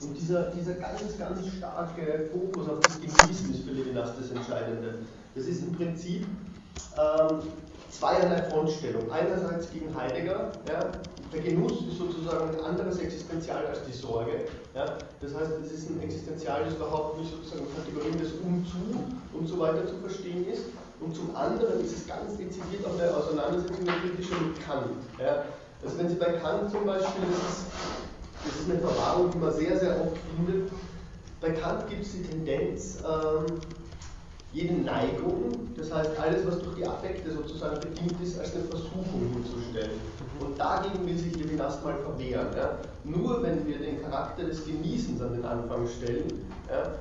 Und 0.00 0.14
dieser, 0.14 0.50
dieser 0.50 0.74
ganz, 0.74 1.00
ganz 1.18 1.40
starke 1.56 2.30
Fokus 2.32 2.68
auf 2.68 2.80
das 2.80 3.00
Genießen 3.00 3.52
ist 3.52 3.64
für 3.64 3.72
Levinas 3.72 4.10
das 4.18 4.30
Entscheidende. 4.30 4.94
Das 5.34 5.46
ist 5.46 5.62
im 5.62 5.72
Prinzip 5.72 6.24
ähm, 6.96 7.42
zweierlei 7.90 8.42
Frontstellung. 8.44 9.10
Einerseits 9.10 9.70
gegen 9.72 9.94
Heidegger, 9.94 10.52
ja, 10.68 10.92
der 11.32 11.40
Genuss 11.40 11.72
ist 11.88 11.98
sozusagen 11.98 12.50
ein 12.50 12.64
anderes 12.64 12.98
Existenzial 12.98 13.66
als 13.66 13.82
die 13.84 13.92
Sorge. 13.92 14.46
Ja. 14.74 14.98
Das 15.20 15.34
heißt, 15.34 15.52
es 15.64 15.72
ist 15.72 15.90
ein 15.90 16.00
Existenzial, 16.00 16.64
das 16.64 16.74
überhaupt 16.74 17.18
nicht 17.18 17.30
sozusagen 17.30 17.66
Kategorien 17.76 18.18
des 18.18 18.32
Umzu 18.44 18.78
und 19.32 19.46
so 19.46 19.58
weiter 19.58 19.86
zu 19.86 19.96
verstehen 19.96 20.46
ist. 20.46 20.62
Und 21.00 21.14
zum 21.14 21.34
anderen 21.34 21.84
ist 21.84 21.96
es 21.96 22.06
ganz 22.06 22.36
dezidiert 22.36 22.84
auch 22.86 22.98
eine 22.98 23.14
Auseinandersetzung 23.14 23.84
mit 23.84 24.66
Kant. 24.66 25.02
Ja. 25.18 25.44
Also 25.82 25.98
wenn 25.98 26.08
Sie 26.08 26.16
bei 26.16 26.32
Kant 26.32 26.70
zum 26.70 26.84
Beispiel, 26.86 27.22
das 27.30 27.38
ist, 27.38 27.66
das 28.44 28.60
ist 28.60 28.70
eine 28.70 28.78
Verwahrung, 28.80 29.30
die 29.30 29.38
man 29.38 29.52
sehr, 29.52 29.78
sehr 29.78 30.00
oft 30.00 30.16
findet, 30.36 30.70
bei 31.40 31.50
Kant 31.50 31.88
gibt 31.88 32.02
es 32.02 32.12
die 32.12 32.22
Tendenz, 32.22 32.98
ähm, 33.08 33.46
jede 34.52 34.74
Neigung, 34.74 35.52
das 35.76 35.92
heißt 35.92 36.18
alles, 36.18 36.46
was 36.46 36.58
durch 36.60 36.76
die 36.76 36.86
Affekte 36.86 37.30
sozusagen 37.30 37.78
bedingt 37.80 38.20
ist, 38.22 38.38
als 38.38 38.54
eine 38.54 38.64
Versuchung 38.64 39.30
hinzustellen. 39.34 40.00
Und 40.40 40.58
dagegen 40.58 41.06
will 41.06 41.16
sich 41.16 41.36
Levinas 41.36 41.82
mal 41.84 41.94
verwehren. 41.94 42.48
Ja. 42.56 42.78
Nur 43.04 43.42
wenn 43.42 43.66
wir 43.66 43.78
den 43.78 44.02
Charakter 44.02 44.44
des 44.44 44.64
Genießens 44.64 45.20
an 45.20 45.34
den 45.34 45.44
Anfang 45.44 45.86
stellen, 45.86 46.44
ja, 46.68 46.92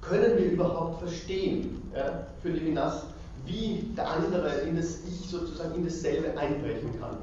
können 0.00 0.36
wir 0.36 0.52
überhaupt 0.52 1.00
verstehen 1.00 1.82
ja, 1.94 2.26
für 2.42 2.48
Levinas, 2.48 3.04
wie 3.46 3.90
der 3.96 4.10
andere 4.10 4.48
in 4.62 4.76
das 4.76 5.00
Ich 5.06 5.28
sozusagen 5.28 5.74
in 5.74 5.84
dasselbe 5.84 6.36
einbrechen 6.38 6.98
kann. 6.98 7.18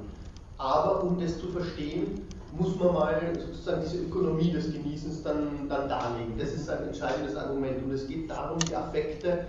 Aber 0.57 1.03
um 1.03 1.19
das 1.19 1.39
zu 1.39 1.47
verstehen, 1.47 2.21
muss 2.57 2.75
man 2.79 2.93
mal 2.93 3.33
sozusagen 3.37 3.81
diese 3.83 4.03
Ökonomie 4.03 4.51
des 4.51 4.71
Genießens 4.71 5.23
dann, 5.23 5.67
dann 5.69 5.87
darlegen. 5.87 6.37
Das 6.37 6.53
ist 6.53 6.69
ein 6.69 6.87
entscheidendes 6.87 7.35
Argument. 7.35 7.83
Und 7.83 7.91
es 7.91 8.07
geht 8.07 8.29
darum, 8.29 8.59
die 8.59 8.75
Affekte, 8.75 9.45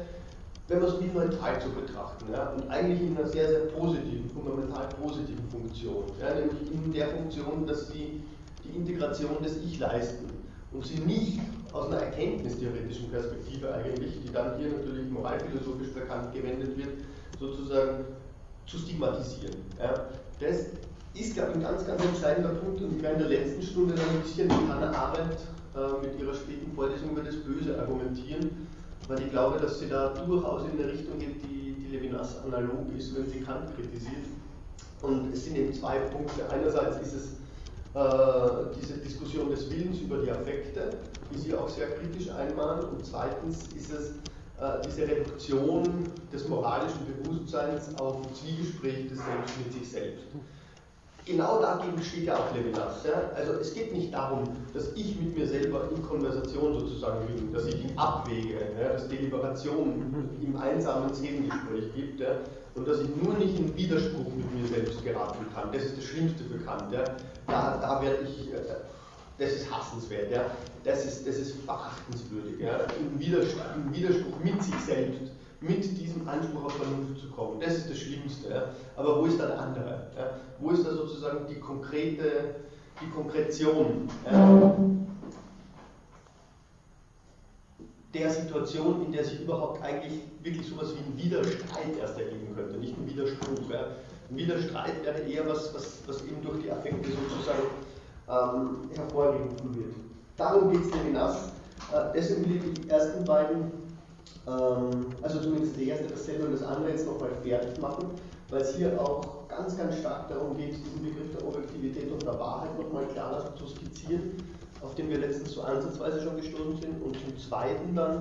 wenn 0.69 0.81
man 0.81 0.89
es 0.89 1.01
wie 1.01 1.07
neutral 1.07 1.61
zu 1.61 1.71
betrachten, 1.71 2.27
ja, 2.33 2.51
und 2.51 2.69
eigentlich 2.69 3.01
in 3.01 3.17
einer 3.17 3.27
sehr, 3.27 3.49
sehr 3.49 3.61
positiven, 3.67 4.31
fundamental 4.31 4.89
positiven 5.03 5.49
Funktion. 5.51 6.05
Ja, 6.21 6.35
nämlich 6.35 6.71
in 6.71 6.93
der 6.93 7.09
Funktion, 7.09 7.67
dass 7.67 7.89
sie 7.89 8.23
die 8.65 8.77
Integration 8.77 9.43
des 9.43 9.57
Ich 9.57 9.79
leisten 9.79 10.27
und 10.73 10.87
sie 10.87 11.01
nicht 11.01 11.41
aus 11.73 11.87
einer 11.87 12.03
erkenntnistheoretischen 12.03 13.11
Perspektive 13.11 13.73
eigentlich, 13.75 14.21
die 14.23 14.33
dann 14.33 14.59
hier 14.59 14.69
natürlich 14.69 15.09
moralphilosophisch 15.11 15.93
bekannt 15.93 16.33
gewendet 16.33 16.77
wird, 16.77 16.91
sozusagen 17.39 18.05
zu 18.67 18.79
stigmatisieren. 18.79 19.57
Ja. 19.79 19.95
Das 20.39 20.67
ist, 21.15 21.35
glaube 21.35 21.51
ich, 21.51 21.57
ein 21.57 21.63
ganz, 21.63 21.87
ganz 21.87 22.05
entscheidender 22.05 22.51
Punkt 22.51 22.81
und 22.83 22.97
ich 22.97 23.03
werde 23.03 23.25
in 23.25 23.31
der 23.31 23.39
letzten 23.41 23.63
Stunde 23.63 23.95
dann 23.95 24.09
ein 24.09 24.23
bisschen 24.23 24.47
mit 24.49 24.69
Hannah 24.69 24.93
Arendt 24.93 25.39
äh, 25.75 26.07
mit 26.07 26.21
ihrer 26.21 26.35
späten 26.35 26.73
Vorlesung 26.73 27.11
über 27.11 27.23
das 27.23 27.37
Böse 27.37 27.79
argumentieren, 27.79 28.69
weil 29.09 29.21
ich 29.23 29.31
glaube, 29.31 29.59
dass 29.59 29.81
sie 29.81 29.89
da 29.89 30.09
durchaus 30.09 30.63
in 30.65 30.81
eine 30.81 30.93
Richtung 30.93 31.19
geht, 31.19 31.43
die, 31.43 31.75
die 31.75 31.97
Levinas 31.97 32.37
analog 32.45 32.87
ist, 32.97 33.17
wenn 33.17 33.29
sie 33.29 33.41
Kant 33.41 33.75
kritisiert. 33.75 34.27
Und 35.03 35.33
es 35.33 35.45
sind 35.45 35.57
eben 35.57 35.73
zwei 35.73 35.99
Punkte. 35.99 36.49
Einerseits 36.51 36.99
ist 37.07 37.15
es 37.15 37.27
äh, 37.95 38.77
diese 38.81 38.99
Diskussion 38.99 39.51
des 39.51 39.71
Willens 39.71 40.01
über 40.01 40.19
die 40.19 40.31
Affekte, 40.31 40.91
die 41.33 41.39
sie 41.39 41.55
auch 41.55 41.69
sehr 41.69 41.89
kritisch 41.93 42.31
einmahnt. 42.31 42.85
Und 42.85 43.05
zweitens 43.05 43.65
ist 43.75 43.93
es 43.93 44.11
äh, 44.61 44.81
diese 44.87 45.09
Reduktion 45.09 46.05
des 46.33 46.47
moralischen 46.49 47.01
Bewusstseins 47.07 47.89
auf 47.99 48.21
Zwiegespräch 48.35 49.09
des 49.09 49.19
Selbst 49.19 49.59
mit 49.59 49.73
sich 49.73 49.91
selbst 49.91 50.27
genau 51.25 51.61
dagegen 51.61 52.03
steht 52.03 52.25
ja 52.25 52.37
auch 52.37 52.55
Levinas. 52.55 53.05
Ja? 53.05 53.31
Also 53.35 53.55
es 53.55 53.75
geht 53.75 53.93
nicht 53.93 54.13
darum, 54.13 54.45
dass 54.73 54.93
ich 54.95 55.19
mit 55.21 55.37
mir 55.37 55.47
selber 55.47 55.89
in 55.95 56.03
Konversation 56.03 56.79
sozusagen 56.81 57.27
bin, 57.27 57.53
dass 57.53 57.67
ich 57.67 57.85
ihn 57.85 57.99
abwäge, 57.99 58.59
ja? 58.81 58.93
dass 58.93 59.09
Deliberation 59.09 60.29
im 60.43 60.57
einsamen 60.57 61.13
Seelengespräch 61.13 61.95
gibt 61.95 62.21
ja? 62.21 62.37
und 62.75 62.87
dass 62.87 63.01
ich 63.01 63.09
nur 63.23 63.35
nicht 63.35 63.59
in 63.59 63.77
Widerspruch 63.77 64.33
mit 64.37 64.55
mir 64.55 64.69
selbst 64.69 65.05
geraten 65.05 65.47
kann. 65.55 65.71
Das 65.73 65.85
ist 65.85 65.97
das 65.97 66.05
Schlimmste 66.05 66.45
für 66.45 66.59
Kant. 66.59 66.93
Da, 66.93 67.79
da 67.81 68.03
werde 68.03 68.25
ich, 68.25 68.53
äh, 68.53 68.59
das 69.39 69.53
ist 69.53 69.71
hassenswert, 69.71 70.31
das, 70.85 71.05
ist, 71.05 71.27
das 71.27 71.37
ist 71.37 71.55
verachtenswürdig. 71.65 72.61
Im, 72.61 73.19
Widerspruch, 73.19 73.63
Im 73.75 73.95
Widerspruch 73.95 74.39
mit 74.45 74.63
sich 74.63 74.75
selbst 74.87 75.33
mit 75.61 75.99
diesem 75.99 76.27
Anspruch 76.29 76.65
auf 76.65 76.73
Vernunft 76.73 77.21
zu 77.21 77.31
kommen. 77.31 77.61
Das 77.61 77.77
ist 77.77 77.91
das 77.91 77.99
Schlimmste. 77.99 78.51
Ja? 78.51 78.65
Aber 78.97 79.21
wo 79.21 79.27
ist 79.27 79.39
da 79.39 79.47
der 79.47 79.61
andere? 79.61 80.11
Ja? 80.17 80.31
Wo 80.59 80.71
ist 80.71 80.87
da 80.87 80.93
sozusagen 80.93 81.47
die 81.49 81.61
konkrete, 81.61 82.55
die 83.01 83.11
Konkretion 83.11 84.09
ja? 84.25 84.75
der 88.15 88.31
Situation, 88.31 89.05
in 89.05 89.13
der 89.13 89.25
sich 89.25 89.43
überhaupt 89.43 89.83
eigentlich 89.83 90.21
wirklich 90.43 90.67
sowas 90.67 90.95
wie 90.95 90.99
ein 90.99 91.17
Widerstreit 91.17 91.97
erst 92.01 92.19
ergeben 92.19 92.55
könnte, 92.55 92.77
nicht 92.79 92.97
ein 92.97 93.07
Widerspruch. 93.09 93.59
Ein 94.31 94.37
Widerstreit 94.37 95.05
wäre 95.05 95.21
eher 95.21 95.49
was, 95.49 95.73
was, 95.75 95.99
was 96.07 96.23
eben 96.25 96.43
durch 96.43 96.63
die 96.63 96.71
Affekte 96.71 97.09
sozusagen 97.09 97.69
ähm, 98.29 98.91
hervorgerufen 98.95 99.77
wird. 99.77 99.95
Darum 100.37 100.73
geht 100.73 100.83
es 100.83 100.95
Levinas. 100.95 101.53
Äh, 101.93 102.13
deswegen 102.15 102.49
will 102.49 102.57
ich 102.57 102.81
die 102.81 102.89
ersten 102.89 103.25
beiden 103.25 103.71
also 104.47 105.41
zumindest 105.41 105.77
der 105.77 105.87
erste 105.87 106.07
dasselbe 106.07 106.47
und 106.47 106.53
das 106.53 106.63
andere 106.63 106.91
jetzt 106.91 107.07
nochmal 107.07 107.31
fertig 107.43 107.81
machen, 107.81 108.11
weil 108.49 108.63
es 108.63 108.75
hier 108.75 109.01
auch 109.01 109.47
ganz, 109.49 109.77
ganz 109.77 109.99
stark 109.99 110.29
darum 110.29 110.57
geht, 110.57 110.75
diesen 110.75 111.03
Begriff 111.05 111.37
der 111.37 111.47
Objektivität 111.47 112.11
und 112.11 112.23
der 112.23 112.39
Wahrheit 112.39 112.79
nochmal 112.79 113.07
klarer 113.09 113.55
zu 113.57 113.67
skizzieren, 113.67 114.33
auf 114.83 114.95
den 114.95 115.11
wir 115.11 115.19
letztens 115.19 115.53
so 115.53 115.63
ansatzweise 115.63 116.23
schon 116.23 116.37
gestoßen 116.37 116.81
sind 116.81 117.03
und 117.03 117.17
zum 117.21 117.39
Zweiten 117.39 117.95
dann 117.95 118.19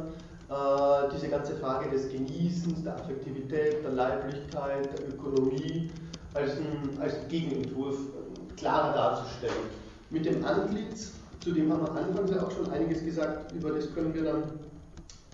äh, 0.50 1.10
diese 1.14 1.30
ganze 1.30 1.56
Frage 1.56 1.90
des 1.90 2.10
Genießens, 2.12 2.84
der 2.84 2.96
Affektivität, 2.96 3.84
der 3.84 3.92
Leiblichkeit, 3.92 4.90
der 4.98 5.10
Ökonomie 5.10 5.90
als, 6.34 6.52
ein, 6.58 7.00
als 7.02 7.16
Gegenentwurf 7.30 7.98
klarer 8.58 8.94
darzustellen. 8.94 9.70
Mit 10.10 10.26
dem 10.26 10.44
Antlitz, 10.44 11.14
zu 11.40 11.52
dem 11.52 11.72
haben 11.72 11.82
wir 11.82 11.92
anfangs 11.92 12.32
ja 12.32 12.44
auch 12.44 12.52
schon 12.52 12.70
einiges 12.72 13.04
gesagt, 13.04 13.52
über 13.54 13.72
das 13.72 13.94
können 13.94 14.14
wir 14.14 14.24
dann 14.24 14.44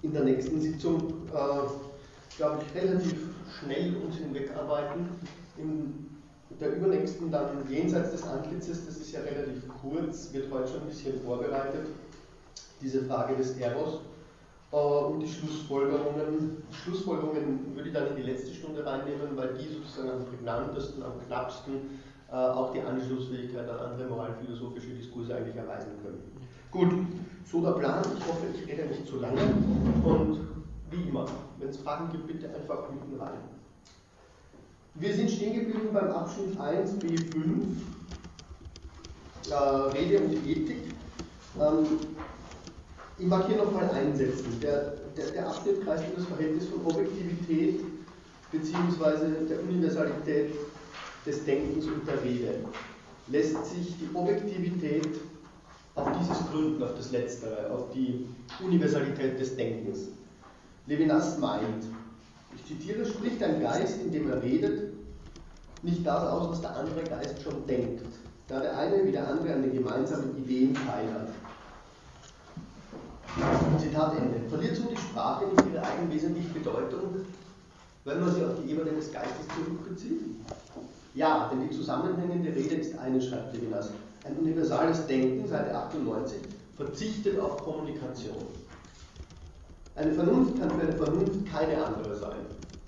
in 0.01 0.13
der 0.13 0.23
nächsten 0.23 0.61
Sitzung, 0.61 1.27
äh, 1.33 2.37
glaube 2.37 2.61
ich, 2.61 2.81
relativ 2.81 3.15
schnell 3.59 3.95
uns 3.97 4.17
hinwegarbeiten. 4.17 5.09
In 5.57 6.05
der 6.59 6.75
übernächsten 6.75 7.31
dann 7.31 7.69
jenseits 7.69 8.11
des 8.11 8.23
Antlitzes, 8.23 8.85
das 8.85 8.97
ist 8.97 9.11
ja 9.11 9.21
relativ 9.21 9.63
kurz, 9.81 10.31
wird 10.33 10.51
heute 10.51 10.67
schon 10.67 10.81
ein 10.81 10.87
bisschen 10.87 11.21
vorbereitet, 11.21 11.87
diese 12.81 13.03
Frage 13.05 13.35
des 13.35 13.57
Eros 13.57 14.01
äh, 14.71 14.75
und 14.75 15.19
die 15.21 15.27
Schlussfolgerungen. 15.27 16.63
Schlussfolgerungen 16.71 17.75
würde 17.75 17.89
ich 17.89 17.93
dann 17.93 18.07
in 18.09 18.15
die 18.17 18.31
letzte 18.31 18.53
Stunde 18.53 18.85
reinnehmen, 18.85 19.35
weil 19.35 19.55
die 19.55 19.73
sozusagen 19.73 20.09
am 20.11 20.25
prägnantesten, 20.25 21.03
am 21.03 21.13
knappsten 21.25 21.73
äh, 22.31 22.35
auch 22.35 22.73
die 22.73 22.81
Anschlussfähigkeit 22.81 23.69
an 23.69 23.91
andere 23.91 24.09
moralphilosophische 24.09 24.89
Diskurse 24.89 25.35
eigentlich 25.35 25.55
erweisen 25.55 25.91
können. 26.03 26.21
Gut, 26.71 26.91
so 27.51 27.61
der 27.61 27.71
Plan. 27.71 28.03
Ich 28.17 28.27
hoffe, 28.27 28.47
ich 28.53 28.67
rede 28.67 28.87
nicht 28.87 29.07
zu 29.07 29.17
lange. 29.19 29.41
Und 30.03 30.47
wie 30.91 31.07
immer, 31.07 31.25
wenn 31.59 31.69
es 31.69 31.77
Fragen 31.77 32.11
gibt, 32.11 32.27
bitte 32.27 32.47
einfach 32.53 32.89
mitten 32.89 33.19
rein. 33.19 33.39
Wir 34.95 35.13
sind 35.13 35.29
stehen 35.29 35.53
geblieben 35.53 35.89
beim 35.93 36.09
Abschnitt 36.09 36.57
1b5, 36.57 37.63
äh, 39.49 39.53
Rede 39.53 40.19
und 40.23 40.47
Ethik. 40.47 40.83
Ähm, 41.59 41.85
ich 43.17 43.27
mag 43.27 43.47
hier 43.47 43.57
nochmal 43.57 43.89
einsetzen. 43.89 44.57
Der, 44.61 44.93
der, 45.17 45.31
der 45.31 45.47
Abschnitt 45.47 45.83
kreist 45.83 46.05
um 46.09 46.15
das 46.15 46.25
Verhältnis 46.25 46.67
von 46.67 46.85
Objektivität 46.85 47.81
bzw. 48.51 49.45
der 49.49 49.61
Universalität 49.63 50.53
des 51.25 51.43
Denkens 51.43 51.85
und 51.85 52.07
der 52.07 52.23
Rede. 52.23 52.59
Lässt 53.27 53.65
sich 53.65 53.95
die 53.97 54.15
Objektivität 54.15 55.09
auf 55.95 56.07
dieses 56.19 56.37
gründen, 56.51 56.83
auf 56.83 56.95
das 56.95 57.11
Letztere, 57.11 57.71
auf 57.71 57.89
die 57.93 58.27
Universalität 58.63 59.39
des 59.39 59.55
Denkens. 59.55 60.09
Levinas 60.87 61.37
meint, 61.39 61.85
ich 62.55 62.65
zitiere, 62.65 63.05
spricht 63.05 63.41
ein 63.41 63.61
Geist, 63.61 64.01
in 64.01 64.11
dem 64.11 64.29
er 64.29 64.41
redet, 64.41 64.93
nicht 65.81 66.05
das 66.05 66.23
aus, 66.23 66.49
was 66.49 66.61
der 66.61 66.75
andere 66.75 67.03
Geist 67.03 67.41
schon 67.41 67.65
denkt, 67.65 68.05
da 68.47 68.59
der 68.59 68.77
eine 68.77 69.05
wie 69.05 69.11
der 69.11 69.27
andere 69.27 69.53
an 69.53 69.61
den 69.61 69.73
gemeinsamen 69.73 70.37
Ideen 70.37 70.73
teilhat. 70.73 71.29
Zitat 73.79 74.17
Ende. 74.17 74.49
Verliert 74.49 74.75
so 74.75 74.83
die 74.89 74.97
Sprache 74.97 75.45
nicht 75.45 75.63
ihre 75.71 75.83
eigenwesentliche 75.83 76.49
Bedeutung, 76.49 77.25
wenn 78.05 78.19
man 78.21 78.33
sie 78.33 78.43
auf 78.43 78.53
die 78.61 78.71
Ebene 78.71 78.91
des 78.91 79.11
Geistes 79.11 79.45
zurückbezieht? 79.55 80.21
Ja, 81.13 81.49
denn 81.51 81.67
die 81.67 81.75
zusammenhängende 81.75 82.53
Rede 82.55 82.75
ist 82.75 82.97
eine, 82.97 83.21
schreibt 83.21 83.53
Levinas, 83.53 83.91
ein 84.25 84.37
universales 84.37 85.05
Denken, 85.05 85.47
Seite 85.47 85.75
98, 85.75 86.39
verzichtet 86.75 87.39
auf 87.39 87.57
Kommunikation. 87.63 88.45
Eine 89.95 90.11
Vernunft 90.11 90.59
kann 90.59 90.69
für 90.71 90.81
eine 90.81 90.93
Vernunft 90.93 91.45
keine 91.49 91.85
andere 91.85 92.15
sein. 92.15 92.37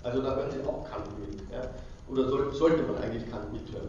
Also 0.02 0.20
da 0.20 0.36
hören 0.36 0.50
Sie 0.50 0.68
auch 0.68 0.84
Kant 0.90 1.06
mit. 1.18 1.40
Ja? 1.50 1.62
Oder 2.10 2.28
soll, 2.28 2.52
sollte 2.52 2.82
man 2.82 3.02
eigentlich 3.02 3.30
Kant 3.30 3.52
mithören? 3.52 3.88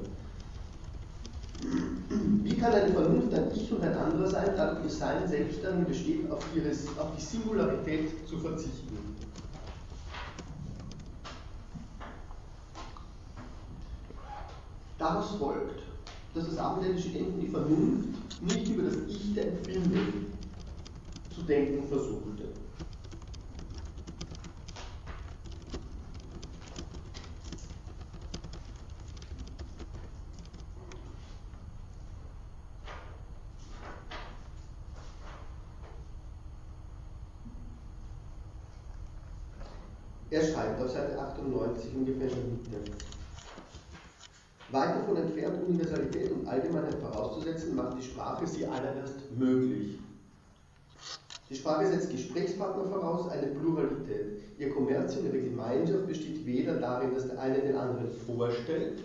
Wie 2.43 2.55
kann 2.55 2.71
eine 2.71 2.93
Vernunft 2.93 3.33
ein 3.33 3.51
Ich 3.53 3.71
und 3.71 3.81
ein 3.83 3.97
anderer 3.97 4.27
sein, 4.27 4.53
dadurch 4.55 4.85
ihr 4.85 4.89
Sein 4.89 5.27
selbst 5.27 5.61
darin 5.63 5.83
besteht, 5.83 6.31
auf, 6.31 6.45
ihres, 6.55 6.87
auf 6.97 7.09
die 7.17 7.21
Singularität 7.21 8.27
zu 8.27 8.37
verzichten. 8.37 8.97
Daraus 14.97 15.35
folgt, 15.35 15.81
dass 16.33 16.45
das 16.45 16.57
abendländische 16.57 17.09
Denken 17.09 17.39
die 17.39 17.47
Vernunft 17.47 18.41
nicht 18.41 18.67
über 18.69 18.83
das 18.83 18.95
Ich 19.07 19.33
der 19.33 19.47
Empfindung 19.47 20.25
zu 21.33 21.41
denken 21.41 21.87
versuchte. 21.87 22.49
Er 40.31 40.43
schreibt 40.43 40.79
auf 40.79 40.91
Seite 40.91 41.19
98 41.19 41.95
ungefähr 41.95 42.27
in 42.27 42.59
der 42.71 42.79
Mitte. 42.81 43.18
Davon 45.09 45.23
entfernt, 45.23 45.57
Universalität 45.67 46.31
und 46.31 46.47
Allgemeinheit 46.47 46.95
vorauszusetzen, 46.95 47.75
macht 47.75 47.97
die 47.97 48.03
Sprache 48.03 48.45
sie 48.45 48.65
allererst 48.65 49.15
möglich. 49.35 49.97
Die 51.49 51.55
Sprache 51.55 51.87
setzt 51.87 52.11
Gesprächspartner 52.11 52.85
voraus, 52.85 53.29
eine 53.31 53.47
Pluralität. 53.47 54.39
Ihr 54.59 54.69
Kommerzium, 54.71 55.25
ihre 55.25 55.39
Gemeinschaft 55.39 56.05
besteht 56.05 56.45
weder 56.45 56.75
darin, 56.75 57.15
dass 57.15 57.27
der 57.27 57.39
eine 57.39 57.59
den 57.59 57.75
anderen 57.75 58.11
vorstellt, 58.27 58.99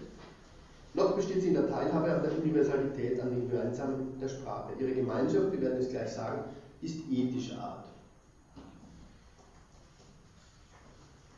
noch 0.93 1.17
besteht 1.17 1.41
sie 1.41 1.49
in 1.49 1.55
der 1.55 1.71
Teilhabe 1.71 2.13
an 2.13 2.23
der 2.23 2.39
Universalität, 2.39 3.21
an 3.21 3.31
den 3.31 3.49
Gemeinsamen 3.49 4.19
der 4.21 4.29
Sprache. 4.29 4.73
Ihre 4.79 4.93
Gemeinschaft, 4.93 5.53
wir 5.53 5.61
werden 5.63 5.79
es 5.81 5.89
gleich 5.89 6.11
sagen, 6.11 6.45
ist 6.83 6.99
ethischer 7.11 7.59
Art. 7.59 7.87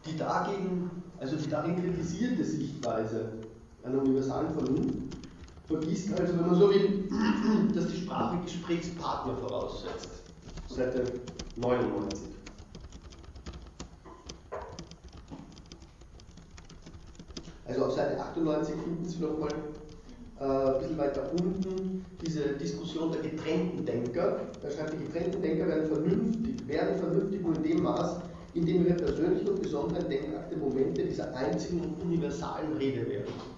Die 0.04 0.16
dagegen, 0.16 0.90
also 1.20 1.36
die 1.36 1.48
darin 1.48 1.76
kritisierte 1.76 2.44
Sichtweise 2.44 3.45
einer 3.86 4.02
universalen 4.02 4.52
Vernunft 4.52 5.16
vergisst 5.66 6.12
also, 6.18 6.34
wenn 6.34 6.46
man 6.46 6.54
so 6.54 6.70
will, 6.70 7.08
dass 7.74 7.88
die 7.88 7.96
Sprache 7.98 8.38
Gesprächspartner 8.44 9.36
voraussetzt. 9.36 10.22
Seite 10.68 11.04
99. 11.56 12.28
Also 17.64 17.84
auf 17.84 17.92
Seite 17.92 18.20
98 18.20 18.74
finden 18.74 19.04
Sie 19.04 19.20
nochmal 19.20 19.50
äh, 20.38 20.44
ein 20.44 20.78
bisschen 20.78 20.98
weiter 20.98 21.30
unten 21.32 22.04
diese 22.24 22.50
Diskussion 22.54 23.10
der 23.12 23.22
getrennten 23.22 23.84
Denker. 23.84 24.40
Da 24.62 24.70
schreibt, 24.70 24.92
die 24.92 25.04
getrennten 25.04 25.42
Denker 25.42 25.66
werden 25.66 25.86
vernünftig, 25.86 26.68
werden 26.68 26.96
vernünftig 26.98 27.42
nur 27.42 27.56
in 27.56 27.62
dem 27.62 27.82
Maß, 27.82 28.20
in 28.54 28.66
dem 28.66 28.86
ihre 28.86 28.94
persönlichen 28.94 29.48
und 29.48 29.62
besonderen 29.62 30.08
Denkakte 30.08 30.56
Momente 30.56 31.04
dieser 31.04 31.34
einzigen 31.34 31.80
und 31.80 32.02
universalen 32.02 32.72
Rede 32.74 33.06
werden. 33.08 33.55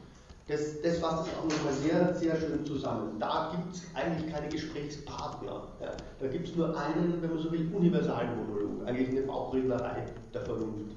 Das, 0.49 0.81
das 0.81 0.97
fasst 0.97 1.29
es 1.29 1.39
auch 1.39 1.45
nochmal 1.45 1.75
sehr, 1.75 2.15
sehr 2.15 2.35
schön 2.41 2.65
zusammen. 2.65 3.19
Da 3.19 3.53
gibt 3.55 3.75
es 3.75 3.83
eigentlich 3.95 4.33
keine 4.33 4.49
Gesprächspartner. 4.49 5.69
Ja. 5.79 5.93
Da 6.19 6.27
gibt 6.27 6.49
es 6.49 6.57
nur 6.57 6.69
einen, 6.75 7.21
wenn 7.21 7.29
man 7.29 7.39
so 7.39 7.53
will, 7.53 7.71
universalen 7.75 8.31
Monolog, 8.35 8.87
eigentlich 8.87 9.11
eine 9.11 9.27
Bauchrednerei 9.27 10.07
der 10.33 10.41
Vernunft. 10.41 10.97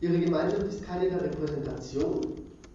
Ihre 0.00 0.18
Gemeinschaft 0.18 0.62
ist 0.62 0.84
keine 0.86 1.10
der 1.10 1.22
Repräsentation 1.22 2.20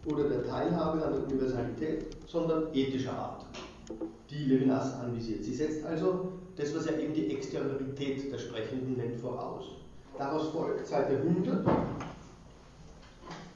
oder 0.05 0.29
der 0.29 0.43
Teilhabe 0.43 1.03
an 1.03 1.13
der 1.13 1.23
Universalität, 1.23 2.05
sondern 2.27 2.67
ethischer 2.73 3.13
Art, 3.13 3.45
die 4.29 4.45
Levinas 4.45 4.99
anvisiert. 4.99 5.43
Sie 5.43 5.55
setzt 5.55 5.83
also 5.83 6.33
das, 6.55 6.75
was 6.75 6.85
er 6.85 6.99
eben 6.99 7.13
die 7.13 7.35
Exteriorität 7.35 8.31
der 8.31 8.37
Sprechenden 8.37 8.97
nennt, 8.97 9.15
voraus. 9.15 9.65
Daraus 10.17 10.49
folgt 10.49 10.85
Seite 10.85 11.17
100 11.17 11.65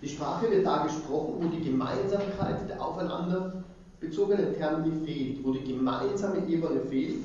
die 0.02 0.10
Sprache 0.10 0.50
wird 0.52 0.66
da 0.66 0.84
gesprochen, 0.84 1.36
wo 1.40 1.48
die 1.48 1.64
Gemeinsamkeit 1.64 2.70
der 2.70 2.82
aufeinander 2.82 3.64
bezogenen 4.00 4.54
Termini 4.54 5.06
fehlt, 5.06 5.44
wo 5.44 5.52
die 5.52 5.64
gemeinsame 5.64 6.46
Ebene 6.48 6.82
fehlt, 6.82 7.24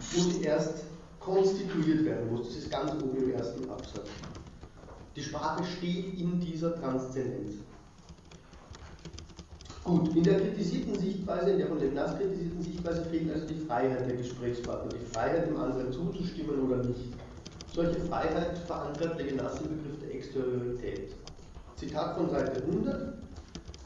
sie 0.00 0.42
erst 0.42 0.84
konstituiert 1.20 2.04
werden 2.04 2.32
muss. 2.32 2.48
Das 2.48 2.56
ist 2.56 2.70
ganz 2.70 2.92
oben 2.92 3.16
im 3.16 3.32
ersten 3.32 3.68
Absatz. 3.70 4.08
Die 5.14 5.22
Sprache 5.22 5.64
steht 5.64 6.18
in 6.18 6.40
dieser 6.40 6.74
Transzendenz. 6.74 7.54
Gut, 9.82 10.16
in 10.16 10.24
der 10.24 10.40
kritisierten 10.40 10.98
Sichtweise, 10.98 11.50
in 11.52 11.58
der 11.58 11.68
von 11.68 11.78
Levinas 11.78 12.18
kritisierten 12.18 12.60
Sichtweise 12.60 13.04
fehlt 13.04 13.32
also 13.32 13.46
die 13.46 13.54
Freiheit 13.54 14.08
der 14.08 14.16
Gesprächspartner, 14.16 14.90
die 14.92 15.14
Freiheit, 15.14 15.46
dem 15.46 15.56
anderen 15.56 15.92
zuzustimmen 15.92 16.60
oder 16.60 16.78
nicht. 16.78 17.12
Solche 17.72 18.00
Freiheit 18.00 18.58
verankert 18.58 19.16
Levinas 19.16 19.60
im 19.60 19.68
Begriff 19.68 20.00
der 20.00 20.14
Exteriorität. 20.14 21.14
Zitat 21.76 22.16
von 22.16 22.30
Seite 22.30 22.62
100, 22.64 23.14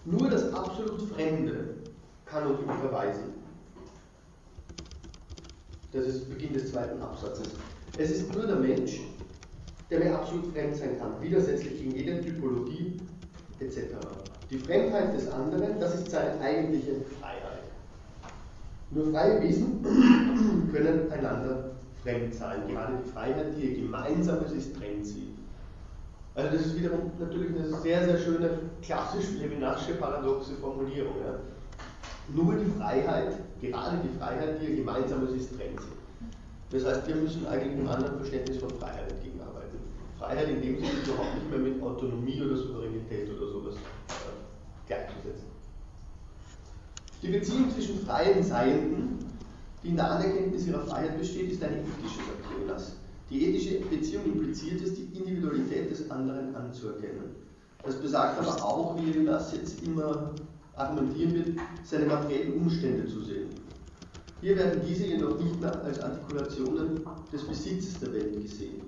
nur 0.04 0.30
das 0.30 0.52
absolut 0.54 1.02
Fremde 1.02 1.74
kann 2.24 2.46
uns 2.46 2.60
unterweisen. 2.60 3.34
Das 5.92 6.06
ist 6.06 6.30
Beginn 6.30 6.52
des 6.52 6.70
zweiten 6.70 7.02
Absatzes. 7.02 7.48
Es 7.98 8.10
ist 8.12 8.32
nur 8.32 8.46
der 8.46 8.56
Mensch, 8.56 9.00
der 9.90 9.98
mir 9.98 10.14
absolut 10.16 10.52
fremd 10.52 10.76
sein 10.76 10.98
kann, 10.98 11.20
widersetzlich 11.20 11.78
gegen 11.78 11.96
jede 11.96 12.20
Typologie 12.20 12.96
etc. 13.58 13.96
Die 14.48 14.58
Fremdheit 14.58 15.12
des 15.14 15.28
anderen, 15.28 15.80
das 15.80 15.96
ist 15.96 16.10
seine 16.10 16.40
eigentliche 16.40 17.00
Freiheit. 17.18 17.64
Nur 18.92 19.10
freie 19.10 19.42
Wesen 19.42 19.82
können 20.72 21.10
einander 21.10 21.72
fremd 22.02 22.34
sein. 22.34 22.68
Gerade 22.68 22.98
die 23.04 23.10
Freiheit, 23.10 23.56
die 23.56 23.66
ihr 23.66 23.82
Gemeinsames 23.82 24.52
ist, 24.52 24.76
trennt 24.76 25.04
sie. 25.04 25.34
Also 26.40 26.56
das 26.56 26.66
ist 26.66 26.78
wiederum 26.78 27.10
natürlich 27.18 27.50
eine 27.50 27.68
sehr, 27.82 28.04
sehr 28.04 28.18
schöne, 28.18 28.50
klassisch 28.80 29.26
levinasche 29.38 29.92
paradoxe 29.94 30.54
Formulierung. 30.54 31.12
Ja. 31.22 31.38
Nur 32.34 32.54
die 32.54 32.70
Freiheit, 32.78 33.34
gerade 33.60 33.98
die 34.02 34.18
Freiheit, 34.18 34.60
die 34.60 34.70
ihr 34.70 34.76
gemeinsames 34.76 35.32
ist, 35.32 35.54
trennt 35.54 35.80
sie. 35.80 35.88
Das 36.70 36.86
heißt, 36.86 37.08
wir 37.08 37.16
müssen 37.16 37.46
eigentlich 37.46 37.72
einem 37.72 37.88
anderen 37.88 38.16
Verständnis 38.16 38.56
von 38.56 38.70
Freiheit 38.70 39.12
entgegenarbeiten. 39.12 39.78
Freiheit 40.18 40.48
in 40.48 40.62
dem 40.62 40.76
Sinne 40.76 41.02
überhaupt 41.04 41.34
nicht 41.34 41.50
mehr 41.50 41.58
mit 41.58 41.82
Autonomie 41.82 42.40
oder 42.40 42.56
Souveränität 42.56 43.28
oder 43.36 43.52
sowas 43.52 43.74
äh, 43.74 44.86
gleichzusetzen. 44.86 45.48
Die 47.22 47.28
Beziehung 47.28 47.70
zwischen 47.70 47.98
freien 48.06 48.42
Seienden, 48.42 49.18
die 49.82 49.88
in 49.88 49.96
der 49.96 50.10
Anerkenntnis 50.10 50.66
ihrer 50.66 50.86
Freiheit 50.86 51.18
besteht, 51.18 51.50
ist 51.52 51.62
eine 51.62 51.76
ethische, 51.80 52.20
sagt. 52.66 52.99
Die 53.30 53.46
ethische 53.46 53.78
Beziehung 53.80 54.24
impliziert 54.24 54.80
es, 54.82 54.94
die 54.94 55.04
Individualität 55.16 55.88
des 55.88 56.10
anderen 56.10 56.54
anzuerkennen. 56.54 57.36
Das 57.84 57.94
besagt 57.94 58.40
aber 58.40 58.62
auch, 58.64 58.96
wie 59.00 59.06
Levinas 59.06 59.52
jetzt 59.52 59.82
immer 59.84 60.32
argumentieren 60.74 61.34
wird, 61.34 61.58
seine 61.84 62.06
materiellen 62.06 62.54
Umstände 62.54 63.06
zu 63.06 63.22
sehen. 63.22 63.48
Hier 64.40 64.56
werden 64.56 64.80
diese 64.86 65.04
jedoch 65.06 65.38
nicht 65.38 65.60
mehr 65.60 65.80
als 65.84 66.00
Artikulationen 66.00 67.00
des 67.32 67.42
Besitzes 67.44 68.00
der 68.00 68.12
Welt 68.14 68.40
gesehen. 68.42 68.80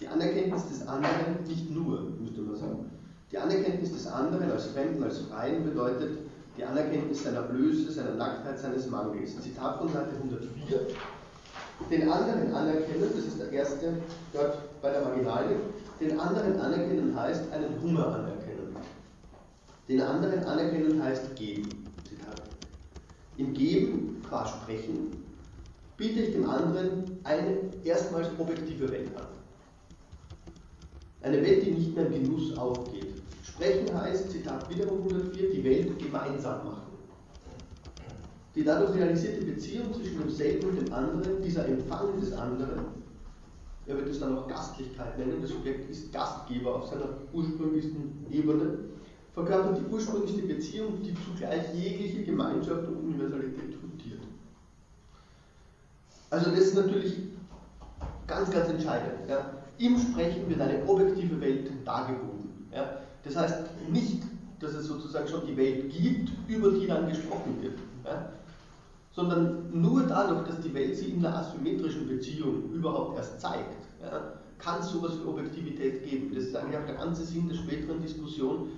Die 0.00 0.08
Anerkenntnis 0.08 0.68
des 0.68 0.86
anderen, 0.86 1.42
nicht 1.46 1.70
nur, 1.70 2.12
müsste 2.20 2.40
man 2.40 2.56
sagen, 2.56 2.90
die 3.30 3.38
Anerkenntnis 3.38 3.92
des 3.92 4.06
anderen 4.06 4.50
als 4.50 4.66
Fremden, 4.66 5.02
als 5.02 5.18
Freien 5.18 5.64
bedeutet 5.64 6.18
die 6.56 6.64
Anerkenntnis 6.64 7.24
seiner 7.24 7.42
Blöße, 7.42 7.92
seiner 7.92 8.14
Nacktheit, 8.14 8.58
seines 8.58 8.88
Mangels. 8.88 9.38
Zitat 9.40 9.78
von 9.78 9.92
Seite 9.92 10.16
104 10.16 10.86
den 11.90 12.10
anderen 12.10 12.52
anerkennen, 12.54 13.10
das 13.14 13.24
ist 13.24 13.38
der 13.38 13.52
erste 13.52 13.94
dort 14.32 14.80
bei 14.82 14.90
der 14.90 15.02
Marginalie, 15.02 15.56
den 16.00 16.18
anderen 16.18 16.58
anerkennen 16.60 17.18
heißt 17.18 17.52
einen 17.52 17.80
Hunger 17.80 18.06
anerkennen. 18.06 18.76
Den 19.88 20.00
anderen 20.00 20.44
anerkennen 20.44 21.02
heißt 21.02 21.36
geben. 21.36 21.86
Zitat. 22.08 22.42
Im 23.36 23.52
Geben, 23.52 24.22
qua 24.28 24.46
Sprechen, 24.46 25.22
biete 25.96 26.20
ich 26.20 26.32
dem 26.32 26.48
anderen 26.48 27.18
eine 27.24 27.56
erstmals 27.84 28.28
objektive 28.38 28.90
Welt 28.90 29.10
an. 29.16 29.26
Eine 31.22 31.42
Welt, 31.42 31.64
die 31.64 31.70
nicht 31.70 31.94
mehr 31.94 32.06
im 32.06 32.24
Genuss 32.24 32.56
aufgeht. 32.58 33.22
Sprechen 33.42 33.98
heißt, 33.98 34.30
Zitat 34.30 34.68
wiederum 34.68 35.02
104, 35.02 35.50
die 35.50 35.64
Welt 35.64 35.98
gemeinsam 35.98 36.64
machen. 36.64 36.85
Die 38.56 38.64
dadurch 38.64 38.94
realisierte 38.94 39.44
Beziehung 39.44 39.92
zwischen 39.92 40.18
demselben 40.18 40.70
und 40.70 40.80
dem 40.80 40.92
anderen, 40.92 41.42
dieser 41.42 41.68
Empfang 41.68 42.18
des 42.18 42.32
anderen, 42.32 42.86
er 43.86 43.96
wird 43.96 44.08
es 44.08 44.18
dann 44.18 44.36
auch 44.36 44.48
Gastlichkeit 44.48 45.18
nennen, 45.18 45.42
das 45.42 45.50
Subjekt 45.50 45.90
ist 45.90 46.10
Gastgeber 46.10 46.76
auf 46.76 46.86
seiner 46.88 47.08
ursprünglichsten 47.34 48.26
Ebene, 48.30 48.78
verkörpert 49.34 49.78
die 49.78 49.92
ursprünglichste 49.92 50.42
Beziehung, 50.42 51.02
die 51.02 51.14
zugleich 51.14 51.74
jegliche 51.74 52.24
Gemeinschaft 52.24 52.88
und 52.88 52.96
Universalität 52.96 53.74
fundiert. 53.74 54.22
Also 56.30 56.50
das 56.50 56.60
ist 56.60 56.76
natürlich 56.76 57.18
ganz, 58.26 58.50
ganz 58.50 58.70
entscheidend. 58.70 59.28
Ja. 59.28 59.50
Im 59.76 59.98
Sprechen 59.98 60.48
wird 60.48 60.62
eine 60.62 60.82
objektive 60.86 61.38
Welt 61.42 61.70
dargeboten. 61.84 62.66
Ja. 62.72 63.00
Das 63.22 63.36
heißt 63.36 63.64
nicht, 63.92 64.22
dass 64.60 64.72
es 64.72 64.86
sozusagen 64.86 65.28
schon 65.28 65.46
die 65.46 65.56
Welt 65.58 65.90
gibt, 65.90 66.30
über 66.48 66.70
die 66.70 66.86
dann 66.86 67.06
gesprochen 67.06 67.58
wird. 67.60 67.78
Ja 68.02 68.32
sondern 69.16 69.70
nur 69.72 70.02
dadurch, 70.02 70.46
dass 70.46 70.60
die 70.60 70.74
Welt 70.74 70.94
sie 70.94 71.06
in 71.06 71.24
einer 71.24 71.38
asymmetrischen 71.38 72.06
Beziehung 72.06 72.70
überhaupt 72.70 73.16
erst 73.16 73.40
zeigt, 73.40 73.74
ja, 74.00 74.34
kann 74.58 74.80
es 74.80 74.90
sowas 74.90 75.12
wie 75.18 75.26
Objektivität 75.26 76.04
geben. 76.04 76.34
Das 76.34 76.44
ist 76.44 76.56
eigentlich 76.56 76.78
auch 76.78 76.86
der 76.86 76.96
ganze 76.96 77.24
Sinn 77.24 77.48
der 77.48 77.56
späteren 77.56 78.00
Diskussion. 78.02 78.68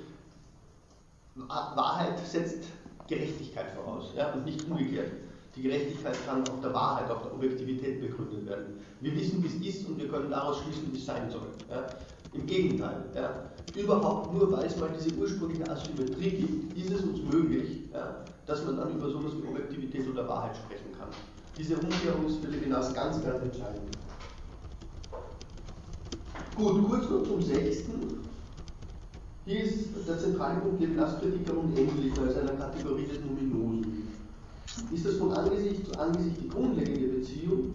Wahrheit 1.35 2.19
setzt 2.25 2.65
Gerechtigkeit 3.09 3.71
voraus 3.73 4.13
ja, 4.17 4.33
und 4.33 4.45
nicht 4.45 4.65
umgekehrt. 4.69 5.13
Die 5.57 5.63
Gerechtigkeit 5.63 6.17
kann 6.25 6.49
auf 6.49 6.61
der 6.61 6.73
Wahrheit, 6.73 7.11
auf 7.11 7.23
der 7.23 7.35
Objektivität 7.35 8.01
begründet 8.01 8.47
werden. 8.47 8.79
Wir 9.01 9.15
wissen, 9.17 9.43
wie 9.43 9.47
es 9.69 9.77
ist 9.77 9.89
und 9.89 9.99
wir 9.99 10.09
können 10.09 10.31
daraus 10.31 10.61
schließen, 10.63 10.93
wie 10.93 10.99
es 10.99 11.07
sein 11.07 11.29
soll. 11.31 11.49
Ja. 11.69 11.87
Im 12.33 12.47
Gegenteil, 12.47 13.05
ja. 13.15 13.51
überhaupt 13.75 14.35
nur 14.35 14.53
weil 14.53 14.67
es 14.67 14.77
mal 14.77 14.91
diese 14.97 15.15
ursprüngliche 15.17 15.71
Asymmetrie 15.71 16.31
gibt, 16.31 16.77
ist 16.77 16.91
es 16.91 17.03
uns 17.03 17.23
möglich, 17.23 17.89
ja, 17.93 18.25
dass 18.47 18.65
man 18.65 18.77
dann 18.77 18.95
über 18.95 19.09
sowas 19.09 19.33
wie 19.37 19.49
Objektivität 19.49 20.09
oder 20.09 20.29
Wahrheit 20.29 20.57
sprechen 20.57 20.93
kann. 20.99 21.09
Diese 21.57 21.75
Umkehrung 21.75 22.27
ist 22.27 22.39
für 22.39 22.51
Levinas 22.51 22.95
ganz, 22.95 23.23
ganz 23.25 23.43
entscheidend. 23.43 23.97
Gut, 26.55 26.89
kurz 26.89 27.09
noch 27.09 27.23
zum 27.23 27.41
sechsten. 27.41 28.19
Hier 29.45 29.65
ist 29.65 29.89
der 30.07 30.19
zentrale 30.19 30.61
Punkt 30.61 30.81
Levinas 30.81 31.19
Kritiker 31.21 31.57
unendlich 31.57 32.13
als 32.21 32.37
einer 32.37 32.53
Kategorie 32.53 33.07
des 33.07 33.21
Numinosen. 33.21 34.09
Ist 34.93 35.07
das 35.07 35.15
von 35.15 35.33
Angesicht 35.33 35.87
zu 35.87 35.99
Angesicht 35.99 36.37
die 36.43 36.49
grundlegende 36.49 37.09
Beziehung? 37.09 37.73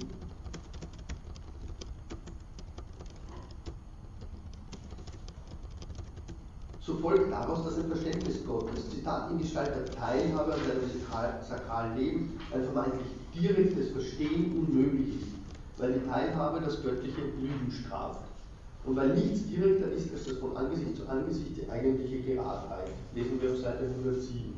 So 6.85 6.95
folgt 6.95 7.31
daraus, 7.31 7.63
dass 7.63 7.77
ein 7.77 7.87
Verständnis 7.87 8.45
Gottes, 8.45 8.89
Zitat 8.89 9.31
in 9.31 9.37
Gestalt 9.37 9.71
der 9.73 9.85
Teilhabe 9.85 10.53
an 10.53 10.59
seinem 10.59 11.41
sakralen 11.47 11.97
Leben, 11.97 12.37
ein 12.53 12.63
vermeintlich 12.63 13.07
direktes 13.33 13.91
Verstehen 13.91 14.51
unmöglich 14.51 15.21
ist, 15.21 15.31
weil 15.77 15.93
die 15.93 16.05
Teilhabe 16.05 16.59
das 16.59 16.83
göttliche 16.83 17.21
Lügen 17.39 17.71
straft. 17.71 18.19
Und 18.85 18.97
weil 18.97 19.13
nichts 19.15 19.47
direkter 19.47 19.91
ist 19.93 20.11
als 20.11 20.25
das 20.25 20.37
von 20.39 20.57
Angesicht 20.57 20.97
zu 20.97 21.07
Angesicht 21.07 21.55
die 21.55 21.69
eigentliche 21.69 22.19
Geradheit. 22.21 22.89
Lesen 23.15 23.41
wir 23.41 23.51
auf 23.51 23.59
Seite 23.59 23.85
107. 23.85 24.53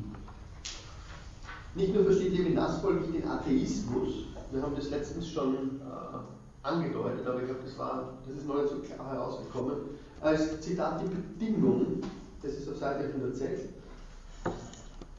Nicht 1.76 1.94
nur 1.94 2.04
versteht 2.06 2.36
Levinas 2.36 2.80
folglich 2.80 3.12
den 3.12 3.28
Atheismus, 3.28 4.26
wir 4.50 4.62
haben 4.62 4.74
das 4.74 4.90
letztens 4.90 5.28
schon 5.28 5.54
äh, 5.54 6.66
angedeutet, 6.66 7.26
aber 7.26 7.40
ich 7.40 7.46
glaube, 7.46 7.60
das, 7.64 7.76
das 7.76 8.36
ist 8.36 8.48
nicht 8.48 8.68
so 8.68 8.94
klar 8.94 9.12
herausgekommen, 9.12 9.76
als 10.20 10.60
Zitat 10.60 11.02
die 11.02 11.14
Bedingung, 11.14 12.00
das 12.42 12.52
ist 12.52 12.68
auf 12.68 12.76
Seite 12.76 13.04
106, 13.04 13.62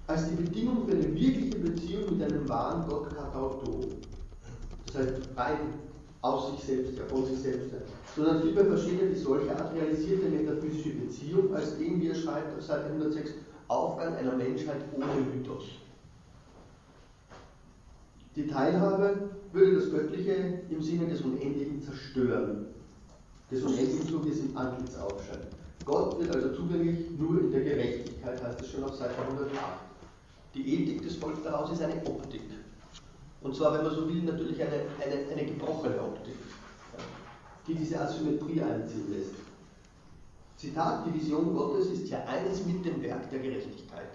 als 0.08 0.30
die 0.30 0.36
Bedingung 0.36 0.88
für 0.88 0.94
eine 0.94 1.14
wirkliche 1.14 1.58
Beziehung 1.60 2.18
mit 2.18 2.32
einem 2.32 2.48
wahren 2.48 2.88
Gott 2.88 3.16
Katauto. 3.16 3.88
Das 4.86 4.96
heißt, 4.96 5.14
rein 5.36 5.58
aus 6.22 6.52
sich 6.52 6.64
selbst, 6.64 6.98
ja, 6.98 7.06
von 7.06 7.26
sich 7.26 7.40
selbst, 7.40 7.72
ja. 7.74 7.80
sondern 8.16 8.42
vielmehr 8.42 8.66
versteht 8.66 9.02
er 9.02 9.10
die 9.10 9.16
solche 9.16 9.56
Art 9.56 9.74
realisierte 9.76 10.30
metaphysische 10.30 10.96
Beziehung 10.96 11.54
als 11.54 11.78
den, 11.78 12.02
wie 12.02 12.10
er 12.10 12.16
schreibt 12.16 12.58
auf 12.58 12.64
Seite 12.64 12.86
106, 12.86 13.32
Aufgang 13.68 14.16
einer 14.16 14.36
Menschheit 14.36 14.82
ohne 14.96 15.06
Mythos. 15.36 15.66
Die 18.36 18.48
Teilhabe 18.48 19.30
würde 19.52 19.76
das 19.76 19.92
Göttliche 19.92 20.62
im 20.70 20.82
Sinne 20.82 21.08
des 21.08 21.22
Unendlichen 21.22 21.82
zerstören. 21.82 22.67
Des 23.50 23.64
Unendlichen, 23.64 24.08
so 24.08 24.26
wie 24.26 24.30
es 24.30 24.40
im 24.40 24.58
Antlitz 24.58 24.96
aufscheint. 24.96 25.48
Gott 25.86 26.20
wird 26.20 26.36
also 26.36 26.54
zugänglich 26.54 27.12
nur 27.18 27.40
in 27.40 27.52
der 27.52 27.62
Gerechtigkeit, 27.62 28.44
heißt 28.44 28.62
es 28.62 28.72
schon 28.72 28.84
auf 28.84 28.96
Seite 28.96 29.22
108. 29.22 29.58
Die 30.54 30.74
Ethik 30.74 31.02
des 31.02 31.16
Volkes 31.16 31.44
daraus 31.44 31.72
ist 31.72 31.82
eine 31.82 31.96
Optik. 32.06 32.42
Und 33.42 33.56
zwar, 33.56 33.74
wenn 33.74 33.86
man 33.86 33.96
so 33.96 34.08
will, 34.10 34.24
natürlich 34.24 34.62
eine, 34.62 34.82
eine, 35.02 35.32
eine 35.32 35.46
gebrochene 35.46 36.02
Optik, 36.02 36.36
die 37.68 37.76
diese 37.76 38.02
Asymmetrie 38.02 38.62
einziehen 38.62 39.10
lässt. 39.12 39.36
Zitat, 40.58 41.06
die 41.06 41.14
Vision 41.14 41.56
Gottes 41.56 41.88
ist 41.88 42.10
ja 42.10 42.24
eines 42.26 42.66
mit 42.66 42.84
dem 42.84 43.02
Werk 43.04 43.30
der 43.30 43.40
Gerechtigkeit. 43.40 44.10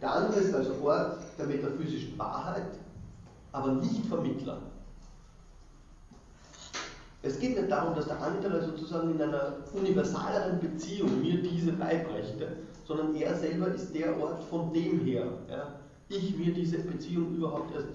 Der 0.00 0.12
andere 0.12 0.40
ist 0.40 0.54
also 0.54 0.74
Ort 0.82 1.18
der 1.36 1.46
metaphysischen 1.46 2.16
Wahrheit, 2.18 2.78
aber 3.52 3.72
nicht 3.72 4.06
Vermittler. 4.06 4.60
Es 7.26 7.40
geht 7.40 7.56
nicht 7.56 7.70
darum, 7.70 7.94
dass 7.96 8.06
der 8.06 8.22
andere 8.22 8.64
sozusagen 8.64 9.10
in 9.10 9.20
einer 9.20 9.56
universaleren 9.74 10.60
Beziehung 10.60 11.20
mir 11.20 11.42
diese 11.42 11.72
beibrächte, 11.72 12.58
sondern 12.84 13.16
er 13.16 13.34
selber 13.34 13.74
ist 13.74 13.92
der 13.92 14.16
Ort, 14.20 14.44
von 14.44 14.72
dem 14.72 15.00
her 15.00 15.26
ja, 15.50 15.74
ich 16.08 16.36
mir 16.36 16.54
diese 16.54 16.78
Beziehung 16.78 17.34
überhaupt 17.34 17.74
erst, 17.74 17.88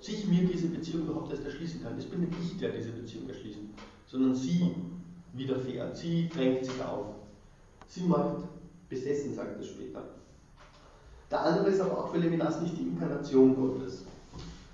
sich 0.00 0.26
mir 0.26 0.46
diese 0.46 0.68
Beziehung 0.68 1.06
überhaupt 1.06 1.30
erst 1.30 1.44
erschließen 1.46 1.82
kann. 1.82 1.96
Es 1.96 2.04
bin 2.04 2.20
nicht 2.20 2.32
ich, 2.42 2.58
der 2.58 2.72
diese 2.72 2.90
Beziehung 2.90 3.28
erschließt, 3.30 3.60
sondern 4.06 4.34
sie 4.34 4.74
widerfährt, 5.32 5.96
sie 5.96 6.28
drängt 6.28 6.66
sich 6.66 6.84
auf. 6.84 7.06
Sie 7.86 8.02
macht 8.02 8.44
besessen, 8.90 9.34
sagt 9.34 9.58
er 9.58 9.64
später. 9.64 10.02
Der 11.30 11.40
andere 11.40 11.70
ist 11.70 11.80
aber 11.80 11.96
auch 11.96 12.12
für 12.12 12.18
Levinas 12.18 12.60
nicht 12.60 12.76
die 12.76 12.82
Inkarnation 12.82 13.56
Gottes. 13.56 14.04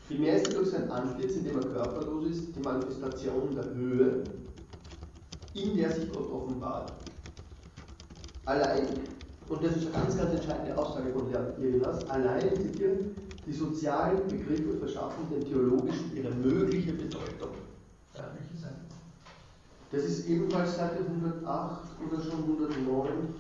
Vielmehr 0.09 0.37
ist 0.37 0.55
durch 0.55 0.71
sein 0.71 0.89
Antlitz, 0.91 1.37
in 1.37 1.45
dem 1.45 1.57
er 1.57 1.69
körperlos 1.69 2.27
ist, 2.27 2.55
die 2.55 2.61
Manifestation 2.61 3.55
der 3.55 3.75
Höhe, 3.75 4.23
in 5.55 5.77
der 5.77 5.91
sich 5.91 6.13
Gott 6.13 6.31
offenbart. 6.31 6.93
Allein, 8.45 8.87
und 9.49 9.65
das 9.65 9.77
ist 9.77 9.87
eine 9.87 10.05
ganz, 10.05 10.17
ganz 10.17 10.31
entscheidende 10.33 10.79
Aussage 10.79 11.13
von 11.13 11.33
Levinas, 11.59 12.09
allein, 12.09 12.55
zitiere, 12.55 12.99
die 13.45 13.53
sozialen 13.53 14.27
Begriffe 14.29 14.79
verschaffen 14.79 15.25
den 15.31 15.45
Theologischen 15.45 16.17
ihre 16.17 16.33
mögliche 16.35 16.93
Bedeutung. 16.93 17.51
Das 19.93 20.05
ist 20.05 20.29
ebenfalls 20.29 20.77
Seite 20.77 20.99
108 20.99 21.81
oder 22.07 22.23
schon 22.23 22.43
109. 22.43 23.35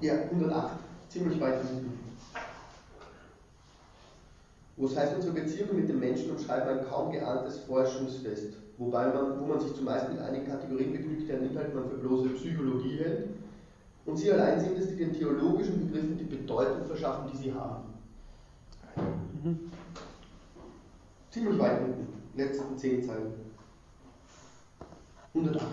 Ja, 0.00 0.14
108, 0.30 0.78
ziemlich 1.08 1.40
weit 1.40 1.62
hinten. 1.62 1.98
Wo 4.76 4.86
es 4.86 4.96
heißt, 4.96 5.14
unsere 5.14 5.32
Beziehung 5.32 5.74
mit 5.74 5.88
dem 5.88 6.00
Menschen 6.00 6.32
umschreibt 6.32 6.68
ein 6.68 6.86
kaum 6.86 7.10
geahntes 7.10 7.60
Forschungsfest, 7.60 8.54
wobei 8.76 9.08
man, 9.08 9.40
wo 9.40 9.46
man 9.46 9.58
sich 9.58 9.74
zumeist 9.74 10.10
mit 10.10 10.20
einigen 10.20 10.46
Kategorien 10.46 10.92
begnügt, 10.92 11.28
deren 11.28 11.48
Inhalt 11.48 11.74
man 11.74 11.88
für 11.88 11.96
bloße 11.96 12.28
Psychologie 12.30 12.98
hält. 12.98 13.28
Und 14.04 14.16
sie 14.18 14.30
allein 14.32 14.60
sind 14.60 14.76
es, 14.78 14.88
die 14.88 14.96
den 14.96 15.14
theologischen 15.14 15.86
Begriffen 15.86 16.18
die 16.18 16.24
Bedeutung 16.24 16.86
verschaffen, 16.86 17.30
die 17.32 17.36
sie 17.38 17.54
haben. 17.54 17.84
Mhm. 19.42 19.70
Ziemlich 21.30 21.58
weit 21.58 21.80
hinten, 21.80 22.06
letzten 22.36 22.76
zehn 22.76 23.02
Zeilen. 23.02 23.32
108. 25.34 25.64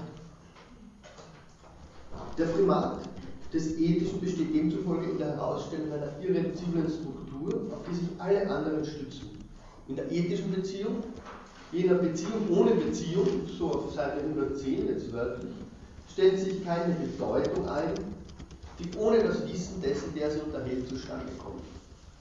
Der 2.38 2.46
Primat 2.46 3.00
des 3.54 3.78
Ethischen 3.78 4.20
besteht 4.20 4.54
demzufolge 4.54 5.12
in 5.12 5.18
der 5.20 5.36
Herausstellung 5.36 5.94
einer 5.94 6.12
irreduziblen 6.20 6.90
Struktur, 6.90 7.72
auf 7.72 7.84
die 7.88 7.96
sich 7.96 8.08
alle 8.18 8.50
anderen 8.50 8.84
stützen. 8.84 9.30
In 9.88 9.96
der 9.96 10.12
ethischen 10.12 10.52
Beziehung, 10.52 11.04
jener 11.72 11.96
Beziehung 11.96 12.50
ohne 12.50 12.72
Beziehung, 12.72 13.28
so 13.58 13.72
auf 13.72 13.94
Seite 13.94 14.22
110 14.22 14.88
jetzt 14.88 15.14
wörtlich, 15.14 15.52
stellt 16.12 16.40
sich 16.40 16.64
keine 16.66 16.96
Bedeutung 16.96 17.68
ein, 17.70 17.94
die 18.80 18.98
ohne 18.98 19.24
das 19.24 19.48
Wissen 19.48 19.82
dessen, 19.82 20.14
der 20.16 20.32
sie 20.32 20.40
unterhält, 20.40 20.88
zustande 20.88 21.32
kommt. 21.38 21.62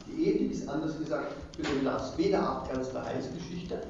Die 0.06 0.26
Ethik 0.28 0.52
ist 0.52 0.68
anders 0.68 0.98
gesagt 0.98 1.34
für 1.56 1.62
den 1.62 1.84
Lass 1.84 2.16
weder 2.18 2.46
Abglanz 2.46 2.90
der 2.90 3.04
Heilsgeschichte, 3.04 3.80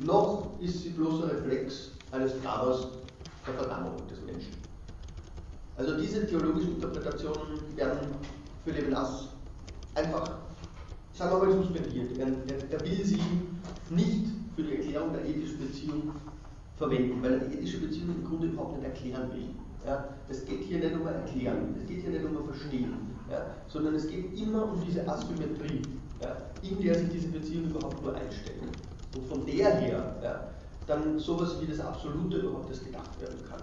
noch 0.00 0.48
ist 0.60 0.82
sie 0.82 0.88
bloß 0.90 1.24
ein 1.24 1.30
Reflex 1.30 1.90
eines 2.10 2.32
Dramas 2.42 2.88
der 3.46 3.54
Verdammung 3.54 3.96
des 4.08 4.20
Menschen. 4.22 4.71
Also 5.82 5.96
diese 5.96 6.24
theologischen 6.24 6.76
Interpretationen 6.76 7.58
werden 7.74 7.98
für 8.64 8.70
Levinas 8.70 9.30
einfach, 9.96 10.38
sagen 11.12 11.40
wir 11.40 11.48
mal, 11.48 11.56
suspendiert. 11.56 12.16
Er, 12.18 12.28
er, 12.28 12.70
er 12.70 12.80
will 12.80 13.04
sie 13.04 13.18
nicht 13.90 14.26
für 14.54 14.62
die 14.62 14.76
Erklärung 14.76 15.12
der 15.12 15.26
ethischen 15.26 15.58
Beziehung 15.58 16.12
verwenden, 16.76 17.20
weil 17.20 17.32
er 17.32 17.38
die 17.40 17.58
ethische 17.58 17.80
Beziehung 17.80 18.14
im 18.14 18.24
Grunde 18.24 18.46
überhaupt 18.46 18.76
nicht 18.76 18.84
erklären 18.84 19.32
will. 19.32 19.48
Ja, 19.84 20.04
es 20.28 20.44
geht 20.44 20.60
hier 20.60 20.78
nicht 20.78 20.94
um 20.94 21.04
Erklären, 21.04 21.74
es 21.76 21.88
geht 21.88 22.02
hier 22.02 22.10
nicht 22.10 22.24
um 22.24 22.46
Verstehen, 22.46 22.94
ja, 23.28 23.46
sondern 23.66 23.96
es 23.96 24.06
geht 24.06 24.40
immer 24.40 24.70
um 24.70 24.80
diese 24.86 25.04
Asymmetrie, 25.08 25.82
ja, 26.20 26.36
in 26.62 26.80
der 26.80 26.94
sich 26.94 27.08
diese 27.08 27.26
Beziehung 27.26 27.64
überhaupt 27.64 28.00
nur 28.00 28.14
einstellt. 28.14 28.62
Und 29.16 29.26
von 29.26 29.44
der 29.44 29.80
her 29.80 30.48
dann 30.86 31.18
sowas 31.18 31.56
wie 31.60 31.66
das 31.66 31.80
Absolute 31.80 32.36
überhaupt 32.36 32.70
erst 32.70 32.84
gedacht 32.84 33.20
werden 33.20 33.38
kann. 33.50 33.62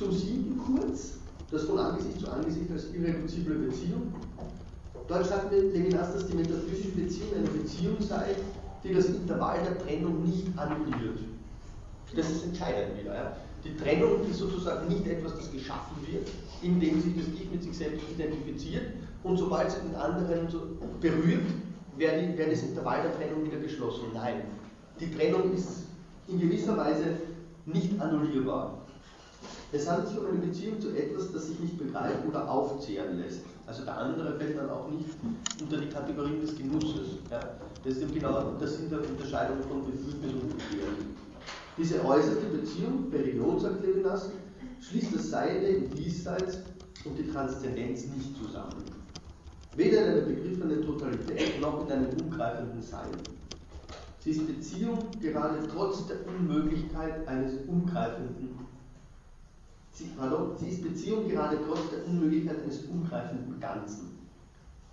Zum 0.00 0.12
siebten 0.12 0.56
kurz, 0.56 1.18
das 1.50 1.64
von 1.64 1.78
Angesicht 1.78 2.20
zu 2.20 2.32
Angesicht 2.32 2.70
als 2.72 2.86
irreduzible 2.94 3.54
Beziehung. 3.56 4.14
Dort 5.06 5.26
schreibt 5.26 5.52
Levinas, 5.52 6.14
dass 6.14 6.26
die 6.26 6.36
metaphysische 6.36 6.88
Beziehung 6.92 7.34
eine 7.36 7.48
Beziehung 7.48 7.96
sei, 8.00 8.34
die 8.82 8.94
das 8.94 9.04
Intervall 9.04 9.58
der 9.62 9.78
Trennung 9.78 10.24
nicht 10.24 10.46
annulliert. 10.56 11.18
Das 12.16 12.30
ist 12.30 12.46
entscheidend 12.46 12.98
wieder. 12.98 13.14
Ja. 13.14 13.36
Die 13.62 13.76
Trennung 13.76 14.26
ist 14.30 14.38
sozusagen 14.38 14.88
nicht 14.88 15.06
etwas, 15.06 15.36
das 15.36 15.52
geschaffen 15.52 15.98
wird, 16.10 16.30
indem 16.62 16.98
sich 17.02 17.14
das 17.16 17.26
Ich 17.38 17.50
mit 17.50 17.62
sich 17.62 17.76
selbst 17.76 18.02
identifiziert 18.10 18.86
und 19.22 19.36
sobald 19.36 19.68
es 19.68 19.82
den 19.82 19.94
anderen 19.96 20.48
berührt, 21.02 21.44
wäre 21.98 22.48
das 22.48 22.62
Intervall 22.62 23.02
der 23.02 23.18
Trennung 23.18 23.44
wieder 23.44 23.58
geschlossen. 23.58 24.04
Nein, 24.14 24.44
die 24.98 25.14
Trennung 25.14 25.52
ist 25.52 25.82
in 26.26 26.40
gewisser 26.40 26.74
Weise 26.78 27.16
nicht 27.66 28.00
annullierbar. 28.00 28.79
Es 29.72 29.88
handelt 29.88 30.08
sich 30.08 30.18
um 30.18 30.26
eine 30.26 30.38
Beziehung 30.38 30.80
zu 30.80 30.90
etwas, 30.96 31.32
das 31.32 31.46
sich 31.46 31.60
nicht 31.60 31.78
begreifen 31.78 32.28
oder 32.28 32.50
aufzehren 32.50 33.20
lässt. 33.20 33.42
Also 33.66 33.84
der 33.84 33.96
andere 33.96 34.36
fällt 34.36 34.58
dann 34.58 34.68
auch 34.68 34.90
nicht 34.90 35.06
unter 35.62 35.76
die 35.76 35.88
Kategorien 35.88 36.40
des 36.40 36.56
Genusses. 36.56 37.18
Ja. 37.30 37.40
Das 37.84 37.96
ist 37.96 38.12
genau 38.12 38.52
das 38.58 38.80
in 38.80 38.90
der 38.90 38.98
Unterscheidung 38.98 39.58
von 39.68 39.84
Befügnis 39.86 40.32
und 40.32 40.50
Begehren. 40.50 41.16
Diese 41.78 42.04
äußerste 42.04 42.46
Beziehung, 42.46 43.10
Religion, 43.12 43.60
sagt 43.60 43.86
Levinas, 43.86 44.30
schließt 44.80 45.14
das 45.14 45.30
Seine 45.30 45.68
im 45.68 45.94
Diesseits 45.94 46.58
und 47.04 47.16
die 47.16 47.30
Transzendenz 47.30 48.06
nicht 48.06 48.36
zusammen. 48.36 48.84
Weder 49.76 50.04
in 50.04 50.12
einer 50.12 50.26
begriffenen 50.26 50.82
Totalität 50.84 51.60
noch 51.60 51.86
in 51.86 51.92
einem 51.92 52.08
umgreifenden 52.20 52.82
Sein. 52.82 53.10
Sie 54.18 54.32
ist 54.32 54.46
Beziehung 54.46 54.98
gerade 55.20 55.66
trotz 55.72 56.06
der 56.08 56.16
Unmöglichkeit 56.26 57.26
eines 57.28 57.52
umgreifenden 57.68 58.58
Sie, 60.00 60.06
pardon, 60.16 60.56
sie 60.58 60.68
ist 60.70 60.82
Beziehung 60.82 61.28
gerade 61.28 61.58
trotz 61.66 61.90
der 61.90 62.06
Unmöglichkeit 62.06 62.62
eines 62.62 62.84
umgreifenden 62.86 63.60
Ganzen. 63.60 64.16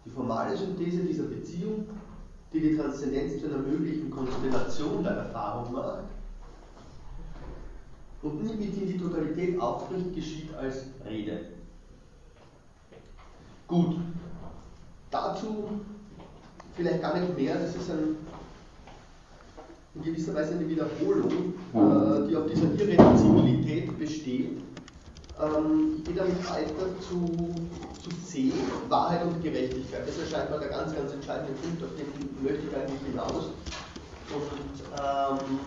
Die 0.06 0.10
formale 0.10 0.58
Synthese 0.58 1.06
dieser 1.06 1.24
Beziehung, 1.24 1.86
die 2.52 2.60
die 2.60 2.76
Transzendenz 2.76 3.40
zu 3.40 3.46
einer 3.46 3.60
möglichen 3.60 4.10
Konstellation 4.12 5.04
der 5.04 5.14
Erfahrung 5.14 5.72
macht 5.72 6.04
und 8.22 8.44
nicht 8.44 8.60
mit 8.60 8.78
in 8.78 8.88
die 8.88 8.98
Totalität 8.98 9.58
aufbricht, 9.62 10.14
geschieht 10.14 10.54
als 10.56 10.88
Rede. 11.06 11.40
Gut, 13.70 13.96
dazu 15.10 15.70
vielleicht 16.76 17.02
gar 17.02 17.18
nicht 17.18 17.38
mehr, 17.38 17.58
das 17.60 17.78
ist 17.78 17.90
ein, 17.92 18.18
in 19.96 20.04
gewisser 20.04 20.36
Weise 20.36 20.56
eine 20.56 20.68
Wiederholung, 20.68 21.54
äh, 21.74 22.28
die 22.28 22.36
auf 22.36 22.46
dieser 22.48 22.74
Irreduzibilität 22.74 23.98
besteht 23.98 24.67
ähm, 25.42 26.04
gehe 26.04 26.16
dann 26.16 26.30
weiter 26.50 26.88
zu, 27.00 27.54
zu 28.02 28.10
C, 28.26 28.52
Wahrheit 28.90 29.24
und 29.24 29.42
Gerechtigkeit. 29.44 30.08
Das 30.08 30.18
ist 30.18 30.32
scheinbar 30.32 30.60
der 30.60 30.70
ganz, 30.70 30.96
ganz 30.96 31.12
entscheidende 31.14 31.54
Punkt, 31.54 31.84
auf 31.84 31.90
den 31.98 32.44
möchte 32.44 32.68
ich 32.68 32.76
eigentlich 32.76 33.02
hinaus. 33.10 33.46
Und 34.34 34.82
ähm, 34.94 35.60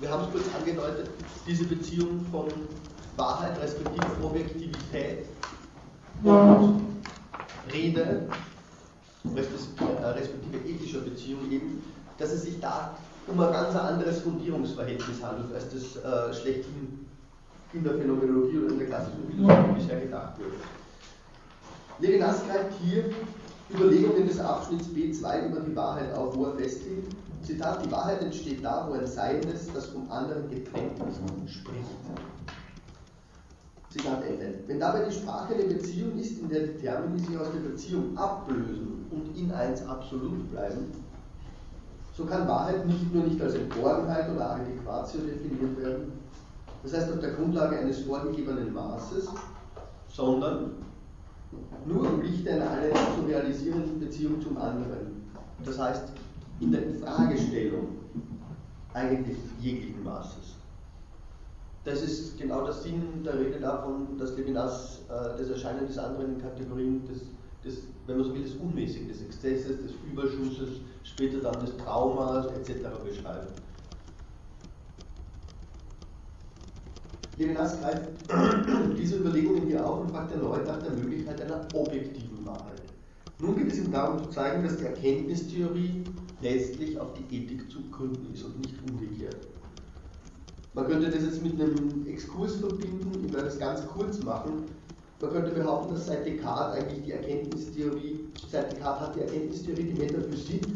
wir 0.00 0.10
haben 0.10 0.24
es 0.24 0.30
kurz 0.32 0.44
angedeutet, 0.58 1.10
diese 1.46 1.64
Beziehung 1.64 2.26
von 2.30 2.46
Wahrheit 3.16 3.60
respektive 3.62 4.06
Objektivität 4.22 5.26
und 6.22 6.82
Rede 7.72 8.28
respektive, 9.34 10.58
äh, 10.66 10.70
ethischer 10.70 11.00
Beziehung 11.00 11.50
eben, 11.50 11.82
dass 12.18 12.32
es 12.32 12.42
sich 12.42 12.60
da 12.60 12.96
um 13.26 13.40
ein 13.40 13.52
ganz 13.52 13.74
anderes 13.74 14.20
Fundierungsverhältnis 14.20 15.22
handelt, 15.22 15.52
als 15.54 15.64
das 15.70 15.96
äh, 15.96 16.34
schlechthin 16.34 17.06
in 17.72 17.84
der 17.84 17.94
Phänomenologie 17.94 18.58
oder 18.58 18.72
in 18.72 18.78
der 18.78 18.88
klassischen 18.88 19.26
Philosophie 19.28 19.72
bisher 19.74 20.00
gedacht 20.00 20.38
wurde. 20.38 20.56
Levinas 21.98 22.42
greift 22.46 22.78
hier 22.82 23.04
Überlegungen 23.74 24.26
des 24.26 24.38
Abschnitts 24.38 24.88
B2 24.88 25.48
über 25.48 25.60
die 25.60 25.74
Wahrheit 25.74 26.14
auf, 26.14 26.36
wo 26.36 26.44
er 26.44 26.54
festhält, 26.54 27.06
Zitat, 27.42 27.84
die 27.84 27.90
Wahrheit 27.90 28.22
entsteht 28.22 28.64
da, 28.64 28.86
wo 28.88 28.94
ein 28.94 29.06
Seiendes, 29.06 29.68
das 29.72 29.86
vom 29.86 30.10
anderen 30.10 30.48
getrennt 30.50 30.98
ist, 31.08 31.52
spricht. 31.52 31.86
Zitat 33.90 34.24
Ende. 34.24 34.54
Wenn 34.66 34.80
dabei 34.80 35.04
die 35.04 35.14
Sprache 35.14 35.54
eine 35.54 35.64
Beziehung 35.64 36.18
ist, 36.18 36.38
in 36.40 36.48
der 36.48 36.66
die 36.66 36.78
Termini 36.78 37.20
sich 37.20 37.38
aus 37.38 37.48
der 37.52 37.70
Beziehung 37.70 38.16
ablösen 38.18 39.06
und 39.10 39.36
in 39.36 39.52
eins 39.52 39.86
absolut 39.86 40.50
bleiben, 40.50 40.92
so 42.16 42.24
kann 42.24 42.48
Wahrheit 42.48 42.86
nicht 42.86 43.14
nur 43.14 43.24
nicht 43.24 43.40
als 43.40 43.54
Entborgenheit 43.54 44.28
oder 44.34 44.50
Adäquatio 44.52 45.20
definiert 45.20 45.78
werden, 45.80 46.12
das 46.86 47.00
heißt 47.00 47.12
auf 47.14 47.18
der 47.18 47.32
Grundlage 47.32 47.78
eines 47.78 48.02
vorgegebenen 48.02 48.72
Maßes, 48.72 49.28
sondern 50.08 50.76
nur 51.84 52.06
im 52.08 52.22
Lichte 52.22 52.52
einer 52.52 52.70
alle 52.70 52.90
zu 52.92 53.26
realisierenden 53.26 53.98
Beziehung 53.98 54.40
zum 54.40 54.56
anderen. 54.56 55.26
Das 55.64 55.80
heißt 55.80 56.12
in 56.60 56.70
der 56.70 56.86
Infragestellung 56.86 57.88
eigentlich 58.94 59.36
jeglichen 59.60 60.04
Maßes. 60.04 60.54
Das 61.84 62.02
ist 62.02 62.38
genau 62.38 62.64
der 62.64 62.72
Sinn 62.72 63.02
der 63.24 63.38
Rede 63.38 63.58
davon, 63.58 64.16
dass 64.16 64.36
Levinas 64.36 65.00
äh, 65.08 65.38
das 65.38 65.50
Erscheinen 65.50 65.88
des 65.88 65.98
anderen 65.98 66.34
in 66.34 66.40
Kategorien 66.40 67.04
des, 67.06 67.22
des, 67.64 67.82
wenn 68.06 68.18
man 68.18 68.26
so 68.26 68.34
will, 68.34 68.42
des 68.42 68.54
Unmäßigen, 68.54 69.08
des 69.08 69.22
Exzesses, 69.22 69.82
des 69.82 69.92
Überschusses, 70.10 70.80
später 71.02 71.38
dann 71.38 71.64
des 71.64 71.76
Traumas 71.78 72.46
etc. 72.46 72.88
beschreibt. 73.04 73.60
Levinas 77.38 77.78
greift 77.80 78.08
diese 78.98 79.16
Überlegungen 79.16 79.66
hier 79.66 79.86
auf 79.86 80.00
und 80.00 80.10
fragt 80.10 80.32
erneut 80.32 80.66
nach 80.66 80.82
der 80.82 80.92
Möglichkeit 80.92 81.40
einer 81.42 81.68
objektiven 81.74 82.46
Wahrheit. 82.46 82.82
Nun 83.38 83.56
geht 83.56 83.70
es 83.70 83.78
ihm 83.78 83.92
darum 83.92 84.22
zu 84.24 84.30
zeigen, 84.30 84.64
dass 84.64 84.78
die 84.78 84.84
Erkenntnistheorie 84.84 86.04
letztlich 86.40 86.98
auf 86.98 87.08
die 87.12 87.36
Ethik 87.36 87.70
zu 87.70 87.80
gründen 87.90 88.32
ist 88.32 88.44
und 88.44 88.58
nicht 88.58 88.74
umgekehrt. 88.90 89.46
Man 90.72 90.86
könnte 90.86 91.10
das 91.10 91.22
jetzt 91.22 91.42
mit 91.42 91.60
einem 91.60 92.06
Exkurs 92.06 92.56
verbinden, 92.56 93.24
ich 93.26 93.32
werde 93.32 93.48
es 93.48 93.58
ganz 93.58 93.86
kurz 93.86 94.22
machen. 94.22 94.64
Man 95.20 95.30
könnte 95.30 95.50
behaupten, 95.50 95.94
dass 95.94 96.06
seit 96.06 96.26
Descartes 96.26 96.82
eigentlich 96.82 97.04
die 97.04 97.12
Erkenntnistheorie, 97.12 98.20
seit 98.50 98.72
Descartes 98.72 99.08
hat 99.08 99.16
die 99.16 99.20
Erkenntnistheorie 99.20 99.84
die 99.84 99.98
Metaphysik 99.98 100.66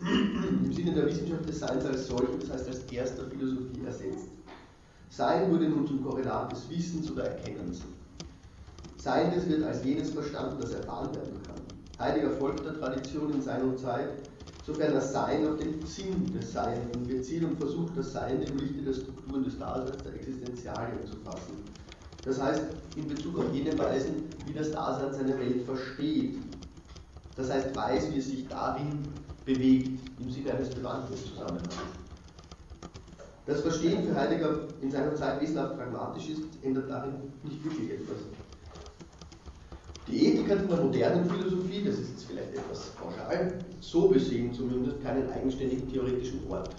im 0.64 0.72
Sinne 0.72 0.92
der 0.92 1.06
Wissenschaft 1.06 1.46
des 1.46 1.58
Seins 1.58 1.84
als 1.84 2.06
solche, 2.06 2.38
das 2.40 2.50
heißt 2.50 2.68
als 2.68 2.92
erster 2.92 3.24
Philosophie 3.28 3.84
ersetzt. 3.84 4.35
Sein 5.16 5.50
wurde 5.50 5.66
nun 5.66 5.86
zum 5.86 6.04
Korrelat 6.04 6.52
des 6.52 6.68
Wissens 6.68 7.10
oder 7.10 7.24
Erkennens. 7.24 7.80
Seiendes 8.98 9.48
wird 9.48 9.62
als 9.62 9.82
jenes 9.82 10.10
verstanden, 10.10 10.58
das 10.60 10.74
erfahren 10.74 11.14
werden 11.14 11.40
kann. 11.42 11.56
Heidegger 11.98 12.32
folgt 12.32 12.66
der 12.66 12.78
Tradition 12.78 13.32
in 13.32 13.40
seiner 13.40 13.74
Zeit, 13.78 14.10
sofern 14.66 14.92
das 14.92 15.14
Sein 15.14 15.48
auf 15.48 15.56
den 15.56 15.80
Sinn 15.86 16.30
des 16.38 16.52
Seienden 16.52 17.06
bezieht 17.06 17.44
und 17.44 17.56
versucht, 17.58 17.96
das 17.96 18.12
Sein 18.12 18.42
im 18.42 18.58
Lichte 18.58 18.82
der 18.82 18.92
Strukturen 18.92 19.42
des 19.42 19.58
Daseins, 19.58 20.02
der 20.02 20.16
Existenzialien 20.16 21.06
zu 21.06 21.16
fassen. 21.24 21.64
Das 22.22 22.42
heißt, 22.42 22.64
in 22.96 23.08
Bezug 23.08 23.38
auf 23.38 23.54
jene 23.54 23.78
Weisen, 23.78 24.24
wie 24.44 24.52
das 24.52 24.70
Dasein 24.70 25.14
seine 25.14 25.38
Welt 25.38 25.64
versteht. 25.64 26.36
Das 27.36 27.50
heißt, 27.50 27.74
weiß, 27.74 28.12
wie 28.12 28.18
es 28.18 28.26
sich 28.26 28.46
darin 28.48 28.98
bewegt, 29.46 29.98
im 30.20 30.30
Sinne 30.30 30.52
eines 30.52 30.68
Bewandtniszusammenhangs. 30.68 32.05
Das 33.46 33.60
Verstehen 33.60 34.02
für 34.02 34.14
Heidegger 34.16 34.58
in 34.82 34.90
seiner 34.90 35.14
Zeit 35.14 35.40
wesentlich 35.40 35.76
pragmatisch 35.76 36.30
ist, 36.30 36.42
ändert 36.62 36.90
darin 36.90 37.12
nicht 37.44 37.64
wirklich 37.64 37.92
etwas. 37.92 38.16
Die 40.08 40.26
Ethik 40.26 40.50
hat 40.50 40.62
in 40.62 40.68
der 40.68 40.80
modernen 40.80 41.30
Philosophie, 41.30 41.84
das 41.84 41.94
ist 41.94 42.10
jetzt 42.10 42.24
vielleicht 42.24 42.54
etwas 42.54 42.90
pauschal, 43.00 43.58
so 43.80 44.08
besehen 44.08 44.52
zumindest 44.52 45.00
keinen 45.00 45.30
eigenständigen 45.30 45.88
theoretischen 45.88 46.40
Ort. 46.50 46.70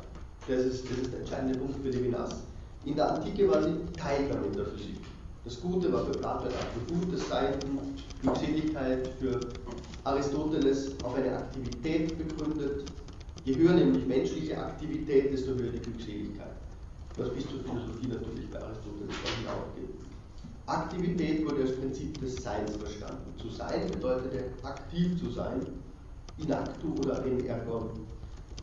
Das 0.46 0.60
ist, 0.60 0.90
das 0.92 0.98
ist 0.98 1.14
der 1.14 1.22
entscheidende 1.22 1.58
Punkt 1.58 1.76
für 1.82 1.90
Levinas. 1.90 2.44
In 2.84 2.96
der 2.96 3.14
Antike 3.14 3.50
war 3.50 3.64
sie 3.64 3.76
Teil 3.98 4.28
der 4.28 4.42
Metaphysik. 4.42 5.00
Das 5.46 5.62
Gute 5.62 5.92
war 5.94 6.06
für 6.06 6.12
Platon 6.12 6.50
ein 6.50 6.54
Attribut 6.54 7.14
des 7.14 7.30
Sein, 7.30 7.54
Glückseligkeit 8.22 9.08
für 9.20 9.40
Aristoteles 10.04 10.92
auf 11.02 11.16
eine 11.16 11.38
Aktivität 11.38 12.18
begründet. 12.18 12.92
Je 13.46 13.56
höher 13.56 13.74
nämlich 13.74 14.06
menschliche 14.06 14.58
Aktivität, 14.58 15.32
desto 15.32 15.52
höher 15.52 15.72
die 15.72 15.80
Glückseligkeit 15.80 16.57
was 17.18 17.30
bis 17.30 17.48
zur 17.48 17.60
Philosophie 17.64 18.08
natürlich 18.08 18.50
bei 18.50 18.62
Aristoteles 18.62 19.16
hinaufgeht. 19.40 19.90
Aktivität 20.68 21.46
wurde 21.46 21.62
als 21.62 21.76
Prinzip 21.78 22.20
des 22.20 22.36
Seins 22.36 22.76
verstanden. 22.76 23.34
Zu 23.38 23.50
sein 23.50 23.88
bedeutete 23.92 24.52
aktiv 24.64 25.20
zu 25.20 25.32
sein, 25.32 25.66
in 26.38 26.52
actu 26.52 26.94
oder 27.00 27.26
in 27.26 27.46
ergon. 27.46 27.90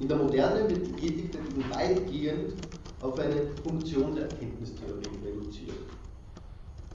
In 0.01 0.09
der 0.09 0.19
Moderne 0.19 0.69
wird 0.69 0.87
die 0.87 1.07
Ethik 1.07 1.33
dagegen 1.33 1.64
weitgehend 1.71 2.55
auf 3.01 3.19
eine 3.19 3.47
Funktion 3.62 4.14
der 4.14 4.25
Erkenntnistheorie 4.25 5.19
reduziert. 5.25 5.79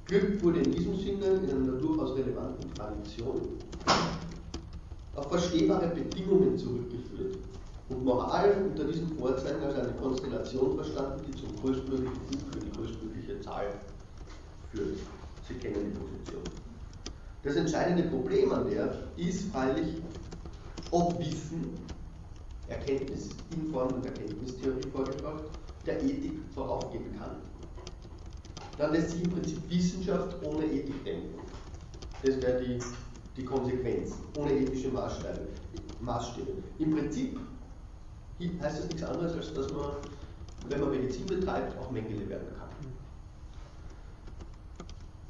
Glück 0.06 0.44
wurde 0.44 0.60
in 0.62 0.72
diesem 0.72 0.96
Sinne 0.96 1.26
in 1.26 1.50
einer 1.50 1.78
durchaus 1.80 2.16
relevanten 2.18 2.74
Tradition 2.74 3.42
auf 5.16 5.30
verstehbare 5.30 5.88
Bedingungen 5.90 6.58
zurückgeführt, 6.58 7.29
und 8.00 8.06
Moral 8.06 8.56
unter 8.70 8.86
diesen 8.86 9.10
Vorzeichen 9.18 9.62
als 9.62 9.76
eine 9.76 9.92
Konstellation 9.94 10.76
verstanden, 10.76 11.22
die 11.28 11.36
zum 11.36 11.56
größtmöglichen 11.58 12.14
Gut 12.14 12.42
für 12.52 12.60
die 12.60 12.72
größtmögliche 12.72 13.42
Zahl 13.42 13.68
führt. 14.72 14.98
Sie 15.48 15.54
kennen 15.56 15.92
die 15.92 16.00
Position. 16.00 16.44
Das 17.44 17.56
entscheidende 17.56 18.04
Problem 18.04 18.52
an 18.52 18.70
der 18.70 18.94
ist 19.18 19.52
freilich, 19.52 20.02
ob 20.92 21.20
Wissen 21.20 21.74
Erkenntnis 22.68 23.30
in 23.52 23.72
Form 23.72 23.94
und 23.94 24.06
Erkenntnistheorie 24.06 24.90
vorgebracht, 24.94 25.44
der 25.86 26.02
Ethik 26.04 26.40
voraufgehen 26.54 27.18
kann. 27.18 27.38
Dann 28.78 28.94
lässt 28.94 29.12
sich 29.12 29.24
im 29.24 29.32
Prinzip 29.32 29.58
Wissenschaft 29.70 30.36
ohne 30.46 30.66
Ethik 30.66 31.04
denken. 31.04 31.40
Das 32.24 32.42
wäre 32.42 32.64
die, 32.64 32.80
die 33.36 33.44
Konsequenz, 33.44 34.14
ohne 34.38 34.54
ethische 34.54 34.90
Maßstäbe. 34.90 35.48
Maßstäbe. 36.02 36.54
Im 36.78 36.92
Prinzip 36.92 37.40
heißt 38.40 38.80
das 38.80 38.88
nichts 38.88 39.04
anderes, 39.04 39.34
als 39.36 39.54
dass 39.54 39.72
man, 39.74 39.92
wenn 40.70 40.80
man 40.80 40.92
Medizin 40.92 41.26
betreibt, 41.26 41.78
auch 41.80 41.92
Mengele 41.92 42.28
werden 42.30 42.48
kann. 42.58 42.70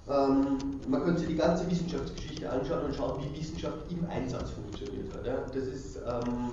Ähm, 0.09 0.57
man 0.87 1.03
könnte 1.03 1.19
sich 1.19 1.29
die 1.29 1.35
ganze 1.35 1.69
Wissenschaftsgeschichte 1.69 2.49
anschauen 2.49 2.85
und 2.85 2.95
schauen, 2.95 3.23
wie 3.23 3.39
Wissenschaft 3.39 3.77
im 3.89 4.07
Einsatz 4.09 4.51
funktioniert 4.51 5.13
hat. 5.13 5.25
Ja. 5.25 5.37
Das 5.53 5.65
ist 5.67 5.97
ähm, 5.97 6.51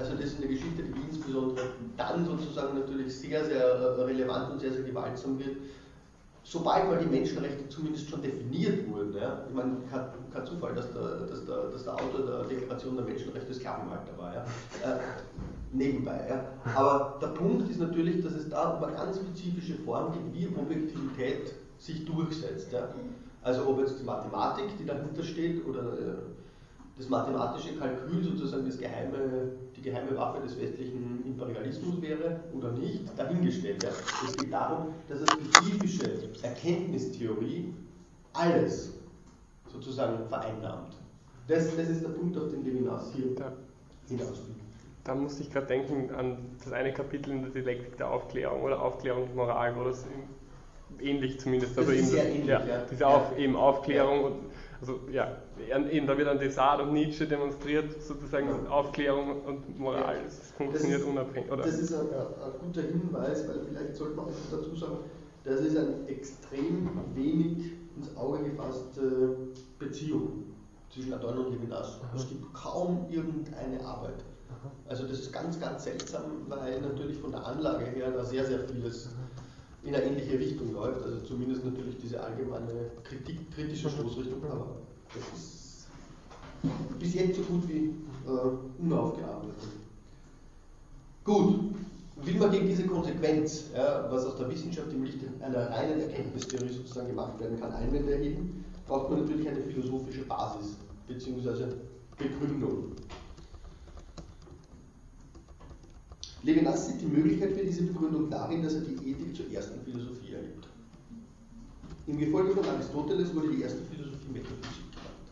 also 0.00 0.14
das 0.14 0.24
ist 0.26 0.38
eine 0.38 0.48
Geschichte, 0.48 0.82
die 0.82 1.00
insbesondere 1.08 1.66
dann 1.98 2.24
sozusagen 2.24 2.78
natürlich 2.78 3.14
sehr, 3.14 3.44
sehr 3.44 3.98
relevant 3.98 4.52
und 4.52 4.58
sehr, 4.58 4.72
sehr 4.72 4.82
gewaltsam 4.82 5.38
wird, 5.38 5.56
sobald 6.42 6.88
mal 6.88 6.98
die 6.98 7.06
Menschenrechte 7.06 7.68
zumindest 7.68 8.08
schon 8.08 8.22
definiert 8.22 8.88
wurden. 8.88 9.14
Ja. 9.14 9.44
Ich 9.46 9.54
meine, 9.54 9.76
kein, 9.90 10.06
kein 10.32 10.46
Zufall, 10.46 10.74
dass 10.74 10.90
der, 10.94 11.02
dass, 11.26 11.44
der, 11.44 11.64
dass 11.68 11.84
der 11.84 11.94
Autor 11.94 12.24
der 12.24 12.44
Deklaration 12.44 12.96
der 12.96 13.04
Menschenrechte 13.04 13.52
Sklavenhalter 13.52 14.16
war. 14.16 14.34
Ja. 14.34 14.44
Nebenbei. 15.72 16.26
Ja. 16.28 16.72
Aber 16.74 17.18
der 17.20 17.28
Punkt 17.28 17.70
ist 17.70 17.78
natürlich, 17.78 18.22
dass 18.24 18.32
es 18.32 18.48
da 18.48 18.70
um 18.70 18.82
eine 18.82 18.96
ganz 18.96 19.18
spezifische 19.18 19.76
Form 19.76 20.12
gibt, 20.12 20.34
wie 20.34 20.48
Objektivität 20.56 21.54
sich 21.78 22.04
durchsetzt. 22.04 22.72
Ja. 22.72 22.88
Also 23.42 23.66
ob 23.68 23.78
jetzt 23.78 24.00
die 24.00 24.04
Mathematik, 24.04 24.66
die 24.78 24.84
dahinter 24.84 25.22
steht, 25.22 25.64
oder 25.66 25.80
äh, 25.80 26.14
das 26.96 27.08
mathematische 27.08 27.76
Kalkül 27.76 28.22
sozusagen 28.22 28.66
das 28.66 28.78
geheime, 28.78 29.52
die 29.76 29.80
geheime 29.80 30.16
Waffe 30.16 30.42
des 30.42 30.60
westlichen 30.60 31.24
Imperialismus 31.24 32.02
wäre 32.02 32.40
oder 32.52 32.72
nicht, 32.72 33.16
dahingestellt. 33.16 33.82
Ja. 33.82 33.90
Es 34.26 34.36
geht 34.36 34.52
darum, 34.52 34.88
dass 35.08 35.18
eine 35.18 35.44
spezifische 35.44 36.28
Erkenntnistheorie 36.42 37.72
alles 38.32 38.92
sozusagen 39.72 40.26
vereinnahmt. 40.28 40.96
Das, 41.48 41.74
das 41.74 41.88
ist 41.88 42.02
der 42.02 42.10
Punkt, 42.10 42.36
auf 42.36 42.50
den 42.50 42.64
Levinas 42.64 43.12
hier 43.14 43.34
da, 43.34 43.52
hinausführt. 44.06 44.59
Da 45.10 45.16
musste 45.16 45.42
ich 45.42 45.50
gerade 45.50 45.66
denken 45.66 46.14
an 46.14 46.36
das 46.62 46.72
eine 46.72 46.92
Kapitel 46.92 47.32
in 47.32 47.42
der 47.42 47.50
Dialektik 47.50 47.96
der 47.96 48.12
Aufklärung 48.12 48.62
oder 48.62 48.80
Aufklärung 48.80 49.24
und 49.24 49.34
Moral, 49.34 49.74
wo 49.76 49.82
das 49.82 50.06
ähnlich 51.00 51.40
zumindest, 51.40 51.76
also 51.76 51.90
eben, 51.90 52.06
ähnlich, 52.14 52.46
ja, 52.46 52.64
ja. 52.64 52.84
diese 52.88 53.08
Auf, 53.08 53.36
eben 53.36 53.56
Aufklärung 53.56 54.22
und 54.22 54.34
also 54.80 55.00
ja, 55.10 55.36
eben 55.90 56.06
da 56.06 56.16
wird 56.16 56.28
an 56.28 56.38
Desart 56.38 56.80
und 56.82 56.92
Nietzsche 56.92 57.26
demonstriert, 57.26 58.00
sozusagen 58.00 58.46
ja. 58.46 58.70
Aufklärung 58.70 59.42
und 59.42 59.80
Moral, 59.80 60.14
ja. 60.14 60.22
das 60.22 60.52
funktioniert 60.52 61.00
das 61.00 61.08
ist, 61.08 61.12
unabhängig. 61.12 61.50
Oder? 61.50 61.64
Das 61.64 61.78
ist 61.80 61.92
ein, 61.92 62.06
ein, 62.06 62.60
guter 62.64 62.82
Hinweis, 62.82 63.48
weil 63.48 63.64
vielleicht 63.68 63.96
sollte 63.96 64.14
man 64.14 64.26
auch 64.26 64.30
dazu 64.48 64.76
sagen, 64.76 64.98
das 65.42 65.60
ist 65.60 65.76
eine 65.76 66.06
extrem 66.06 66.88
wenig 67.16 67.72
ins 67.96 68.16
Auge 68.16 68.44
gefasste 68.44 69.38
Beziehung 69.76 70.44
zwischen 70.88 71.12
Adorno 71.12 71.40
und 71.40 71.54
Levinas. 71.54 72.00
Es 72.14 72.28
gibt 72.28 72.54
kaum 72.54 73.06
irgendeine 73.10 73.84
Arbeit. 73.84 74.22
Also 74.88 75.06
das 75.06 75.20
ist 75.20 75.32
ganz, 75.32 75.58
ganz 75.60 75.84
seltsam, 75.84 76.22
weil 76.48 76.80
natürlich 76.80 77.18
von 77.18 77.30
der 77.30 77.46
Anlage 77.46 77.86
her 77.86 78.10
da 78.10 78.24
sehr, 78.24 78.44
sehr 78.46 78.60
vieles 78.68 79.08
in 79.82 79.94
eine 79.94 80.04
ähnliche 80.04 80.38
Richtung 80.38 80.72
läuft. 80.72 81.02
Also 81.02 81.20
zumindest 81.20 81.64
natürlich 81.64 81.96
diese 81.98 82.22
allgemeine 82.22 82.90
Kritik, 83.04 83.50
kritische 83.54 83.88
mhm. 83.88 83.92
Stoßrichtung, 83.92 84.44
aber 84.50 84.76
das 85.14 85.38
ist 85.38 85.60
bis 86.98 87.14
jetzt 87.14 87.36
so 87.36 87.42
gut 87.42 87.68
wie 87.68 87.94
äh, 88.26 88.82
unaufgearbeitet. 88.82 89.54
Gut, 91.24 91.60
will 92.16 92.34
man 92.36 92.50
gegen 92.50 92.66
diese 92.66 92.86
Konsequenz, 92.86 93.64
ja, 93.74 94.06
was 94.10 94.26
aus 94.26 94.36
der 94.36 94.50
Wissenschaft 94.50 94.92
im 94.92 95.04
Lichte 95.04 95.26
einer 95.40 95.70
reinen 95.70 96.00
Erkenntnistheorie 96.00 96.72
sozusagen 96.72 97.08
gemacht 97.08 97.38
werden 97.40 97.58
kann, 97.60 97.72
Einwände 97.72 98.12
erheben, 98.12 98.64
braucht 98.86 99.10
man 99.10 99.20
natürlich 99.20 99.48
eine 99.48 99.62
philosophische 99.62 100.22
Basis 100.22 100.76
bzw. 101.06 101.64
Begründung. 102.18 102.92
Levinas 106.42 106.88
sieht 106.88 107.02
die 107.02 107.06
Möglichkeit 107.06 107.52
für 107.52 107.64
diese 107.64 107.82
Begründung 107.82 108.30
darin, 108.30 108.62
dass 108.62 108.74
er 108.74 108.80
die 108.80 109.10
Ethik 109.10 109.36
zur 109.36 109.50
ersten 109.52 109.80
Philosophie 109.82 110.32
erhebt. 110.32 110.68
Im 112.06 112.18
Gefolge 112.18 112.54
von 112.54 112.64
Aristoteles 112.64 113.34
wurde 113.34 113.50
die 113.50 113.62
erste 113.62 113.82
Philosophie 113.82 114.32
Metaphysik 114.32 114.90
genannt. 114.90 115.30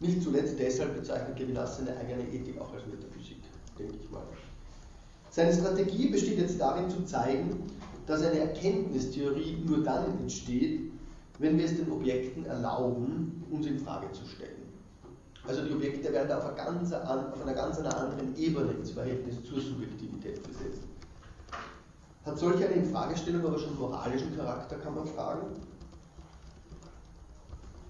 Nicht 0.00 0.22
zuletzt 0.22 0.58
deshalb 0.58 0.96
bezeichnet 0.96 1.38
Levinas 1.38 1.76
seine 1.76 1.96
eigene 1.98 2.22
Ethik 2.32 2.58
auch 2.60 2.72
als 2.72 2.86
Metaphysik, 2.86 3.36
denke 3.78 3.94
ich 4.02 4.10
mal. 4.10 4.22
Seine 5.30 5.52
Strategie 5.52 6.08
besteht 6.08 6.38
jetzt 6.38 6.58
darin 6.58 6.90
zu 6.90 7.04
zeigen, 7.04 7.62
dass 8.06 8.22
eine 8.22 8.40
Erkenntnistheorie 8.40 9.58
nur 9.66 9.84
dann 9.84 10.18
entsteht, 10.18 10.90
wenn 11.38 11.56
wir 11.56 11.66
es 11.66 11.76
den 11.76 11.90
Objekten 11.92 12.46
erlauben, 12.46 13.44
uns 13.50 13.66
in 13.66 13.78
Frage 13.78 14.10
zu 14.12 14.26
stellen. 14.26 14.49
Also 15.46 15.64
die 15.64 15.72
Objekte 15.72 16.12
werden 16.12 16.32
auf, 16.32 16.46
eine 16.46 16.56
ganz, 16.56 16.92
auf 16.92 17.42
einer 17.42 17.54
ganz 17.54 17.78
anderen 17.78 18.36
Ebene 18.36 18.72
ins 18.72 18.90
Verhältnis 18.90 19.36
zur 19.44 19.60
Subjektivität 19.60 20.46
gesetzt. 20.46 20.82
Hat 22.24 22.38
solch 22.38 22.56
eine 22.56 22.74
Infragestellung 22.74 23.46
aber 23.46 23.58
schon 23.58 23.78
moralischen 23.78 24.36
Charakter, 24.36 24.76
kann 24.76 24.94
man 24.94 25.06
fragen? 25.06 25.46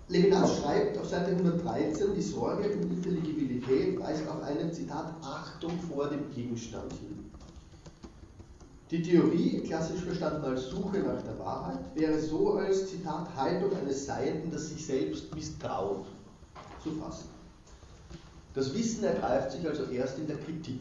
Levinas 0.08 0.58
schreibt 0.58 0.98
auf 0.98 1.08
Seite 1.08 1.30
113, 1.30 2.14
die 2.14 2.22
Sorge 2.22 2.70
und 2.70 2.82
Intelligibilität 2.82 4.00
weist 4.00 4.28
auf 4.28 4.42
eine, 4.42 4.70
Zitat, 4.72 5.14
Achtung 5.22 5.72
vor 5.88 6.08
dem 6.08 6.30
Gegenstand 6.32 6.92
hin. 6.94 7.30
Die 8.90 9.02
Theorie, 9.02 9.60
klassisch 9.60 10.00
verstanden 10.00 10.44
als 10.44 10.68
Suche 10.68 10.98
nach 10.98 11.22
der 11.22 11.38
Wahrheit, 11.38 11.78
wäre 11.94 12.18
so 12.18 12.54
als, 12.54 12.90
Zitat, 12.90 13.28
Haltung 13.36 13.72
eines 13.76 14.04
Seienden, 14.04 14.50
das 14.50 14.68
sich 14.68 14.84
selbst 14.84 15.32
misstraut, 15.32 16.06
zu 16.82 16.90
fassen. 16.92 17.39
Das 18.54 18.74
Wissen 18.74 19.04
ergreift 19.04 19.52
sich 19.52 19.66
also 19.66 19.84
erst 19.84 20.18
in 20.18 20.26
der 20.26 20.36
Kritik. 20.36 20.80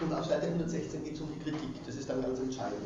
Und 0.00 0.12
auf 0.14 0.26
Seite 0.26 0.46
116 0.46 1.04
geht 1.04 1.14
es 1.14 1.20
um 1.20 1.28
die 1.32 1.42
Kritik, 1.42 1.84
das 1.84 1.96
ist 1.96 2.08
dann 2.08 2.22
ganz 2.22 2.38
entscheidend. 2.38 2.80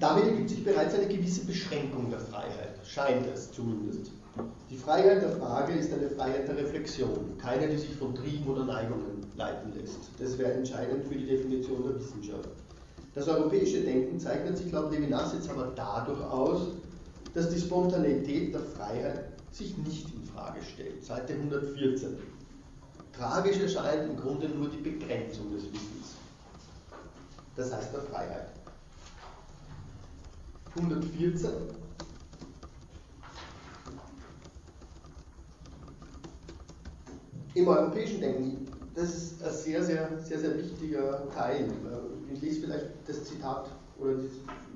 Damit 0.00 0.24
ergibt 0.24 0.50
sich 0.50 0.64
bereits 0.64 0.94
eine 0.94 1.06
gewisse 1.06 1.44
Beschränkung 1.46 2.10
der 2.10 2.20
Freiheit, 2.20 2.78
scheint 2.84 3.26
es 3.32 3.50
zumindest. 3.52 4.10
Die 4.68 4.76
Freiheit 4.76 5.22
der 5.22 5.30
Frage 5.36 5.74
ist 5.74 5.92
eine 5.92 6.10
Freiheit 6.10 6.48
der 6.48 6.56
Reflexion, 6.56 7.38
keine, 7.38 7.68
die 7.68 7.78
sich 7.78 7.94
von 7.94 8.14
Trieben 8.14 8.46
oder 8.48 8.64
Neigungen 8.64 9.24
leiten 9.36 9.72
lässt. 9.74 10.10
Das 10.18 10.36
wäre 10.38 10.52
entscheidend 10.52 11.06
für 11.06 11.14
die 11.14 11.26
Definition 11.26 11.84
der 11.84 11.94
Wissenschaft. 11.94 12.48
Das 13.14 13.28
europäische 13.28 13.82
Denken 13.82 14.18
zeichnet 14.18 14.58
sich 14.58 14.72
laut 14.72 14.90
Levinas 14.90 15.34
jetzt 15.34 15.48
aber 15.48 15.72
dadurch 15.76 16.20
aus, 16.20 16.62
dass 17.32 17.48
die 17.48 17.60
Spontaneität 17.60 18.52
der 18.52 18.60
Freiheit 18.60 19.24
sich 19.52 19.76
nicht 19.78 20.12
in 20.12 20.24
Frage 20.24 20.60
stellt. 20.62 21.04
Seite 21.04 21.34
114. 21.34 22.16
Tragisch 23.12 23.58
erscheint 23.58 24.10
im 24.10 24.16
Grunde 24.16 24.48
nur 24.48 24.68
die 24.68 24.78
Begrenzung 24.78 25.52
des 25.52 25.64
Wissens. 25.72 26.16
Das 27.54 27.72
heißt 27.72 27.92
der 27.92 28.00
Freiheit. 28.02 28.48
114. 30.76 31.50
Im 37.54 37.68
europäischen 37.68 38.20
Denken, 38.20 38.66
das 38.94 39.14
ist 39.14 39.42
ein 39.42 39.52
sehr, 39.52 39.82
sehr, 39.82 40.08
sehr, 40.22 40.38
sehr 40.38 40.58
wichtiger 40.58 41.28
Teil 41.34 41.68
ich 42.34 42.42
lese 42.42 42.60
vielleicht 42.62 42.86
das 43.06 43.24
Zitat 43.24 43.70
oder 43.98 44.14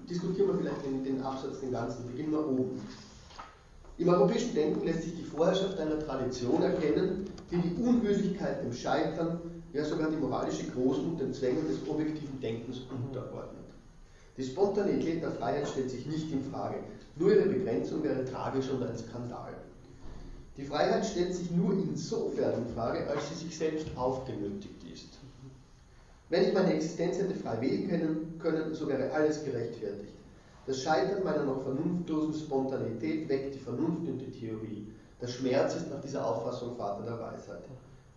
diskutieren 0.09 0.49
wir 0.49 0.59
vielleicht 0.59 0.85
den, 0.85 1.05
den 1.05 1.23
Absatz, 1.23 1.61
den 1.61 1.73
ganzen, 1.73 2.07
beginnen 2.07 2.33
wir 2.33 2.47
oben. 2.47 2.81
Im 3.99 4.09
europäischen 4.09 4.55
Denken 4.55 4.85
lässt 4.85 5.03
sich 5.03 5.17
die 5.17 5.25
Vorherrschaft 5.25 5.79
einer 5.79 5.99
Tradition 5.99 6.63
erkennen, 6.63 7.25
die 7.51 7.57
die 7.57 7.83
Unwürdigkeit 7.83 8.63
dem 8.63 8.73
Scheitern, 8.73 9.41
ja 9.73 9.85
sogar 9.85 10.09
die 10.11 10.17
moralische 10.17 10.67
Großmut 10.71 11.21
den 11.21 11.35
Zwängen 11.35 11.67
des 11.67 11.87
objektiven 11.89 12.41
Denkens 12.41 12.83
unterordnet. 12.91 13.65
Die 14.37 14.45
Spontanität 14.45 15.23
der 15.23 15.33
Freiheit 15.33 15.67
stellt 15.67 15.91
sich 15.91 16.07
nicht 16.07 16.31
in 16.31 16.45
Frage, 16.45 16.77
nur 17.17 17.33
ihre 17.33 17.49
Begrenzung 17.49 18.05
wäre 18.05 18.25
tragisch 18.25 18.71
und 18.71 18.85
ein 18.85 18.97
Skandal. 18.97 19.55
Die 20.59 20.65
Freiheit 20.65 21.07
stellt 21.07 21.33
sich 21.33 21.53
nur 21.53 21.73
insofern 21.73 22.67
in 22.67 22.75
Frage, 22.75 23.07
als 23.09 23.29
sie 23.29 23.47
sich 23.47 23.57
selbst 23.57 23.87
aufgenötigt 23.97 24.83
ist. 24.93 25.21
Wenn 26.31 26.49
ich 26.49 26.53
meine 26.53 26.75
Existenz 26.75 27.17
hätte 27.17 27.37
frei 27.37 27.61
wählen 27.61 27.89
können, 27.89 28.39
können, 28.41 28.75
so 28.75 28.89
wäre 28.89 29.13
alles 29.13 29.45
gerechtfertigt. 29.45 30.15
Das 30.67 30.83
Scheitern 30.83 31.23
meiner 31.23 31.45
noch 31.45 31.63
vernunftlosen 31.63 32.35
Spontanität 32.35 33.29
weckt 33.29 33.55
die 33.55 33.61
Vernunft 33.61 34.09
und 34.09 34.19
die 34.19 34.33
Theorie. 34.33 34.89
Der 35.23 35.29
Schmerz 35.29 35.77
ist 35.77 35.91
nach 35.91 36.01
dieser 36.01 36.27
Auffassung 36.27 36.77
Vater 36.77 37.05
der 37.05 37.21
Weisheit. 37.21 37.63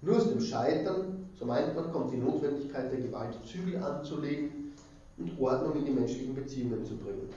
Nur 0.02 0.18
aus 0.18 0.28
dem 0.28 0.42
Scheitern, 0.42 1.30
so 1.38 1.46
meint 1.46 1.76
man, 1.76 1.92
kommt 1.92 2.12
die 2.12 2.18
Notwendigkeit 2.18 2.92
der 2.92 3.02
Gewalt 3.02 3.38
Zügel 3.46 3.82
anzulegen 3.84 4.74
und 5.20 5.40
Ordnung 5.40 5.76
in 5.76 5.86
die 5.86 5.92
menschlichen 5.92 6.34
Beziehungen 6.34 6.84
zu 6.84 6.98
bringen. 6.98 7.30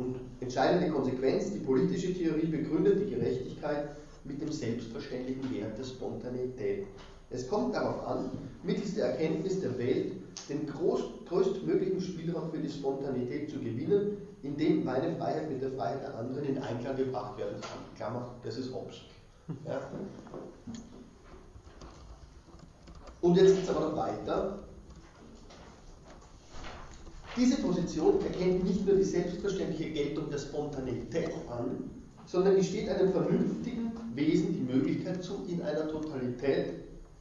Und 0.00 0.16
entscheidende 0.40 0.90
Konsequenz, 0.90 1.52
die 1.52 1.58
politische 1.58 2.14
Theorie 2.14 2.46
begründet 2.46 3.00
die 3.00 3.14
Gerechtigkeit 3.14 3.90
mit 4.24 4.40
dem 4.40 4.50
selbstverständlichen 4.50 5.54
Wert 5.54 5.76
der 5.76 5.84
Spontaneität. 5.84 6.86
Es 7.28 7.46
kommt 7.46 7.74
darauf 7.74 8.06
an, 8.06 8.30
mittels 8.62 8.94
der 8.94 9.10
Erkenntnis 9.10 9.60
der 9.60 9.76
Welt 9.78 10.12
den 10.48 10.66
groß, 10.66 11.02
größtmöglichen 11.28 12.00
Spielraum 12.00 12.50
für 12.50 12.58
die 12.58 12.70
Spontanität 12.70 13.50
zu 13.50 13.58
gewinnen, 13.58 14.16
indem 14.42 14.84
meine 14.84 15.14
Freiheit 15.16 15.50
mit 15.50 15.60
der 15.60 15.70
Freiheit 15.72 16.02
der 16.02 16.16
anderen 16.16 16.44
in 16.44 16.58
Einklang 16.58 16.96
gebracht 16.96 17.36
werden 17.36 17.60
kann. 17.60 17.78
Klammer, 17.94 18.34
das 18.42 18.56
ist 18.56 18.74
Hobbes. 18.74 19.02
Ja. 19.66 19.80
Und 23.20 23.36
jetzt 23.36 23.54
geht 23.54 23.64
es 23.64 23.68
aber 23.68 23.90
noch 23.90 23.96
weiter. 23.96 24.60
Diese 27.36 27.58
Position 27.58 28.20
erkennt 28.22 28.64
nicht 28.64 28.84
nur 28.84 28.96
die 28.96 29.04
selbstverständliche 29.04 29.90
Geltung 29.90 30.30
der 30.30 30.38
Spontaneität 30.38 31.30
an, 31.48 31.90
sondern 32.26 32.56
gesteht 32.56 32.88
einem 32.88 33.12
vernünftigen 33.12 33.92
Wesen 34.14 34.52
die 34.52 34.72
Möglichkeit 34.72 35.22
zu, 35.22 35.44
in 35.46 35.62
einer 35.62 35.88
Totalität 35.88 36.74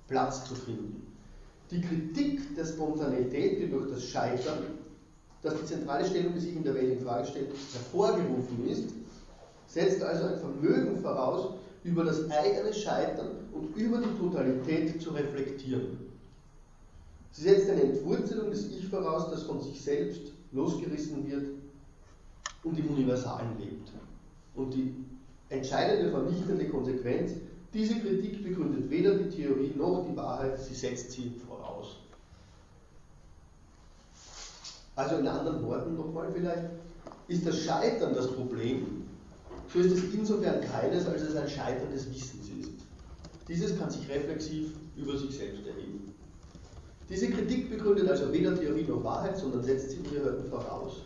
Platz 0.07 0.43
zu 0.45 0.55
finden. 0.55 1.05
Die 1.69 1.81
Kritik 1.81 2.55
der 2.55 2.65
Spontaneität, 2.65 3.61
die 3.61 3.69
durch 3.69 3.91
das 3.91 4.03
Scheitern, 4.03 4.79
das 5.43 5.53
die 5.59 5.65
zentrale 5.65 6.05
Stellung, 6.05 6.33
die 6.33 6.39
sich 6.39 6.55
in 6.55 6.63
der 6.63 6.73
Welt 6.73 6.99
in 6.99 7.05
Frage 7.05 7.27
stellt, 7.27 7.49
hervorgerufen 7.73 8.67
ist, 8.67 8.89
setzt 9.67 10.01
also 10.01 10.25
ein 10.25 10.39
Vermögen 10.39 10.99
voraus, 11.01 11.53
über 11.83 12.03
das 12.03 12.29
eigene 12.31 12.73
Scheitern 12.73 13.29
und 13.53 13.77
über 13.77 13.99
die 13.99 14.17
Totalität 14.19 14.99
zu 14.99 15.11
reflektieren. 15.11 16.08
Sie 17.39 17.45
setzt 17.45 17.69
eine 17.69 17.83
Entwurzelung 17.83 18.51
des 18.51 18.69
Ich 18.69 18.89
voraus, 18.89 19.31
das 19.31 19.43
von 19.43 19.61
sich 19.61 19.81
selbst 19.81 20.33
losgerissen 20.51 21.25
wird 21.25 21.47
und 22.65 22.77
im 22.77 22.89
Universalen 22.89 23.57
lebt. 23.57 23.93
Und 24.55 24.73
die 24.73 24.93
entscheidende 25.47 26.11
vernichtende 26.11 26.67
Konsequenz, 26.67 27.31
diese 27.73 27.97
Kritik 27.97 28.43
begründet 28.43 28.89
weder 28.89 29.15
die 29.15 29.29
Theorie 29.29 29.71
noch 29.77 30.05
die 30.05 30.17
Wahrheit, 30.17 30.59
sie 30.59 30.73
setzt 30.75 31.13
sie 31.13 31.31
voraus. 31.47 31.95
Also 34.97 35.15
in 35.15 35.27
anderen 35.29 35.65
Worten 35.65 35.95
nochmal 35.95 36.29
vielleicht, 36.33 36.65
ist 37.29 37.47
das 37.47 37.57
Scheitern 37.57 38.13
das 38.13 38.29
Problem, 38.33 39.05
so 39.73 39.79
ist 39.79 39.93
es 39.93 40.13
insofern 40.13 40.59
keines, 40.59 41.05
als 41.05 41.21
es 41.21 41.37
ein 41.37 41.47
Scheitern 41.47 41.89
des 41.89 42.09
Wissens 42.09 42.49
ist. 42.59 42.71
Dieses 43.47 43.79
kann 43.79 43.89
sich 43.89 44.09
reflexiv 44.09 44.73
über 44.97 45.17
sich 45.17 45.37
selbst 45.37 45.65
erheben. 45.65 45.88
Diese 47.09 47.29
Kritik 47.29 47.71
begründet 47.71 48.07
also 48.07 48.31
weder 48.31 48.55
Theorie 48.55 48.83
noch 48.83 49.03
Wahrheit, 49.03 49.37
sondern 49.37 49.63
setzt 49.63 49.91
sie 49.91 49.97
mir 49.97 50.43
voraus. 50.49 51.01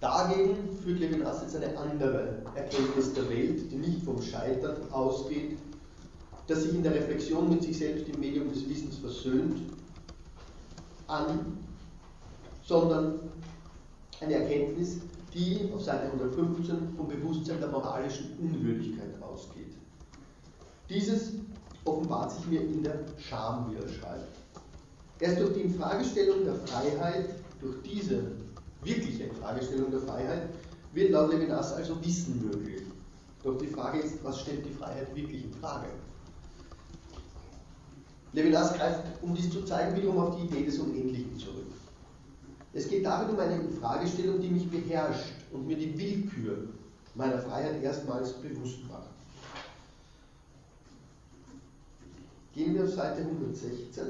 Dagegen 0.00 0.56
führt 0.82 1.00
Levinas 1.00 1.42
jetzt 1.42 1.56
eine 1.56 1.76
andere 1.78 2.42
Erkenntnis 2.54 3.12
der 3.14 3.28
Welt, 3.28 3.70
die 3.70 3.76
nicht 3.76 4.02
vom 4.02 4.20
Scheitern 4.20 4.76
ausgeht, 4.92 5.58
das 6.46 6.62
sich 6.62 6.74
in 6.74 6.82
der 6.82 6.94
Reflexion 6.94 7.48
mit 7.48 7.62
sich 7.62 7.78
selbst 7.78 8.08
im 8.08 8.18
Medium 8.20 8.48
des 8.48 8.68
Wissens 8.68 8.96
versöhnt, 8.96 9.60
an, 11.06 11.58
sondern 12.62 13.20
eine 14.20 14.34
Erkenntnis, 14.34 14.98
die 15.34 15.70
auf 15.74 15.82
Seite 15.82 16.06
115 16.06 16.94
vom 16.96 17.08
Bewusstsein 17.08 17.60
der 17.60 17.68
moralischen 17.68 18.36
Unwürdigkeit 18.38 19.20
ausgeht. 19.22 19.74
Dieses 20.88 21.32
offenbart 21.84 22.32
sich 22.32 22.46
mir 22.46 22.62
in 22.62 22.82
der 22.82 23.04
Schamwiderschalt. 23.18 24.39
Erst 25.20 25.38
durch 25.38 25.52
die 25.52 25.60
Infragestellung 25.60 26.44
der 26.44 26.54
Freiheit, 26.54 27.34
durch 27.60 27.76
diese 27.82 28.22
wirkliche 28.82 29.24
Infragestellung 29.24 29.90
der 29.90 30.00
Freiheit, 30.00 30.48
wird 30.94 31.10
laut 31.10 31.30
Levinas 31.30 31.74
also 31.74 32.02
Wissen 32.02 32.42
möglich. 32.42 32.82
Doch 33.44 33.58
die 33.58 33.66
Frage 33.66 33.98
ist, 33.98 34.24
was 34.24 34.40
stellt 34.40 34.64
die 34.64 34.72
Freiheit 34.72 35.14
wirklich 35.14 35.44
in 35.44 35.52
Frage? 35.52 35.88
Levinas 38.32 38.72
greift, 38.74 39.04
um 39.22 39.34
dies 39.34 39.50
zu 39.50 39.62
zeigen, 39.64 39.96
wiederum 39.96 40.18
auf 40.18 40.36
die 40.36 40.46
Idee 40.46 40.64
des 40.64 40.78
Unendlichen 40.78 41.38
zurück. 41.38 41.66
Es 42.72 42.88
geht 42.88 43.04
darin 43.04 43.34
um 43.34 43.40
eine 43.40 43.68
Fragestellung, 43.80 44.40
die 44.40 44.48
mich 44.48 44.70
beherrscht 44.70 45.34
und 45.52 45.66
mir 45.66 45.76
die 45.76 45.98
Willkür 45.98 46.68
meiner 47.14 47.38
Freiheit 47.38 47.82
erstmals 47.82 48.32
bewusst 48.34 48.78
macht. 48.88 49.10
Gehen 52.54 52.74
wir 52.74 52.84
auf 52.84 52.90
Seite 52.90 53.22
116. 53.22 54.04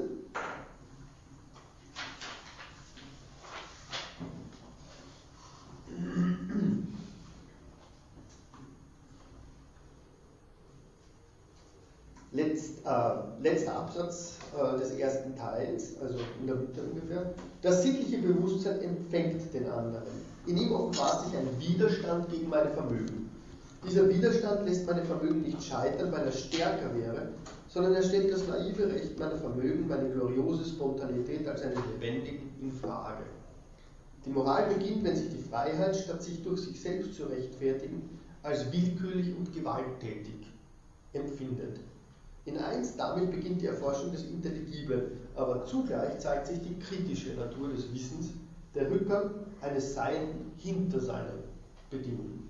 Letzt, 12.33 12.85
äh, 12.85 13.43
letzter 13.43 13.75
Absatz 13.75 14.37
äh, 14.57 14.79
des 14.79 14.91
ersten 14.91 15.35
Teils, 15.35 15.99
also 16.01 16.17
in 16.39 16.47
der 16.47 16.55
Mitte 16.55 16.81
ungefähr. 16.81 17.33
Das 17.61 17.83
sittliche 17.83 18.19
Bewusstsein 18.19 18.79
empfängt 18.81 19.53
den 19.53 19.69
anderen. 19.69 20.07
In 20.47 20.57
ihm 20.57 20.71
offenbart 20.71 21.25
sich 21.25 21.37
ein 21.37 21.47
Widerstand 21.59 22.29
gegen 22.29 22.47
meine 22.47 22.69
Vermögen. 22.69 23.29
Dieser 23.85 24.07
Widerstand 24.07 24.67
lässt 24.67 24.85
meine 24.87 25.03
Vermögen 25.03 25.41
nicht 25.41 25.61
scheitern, 25.63 26.11
weil 26.11 26.25
er 26.25 26.31
stärker 26.31 26.95
wäre, 26.95 27.29
sondern 27.67 27.95
er 27.95 28.03
stellt 28.03 28.31
das 28.31 28.47
naive 28.47 28.87
Recht 28.87 29.19
meiner 29.19 29.37
Vermögen, 29.37 29.87
meine 29.87 30.09
gloriose 30.09 30.69
Spontanität 30.69 31.47
als 31.47 31.63
eine 31.63 31.75
lebendige 31.75 32.43
in 32.61 32.71
Frage. 32.71 33.23
Die 34.25 34.29
Moral 34.29 34.73
beginnt, 34.73 35.03
wenn 35.03 35.15
sich 35.15 35.29
die 35.29 35.49
Freiheit, 35.49 35.95
statt 35.95 36.21
sich 36.21 36.43
durch 36.43 36.61
sich 36.61 36.79
selbst 36.79 37.15
zu 37.15 37.23
rechtfertigen, 37.23 38.19
als 38.43 38.71
willkürlich 38.71 39.35
und 39.35 39.53
gewalttätig 39.53 40.47
empfindet. 41.13 41.79
In 42.45 42.57
eins, 42.57 42.95
damit 42.97 43.31
beginnt 43.31 43.61
die 43.61 43.67
Erforschung 43.67 44.11
des 44.11 44.23
Intelligiblen, 44.23 45.11
aber 45.35 45.65
zugleich 45.65 46.19
zeigt 46.19 46.47
sich 46.47 46.59
die 46.59 46.77
kritische 46.79 47.33
Natur 47.33 47.69
des 47.69 47.93
Wissens, 47.93 48.31
der 48.73 48.89
Rückgang 48.89 49.31
eines 49.61 49.93
Sein 49.93 50.51
hinter 50.57 50.99
seinen 50.99 51.43
Bedingungen. 51.89 52.49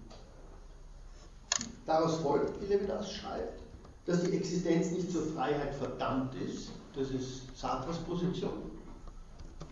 Daraus 1.85 2.17
folgt, 2.17 2.61
wie 2.61 2.67
Levinas 2.67 3.11
schreibt, 3.11 3.59
dass 4.05 4.23
die 4.23 4.35
Existenz 4.35 4.91
nicht 4.91 5.11
zur 5.11 5.25
Freiheit 5.25 5.73
verdammt 5.75 6.35
ist, 6.35 6.71
das 6.95 7.09
ist 7.09 7.57
Sartres 7.57 7.97
Position, 7.99 8.71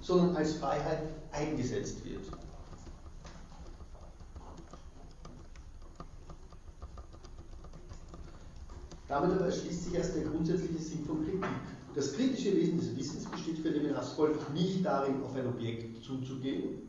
sondern 0.02 0.36
als 0.36 0.54
Freiheit 0.54 1.04
eingesetzt 1.32 2.04
wird. 2.06 2.24
Damit 9.08 9.32
aber 9.32 9.46
erschließt 9.46 9.86
sich 9.86 9.94
erst 9.96 10.16
der 10.16 10.24
grundsätzliche 10.26 10.78
Sinn 10.78 11.04
von 11.04 11.26
Kritik. 11.26 11.44
Das 11.96 12.14
kritische 12.14 12.56
Wesen 12.56 12.78
des 12.78 12.96
Wissens 12.96 13.26
besteht 13.26 13.58
für 13.58 13.70
Levinas 13.70 14.14
folglich 14.14 14.48
nicht 14.50 14.86
darin, 14.86 15.24
auf 15.24 15.36
ein 15.36 15.48
Objekt 15.48 16.04
zuzugehen 16.04 16.88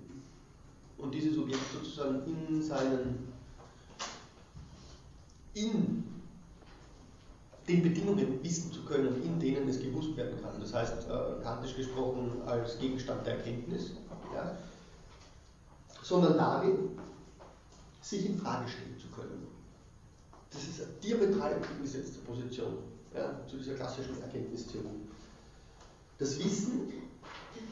und 0.98 1.14
dieses 1.14 1.38
Objekt 1.38 1.62
sozusagen 1.72 2.20
in 2.26 2.62
seinen, 2.62 3.32
in 5.54 6.04
den 7.66 7.82
Bedingungen 7.82 8.42
wissen 8.42 8.70
zu 8.70 8.82
können, 8.82 9.22
in 9.22 9.38
denen 9.38 9.68
es 9.68 9.80
gewusst 9.80 10.14
werden 10.16 10.40
kann. 10.42 10.60
Das 10.60 10.74
heißt, 10.74 11.08
äh, 11.08 11.42
kantisch 11.42 11.76
gesprochen 11.76 12.42
als 12.44 12.78
Gegenstand 12.78 13.26
der 13.26 13.36
Erkenntnis, 13.36 13.92
ja, 14.34 14.56
sondern 16.02 16.36
darin, 16.36 16.98
sich 18.02 18.26
in 18.26 18.38
Frage 18.38 18.68
stellen 18.68 18.98
zu 18.98 19.08
können. 19.08 19.46
Das 20.50 20.62
ist 20.62 20.82
eine 20.82 20.92
diametral 21.02 21.52
entgegengesetzte 21.52 22.18
Position 22.20 22.78
ja, 23.14 23.40
zu 23.46 23.56
dieser 23.56 23.74
klassischen 23.74 24.20
Erkenntnistheorie. 24.20 24.88
Das 26.18 26.38
Wissen 26.38 26.92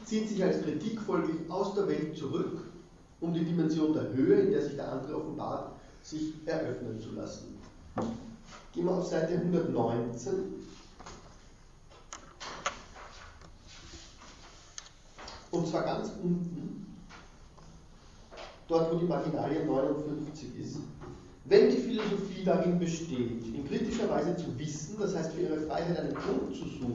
zieht 0.05 0.29
sich 0.29 0.43
als 0.43 0.61
Kritik 0.61 1.01
folglich 1.01 1.37
aus 1.49 1.75
der 1.75 1.87
Welt 1.87 2.17
zurück, 2.17 2.63
um 3.19 3.33
die 3.33 3.43
Dimension 3.43 3.93
der 3.93 4.13
Höhe, 4.13 4.41
in 4.41 4.51
der 4.51 4.63
sich 4.63 4.75
der 4.75 4.91
andere 4.91 5.17
offenbart, 5.17 5.73
sich 6.01 6.33
eröffnen 6.45 6.99
zu 6.99 7.11
lassen. 7.11 7.57
Gehen 8.73 8.85
wir 8.85 8.91
auf 8.91 9.07
Seite 9.07 9.33
119. 9.33 10.58
Und 15.51 15.67
zwar 15.67 15.83
ganz 15.83 16.11
unten, 16.23 16.85
dort 18.67 18.93
wo 18.93 18.97
die 18.97 19.05
Marginalie 19.05 19.65
59 19.65 20.59
ist. 20.59 20.77
Wenn 21.45 21.71
die 21.71 21.77
Philosophie 21.77 22.43
darin 22.45 22.77
besteht, 22.77 23.43
in 23.43 23.67
kritischer 23.67 24.07
Weise 24.09 24.35
zu 24.35 24.57
wissen, 24.59 24.97
das 24.99 25.15
heißt 25.15 25.33
für 25.33 25.41
ihre 25.41 25.61
Freiheit 25.61 25.97
einen 25.97 26.13
Grund 26.13 26.55
zu 26.55 26.67
suchen, 26.67 26.93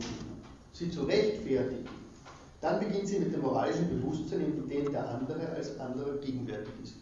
sie 0.73 0.91
zu 0.91 1.03
rechtfertigen, 1.03 1.89
dann 2.61 2.79
beginnt 2.79 3.09
sie 3.09 3.19
mit 3.19 3.35
dem 3.35 3.43
moralischen 3.43 3.89
Bewusstsein, 3.89 4.41
in 4.41 4.69
dem 4.69 4.93
der 4.93 5.09
andere 5.11 5.49
als 5.51 5.79
anderer 5.81 6.17
gegenwärtig 6.19 6.73
ist. 6.83 6.95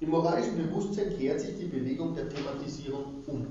Im 0.00 0.10
moralischen 0.10 0.56
Bewusstsein 0.56 1.16
kehrt 1.16 1.40
sich 1.40 1.56
die 1.56 1.64
Bewegung 1.64 2.14
der 2.14 2.28
Thematisierung 2.28 3.24
um. 3.26 3.46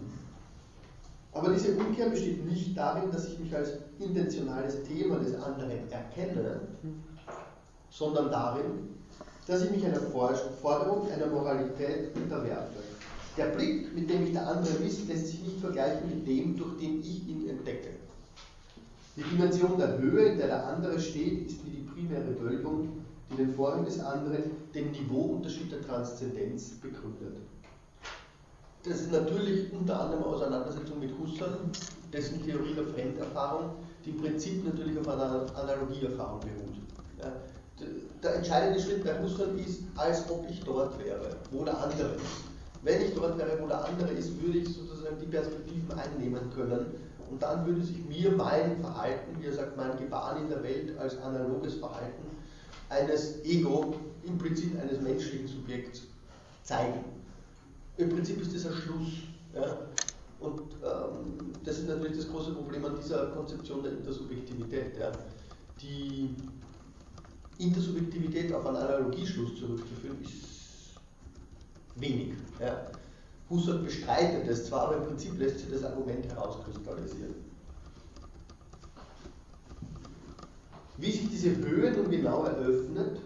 Aber 1.34 1.52
diese 1.52 1.76
Umkehr 1.76 2.10
besteht 2.10 2.46
nicht 2.46 2.78
darin, 2.78 3.12
dass 3.12 3.28
ich 3.28 3.40
mich 3.40 3.54
als 3.54 3.74
intentionales 4.00 4.84
Thema 4.84 5.18
des 5.18 5.36
anderen 5.36 5.90
erkenne, 5.90 6.62
sondern 7.98 8.30
darin, 8.30 8.96
dass 9.48 9.64
ich 9.64 9.72
mich 9.72 9.86
einer 9.86 10.02
Forderung, 10.02 11.10
einer 11.10 11.28
Moralität 11.28 12.16
unterwerfe. 12.16 12.80
Der 13.38 13.46
Blick, 13.48 13.94
mit 13.96 14.10
dem 14.10 14.24
mich 14.24 14.34
der 14.34 14.48
andere 14.48 14.80
misst, 14.80 15.08
lässt 15.08 15.28
sich 15.28 15.42
nicht 15.44 15.60
vergleichen 15.60 16.10
mit 16.10 16.28
dem, 16.28 16.58
durch 16.58 16.78
den 16.78 17.00
ich 17.00 17.28
ihn 17.28 17.50
entdecke. 17.50 17.90
Die 19.16 19.24
Dimension 19.24 19.78
der 19.78 19.98
Höhe, 19.98 20.26
in 20.26 20.38
der 20.38 20.48
der 20.48 20.68
andere 20.68 21.00
steht, 21.00 21.48
ist 21.48 21.66
wie 21.66 21.70
die 21.70 21.84
primäre 21.84 22.38
Wölbung, 22.42 22.90
die 23.32 23.38
den 23.38 23.54
Vorrang 23.54 23.86
des 23.86 24.00
anderen, 24.00 24.44
den 24.74 24.92
Niveauunterschied 24.92 25.72
der 25.72 25.82
Transzendenz 25.82 26.72
begründet. 26.82 27.38
Das 28.84 29.02
ist 29.02 29.12
natürlich 29.12 29.72
unter 29.72 30.02
anderem 30.02 30.24
Auseinandersetzung 30.24 31.00
mit 31.00 31.12
Husserl, 31.18 31.60
dessen 32.12 32.44
Theorie 32.44 32.74
der 32.74 32.86
Fremderfahrung, 32.86 33.72
die 34.04 34.12
im 34.12 34.22
Prinzip 34.22 34.66
natürlich 34.66 34.98
auf 35.00 35.08
einer 35.08 35.46
Analogieerfahrung 35.56 36.40
beruht. 36.42 36.76
Ja, 37.20 37.32
der 38.24 38.36
entscheidende 38.36 38.80
Schritt 38.80 39.04
bei 39.04 39.22
Husserl 39.22 39.60
ist, 39.60 39.82
als 39.96 40.30
ob 40.30 40.50
ich 40.50 40.62
dort 40.64 40.98
wäre, 41.04 41.36
wo 41.52 41.64
der 41.64 41.78
andere 41.78 42.16
ist. 42.16 42.46
Wenn 42.84 43.02
ich 43.02 43.14
dort 43.14 43.38
wäre, 43.38 43.60
wo 43.62 43.68
der 43.68 43.84
andere 43.84 44.12
ist, 44.12 44.42
würde 44.42 44.60
ich 44.60 44.70
sozusagen 44.70 45.18
die 45.20 45.26
Perspektiven 45.26 45.92
einnehmen 45.92 46.50
können 46.54 46.86
und 47.30 47.42
dann 47.42 47.66
würde 47.66 47.84
sich 47.84 47.98
mir 48.06 48.32
mein 48.32 48.80
Verhalten, 48.80 49.40
wie 49.40 49.48
er 49.48 49.54
sagt, 49.54 49.76
mein 49.76 49.98
Gebaren 49.98 50.44
in 50.44 50.50
der 50.50 50.64
Welt 50.64 50.98
als 50.98 51.18
analoges 51.18 51.76
Verhalten 51.76 52.24
eines 52.90 53.44
Ego, 53.44 53.96
implizit 54.24 54.80
eines 54.80 55.02
menschlichen 55.02 55.48
Subjekts 55.48 56.04
zeigen. 56.64 57.04
Im 57.98 58.10
Prinzip 58.10 58.42
ist 58.42 58.54
das 58.54 58.66
ein 58.68 58.74
Schluss. 58.74 59.10
Ja? 59.54 59.78
Und 60.40 60.62
ähm, 60.84 61.54
das 61.64 61.80
ist 61.80 61.88
natürlich 61.88 62.18
das 62.18 62.30
große 62.30 62.52
Problem 62.52 62.86
an 62.86 62.96
dieser 63.02 63.28
Konzeption 63.28 63.84
der 63.84 63.94
Intersubjektivität. 63.94 64.98
Ja? 65.00 65.12
Die 65.82 66.36
Intersubjektivität 67.58 68.54
auf 68.54 68.66
einen 68.66 68.78
Analogieschluss 68.78 69.58
zurückzuführen, 69.58 70.18
ist 70.22 70.96
wenig. 71.96 72.34
Ja? 72.60 72.88
Husserl 73.50 73.80
bestreitet 73.80 74.48
es 74.48 74.66
zwar, 74.66 74.88
aber 74.88 74.98
im 74.98 75.06
Prinzip 75.06 75.38
lässt 75.38 75.60
sich 75.60 75.70
das 75.72 75.84
Argument 75.84 76.26
herauskristallisieren. 76.28 77.36
Wie 80.98 81.12
sich 81.12 81.30
diese 81.30 81.56
Höhe 81.58 81.92
nun 81.92 82.10
genau 82.10 82.46
eröffnet, 82.46 83.20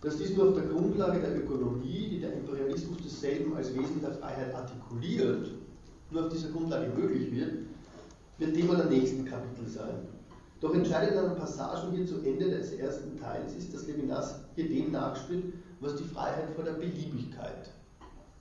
dass 0.00 0.16
dies 0.16 0.36
nur 0.36 0.48
auf 0.48 0.54
der 0.54 0.64
Grundlage 0.64 1.20
der 1.20 1.36
Ökonomie, 1.36 2.08
die 2.10 2.20
der 2.20 2.32
Imperialismus 2.32 2.98
desselben 3.04 3.54
als 3.56 3.74
Wesen 3.74 4.00
der 4.00 4.12
Freiheit 4.12 4.54
artikuliert, 4.54 5.50
nur 6.10 6.24
auf 6.24 6.32
dieser 6.32 6.50
Grundlage 6.50 6.92
möglich 6.96 7.30
wird, 7.32 7.52
wird 8.38 8.54
Thema 8.54 8.76
der 8.76 8.86
nächsten 8.86 9.24
Kapitel 9.24 9.68
sein. 9.68 10.11
Doch 10.62 10.72
entscheidend 10.74 11.18
an 11.18 11.30
den 11.30 11.38
Passagen 11.38 11.90
hier 11.90 12.06
zu 12.06 12.22
Ende 12.22 12.48
des 12.48 12.74
ersten 12.74 13.18
Teils 13.18 13.52
ist, 13.56 13.74
dass 13.74 13.88
Levinas 13.88 14.36
hier 14.54 14.68
dem 14.68 14.92
nachspielt, 14.92 15.54
was 15.80 15.96
die 15.96 16.04
Freiheit 16.04 16.54
vor 16.54 16.62
der 16.62 16.74
Beliebigkeit 16.74 17.68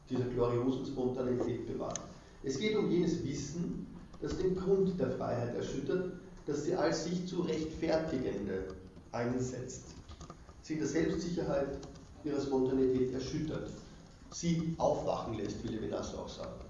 dieser 0.08 0.26
gloriosen 0.26 0.86
Spontanität 0.86 1.66
bewahrt. 1.66 2.00
Es 2.44 2.60
geht 2.60 2.78
um 2.78 2.92
jenes 2.92 3.24
Wissen, 3.24 3.88
das 4.22 4.38
den 4.38 4.56
Grund 4.56 5.00
der 5.00 5.10
Freiheit 5.10 5.56
erschüttert, 5.56 6.12
das 6.46 6.64
sie 6.66 6.76
als 6.76 7.06
sich 7.06 7.28
zu 7.28 7.42
rechtfertigende 7.42 8.68
einsetzt, 9.12 9.96
sie 10.62 10.74
in 10.74 10.80
der 10.80 10.90
Selbstsicherheit 10.90 11.80
ihrer 12.24 12.40
Spontanität 12.40 13.14
erschüttert, 13.16 13.72
sie 14.30 14.76
aufwachen 14.78 15.34
lässt, 15.34 15.64
wie 15.64 15.70
Levinas 15.70 16.14
auch 16.14 16.30
sagt. 16.30 16.66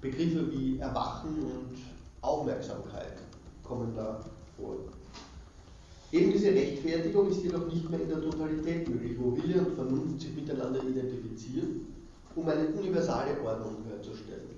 Begriffe 0.00 0.50
wie 0.50 0.78
Erwachen 0.78 1.36
und 1.42 1.76
Aufmerksamkeit 2.22 3.25
kommen 3.66 3.94
da 3.94 4.20
vor. 4.56 4.76
Eben 6.12 6.32
diese 6.32 6.52
Rechtfertigung 6.52 7.28
ist 7.30 7.42
jedoch 7.42 7.66
nicht 7.66 7.90
mehr 7.90 8.00
in 8.00 8.08
der 8.08 8.20
Totalität 8.20 8.88
möglich, 8.88 9.16
wo 9.18 9.36
Wille 9.36 9.60
und 9.60 9.74
Vernunft 9.74 10.20
sich 10.20 10.34
miteinander 10.34 10.82
identifizieren, 10.82 11.86
um 12.34 12.48
eine 12.48 12.68
universale 12.68 13.40
Ordnung 13.42 13.84
herzustellen. 13.88 14.48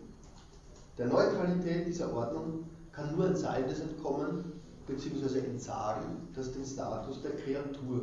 Der 0.98 1.06
Neutralität 1.06 1.86
dieser 1.86 2.12
Ordnung 2.12 2.64
kann 2.92 3.16
nur 3.16 3.26
ein 3.26 3.36
Seiendes 3.36 3.80
entkommen 3.80 4.52
bzw. 4.86 5.38
entsagen, 5.38 6.28
das 6.34 6.52
den 6.52 6.64
Status 6.64 7.22
der 7.22 7.32
Kreatur 7.32 8.02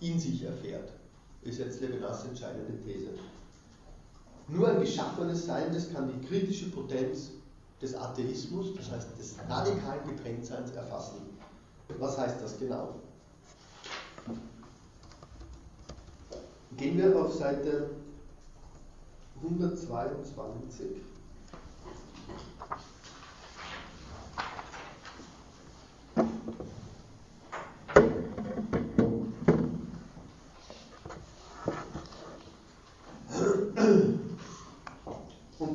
in 0.00 0.18
sich 0.18 0.44
erfährt, 0.44 0.92
ist 1.42 1.58
jetzt 1.58 1.80
Levinas 1.80 2.26
entscheidende 2.26 2.78
These. 2.84 3.08
Nur 4.48 4.68
ein 4.68 4.80
geschaffenes 4.80 5.46
Sein, 5.46 5.72
das 5.72 5.92
kann 5.92 6.10
die 6.10 6.26
kritische 6.26 6.70
Potenz 6.70 7.30
des 7.80 7.94
Atheismus, 7.94 8.74
das 8.76 8.90
heißt 8.90 9.18
des 9.18 9.36
radikalen 9.48 10.06
Getrenntseins, 10.08 10.72
erfassen. 10.72 11.38
Was 11.98 12.18
heißt 12.18 12.42
das 12.42 12.58
genau? 12.58 12.94
Gehen 16.76 16.98
wir 16.98 17.18
auf 17.18 17.32
Seite 17.34 17.90
122. 19.42 20.86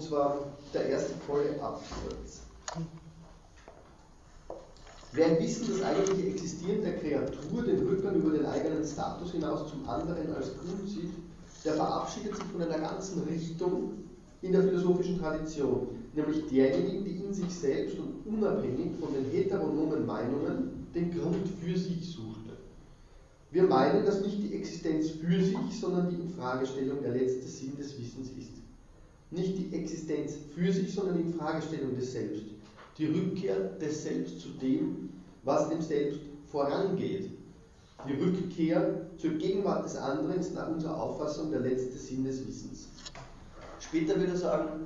Und 0.04 0.10
zwar 0.10 0.38
der 0.74 0.89
erste 0.89 1.13
volle 1.26 1.62
Absatz. 1.62 2.42
Wer 5.13 5.28
ein 5.28 5.39
Wissen 5.39 5.68
das 5.70 5.82
eigentliche 5.82 6.28
Existieren 6.28 6.82
der 6.82 6.98
Kreatur, 6.98 7.63
den 7.63 7.88
Rückgang 7.88 8.16
über 8.16 8.32
den 8.32 8.46
eigenen 8.46 8.84
Status 8.84 9.32
hinaus 9.32 9.70
zum 9.70 9.88
anderen 9.88 10.36
als 10.36 10.52
Grund 10.58 10.89
sieht, 10.89 11.12
der 11.63 11.76
verabschiedet 11.76 12.36
sich 12.36 12.44
von 12.46 12.63
einer 12.63 12.80
ganzen 12.80 13.24
Richtung 13.24 13.94
in 14.42 14.52
der 14.52 14.63
philosophischen 14.63 15.20
Tradition, 15.20 15.88
nämlich 16.13 16.48
derjenigen, 16.48 17.06
die 17.06 17.24
in 17.24 17.34
sich 17.34 17.54
selbst 17.54 17.98
und 17.98 18.26
unabhängig 18.26 19.00
von 19.00 19.13
den 19.13 19.32
heteronomen 19.32 20.06
Meinungen 20.06 20.88
den 20.94 21.12
Grund 21.12 21.48
für 21.62 21.78
sich 21.78 22.12
suchte. 22.12 22.58
Wir 23.52 23.63
meinen, 23.63 24.04
dass 24.06 24.20
nicht 24.20 24.44
die 24.44 24.54
Existenz 24.54 25.12
für 25.12 25.42
sich, 25.42 25.80
sondern 25.80 26.10
die 26.10 26.22
Infragestellung 26.22 27.02
der 27.02 27.13
letzte 27.13 27.48
Sinn 27.48 27.78
des 27.78 27.98
Wissens 27.98 28.32
ist. 28.38 28.53
Nicht 29.34 29.58
die 29.58 29.74
Existenz 29.74 30.34
für 30.56 30.72
sich, 30.72 30.93
sondern 30.93 31.17
die 31.17 31.24
Infragestellung 31.24 31.96
des 31.96 32.12
Selbst 32.12 32.43
die 32.98 33.08
Rückkehr 33.08 33.60
des 33.82 34.04
Selbst 34.04 34.41
zu 34.41 34.50
dem, 34.50 35.10
was 35.43 35.69
dem 35.69 35.82
Selbst 35.82 36.19
vorangeht. 36.52 37.32
Die 38.08 38.13
Rückkehr 38.13 39.08
zur 39.17 39.32
Gegenwart 39.32 39.86
des 39.86 39.96
anderen 39.96 40.39
ist 40.39 40.54
nach 40.54 40.69
unserer 40.69 41.02
Auffassung 41.02 41.52
der 41.52 41.62
letzte 41.62 41.98
Sinn 41.98 42.24
des 42.26 42.46
Wissens. 42.48 42.89
Später 43.80 44.19
wird 44.19 44.30
er 44.30 44.38
sagen, 44.38 44.86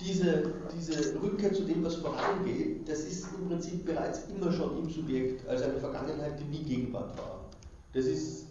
diese, 0.00 0.52
diese 0.76 1.20
Rückkehr 1.22 1.52
zu 1.52 1.64
dem, 1.64 1.84
was 1.84 1.96
vorangeht, 1.96 2.88
das 2.88 3.00
ist 3.00 3.26
im 3.38 3.48
Prinzip 3.48 3.84
bereits 3.84 4.22
immer 4.28 4.52
schon 4.52 4.78
im 4.78 4.90
Subjekt, 4.90 5.46
als 5.48 5.62
eine 5.62 5.78
Vergangenheit, 5.78 6.38
die 6.40 6.44
nie 6.44 6.64
Gegenwart 6.64 7.16
war. 7.18 7.44
Das 7.92 8.06
ist 8.06 8.46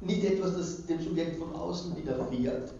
nicht 0.00 0.24
etwas, 0.24 0.56
das 0.56 0.86
dem 0.86 1.00
Subjekt 1.00 1.36
von 1.36 1.52
außen 1.54 1.96
widerfährt. 1.96 2.72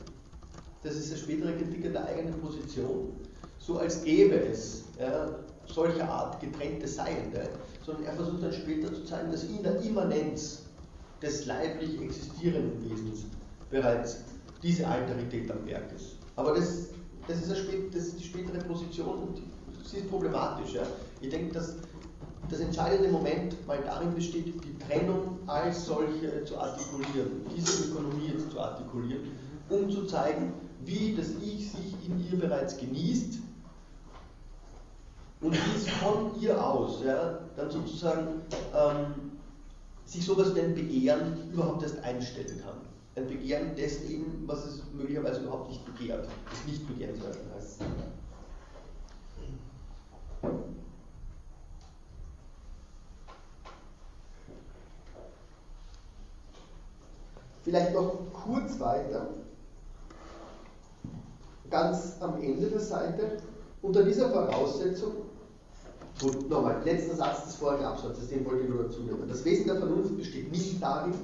Das 0.82 0.94
ist 0.94 1.10
eine 1.10 1.20
spätere 1.20 1.52
Kritik 1.56 1.86
an 1.86 1.92
der 1.92 2.06
eigenen 2.06 2.40
Position, 2.40 3.12
so 3.58 3.78
als 3.78 4.02
gäbe 4.04 4.36
es 4.36 4.84
ja, 4.98 5.28
solcher 5.66 6.08
Art 6.08 6.40
getrennte 6.40 6.86
Seiende, 6.86 7.48
sondern 7.84 8.04
er 8.04 8.12
versucht 8.14 8.42
dann 8.42 8.52
später 8.52 8.92
zu 8.92 9.04
zeigen, 9.04 9.30
dass 9.30 9.44
in 9.44 9.62
der 9.62 9.80
Immanenz 9.82 10.62
des 11.20 11.46
leiblich 11.46 12.00
existierenden 12.00 12.90
Wesens 12.90 13.24
bereits 13.70 14.20
diese 14.62 14.86
Alterität 14.86 15.50
am 15.50 15.66
Werk 15.66 15.92
ist. 15.94 16.16
Aber 16.36 16.54
das, 16.54 16.88
das, 17.26 17.42
ist, 17.42 17.58
spät, 17.58 17.94
das 17.94 18.06
ist, 18.06 18.20
die 18.20 18.24
spätere 18.24 18.58
Position 18.58 19.18
und 19.18 19.42
sie 19.84 19.98
ist 19.98 20.10
problematisch. 20.10 20.74
Ja. 20.74 20.82
Ich 21.20 21.28
denke, 21.28 21.54
dass 21.54 21.76
das 22.48 22.60
entscheidende 22.60 23.10
Moment 23.10 23.66
mal 23.66 23.78
darin 23.84 24.14
besteht, 24.14 24.46
die 24.46 24.78
Trennung 24.78 25.38
als 25.46 25.84
solche 25.86 26.44
zu 26.44 26.56
artikulieren, 26.56 27.44
diese 27.54 27.90
Ökonomie 27.90 28.28
jetzt 28.32 28.50
zu 28.50 28.58
artikulieren, 28.58 29.32
um 29.68 29.90
zu 29.90 30.06
zeigen, 30.06 30.52
wie 30.84 31.14
das 31.14 31.30
Ich 31.42 31.70
sich 31.70 32.06
in 32.06 32.24
ihr 32.30 32.38
bereits 32.38 32.76
genießt 32.76 33.40
und 35.40 35.52
wie 35.52 35.76
es 35.76 35.88
von 35.88 36.40
ihr 36.40 36.64
aus 36.64 37.02
ja, 37.04 37.40
dann 37.56 37.70
sozusagen 37.70 38.42
ähm, 38.74 39.32
sich 40.04 40.24
sowas 40.24 40.54
wie 40.54 40.60
ein 40.60 40.74
Begehren 40.74 41.50
überhaupt 41.52 41.82
erst 41.82 42.02
einstellen 42.02 42.60
kann. 42.64 42.78
Ein 43.14 43.26
Begehren 43.26 43.74
dessen 43.76 44.44
was 44.46 44.64
es 44.64 44.82
möglicherweise 44.92 45.42
überhaupt 45.42 45.68
nicht 45.68 45.84
begehrt, 45.84 46.26
das 46.50 46.64
nicht 46.66 46.86
begehrenswert 46.86 47.36
heißt. 47.54 47.82
Vielleicht 57.64 57.92
noch 57.92 58.32
kurz 58.32 58.80
weiter, 58.80 59.28
ganz 61.70 62.16
am 62.20 62.40
Ende 62.40 62.66
der 62.66 62.80
Seite. 62.80 63.38
Unter 63.80 64.02
dieser 64.02 64.30
Voraussetzung 64.30 65.12
nochmal, 66.48 66.82
letzter 66.84 67.14
Satz 67.14 67.44
des 67.44 67.54
vorigen 67.56 67.84
Absatzes, 67.84 68.28
den 68.28 68.44
wollte 68.44 68.64
ich 68.64 68.68
nur 68.68 68.84
dazu 68.84 69.02
nehmen. 69.02 69.28
Das 69.28 69.44
Wesen 69.44 69.66
der 69.66 69.76
Vernunft 69.76 70.16
besteht 70.16 70.50
nicht 70.50 70.82
darin, 70.82 71.14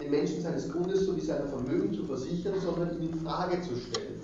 den 0.00 0.10
Menschen 0.10 0.42
seines 0.42 0.70
Grundes 0.70 1.06
sowie 1.06 1.20
seiner 1.20 1.46
Vermögen 1.46 1.94
zu 1.94 2.04
versichern, 2.04 2.60
sondern 2.60 3.00
ihn 3.00 3.10
in 3.10 3.20
Frage 3.20 3.60
zu 3.62 3.76
stellen 3.76 4.20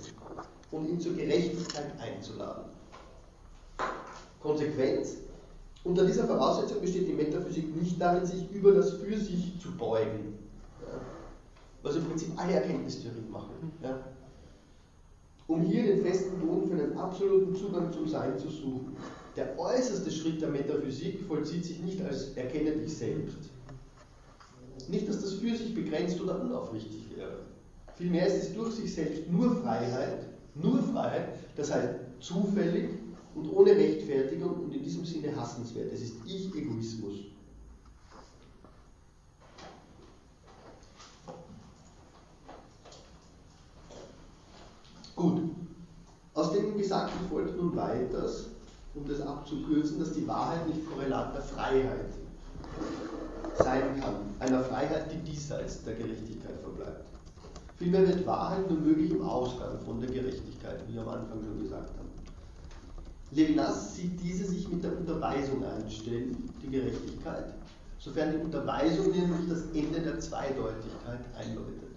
und 0.71 0.87
ihn 0.87 0.99
zur 0.99 1.13
Gerechtigkeit 1.13 1.91
einzuladen. 1.99 2.65
Konsequenz. 4.41 5.15
Unter 5.83 6.05
dieser 6.05 6.27
Voraussetzung 6.27 6.81
besteht 6.81 7.07
die 7.07 7.13
Metaphysik 7.13 7.75
nicht 7.75 7.99
darin, 7.99 8.25
sich 8.25 8.51
über 8.51 8.73
das 8.73 8.91
für 8.93 9.17
sich 9.17 9.59
zu 9.59 9.71
beugen, 9.71 10.37
was 11.81 11.95
im 11.95 12.05
Prinzip 12.05 12.29
alle 12.37 12.53
Erkenntnistheorien 12.53 13.31
machen. 13.31 13.71
Ja, 13.81 13.97
um 15.51 15.61
hier 15.61 15.83
den 15.83 16.01
festen 16.01 16.39
Boden 16.39 16.67
für 16.67 16.81
einen 16.81 16.97
absoluten 16.97 17.53
Zugang 17.55 17.91
zum 17.91 18.07
Sein 18.07 18.37
zu 18.39 18.49
suchen. 18.49 18.95
Der 19.35 19.59
äußerste 19.59 20.09
Schritt 20.09 20.41
der 20.41 20.49
Metaphysik 20.49 21.19
vollzieht 21.27 21.65
sich 21.65 21.79
nicht 21.81 22.01
als 22.01 22.35
Erkenne 22.35 22.71
dich 22.71 22.97
selbst. 22.97 23.49
Nicht, 24.87 25.09
dass 25.09 25.21
das 25.21 25.33
für 25.33 25.55
sich 25.55 25.73
begrenzt 25.73 26.21
oder 26.21 26.41
unaufrichtig 26.41 27.05
wäre. 27.15 27.39
Vielmehr 27.95 28.27
ist 28.27 28.43
es 28.43 28.53
durch 28.53 28.75
sich 28.75 28.93
selbst 28.93 29.29
nur 29.29 29.55
Freiheit, 29.57 30.25
nur 30.55 30.81
Freiheit, 30.81 31.33
das 31.55 31.73
heißt 31.73 31.89
zufällig 32.19 32.89
und 33.35 33.51
ohne 33.51 33.71
Rechtfertigung 33.71 34.63
und 34.63 34.73
in 34.73 34.83
diesem 34.83 35.05
Sinne 35.05 35.35
hassenswert. 35.35 35.91
Es 35.93 36.01
ist 36.01 36.15
Ich-Egoismus. 36.25 37.30
Gut. 45.21 45.41
Aus 46.33 46.51
dem 46.51 46.75
Gesagten 46.75 47.27
folgt 47.29 47.55
nun 47.55 47.75
weiters, 47.75 48.47
um 48.95 49.07
das 49.07 49.21
abzukürzen, 49.21 49.99
dass 49.99 50.13
die 50.13 50.27
Wahrheit 50.27 50.67
nicht 50.67 50.79
Korrelat 50.89 51.35
der 51.35 51.43
Freiheit 51.43 52.09
sein 53.55 54.01
kann. 54.01 54.15
Einer 54.39 54.63
Freiheit, 54.63 55.11
die 55.11 55.31
diesseits 55.31 55.83
der 55.83 55.93
Gerechtigkeit 55.93 56.59
verbleibt. 56.63 57.07
Vielmehr 57.77 58.07
wird 58.07 58.25
Wahrheit 58.25 58.67
nur 58.67 58.79
möglich 58.79 59.11
im 59.11 59.21
Ausgang 59.21 59.79
von 59.85 59.99
der 60.01 60.09
Gerechtigkeit, 60.09 60.79
wie 60.87 60.95
wir 60.95 61.03
am 61.03 61.09
Anfang 61.09 61.43
schon 61.43 61.61
gesagt 61.61 61.91
haben. 61.99 62.09
Levinas 63.29 63.95
sieht 63.95 64.19
diese 64.23 64.45
sich 64.45 64.67
mit 64.69 64.83
der 64.83 64.97
Unterweisung 64.97 65.63
einstellen, 65.63 66.49
die 66.63 66.71
Gerechtigkeit, 66.71 67.53
sofern 67.99 68.31
die 68.31 68.43
Unterweisung 68.43 69.11
nämlich 69.11 69.47
das 69.47 69.65
Ende 69.75 70.01
der 70.01 70.19
Zweideutigkeit 70.19 71.19
einläutet. 71.37 71.90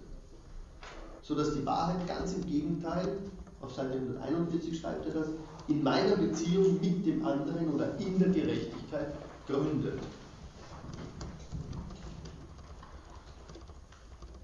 Sodass 1.27 1.55
die 1.55 1.65
Wahrheit 1.65 2.07
ganz 2.07 2.33
im 2.33 2.45
Gegenteil, 2.45 3.17
auf 3.59 3.73
Seite 3.73 3.93
141 3.93 4.79
schreibt 4.79 5.07
er 5.07 5.13
das, 5.13 5.27
in 5.67 5.81
meiner 5.81 6.15
Beziehung 6.15 6.79
mit 6.79 7.03
dem 7.03 7.25
anderen 7.25 7.73
oder 7.73 7.97
in 7.97 8.19
der 8.19 8.29
Gerechtigkeit 8.29 9.11
gründet. 9.47 9.99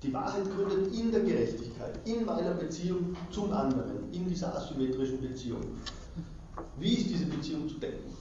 Die 0.02 0.12
Wahrheit 0.12 0.46
gründet 0.56 0.92
in 0.96 1.12
der 1.12 1.22
Gerechtigkeit, 1.22 2.00
in 2.06 2.26
meiner 2.26 2.56
Beziehung 2.56 3.16
zum 3.30 3.54
anderen, 3.54 4.12
in 4.12 4.28
dieser 4.28 4.56
asymmetrischen 4.56 5.22
Beziehung. 5.22 5.62
Wie 6.80 6.96
ist 6.96 7.12
diese 7.12 7.26
Beziehung 7.28 7.70
zu 7.70 7.76
denken? 7.76 8.18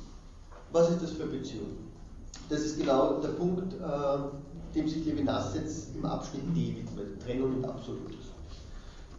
Was 0.70 0.90
ist 0.90 1.02
das 1.02 1.12
für 1.12 1.26
Beziehung? 1.26 1.78
Das 2.50 2.60
ist 2.60 2.78
genau 2.78 3.20
der 3.20 3.28
Punkt, 3.28 3.72
äh, 3.72 4.74
dem 4.74 4.86
sich 4.86 5.06
Levinas 5.06 5.54
jetzt 5.54 5.96
im 5.96 6.04
Abschnitt 6.04 6.42
D 6.54 6.76
widmet, 6.76 7.22
Trennung 7.22 7.54
und 7.56 7.64
Absolutes. 7.64 8.19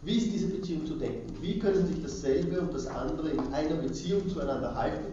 Wie 0.04 0.16
ist 0.16 0.32
diese 0.32 0.48
Beziehung 0.48 0.84
zu 0.84 0.94
denken? 0.94 1.32
Wie 1.40 1.60
können 1.60 1.86
sich 1.86 2.02
dasselbe 2.02 2.60
und 2.60 2.74
das 2.74 2.88
andere 2.88 3.30
in 3.30 3.52
einer 3.52 3.76
Beziehung 3.76 4.28
zueinander 4.28 4.74
halten 4.74 5.12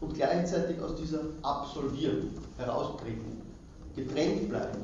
und 0.00 0.14
gleichzeitig 0.14 0.80
aus 0.80 0.96
dieser 0.96 1.20
absolvieren, 1.42 2.30
heraustreten, 2.58 3.42
getrennt 3.94 4.48
bleiben? 4.48 4.80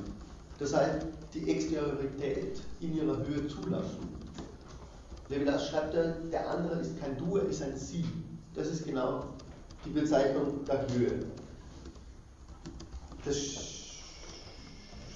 Das 0.61 0.75
heißt, 0.75 1.07
die 1.35 1.51
Exteriorität 1.51 2.61
in 2.81 2.95
ihrer 2.95 3.17
Höhe 3.27 3.49
zulassen. 3.49 4.09
Levinas 5.29 5.69
schreibt 5.69 5.95
er, 5.95 6.13
der 6.31 6.49
andere 6.49 6.81
ist 6.81 7.01
kein 7.01 7.17
Du, 7.19 7.37
er 7.37 7.47
ist 7.49 7.63
ein 7.63 7.77
Sie. 7.77 8.05
Das 8.55 8.69
ist 8.69 8.85
genau 8.85 9.25
die 9.85 9.91
Bezeichnung 9.91 10.65
der 10.65 10.87
Höhe. 10.93 11.25
Das 13.25 13.37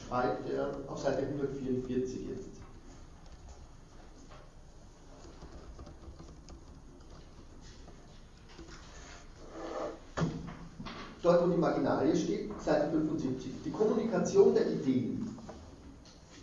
schreibt 0.08 0.50
er 0.50 0.72
auf 0.88 0.98
Seite 0.98 1.22
144 1.22 2.20
jetzt. 2.28 2.53
Dort, 11.24 11.44
wo 11.44 11.50
die 11.50 11.58
Marginalie 11.58 12.14
steht, 12.14 12.50
Seite 12.62 12.90
75. 12.90 13.50
Die 13.64 13.70
Kommunikation 13.70 14.54
der 14.54 14.70
Ideen, 14.70 15.36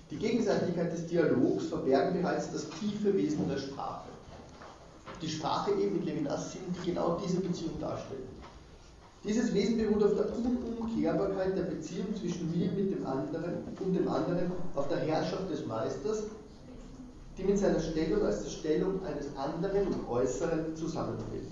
die 0.10 0.18
Gegenseitigkeit 0.18 0.92
des 0.92 1.08
Dialogs 1.08 1.68
verbergen 1.68 2.22
bereits 2.22 2.52
das 2.52 2.68
tiefe 2.72 3.16
Wesen 3.16 3.48
der 3.48 3.58
Sprache 3.58 4.12
die 5.22 5.30
Sprache 5.30 5.72
eben 5.74 5.98
mit 5.98 6.06
Levinas 6.06 6.52
sind, 6.52 6.64
die 6.76 6.92
genau 6.92 7.20
diese 7.24 7.40
Beziehung 7.40 7.80
darstellen. 7.80 8.28
Dieses 9.24 9.54
Wesen 9.54 9.78
beruht 9.78 10.04
auf 10.04 10.16
der 10.16 10.36
Unumkehrbarkeit 10.36 11.56
der 11.56 11.64
Beziehung 11.64 12.16
zwischen 12.20 12.50
mir 12.50 12.72
mit 12.72 12.92
dem 12.92 13.06
anderen 13.06 13.64
und 13.80 13.94
dem 13.94 14.08
anderen, 14.08 14.52
auf 14.76 14.88
der 14.88 14.98
Herrschaft 14.98 15.50
des 15.52 15.66
Meisters, 15.68 16.24
die 17.38 17.44
mit 17.44 17.60
seiner 17.60 17.80
Stellung 17.80 18.24
als 18.26 18.44
der 18.44 18.50
Stellung 18.50 19.06
eines 19.06 19.28
anderen 19.38 19.88
und 19.88 20.10
Äußeren 20.10 20.76
zusammenfällt. 20.76 21.52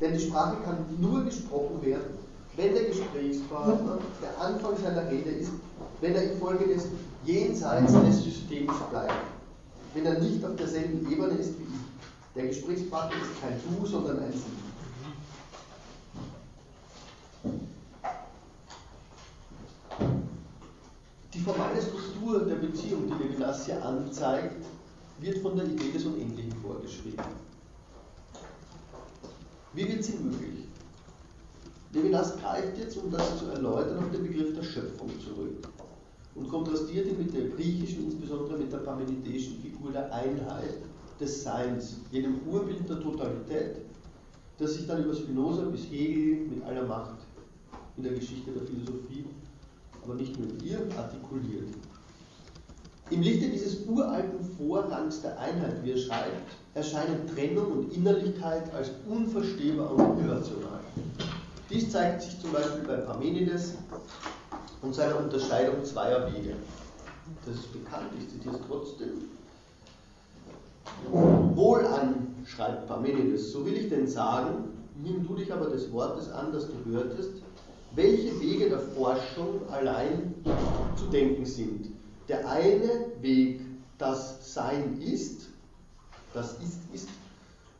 Denn 0.00 0.12
die 0.12 0.20
Sprache 0.20 0.56
kann 0.62 0.84
nur 1.00 1.24
gesprochen 1.24 1.80
werden, 1.82 2.18
wenn 2.56 2.74
der 2.74 2.84
Gesprächspartner 2.84 3.98
der 4.22 4.40
Anfang 4.40 4.76
seiner 4.76 5.10
Rede 5.10 5.30
ist, 5.30 5.52
wenn 6.00 6.14
er 6.14 6.32
infolgedessen 6.32 6.98
jenseits 7.24 7.92
des 7.92 8.24
Systems 8.24 8.72
bleibt, 8.90 9.12
wenn 9.94 10.06
er 10.06 10.20
nicht 10.20 10.44
auf 10.44 10.56
derselben 10.56 11.10
Ebene 11.10 11.34
ist 11.34 11.58
wie 11.58 11.62
ich. 11.62 12.34
Der 12.34 12.46
Gesprächspartner 12.48 13.16
ist 13.16 13.40
kein 13.40 13.58
Du, 13.78 13.86
sondern 13.86 14.18
ein 14.20 14.32
Sie. 14.32 14.66
Die 21.32 21.40
formale 21.40 21.80
Struktur 21.80 22.40
der 22.44 22.56
Beziehung, 22.56 23.06
die 23.06 23.22
Levinas 23.22 23.64
hier 23.64 23.82
anzeigt, 23.84 24.64
wird 25.20 25.38
von 25.38 25.56
der 25.56 25.66
Idee 25.66 25.92
des 25.92 26.04
Unendlichen 26.04 26.52
vorgeschrieben. 26.62 27.24
Wie 29.76 29.86
wird 29.86 30.02
sie 30.02 30.14
möglich? 30.14 30.64
Levinas 31.92 32.38
greift 32.38 32.78
jetzt, 32.78 32.96
um 32.96 33.10
das 33.10 33.38
zu 33.38 33.44
erläutern, 33.46 33.98
auf 33.98 34.10
den 34.10 34.22
Begriff 34.22 34.54
der 34.54 34.62
Schöpfung 34.62 35.10
zurück 35.20 35.68
und 36.34 36.48
kontrastiert 36.48 37.06
ihn 37.06 37.18
mit 37.18 37.34
der 37.34 37.48
griechischen, 37.50 38.06
insbesondere 38.06 38.56
mit 38.56 38.72
der 38.72 38.78
parmenideischen 38.78 39.60
Figur 39.60 39.92
der 39.92 40.10
Einheit, 40.12 40.78
des 41.20 41.42
Seins, 41.42 41.96
jenem 42.10 42.40
Urbild 42.46 42.88
der 42.88 43.00
Totalität, 43.00 43.76
das 44.58 44.74
sich 44.74 44.86
dann 44.86 45.04
über 45.04 45.14
Spinoza 45.14 45.64
bis 45.64 45.90
Hegel 45.90 46.46
mit 46.46 46.64
aller 46.64 46.86
Macht 46.86 47.20
in 47.98 48.02
der 48.02 48.12
Geschichte 48.12 48.52
der 48.52 48.62
Philosophie, 48.62 49.24
aber 50.02 50.14
nicht 50.14 50.38
nur 50.38 50.48
ihr, 50.62 50.78
artikuliert. 50.96 51.68
Im 53.10 53.22
Lichte 53.22 53.48
dieses 53.50 53.86
uralten 53.86 54.42
Vorrangs 54.56 55.20
der 55.20 55.38
Einheit, 55.38 55.84
wie 55.84 55.92
er 55.92 55.98
schreibt, 55.98 56.52
erscheinen 56.76 57.26
Trennung 57.34 57.72
und 57.72 57.92
Innerlichkeit 57.94 58.72
als 58.74 58.90
unverstehbar 59.08 59.92
und 59.92 60.22
irrational. 60.22 60.80
Dies 61.70 61.90
zeigt 61.90 62.22
sich 62.22 62.38
zum 62.38 62.52
Beispiel 62.52 62.84
bei 62.86 62.96
Parmenides 62.96 63.74
und 64.82 64.94
seiner 64.94 65.18
Unterscheidung 65.18 65.82
zweier 65.84 66.30
Wege. 66.32 66.54
Das 67.46 67.56
ist 67.56 67.72
bekannt, 67.72 68.10
ich 68.20 68.28
zitiere 68.28 68.54
es 68.54 68.60
trotzdem. 68.68 69.08
Wohlan, 71.54 72.44
schreibt 72.44 72.86
Parmenides, 72.86 73.52
so 73.52 73.64
will 73.64 73.74
ich 73.74 73.88
denn 73.88 74.06
sagen, 74.06 74.68
nimm 75.02 75.26
du 75.26 75.34
dich 75.34 75.50
aber 75.50 75.70
des 75.70 75.90
Wortes 75.92 76.30
an, 76.30 76.52
das 76.52 76.68
du 76.68 76.90
hörtest, 76.90 77.30
welche 77.94 78.38
Wege 78.38 78.68
der 78.68 78.80
Forschung 78.80 79.66
allein 79.72 80.34
zu 80.94 81.06
denken 81.06 81.46
sind. 81.46 81.86
Der 82.28 82.46
eine 82.48 83.06
Weg, 83.22 83.62
das 83.96 84.52
Sein 84.52 85.00
ist, 85.00 85.48
das 86.36 86.52
Ist 86.60 86.76
ist, 86.92 87.08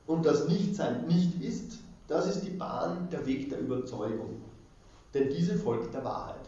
und 0.06 0.24
das 0.24 0.48
Nichtsein 0.48 1.06
nicht 1.06 1.40
ist, 1.42 1.78
das 2.08 2.28
ist 2.28 2.44
die 2.44 2.50
Bahn, 2.50 3.08
der 3.10 3.26
Weg 3.26 3.50
der 3.50 3.60
Überzeugung. 3.60 4.40
Denn 5.14 5.30
diese 5.30 5.56
folgt 5.56 5.92
der 5.94 6.04
Wahrheit. 6.04 6.44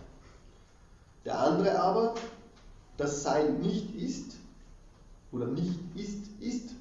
Der 1.25 1.39
andere 1.39 1.79
aber, 1.81 2.15
das 2.97 3.23
Sein 3.23 3.61
nicht 3.61 3.95
ist, 3.95 4.37
oder 5.33 5.47
nicht 5.47 5.79
ist, 5.95 6.29
ist 6.41 6.75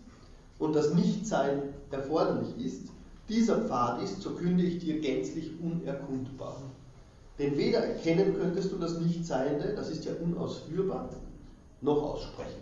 und 0.60 0.74
das 0.74 0.94
Nichtsein 0.94 1.74
erforderlich 1.92 2.58
ist, 2.66 2.88
dieser 3.28 3.62
Pfad 3.66 4.02
ist, 4.02 4.22
so 4.22 4.36
künde 4.36 4.64
ich 4.64 4.80
dir, 4.80 5.02
gänzlich 5.02 5.52
unerkundbar. 5.60 6.62
Denn 7.38 7.58
weder 7.58 7.80
erkennen 7.80 8.36
könntest 8.36 8.72
du 8.72 8.78
das 8.78 9.00
Nichtseiende, 9.00 9.76
das 9.76 9.90
ist 9.90 10.06
ja 10.06 10.14
unausführbar, 10.14 11.10
noch 11.82 12.02
aussprechen. 12.02 12.62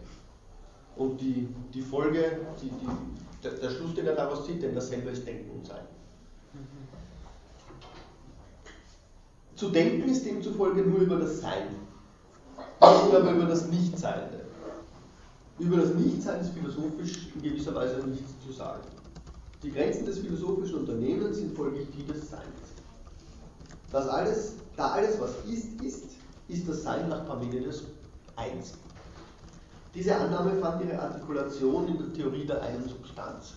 Und 0.97 1.19
die, 1.19 1.47
die 1.73 1.81
Folge, 1.81 2.39
die, 2.61 2.69
die, 2.69 3.43
der, 3.43 3.51
der 3.51 3.69
Schluss, 3.69 3.93
den 3.95 4.07
er 4.07 4.15
daraus 4.15 4.45
zieht, 4.45 4.63
denn 4.63 4.73
dasselbe 4.73 5.09
ist 5.09 5.25
Denken 5.27 5.51
und 5.51 5.67
Sein. 5.67 5.85
Zu 9.55 9.69
denken 9.69 10.09
ist 10.09 10.25
demzufolge 10.25 10.81
nur 10.81 10.99
über 10.99 11.17
das 11.17 11.41
Sein. 11.41 11.67
Reden 12.81 13.15
aber 13.15 13.31
über 13.31 13.45
das 13.45 13.67
Nichtseiende. 13.67 14.45
Über 15.57 15.77
das 15.77 15.93
Nichtsein 15.93 16.41
ist 16.41 16.49
philosophisch 16.49 17.29
in 17.35 17.41
gewisser 17.41 17.73
Weise 17.73 18.05
nichts 18.07 18.33
zu 18.45 18.51
sagen. 18.51 18.81
Die 19.63 19.71
Grenzen 19.71 20.05
des 20.05 20.19
philosophischen 20.19 20.79
Unternehmens 20.79 21.37
sind 21.37 21.55
folglich 21.55 21.87
die 21.95 22.05
des 22.05 22.29
Seins. 22.29 22.43
Das 23.91 24.07
alles, 24.07 24.55
da 24.75 24.89
alles, 24.89 25.19
was 25.19 25.31
ist, 25.49 25.81
ist, 25.81 26.03
ist 26.49 26.67
das 26.67 26.83
Sein 26.83 27.07
nach 27.07 27.25
Parmenides 27.25 27.85
eins. 28.35 28.73
Diese 29.95 30.13
Annahme 30.13 30.59
fand 30.59 30.83
ihre 30.83 30.99
Artikulation 30.99 31.87
in 31.87 31.97
der 31.97 32.13
Theorie 32.13 32.45
der 32.45 32.61
einen 32.61 32.87
Substanz. 32.87 33.53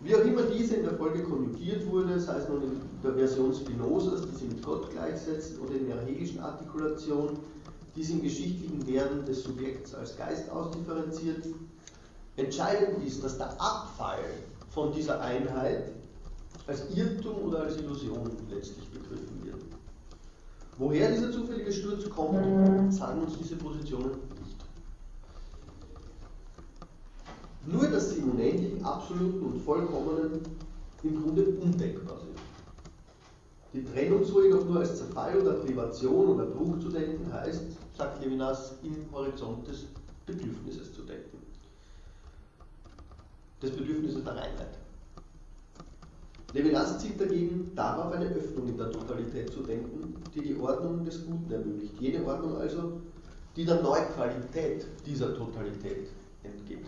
Wie 0.00 0.14
auch 0.14 0.24
immer 0.24 0.42
diese 0.42 0.76
in 0.76 0.82
der 0.82 0.94
Folge 0.94 1.22
konjugiert 1.22 1.86
wurde, 1.86 2.18
sei 2.18 2.38
es 2.38 2.48
nun 2.48 2.62
in 2.62 2.80
der 3.02 3.14
Version 3.14 3.54
Spinozas, 3.54 4.22
die 4.22 4.36
sie 4.36 4.46
mit 4.46 4.62
Gott 4.62 4.90
gleichsetzt, 4.90 5.60
oder 5.60 5.74
in 5.76 5.86
der 5.86 6.04
hegelischen 6.04 6.40
Artikulation, 6.40 7.38
die 7.94 8.02
sie 8.02 8.14
im 8.14 8.22
geschichtlichen 8.22 8.86
Werden 8.86 9.24
des 9.24 9.44
Subjekts 9.44 9.94
als 9.94 10.16
Geist 10.16 10.50
ausdifferenziert, 10.50 11.46
entscheidend 12.36 13.06
ist, 13.06 13.24
dass 13.24 13.38
der 13.38 13.52
Abfall 13.60 14.24
von 14.70 14.92
dieser 14.92 15.20
Einheit 15.20 15.92
als 16.66 16.82
Irrtum 16.94 17.42
oder 17.44 17.62
als 17.62 17.76
Illusion 17.78 18.30
letztlich 18.50 18.90
begriffen 18.90 19.40
wird. 19.44 19.62
Woher 20.78 21.10
dieser 21.10 21.32
zufällige 21.32 21.72
Sturz 21.72 22.10
kommt, 22.10 22.92
sagen 22.92 23.22
uns 23.22 23.38
diese 23.38 23.56
Positionen 23.56 24.10
nicht. 24.10 24.56
Nur, 27.66 27.88
dass 27.88 28.10
sie 28.10 28.20
unendlichen, 28.20 28.84
absoluten 28.84 29.40
und 29.40 29.62
vollkommenen 29.62 30.40
im 31.02 31.22
Grunde 31.22 31.44
undenkbar 31.44 32.18
sind. 32.18 32.38
Die 33.72 33.84
Trennung 33.84 34.24
so 34.24 34.42
jedoch 34.42 34.64
nur 34.64 34.78
als 34.78 34.96
Zerfall 34.96 35.38
oder 35.40 35.54
Privation 35.54 36.28
oder 36.28 36.46
Bruch 36.46 36.78
zu 36.78 36.88
denken 36.88 37.30
heißt, 37.32 37.62
sagt 37.96 38.24
Levinas, 38.24 38.74
im 38.82 39.04
Horizont 39.12 39.66
des 39.68 39.86
Bedürfnisses 40.24 40.94
zu 40.94 41.02
denken. 41.02 41.38
Des 43.60 43.70
Bedürfnisses 43.70 44.24
der 44.24 44.36
Reinheit. 44.36 44.78
Levinas 46.52 46.98
zielt 47.00 47.20
dagegen 47.20 47.70
darauf, 47.74 48.12
eine 48.12 48.26
Öffnung 48.26 48.68
in 48.68 48.78
der 48.78 48.90
Totalität 48.90 49.52
zu 49.52 49.62
denken, 49.62 50.14
die 50.34 50.40
die 50.40 50.56
Ordnung 50.56 51.04
des 51.04 51.26
Guten 51.26 51.52
ermöglicht. 51.52 52.00
Jene 52.00 52.24
Ordnung 52.24 52.56
also, 52.56 53.00
die 53.56 53.64
der 53.64 53.82
Neuqualität 53.82 54.86
dieser 55.04 55.36
Totalität 55.36 56.08
entgeht. 56.42 56.86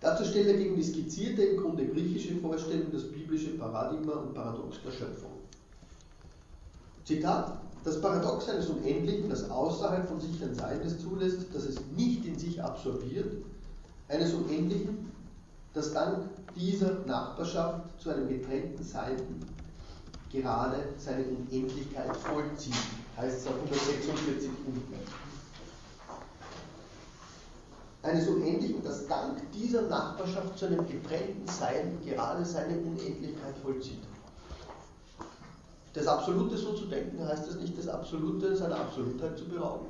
Dazu 0.00 0.24
stellt 0.24 0.48
er 0.48 0.54
gegen 0.54 0.76
die 0.76 0.82
skizzierte, 0.82 1.42
im 1.42 1.60
Grunde 1.60 1.86
griechische 1.86 2.36
Vorstellung 2.36 2.90
das 2.90 3.04
biblische 3.04 3.50
Paradigma 3.58 4.12
und 4.12 4.34
Paradox 4.34 4.78
der 4.82 4.92
Schöpfung. 4.92 5.32
Zitat: 7.04 7.60
Das 7.84 8.00
Paradox 8.00 8.48
eines 8.48 8.68
Unendlichen, 8.68 9.28
das 9.28 9.50
außerhalb 9.50 10.08
von 10.08 10.20
sich 10.20 10.42
ein 10.42 10.54
Seiendes 10.54 11.00
zulässt, 11.00 11.46
das 11.52 11.64
es 11.64 11.76
nicht 11.96 12.24
in 12.24 12.38
sich 12.38 12.62
absorbiert, 12.62 13.44
eines 14.08 14.32
Unendlichen, 14.32 15.10
das 15.74 15.92
dank 15.92 16.28
dieser 16.56 17.04
Nachbarschaft 17.06 18.00
zu 18.00 18.10
einem 18.10 18.28
getrennten 18.28 18.82
Sein 18.82 19.16
gerade 20.32 20.84
seine 20.96 21.24
Unendlichkeit 21.24 22.16
vollzieht. 22.16 22.74
Heißt 23.16 23.40
es 23.40 23.46
auf 23.46 23.54
146 23.54 24.48
unten. 24.66 25.19
Eines 28.02 28.28
Unendlichen, 28.28 28.82
das 28.82 29.06
dank 29.06 29.40
dieser 29.52 29.82
Nachbarschaft 29.82 30.58
zu 30.58 30.66
einem 30.66 30.86
getrennten 30.86 31.46
Sein 31.46 31.98
gerade 32.02 32.44
seine 32.44 32.78
Unendlichkeit 32.78 33.56
vollzieht. 33.62 34.00
Das 35.92 36.06
Absolute 36.06 36.56
so 36.56 36.72
zu 36.72 36.86
denken, 36.86 37.22
heißt 37.26 37.48
es 37.48 37.56
nicht, 37.56 37.76
das 37.76 37.88
Absolute 37.88 38.56
seiner 38.56 38.76
Absolutheit 38.76 39.36
zu 39.36 39.46
berauben. 39.48 39.86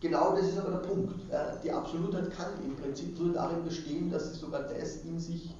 Genau 0.00 0.34
das 0.36 0.46
ist 0.46 0.58
aber 0.58 0.70
der 0.70 0.88
Punkt. 0.88 1.14
Die 1.64 1.72
Absolutheit 1.72 2.30
kann 2.30 2.52
im 2.64 2.76
Prinzip 2.76 3.18
nur 3.18 3.34
darin 3.34 3.64
bestehen, 3.64 4.10
dass 4.10 4.32
sie 4.32 4.38
sogar 4.38 4.62
das 4.62 5.04
in 5.04 5.18
sich 5.18 5.54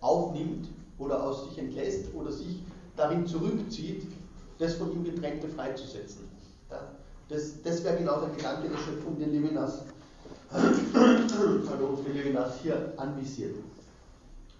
aufnimmt 0.00 0.68
oder 0.98 1.22
aus 1.22 1.44
sich 1.44 1.58
entlässt 1.58 2.14
oder 2.14 2.32
sich 2.32 2.62
darin 2.96 3.26
zurückzieht, 3.26 4.06
das 4.58 4.74
von 4.74 4.92
ihm 4.92 5.04
getrennte 5.04 5.48
freizusetzen. 5.48 6.28
Das, 7.28 7.62
das 7.62 7.84
wäre 7.84 7.98
genau 7.98 8.20
der 8.20 8.30
Gedanke 8.30 8.68
der 8.68 8.78
Schöpfung, 8.78 9.18
den 9.18 9.32
Levinas, 9.32 9.82
den 10.52 12.14
Levinas 12.14 12.60
hier 12.62 12.92
anvisiert. 12.96 13.56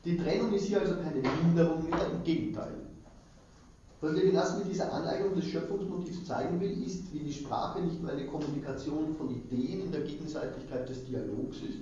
Die 0.04 0.16
Trennung 0.18 0.52
ist 0.52 0.66
hier 0.66 0.80
also 0.80 0.94
keine 0.96 1.22
Minderung 1.42 1.88
mehr, 1.88 2.10
im 2.12 2.22
Gegenteil. 2.24 2.74
Was 4.00 4.12
Levinas 4.12 4.58
mit 4.58 4.68
dieser 4.70 4.92
Aneignung 4.92 5.34
des 5.34 5.46
Schöpfungsmotivs 5.46 6.24
zeigen 6.24 6.60
will, 6.60 6.82
ist, 6.86 7.12
wie 7.12 7.18
die 7.18 7.32
Sprache 7.32 7.80
nicht 7.80 8.00
nur 8.00 8.12
eine 8.12 8.26
Kommunikation 8.26 9.16
von 9.16 9.30
Ideen 9.30 9.86
in 9.86 9.92
der 9.92 10.02
Gegenseitigkeit 10.02 10.88
des 10.88 11.04
Dialogs 11.04 11.56
ist, 11.56 11.78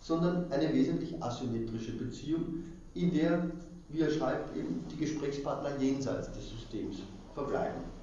sondern 0.00 0.50
eine 0.52 0.74
wesentlich 0.74 1.22
asymmetrische 1.22 1.92
Beziehung, 1.92 2.64
in 2.94 3.14
der, 3.14 3.50
wie 3.88 4.00
er 4.00 4.10
schreibt, 4.10 4.54
eben 4.56 4.84
die 4.90 4.96
Gesprächspartner 4.96 5.76
jenseits 5.78 6.30
des 6.32 6.50
Systems 6.50 6.98
verbleiben. 7.34 7.95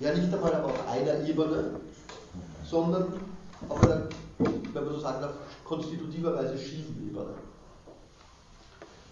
Ja, 0.00 0.14
nicht 0.14 0.32
einmal 0.32 0.54
auf 0.62 0.88
einer 0.88 1.26
Ebene, 1.26 1.70
sondern 2.64 3.14
auf 3.68 3.82
einer, 3.82 4.08
wenn 4.38 4.84
man 4.84 4.94
so 4.94 5.00
sagen 5.00 5.22
darf, 5.22 5.34
konstitutiverweise 5.64 6.58
Schiefebene. 6.58 7.26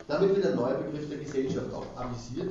Damit 0.07 0.37
wird 0.37 0.47
ein 0.47 0.57
neuer 0.57 0.75
Begriff 0.75 1.09
der 1.09 1.19
Gesellschaft 1.19 1.73
auch 1.73 1.87
avisiert, 1.97 2.51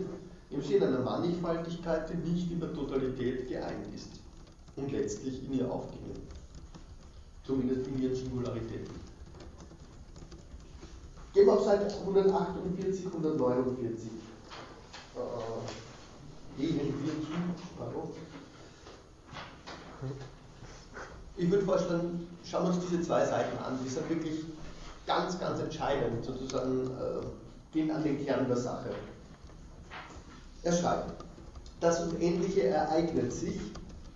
im 0.50 0.62
Sinne 0.62 0.88
einer 0.88 1.00
Mannigfaltigkeit, 1.00 2.10
die 2.10 2.30
nicht 2.30 2.52
in 2.52 2.60
der 2.60 2.74
Totalität 2.74 3.48
geeint 3.48 3.94
ist 3.96 4.10
und 4.76 4.92
letztlich 4.92 5.44
in 5.46 5.60
ihr 5.60 5.72
aufginge. 5.72 6.16
Zumindest 7.46 7.88
in 7.88 8.02
ihren 8.02 8.16
Singularitäten. 8.16 8.96
Gehen 11.34 11.46
wir 11.46 11.54
auf 11.54 11.66
Seite 11.66 11.94
148, 11.94 13.06
149. 13.06 14.10
Äh, 15.16 15.20
gehen 16.58 16.78
wir 16.78 17.14
zu. 17.14 18.14
Ich 21.36 21.50
würde 21.50 21.66
vorschlagen, 21.66 22.28
schauen 22.44 22.68
wir 22.68 22.74
uns 22.74 22.86
diese 22.88 23.02
zwei 23.02 23.26
Seiten 23.26 23.58
an. 23.64 23.80
Die 23.84 23.90
sind 23.90 24.08
wirklich 24.10 24.46
ganz, 25.08 25.40
ganz 25.40 25.60
entscheidend, 25.60 26.24
sozusagen 26.24 26.88
äh, 26.88 27.26
gehen 27.74 27.90
an 27.92 28.04
den 28.04 28.24
Kern 28.24 28.48
der 28.48 28.58
Sache. 28.58 28.92
Er 30.62 30.72
schreibt, 30.72 31.24
das 31.80 32.02
Unendliche 32.02 32.68
ereignet 32.68 33.34
sich, 33.34 33.60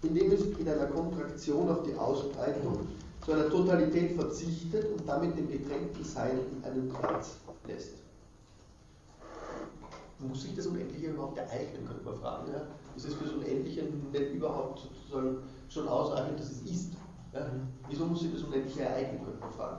indem 0.03 0.31
es 0.31 0.41
in 0.59 0.69
einer 0.69 0.85
Kontraktion 0.85 1.69
auf 1.69 1.83
die 1.83 1.95
Ausbreitung 1.95 2.87
zu 3.25 3.33
einer 3.33 3.49
Totalität 3.49 4.15
verzichtet 4.15 4.85
und 4.97 5.07
damit 5.07 5.37
dem 5.37 5.51
getrennten 5.51 6.03
Sein 6.03 6.39
einen 6.63 6.89
Platz 6.89 7.37
lässt. 7.67 8.06
Muss 10.19 10.41
sich 10.41 10.55
das 10.55 10.65
Unendliche 10.65 11.07
überhaupt 11.07 11.37
ereignen, 11.37 11.85
könnte 11.85 12.03
man 12.03 12.15
fragen. 12.15 12.51
Ja? 12.51 12.61
Ist 12.95 13.05
es 13.05 13.13
für 13.13 13.25
das 13.25 13.33
Unendliche 13.33 13.83
nicht 13.83 14.33
überhaupt 14.33 14.79
sozusagen 14.79 15.37
schon 15.69 15.87
ausreichend, 15.87 16.39
dass 16.39 16.51
es 16.51 16.61
ist? 16.63 16.93
Ja? 17.33 17.51
Wieso 17.87 18.05
muss 18.05 18.21
sich 18.21 18.33
das 18.33 18.43
Unendliche 18.43 18.81
ereignen, 18.81 19.23
könnte 19.23 19.39
man 19.39 19.51
fragen. 19.51 19.77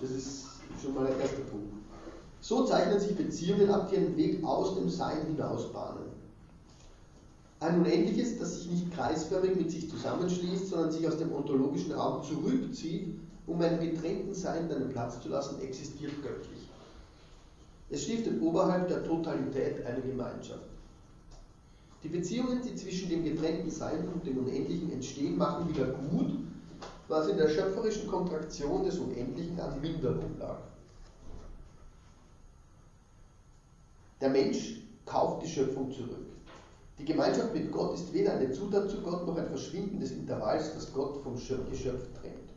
Das 0.00 0.10
ist 0.10 0.44
schon 0.80 0.94
mal 0.94 1.06
der 1.06 1.18
erste 1.18 1.40
Punkt. 1.42 1.72
So 2.40 2.64
zeichnen 2.64 3.00
sich 3.00 3.16
Beziehungen 3.16 3.70
ab, 3.70 3.88
die 3.90 3.96
einen 3.96 4.16
Weg 4.16 4.44
aus 4.44 4.76
dem 4.76 4.88
Sein 4.88 5.26
hinausbahnen. 5.26 6.04
Ein 7.58 7.80
Unendliches, 7.80 8.38
das 8.38 8.54
sich 8.54 8.70
nicht 8.70 8.92
kreisförmig 8.92 9.56
mit 9.56 9.70
sich 9.70 9.90
zusammenschließt, 9.90 10.68
sondern 10.68 10.92
sich 10.92 11.08
aus 11.08 11.16
dem 11.16 11.32
ontologischen 11.32 11.92
Raum 11.92 12.22
zurückzieht, 12.22 13.18
um 13.46 13.60
einem 13.60 13.80
getrennten 13.80 14.34
Sein 14.34 14.70
einen 14.70 14.90
Platz 14.90 15.20
zu 15.20 15.28
lassen, 15.28 15.60
existiert 15.60 16.12
göttlich. 16.22 16.55
Es 17.88 18.02
stiftet 18.02 18.40
oberhalb 18.42 18.88
der 18.88 19.04
Totalität 19.04 19.84
eine 19.86 20.00
Gemeinschaft. 20.00 20.68
Die 22.02 22.08
Beziehungen, 22.08 22.62
die 22.62 22.74
zwischen 22.74 23.08
dem 23.08 23.24
getrennten 23.24 23.70
Sein 23.70 24.08
und 24.12 24.26
dem 24.26 24.38
Unendlichen 24.38 24.92
entstehen, 24.92 25.38
machen 25.38 25.68
wieder 25.68 25.86
gut, 25.86 26.38
was 27.08 27.28
in 27.28 27.36
der 27.36 27.48
schöpferischen 27.48 28.08
Kontraktion 28.08 28.84
des 28.84 28.98
Unendlichen 28.98 29.58
an 29.60 29.80
Minderung 29.80 30.36
lag. 30.38 30.58
Der 34.20 34.30
Mensch 34.30 34.80
kauft 35.04 35.42
die 35.42 35.48
Schöpfung 35.48 35.92
zurück. 35.92 36.26
Die 36.98 37.04
Gemeinschaft 37.04 37.52
mit 37.52 37.70
Gott 37.70 37.94
ist 37.94 38.12
weder 38.12 38.32
eine 38.32 38.50
Zutat 38.50 38.90
zu 38.90 39.02
Gott 39.02 39.26
noch 39.26 39.36
ein 39.36 39.48
Verschwinden 39.48 40.00
des 40.00 40.12
Intervalls, 40.12 40.72
das 40.74 40.92
Gott 40.92 41.18
vom 41.22 41.34
Geschöpf 41.34 42.08
trennt. 42.20 42.50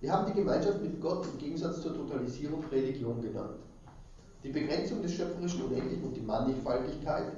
Wir 0.00 0.12
haben 0.12 0.26
die 0.26 0.38
Gemeinschaft 0.38 0.82
mit 0.82 1.00
Gott 1.00 1.26
im 1.32 1.38
Gegensatz 1.38 1.80
zur 1.80 1.94
Totalisierung 1.94 2.62
Religion 2.70 3.22
genannt. 3.22 3.56
Die 4.44 4.50
Begrenzung 4.50 5.02
des 5.02 5.14
schöpferischen 5.14 5.62
Unendlichen 5.62 6.04
und 6.04 6.14
die 6.14 6.20
Mannigfaltigkeit 6.20 7.32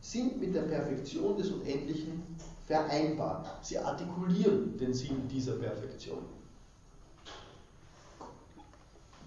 sind 0.00 0.40
mit 0.40 0.54
der 0.54 0.62
Perfektion 0.62 1.36
des 1.36 1.50
Unendlichen 1.50 2.22
vereinbar. 2.66 3.58
Sie 3.62 3.78
artikulieren 3.78 4.76
den 4.76 4.92
Sinn 4.92 5.28
dieser 5.28 5.54
Perfektion. 5.54 6.18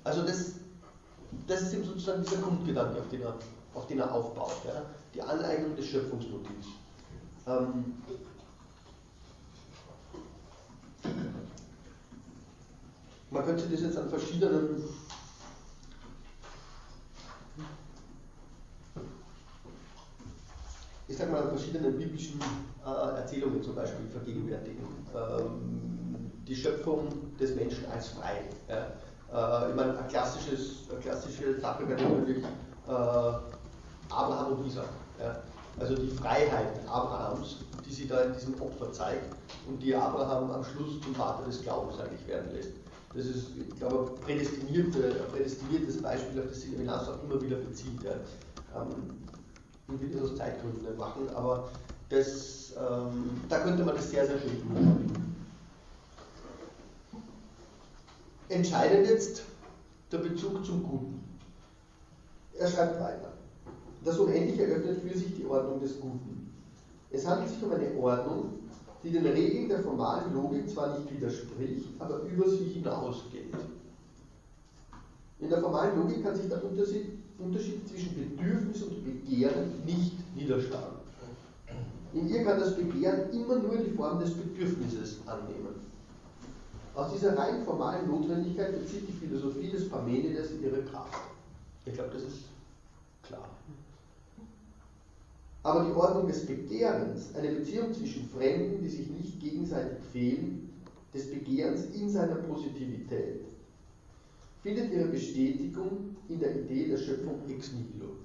Also 0.03 0.23
das, 0.23 0.55
das 1.47 1.61
ist 1.61 1.73
eben 1.73 1.85
sozusagen 1.85 2.23
dieser 2.23 2.41
Grundgedanke, 2.41 2.99
auf 2.99 3.09
den 3.09 3.21
er 3.21 3.35
auf 3.73 3.87
den 3.87 3.99
er 3.99 4.13
aufbaut. 4.13 4.57
Ja? 4.65 4.83
Die 5.13 5.21
Aneignung 5.21 5.75
des 5.75 5.85
Schöpfungsmotivs. 5.85 6.67
Ähm, 7.47 7.95
man 13.29 13.45
könnte 13.45 13.67
das 13.69 13.81
jetzt 13.81 13.97
an 13.97 14.09
verschiedenen 14.09 14.83
ich 21.07 21.10
sag 21.21 21.31
mal, 21.31 21.47
verschiedenen 21.49 21.97
biblischen 21.97 22.39
äh, 22.85 23.17
Erzählungen 23.17 23.61
zum 23.61 23.75
Beispiel 23.75 24.07
vergegenwärtigen. 24.11 24.83
Ähm, 25.15 26.31
die 26.47 26.55
Schöpfung 26.55 27.07
des 27.39 27.55
Menschen 27.55 27.85
als 27.93 28.09
frei. 28.09 28.41
Ja? 28.67 29.65
Äh, 29.67 29.69
ich 29.69 29.75
meine, 29.75 29.97
ein 29.97 30.07
klassisches, 30.07 30.89
eine 30.89 30.99
klassische 30.99 31.59
Sache 31.59 31.87
wäre 31.87 32.01
natürlich 32.01 32.43
äh, 32.43 32.91
Abraham 34.09 34.53
und 34.53 34.65
Isaac. 34.65 34.89
Ja? 35.19 35.37
Also 35.79 35.95
die 35.95 36.09
Freiheit 36.09 36.79
Abrahams, 36.87 37.57
die 37.85 37.93
sich 37.93 38.07
da 38.07 38.21
in 38.21 38.33
diesem 38.33 38.59
Opfer 38.59 38.91
zeigt 38.91 39.33
und 39.67 39.81
die 39.81 39.95
Abraham 39.95 40.51
am 40.51 40.63
Schluss 40.63 41.01
zum 41.01 41.15
Vater 41.15 41.45
des 41.45 41.61
Glaubens 41.61 41.99
eigentlich 41.99 42.27
werden 42.27 42.51
lässt. 42.53 42.71
Das 43.13 43.25
ist, 43.25 43.47
ich 43.57 43.77
glaube, 43.77 44.11
prädestinierte, 44.25 45.03
ein 45.03 45.31
prädestiniertes 45.31 46.01
Beispiel, 46.01 46.39
auf 46.39 46.47
das 46.47 46.61
sich 46.61 46.71
Levinas 46.71 47.09
auch 47.09 47.23
immer 47.23 47.41
wieder 47.41 47.57
bezieht. 47.57 48.01
Ja. 48.03 48.11
Ähm, 48.81 49.17
will 49.99 50.09
das 50.09 50.21
aus 50.21 50.35
Zeitgründen 50.35 50.83
nicht 50.83 50.97
machen, 50.97 51.27
aber 51.33 51.69
das, 52.09 52.73
ähm, 52.77 53.41
da 53.49 53.59
könnte 53.59 53.83
man 53.83 53.95
das 53.95 54.09
sehr, 54.09 54.25
sehr 54.27 54.39
schön 54.39 54.61
tun. 54.61 55.11
Entscheidend 58.49 59.07
jetzt 59.07 59.43
der 60.11 60.17
Bezug 60.19 60.65
zum 60.65 60.83
Guten. 60.83 61.23
Er 62.57 62.67
schreibt 62.67 62.99
weiter. 62.99 63.33
Das 64.03 64.19
Unendliche 64.19 64.65
eröffnet 64.65 65.01
für 65.01 65.17
sich 65.17 65.35
die 65.35 65.45
Ordnung 65.45 65.79
des 65.79 65.99
Guten. 65.99 66.53
Es 67.09 67.25
handelt 67.25 67.49
sich 67.49 67.63
um 67.63 67.71
eine 67.71 67.95
Ordnung, 67.97 68.59
die 69.03 69.11
den 69.11 69.25
Regeln 69.25 69.69
der 69.69 69.79
formalen 69.79 70.33
Logik 70.33 70.69
zwar 70.69 70.97
nicht 70.97 71.11
widerspricht, 71.11 71.87
aber 71.99 72.21
über 72.23 72.49
sie 72.49 72.65
hinausgeht. 72.65 73.53
In 75.39 75.49
der 75.49 75.59
formalen 75.59 75.97
Logik 75.97 76.23
kann 76.23 76.35
sich 76.35 76.47
der 76.47 76.63
Unterschied, 76.63 77.20
Unterschied 77.43 77.87
zwischen 77.87 78.15
Bedürfnis 78.15 78.83
und 78.83 79.03
Begehren 79.03 79.85
nicht 79.85 80.13
niederschlagen. 80.35 81.01
In 82.13 82.27
ihr 82.27 82.43
kann 82.43 82.59
das 82.59 82.75
Begehren 82.75 83.31
immer 83.31 83.59
nur 83.59 83.77
die 83.77 83.91
Form 83.91 84.19
des 84.19 84.33
Bedürfnisses 84.33 85.19
annehmen. 85.25 85.75
Aus 86.93 87.13
dieser 87.13 87.37
rein 87.37 87.63
formalen 87.63 88.07
Notwendigkeit 88.07 88.77
bezieht 88.77 89.07
die 89.07 89.13
Philosophie 89.13 89.69
des 89.69 89.87
Parmenides 89.87 90.51
ihre 90.61 90.81
Kraft. 90.83 91.21
Ich 91.85 91.93
glaube, 91.93 92.11
das 92.13 92.23
ist 92.23 92.43
klar. 93.23 93.47
Aber 95.63 95.85
die 95.85 95.93
Ordnung 95.93 96.27
des 96.27 96.45
Begehrens, 96.45 97.33
eine 97.35 97.49
Beziehung 97.49 97.93
zwischen 97.93 98.27
Fremden, 98.29 98.83
die 98.83 98.89
sich 98.89 99.09
nicht 99.09 99.39
gegenseitig 99.39 99.99
fehlen, 100.11 100.69
des 101.13 101.29
Begehrens 101.29 101.85
in 101.93 102.09
seiner 102.09 102.35
Positivität, 102.35 103.41
findet 104.63 104.91
ihre 104.91 105.07
Bestätigung 105.07 106.15
in 106.29 106.39
der 106.39 106.55
Idee 106.55 106.87
der 106.87 106.97
Schöpfung 106.97 107.41
ex 107.49 107.71
nihilo. 107.71 108.15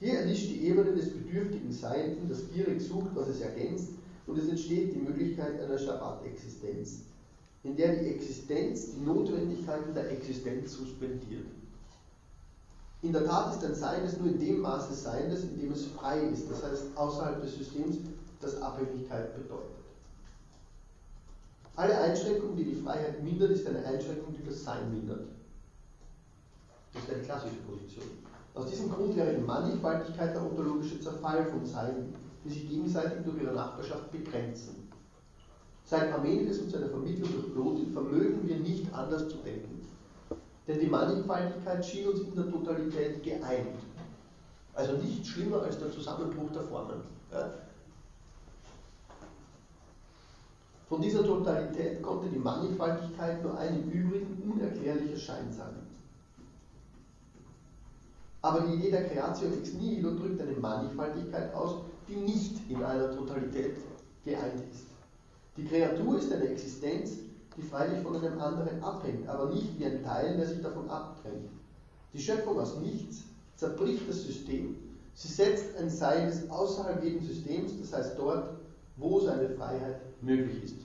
Hier 0.00 0.20
erlischt 0.20 0.50
die 0.50 0.66
Ebene 0.66 0.92
des 0.94 1.10
bedürftigen 1.10 1.72
Seienden, 1.72 2.28
das 2.28 2.48
gierig 2.52 2.80
sucht, 2.80 3.10
was 3.14 3.28
es 3.28 3.40
ergänzt, 3.40 3.90
und 4.26 4.38
es 4.38 4.48
entsteht 4.48 4.94
die 4.94 4.98
Möglichkeit 4.98 5.60
einer 5.60 5.78
Shabbat-Existenz, 5.78 7.00
in 7.64 7.76
der 7.76 7.96
die 7.96 8.08
Existenz 8.08 8.92
die 8.92 9.00
Notwendigkeiten 9.00 9.94
der 9.94 10.10
Existenz 10.12 10.72
suspendiert. 10.74 11.46
In 13.02 13.12
der 13.12 13.24
Tat 13.24 13.56
ist 13.56 13.64
ein 13.64 13.74
Sein 13.74 14.02
es 14.04 14.18
nur 14.18 14.28
in 14.28 14.38
dem 14.38 14.60
Maße 14.60 14.92
Seiendes, 14.92 15.44
in 15.44 15.60
dem 15.60 15.72
es 15.72 15.86
frei 15.86 16.20
ist, 16.20 16.50
das 16.50 16.62
heißt 16.62 16.96
außerhalb 16.96 17.40
des 17.42 17.56
Systems, 17.56 17.98
das 18.40 18.60
Abhängigkeit 18.60 19.34
bedeutet. 19.34 19.77
Alle 21.78 21.96
Einschränkung, 21.96 22.56
die 22.56 22.64
die 22.64 22.74
Freiheit 22.74 23.22
mindert, 23.22 23.50
ist 23.50 23.64
eine 23.64 23.78
Einschränkung, 23.84 24.34
die 24.36 24.44
das 24.44 24.64
Sein 24.64 24.90
mindert. 24.90 25.28
Das 26.92 27.04
ist 27.04 27.12
eine 27.12 27.22
klassische 27.22 27.54
Position. 27.68 28.04
Aus 28.54 28.66
diesem 28.66 28.90
Grund 28.90 29.14
wäre 29.14 29.36
die 29.36 29.44
Mannigfaltigkeit 29.44 30.34
der 30.34 30.42
ontologische 30.42 30.98
Zerfall 30.98 31.44
von 31.44 31.64
Sein, 31.64 32.12
die 32.44 32.50
sich 32.50 32.68
gegenseitig 32.68 33.24
durch 33.24 33.40
ihre 33.40 33.54
Nachbarschaft 33.54 34.10
begrenzen. 34.10 34.90
Seit 35.84 36.10
Parmenides 36.10 36.58
und 36.58 36.70
seiner 36.70 36.88
Vermittlung 36.88 37.30
durch 37.32 37.52
Plotin 37.52 37.92
vermögen 37.92 38.48
wir 38.48 38.56
nicht 38.56 38.92
anders 38.92 39.28
zu 39.28 39.36
denken. 39.36 39.86
Denn 40.66 40.80
die 40.80 40.86
Mannigfaltigkeit 40.88 41.86
schien 41.86 42.08
uns 42.08 42.22
in 42.22 42.34
der 42.34 42.50
Totalität 42.50 43.22
geeint. 43.22 43.78
Also 44.74 44.94
nicht 44.94 45.24
schlimmer 45.24 45.62
als 45.62 45.78
der 45.78 45.92
Zusammenbruch 45.92 46.50
der 46.50 46.62
Formen. 46.62 47.02
Ja? 47.30 47.54
Von 50.88 51.02
dieser 51.02 51.24
Totalität 51.24 52.02
konnte 52.02 52.28
die 52.28 52.38
Mannigfaltigkeit 52.38 53.42
nur 53.42 53.58
ein 53.58 53.82
im 53.82 53.90
Übrigen 53.90 54.50
unerklärlicher 54.50 55.18
Schein 55.18 55.52
sein. 55.52 55.74
Aber 58.40 58.60
die 58.60 58.74
Idee 58.74 58.90
der 58.92 59.08
Creatio 59.08 59.48
ex 59.48 59.74
nihilo 59.74 60.14
drückt 60.14 60.40
eine 60.40 60.52
Mannigfaltigkeit 60.52 61.52
aus, 61.54 61.76
die 62.08 62.16
nicht 62.16 62.70
in 62.70 62.82
einer 62.82 63.14
Totalität 63.14 63.76
geeint 64.24 64.62
ist. 64.72 64.86
Die 65.58 65.64
Kreatur 65.64 66.18
ist 66.18 66.32
eine 66.32 66.48
Existenz, 66.48 67.18
die 67.56 67.62
freilich 67.62 68.00
von 68.02 68.16
einem 68.16 68.40
anderen 68.40 68.82
abhängt, 68.82 69.28
aber 69.28 69.52
nicht 69.52 69.78
wie 69.78 69.84
ein 69.84 70.02
Teil, 70.02 70.36
der 70.36 70.46
sich 70.46 70.62
davon 70.62 70.88
abtrennt. 70.88 71.50
Die 72.14 72.20
Schöpfung 72.20 72.58
aus 72.58 72.78
nichts 72.78 73.24
zerbricht 73.56 74.08
das 74.08 74.22
System. 74.22 74.76
Sie 75.14 75.28
setzt 75.28 75.76
ein 75.76 75.90
Sein 75.90 76.26
des 76.26 76.48
außerhalb 76.48 77.02
jeden 77.02 77.26
Systems, 77.26 77.72
das 77.80 77.92
heißt 77.92 78.18
dort, 78.18 78.57
wo 78.98 79.20
seine 79.20 79.48
Freiheit 79.50 80.00
möglich 80.22 80.64
ist. 80.64 80.76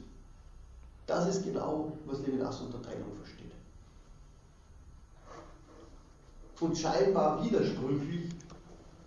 Das 1.06 1.28
ist 1.28 1.44
genau, 1.44 1.92
was 2.06 2.20
Levinas 2.20 2.62
unter 2.62 2.82
Trennung 2.82 3.12
versteht. 3.18 3.52
Und 6.60 6.78
scheinbar 6.78 7.44
widersprüchlich 7.44 8.30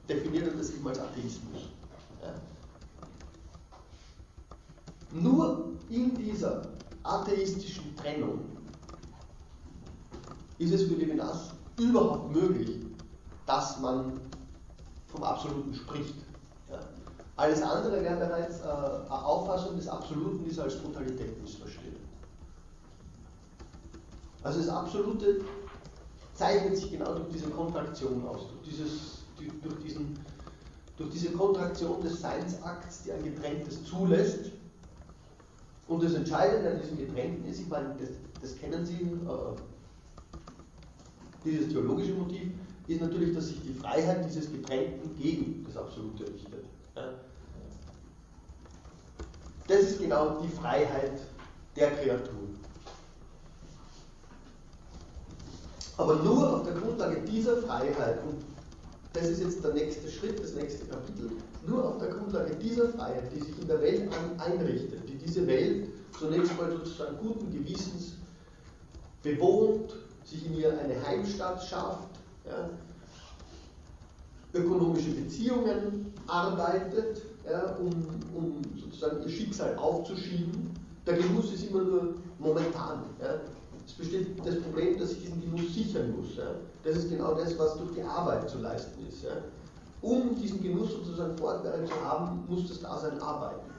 definiert 0.08 0.48
er 0.48 0.54
das 0.54 0.70
eben 0.72 0.86
als 0.86 0.98
Atheismus. 0.98 1.70
Ja. 2.20 2.34
Nur 5.12 5.70
in 5.88 6.14
dieser 6.14 6.62
atheistischen 7.02 7.96
Trennung 7.96 8.40
ist 10.58 10.72
es 10.72 10.82
für 10.82 10.94
Levinas 10.94 11.54
überhaupt 11.78 12.32
möglich, 12.34 12.84
dass 13.46 13.80
man 13.80 14.20
vom 15.06 15.22
Absoluten 15.22 15.72
spricht. 15.74 16.25
Alles 17.36 17.60
andere 17.60 18.02
wäre 18.02 18.16
bereits 18.16 18.60
äh, 18.60 18.64
eine 18.64 19.24
Auffassung 19.24 19.76
des 19.76 19.88
Absoluten, 19.88 20.42
die 20.42 20.50
es 20.50 20.58
als 20.58 20.80
Totalität 20.80 21.40
missversteht. 21.42 21.96
Also 24.42 24.60
das 24.60 24.68
Absolute 24.68 25.40
zeichnet 26.34 26.76
sich 26.76 26.90
genau 26.90 27.14
durch 27.14 27.28
diese 27.32 27.50
Kontraktion 27.50 28.26
aus, 28.26 28.48
durch, 28.48 28.68
dieses, 28.68 29.24
durch, 29.62 29.82
diesen, 29.84 30.18
durch 30.96 31.10
diese 31.10 31.32
Kontraktion 31.32 32.00
des 32.00 32.20
Seinsakts, 32.20 33.02
die 33.02 33.12
ein 33.12 33.24
Getrenntes 33.24 33.84
zulässt. 33.84 34.52
Und 35.88 36.02
das 36.02 36.14
Entscheidende 36.14 36.70
an 36.70 36.80
diesem 36.80 36.96
Getrennten 36.96 37.48
ist, 37.48 37.60
ich 37.60 37.68
meine, 37.68 37.94
das, 38.00 38.08
das 38.40 38.58
kennen 38.58 38.84
Sie, 38.84 39.02
äh, 39.02 39.56
dieses 41.44 41.68
theologische 41.68 42.12
Motiv, 42.14 42.52
ist 42.86 43.00
natürlich, 43.00 43.34
dass 43.34 43.48
sich 43.48 43.60
die 43.62 43.74
Freiheit 43.74 44.24
dieses 44.24 44.50
Getrennten 44.50 45.16
gegen 45.16 45.64
das 45.66 45.76
Absolute 45.76 46.24
richtet. 46.24 46.45
Das 49.68 49.80
ist 49.80 49.98
genau 50.00 50.40
die 50.40 50.48
Freiheit 50.48 51.20
der 51.74 51.90
Kreatur. 51.92 52.48
Aber 55.96 56.16
nur 56.16 56.56
auf 56.56 56.64
der 56.64 56.74
Grundlage 56.74 57.20
dieser 57.22 57.56
Freiheit, 57.62 58.22
und 58.24 58.44
das 59.12 59.28
ist 59.28 59.40
jetzt 59.40 59.64
der 59.64 59.72
nächste 59.72 60.10
Schritt, 60.10 60.38
das 60.38 60.54
nächste 60.54 60.84
Kapitel, 60.86 61.30
nur 61.66 61.84
auf 61.84 61.98
der 61.98 62.08
Grundlage 62.08 62.54
dieser 62.56 62.90
Freiheit, 62.90 63.32
die 63.34 63.40
sich 63.40 63.58
in 63.58 63.66
der 63.66 63.80
Welt 63.80 64.10
einrichtet, 64.38 65.08
die 65.08 65.16
diese 65.16 65.46
Welt 65.46 65.88
zunächst 66.18 66.56
mal 66.58 66.70
sozusagen 66.70 67.16
guten 67.18 67.50
Gewissens 67.50 68.12
bewohnt, 69.22 69.96
sich 70.24 70.46
in 70.46 70.58
ihr 70.58 70.78
eine 70.78 71.02
Heimstatt 71.06 71.62
schafft, 71.64 72.10
ja, 72.46 72.70
ökonomische 74.56 75.10
Beziehungen 75.10 76.12
arbeitet, 76.26 77.22
ja, 77.48 77.76
um, 77.76 77.90
um, 78.34 78.62
sozusagen 78.76 79.22
ihr 79.22 79.28
Schicksal 79.28 79.76
aufzuschieben. 79.76 80.70
Der 81.06 81.14
Genuss 81.14 81.52
ist 81.52 81.70
immer 81.70 81.82
nur 81.82 82.14
momentan. 82.38 83.04
Ja. 83.20 83.40
Es 83.86 83.92
besteht 83.92 84.44
das 84.44 84.60
Problem, 84.60 84.98
dass 84.98 85.12
ich 85.12 85.22
diesen 85.22 85.40
Genuss 85.40 85.72
sichern 85.72 86.14
muss. 86.16 86.36
Ja. 86.36 86.50
Das 86.82 86.96
ist 86.96 87.08
genau 87.08 87.34
das, 87.34 87.56
was 87.58 87.76
durch 87.76 87.92
die 87.92 88.02
Arbeit 88.02 88.50
zu 88.50 88.58
leisten 88.58 89.06
ist. 89.06 89.24
Um 90.02 90.34
diesen 90.34 90.62
Genuss 90.62 90.92
sozusagen 90.92 91.36
fortwährend 91.38 91.88
zu 91.88 91.94
haben, 92.04 92.44
muss 92.48 92.68
das 92.68 92.80
Dasein 92.80 93.20
arbeiten. 93.20 93.70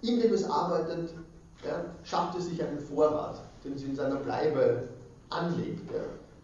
Indem 0.00 0.32
es 0.32 0.44
arbeitet, 0.44 1.10
schafft 2.02 2.38
es 2.38 2.46
sich 2.46 2.62
einen 2.62 2.78
Vorrat, 2.78 3.40
den 3.64 3.74
es 3.74 3.84
in 3.84 3.94
seiner 3.94 4.16
Bleibe 4.16 4.88
anlegt. 5.30 5.88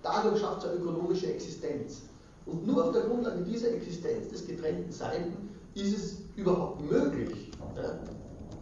Dadurch 0.02 0.40
schafft 0.40 0.64
es 0.64 0.70
eine 0.70 0.78
ökonomische 0.78 1.32
Existenz. 1.32 2.02
Und 2.48 2.66
nur 2.66 2.86
auf 2.86 2.92
der 2.92 3.02
Grundlage 3.02 3.42
dieser 3.42 3.72
Existenz 3.72 4.30
des 4.30 4.46
getrennten 4.46 4.90
Seiten 4.90 5.50
ist 5.74 5.96
es 5.96 6.16
überhaupt 6.34 6.80
möglich, 6.90 7.50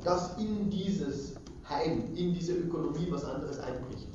dass 0.02 0.36
in 0.38 0.68
dieses 0.70 1.34
Heim, 1.68 2.14
in 2.16 2.34
diese 2.34 2.54
Ökonomie 2.54 3.06
was 3.10 3.24
anderes 3.24 3.58
einbricht. 3.60 4.08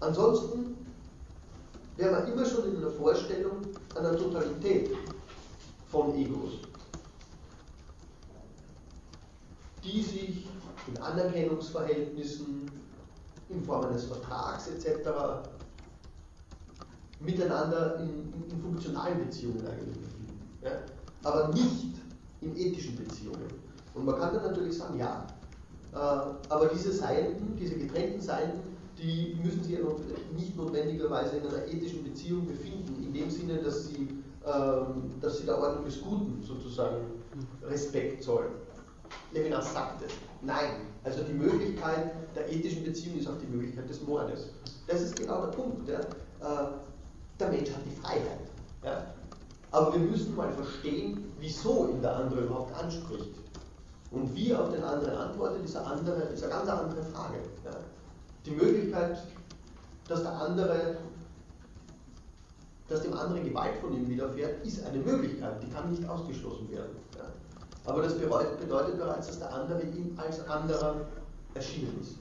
Ansonsten 0.00 0.76
wäre 1.96 2.12
man 2.12 2.32
immer 2.32 2.44
schon 2.44 2.70
in 2.70 2.78
einer 2.78 2.90
Vorstellung 2.90 3.60
einer 3.94 4.16
Totalität 4.16 4.90
von 5.86 6.14
Egos, 6.14 6.52
die 9.82 10.02
sich 10.02 10.46
in 10.88 10.98
Anerkennungsverhältnissen, 10.98 12.70
in 13.50 13.62
Form 13.62 13.84
eines 13.86 14.04
Vertrags 14.04 14.68
etc. 14.68 15.48
miteinander 17.20 18.00
in, 18.00 18.32
in, 18.50 18.60
funktionalen 18.60 19.24
Beziehungen 19.24 19.66
eigentlich 19.66 19.98
befinden. 19.98 20.40
Ja? 20.62 20.70
Aber 21.22 21.48
nicht 21.48 21.94
in 22.40 22.56
ethischen 22.56 22.96
Beziehungen. 22.96 23.48
Und 23.94 24.04
man 24.04 24.18
kann 24.18 24.34
dann 24.34 24.44
natürlich 24.44 24.76
sagen, 24.76 24.98
ja, 24.98 25.26
äh, 25.92 25.96
aber 25.96 26.70
diese 26.72 26.92
Seiten, 26.92 27.56
diese 27.58 27.76
getrennten 27.76 28.20
Seiten, 28.20 28.60
die 28.98 29.36
müssen 29.42 29.62
sich 29.62 29.78
ja 29.78 29.80
nicht 30.36 30.56
notwendigerweise 30.56 31.36
in 31.36 31.46
einer 31.46 31.66
ethischen 31.66 32.04
Beziehung 32.04 32.46
befinden, 32.46 33.02
in 33.02 33.12
dem 33.12 33.30
Sinne, 33.30 33.58
dass 33.58 33.88
sie, 33.88 34.08
ähm, 34.44 35.12
dass 35.20 35.38
sie 35.38 35.46
der 35.46 35.58
Ordnung 35.58 35.84
des 35.84 36.00
Guten 36.00 36.42
sozusagen 36.42 36.96
Respekt 37.62 38.22
zollen. 38.22 38.52
Levinas 39.32 39.72
sagt 39.72 40.04
es. 40.04 40.12
Nein, 40.42 40.86
also 41.02 41.22
die 41.22 41.32
Möglichkeit 41.32 42.12
der 42.34 42.52
ethischen 42.52 42.84
Beziehung 42.84 43.18
ist 43.18 43.28
auch 43.28 43.38
die 43.38 43.46
Möglichkeit 43.46 43.88
des 43.88 44.02
Mordes. 44.02 44.50
Das 44.86 45.00
ist 45.00 45.16
genau 45.16 45.46
der 45.46 45.52
Punkt. 45.52 45.88
Ja. 45.88 46.00
Äh, 46.00 46.68
der 47.38 47.48
Mensch 47.48 47.70
hat 47.70 47.80
die 47.84 47.96
Freiheit. 48.00 48.40
Ja. 48.82 49.04
Aber 49.70 49.92
wir 49.92 50.00
müssen 50.00 50.36
mal 50.36 50.52
verstehen, 50.52 51.32
wieso 51.40 51.88
ihn 51.88 52.00
der 52.00 52.16
andere 52.16 52.42
überhaupt 52.42 52.74
anspricht. 52.74 53.34
Und 54.10 54.34
wie 54.34 54.54
auf 54.54 54.70
den 54.70 54.84
anderen 54.84 55.16
antwortet, 55.16 55.64
ist 55.64 55.76
eine, 55.76 55.86
andere, 55.86 56.22
ist 56.22 56.44
eine 56.44 56.52
ganz 56.52 56.68
andere 56.68 57.02
Frage. 57.02 57.38
Ja. 57.64 57.72
Die 58.46 58.52
Möglichkeit, 58.52 59.18
dass 60.06 60.22
der 60.22 60.32
andere, 60.32 60.96
dass 62.88 63.02
dem 63.02 63.14
anderen 63.14 63.44
Gewalt 63.44 63.76
von 63.80 63.92
ihm 63.94 64.08
widerfährt, 64.08 64.64
ist 64.64 64.84
eine 64.86 64.98
Möglichkeit, 64.98 65.60
die 65.62 65.70
kann 65.70 65.90
nicht 65.90 66.08
ausgeschlossen 66.08 66.70
werden. 66.70 66.96
Ja. 67.16 67.24
Aber 67.86 68.02
das 68.02 68.14
bedeutet 68.16 68.98
bereits, 68.98 69.26
dass 69.26 69.38
der 69.38 69.52
andere 69.52 69.82
ihm 69.82 70.16
als 70.16 70.46
anderer 70.48 71.00
erschienen 71.54 71.98
ist. 72.00 72.18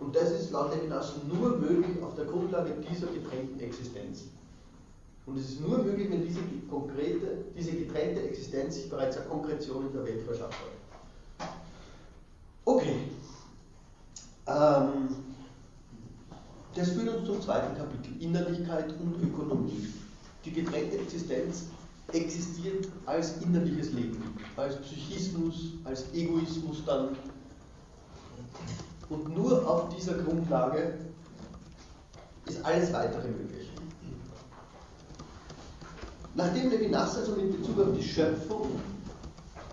Und 0.00 0.16
das 0.16 0.30
ist 0.30 0.50
laut 0.50 0.74
Levinas 0.74 1.12
nur 1.28 1.58
möglich 1.58 2.02
auf 2.02 2.14
der 2.14 2.24
Grundlage 2.24 2.72
dieser 2.90 3.06
getrennten 3.08 3.60
Existenz. 3.60 4.24
Und 5.26 5.38
es 5.38 5.50
ist 5.50 5.60
nur 5.60 5.78
möglich, 5.78 6.10
wenn 6.10 6.26
diese, 6.26 6.40
konkrete, 6.68 7.44
diese 7.56 7.72
getrennte 7.72 8.22
Existenz 8.22 8.76
sich 8.76 8.88
bereits 8.88 9.18
eine 9.18 9.26
Konkretion 9.26 9.86
in 9.86 9.92
der 9.92 10.04
Welt 10.04 10.22
verschafft 10.22 10.58
hat. 11.38 11.48
Okay. 12.64 12.96
Ähm, 14.46 15.08
das 16.74 16.90
führt 16.90 17.16
uns 17.16 17.26
zum 17.26 17.42
zweiten 17.42 17.76
Kapitel, 17.76 18.20
Innerlichkeit 18.20 18.94
und 19.00 19.22
Ökonomie. 19.22 19.88
Die 20.44 20.52
getrennte 20.52 20.98
Existenz 20.98 21.64
existiert 22.12 22.88
als 23.06 23.40
innerliches 23.42 23.92
Leben, 23.92 24.22
als 24.56 24.76
Psychismus, 24.78 25.72
als 25.84 26.12
Egoismus 26.14 26.82
dann. 26.86 27.10
Und 29.10 29.36
nur 29.36 29.68
auf 29.68 29.94
dieser 29.94 30.14
Grundlage 30.14 30.94
ist 32.46 32.64
alles 32.64 32.92
weitere 32.92 33.28
möglich. 33.28 33.68
Nachdem 36.36 36.70
Levinas 36.70 37.16
also 37.18 37.32
mit 37.32 37.60
Bezug 37.60 37.80
auf 37.80 37.96
die 37.96 38.02
Schöpfung 38.02 38.70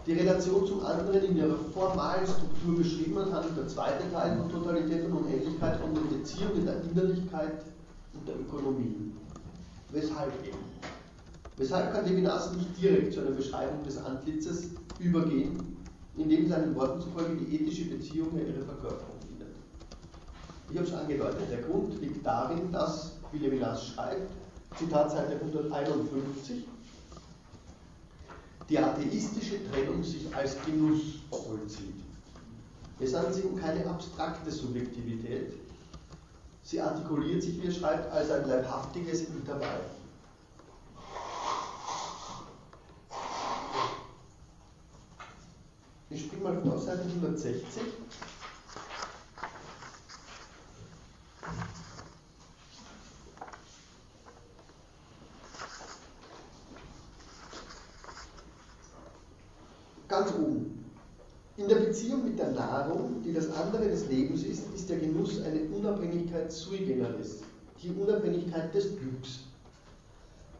die 0.08 0.14
Relation 0.14 0.66
zum 0.66 0.84
anderen 0.86 1.24
in 1.24 1.38
ihrer 1.38 1.56
formalen 1.74 2.26
Struktur 2.26 2.78
beschrieben 2.78 3.20
hat, 3.20 3.32
handelt 3.32 3.58
der 3.58 3.68
zweite 3.68 4.12
Teil 4.12 4.38
von 4.38 4.50
Totalität 4.50 5.06
und 5.06 5.14
Unendlichkeit 5.14 5.80
von 5.80 5.94
den 5.94 6.10
Beziehungen 6.10 6.66
der 6.66 6.82
Innerlichkeit 6.82 7.64
und 8.14 8.28
der 8.28 8.40
Ökonomie. 8.40 9.12
Weshalb 9.92 10.34
eben? 10.46 10.58
Weshalb 11.58 11.94
kann 11.94 12.06
Levinas 12.06 12.54
nicht 12.54 12.82
direkt 12.82 13.14
zu 13.14 13.20
einer 13.20 13.32
Beschreibung 13.32 13.84
des 13.84 13.98
Antlitzes 13.98 14.70
übergehen, 15.00 15.78
indem 16.16 16.48
seinen 16.48 16.76
Worten 16.76 17.02
zufolge 17.02 17.36
die 17.36 17.56
ethische 17.56 17.86
Beziehung 17.86 18.30
ja 18.36 18.44
ihre 18.44 18.64
Verkörperung? 18.64 19.27
Ich 20.70 20.78
habe 20.78 20.86
es 20.86 20.94
angedeutet, 20.94 21.50
der 21.50 21.62
Grund 21.62 22.00
liegt 22.02 22.26
darin, 22.26 22.72
dass, 22.72 23.14
wie 23.32 23.38
Levinas 23.38 23.88
schreibt, 23.88 24.32
Zitat 24.78 25.12
Seite 25.12 25.36
151, 25.36 26.66
die 28.70 28.78
atheistische 28.78 29.60
Trennung 29.72 30.04
sich 30.04 30.34
als 30.36 30.58
Genuss 30.66 31.22
vollzieht. 31.30 31.96
Es 33.00 33.14
handelt 33.14 33.36
sich 33.36 33.46
um 33.46 33.56
keine 33.56 33.86
abstrakte 33.86 34.52
Subjektivität. 34.52 35.54
Sie 36.64 36.82
artikuliert 36.82 37.42
sich, 37.42 37.62
wie 37.62 37.68
er 37.68 37.72
schreibt, 37.72 38.12
als 38.12 38.30
ein 38.30 38.46
leibhaftiges 38.46 39.22
Intervall. 39.30 39.86
Ich 46.10 46.26
springe 46.26 46.44
mal 46.44 46.62
vor, 46.62 46.78
Seite 46.78 47.04
160. 47.04 47.84
Ganz 60.08 60.32
oben. 60.32 60.86
In 61.68 61.74
der 61.74 61.82
Beziehung 61.82 62.24
mit 62.24 62.40
der 62.40 62.52
Nahrung, 62.52 63.22
die 63.26 63.34
das 63.34 63.52
andere 63.52 63.90
des 63.90 64.08
Lebens 64.08 64.42
ist, 64.44 64.74
ist 64.74 64.90
der 64.90 65.00
Genuss 65.00 65.42
eine 65.42 65.60
Unabhängigkeit 65.64 66.50
sui 66.50 66.78
generis, 66.78 67.42
die 67.84 67.90
Unabhängigkeit 67.90 68.74
des 68.74 68.98
Glücks. 68.98 69.40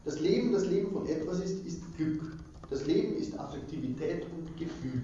Das 0.04 0.20
Leben, 0.20 0.52
das 0.52 0.66
Leben 0.66 0.92
von 0.92 1.08
etwas 1.08 1.40
ist, 1.40 1.66
ist 1.66 1.80
Glück. 1.96 2.34
Das 2.70 2.86
Leben 2.86 3.16
ist 3.16 3.40
Affektivität 3.40 4.26
und 4.26 4.58
Gefühl. 4.58 5.02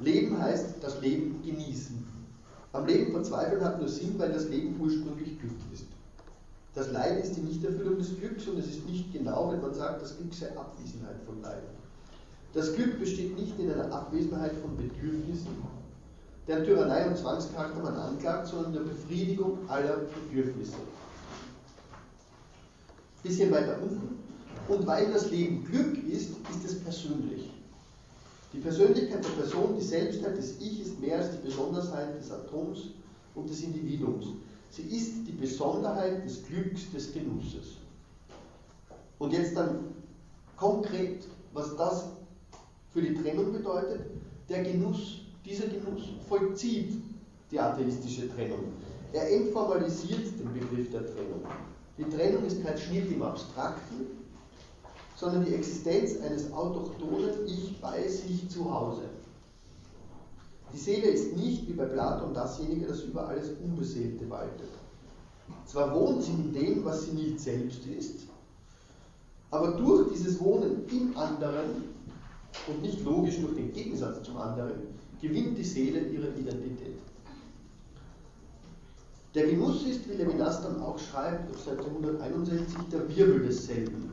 Leben 0.00 0.38
heißt 0.38 0.74
das 0.82 1.00
Leben 1.00 1.42
genießen. 1.42 2.06
Am 2.74 2.84
Leben 2.84 3.10
verzweifeln 3.10 3.64
hat 3.64 3.78
nur 3.78 3.88
Sinn, 3.88 4.18
weil 4.18 4.32
das 4.34 4.50
Leben 4.50 4.78
ursprünglich 4.78 5.40
Glück 5.40 5.56
ist. 5.72 5.86
Das 6.74 6.92
Leiden 6.92 7.22
ist 7.22 7.36
die 7.36 7.40
Nichterfüllung 7.40 7.96
des 7.96 8.18
Glücks 8.18 8.46
und 8.48 8.58
es 8.58 8.66
ist 8.66 8.86
nicht 8.86 9.14
genau, 9.14 9.50
wenn 9.50 9.62
man 9.62 9.72
sagt, 9.72 10.02
das 10.02 10.18
Glück 10.18 10.34
sei 10.34 10.54
Abwesenheit 10.54 11.22
von 11.24 11.40
Leiden. 11.40 11.83
Das 12.54 12.72
Glück 12.72 13.00
besteht 13.00 13.36
nicht 13.36 13.58
in 13.58 13.72
einer 13.72 13.92
Abwesenheit 13.92 14.52
von 14.56 14.76
Bedürfnissen, 14.76 15.56
deren 16.46 16.64
Tyrannei 16.64 17.08
und 17.08 17.18
Zwangscharakter 17.18 17.82
man 17.82 17.96
anklagt, 17.96 18.46
sondern 18.46 18.66
in 18.66 18.72
der 18.74 18.92
Befriedigung 18.92 19.58
aller 19.68 20.02
Bedürfnisse. 20.28 20.76
Bisschen 23.24 23.50
weiter 23.50 23.78
unten. 23.82 24.18
Und 24.68 24.86
weil 24.86 25.12
das 25.12 25.30
Leben 25.30 25.64
Glück 25.64 25.98
ist, 26.08 26.30
ist 26.30 26.64
es 26.64 26.78
persönlich. 26.78 27.50
Die 28.52 28.60
Persönlichkeit 28.60 29.24
der 29.24 29.30
Person, 29.30 29.74
die 29.76 29.84
Selbstheit 29.84 30.36
des 30.36 30.60
Ich 30.60 30.80
ist 30.80 31.00
mehr 31.00 31.18
als 31.18 31.32
die 31.32 31.44
Besonderheit 31.44 32.16
des 32.16 32.30
Atoms 32.30 32.90
und 33.34 33.50
des 33.50 33.62
Individuums. 33.62 34.26
Sie 34.70 34.82
ist 34.82 35.26
die 35.26 35.32
Besonderheit 35.32 36.24
des 36.24 36.46
Glücks, 36.46 36.90
des 36.92 37.12
Genusses. 37.12 37.78
Und 39.18 39.32
jetzt 39.32 39.56
dann 39.56 39.80
konkret, 40.56 41.24
was 41.52 41.76
das 41.76 42.13
für 42.94 43.02
die 43.02 43.14
Trennung 43.14 43.52
bedeutet. 43.52 44.00
Der 44.48 44.62
Genuss, 44.62 45.22
dieser 45.44 45.66
Genuss 45.66 46.10
vollzieht 46.28 46.94
die 47.50 47.58
atheistische 47.58 48.32
Trennung. 48.34 48.60
Er 49.12 49.30
entformalisiert 49.30 50.38
den 50.38 50.52
Begriff 50.52 50.90
der 50.90 51.04
Trennung. 51.04 51.42
Die 51.98 52.04
Trennung 52.04 52.44
ist 52.44 52.64
kein 52.64 52.78
Schnitt 52.78 53.10
im 53.10 53.22
Abstrakten, 53.22 54.06
sondern 55.16 55.44
die 55.44 55.54
Existenz 55.54 56.20
eines 56.20 56.52
autochthonen 56.52 57.46
Ich 57.46 57.80
bei 57.80 58.06
sich 58.08 58.48
zu 58.48 58.72
Hause. 58.72 59.02
Die 60.72 60.78
Seele 60.78 61.08
ist 61.08 61.36
nicht 61.36 61.68
wie 61.68 61.72
bei 61.72 61.84
Platon 61.84 62.34
dasjenige, 62.34 62.86
das 62.86 63.02
über 63.02 63.28
alles 63.28 63.50
Unbeseelte 63.62 64.28
waltet. 64.28 64.70
Zwar 65.66 65.94
wohnt 65.94 66.22
sie 66.22 66.32
in 66.32 66.52
dem, 66.52 66.84
was 66.84 67.04
sie 67.04 67.12
nicht 67.12 67.40
selbst 67.40 67.86
ist, 67.86 68.26
aber 69.50 69.72
durch 69.72 70.12
dieses 70.12 70.40
Wohnen 70.40 70.84
im 70.90 71.16
anderen 71.16 71.93
und 72.66 72.82
nicht 72.82 73.04
logisch 73.04 73.40
durch 73.40 73.54
den 73.54 73.72
Gegensatz 73.72 74.22
zum 74.22 74.36
anderen 74.36 74.72
gewinnt 75.20 75.58
die 75.58 75.64
Seele 75.64 76.00
ihre 76.00 76.28
Identität. 76.28 76.98
Der 79.34 79.48
Genuss 79.48 79.84
ist, 79.84 80.08
wie 80.08 80.14
Levinas 80.14 80.62
dann 80.62 80.80
auch 80.80 80.98
schreibt, 80.98 81.50
auf 81.50 81.60
Seite 81.60 81.84
161, 81.84 82.76
der 82.92 83.08
Wirbel 83.16 83.40
desselben. 83.46 84.12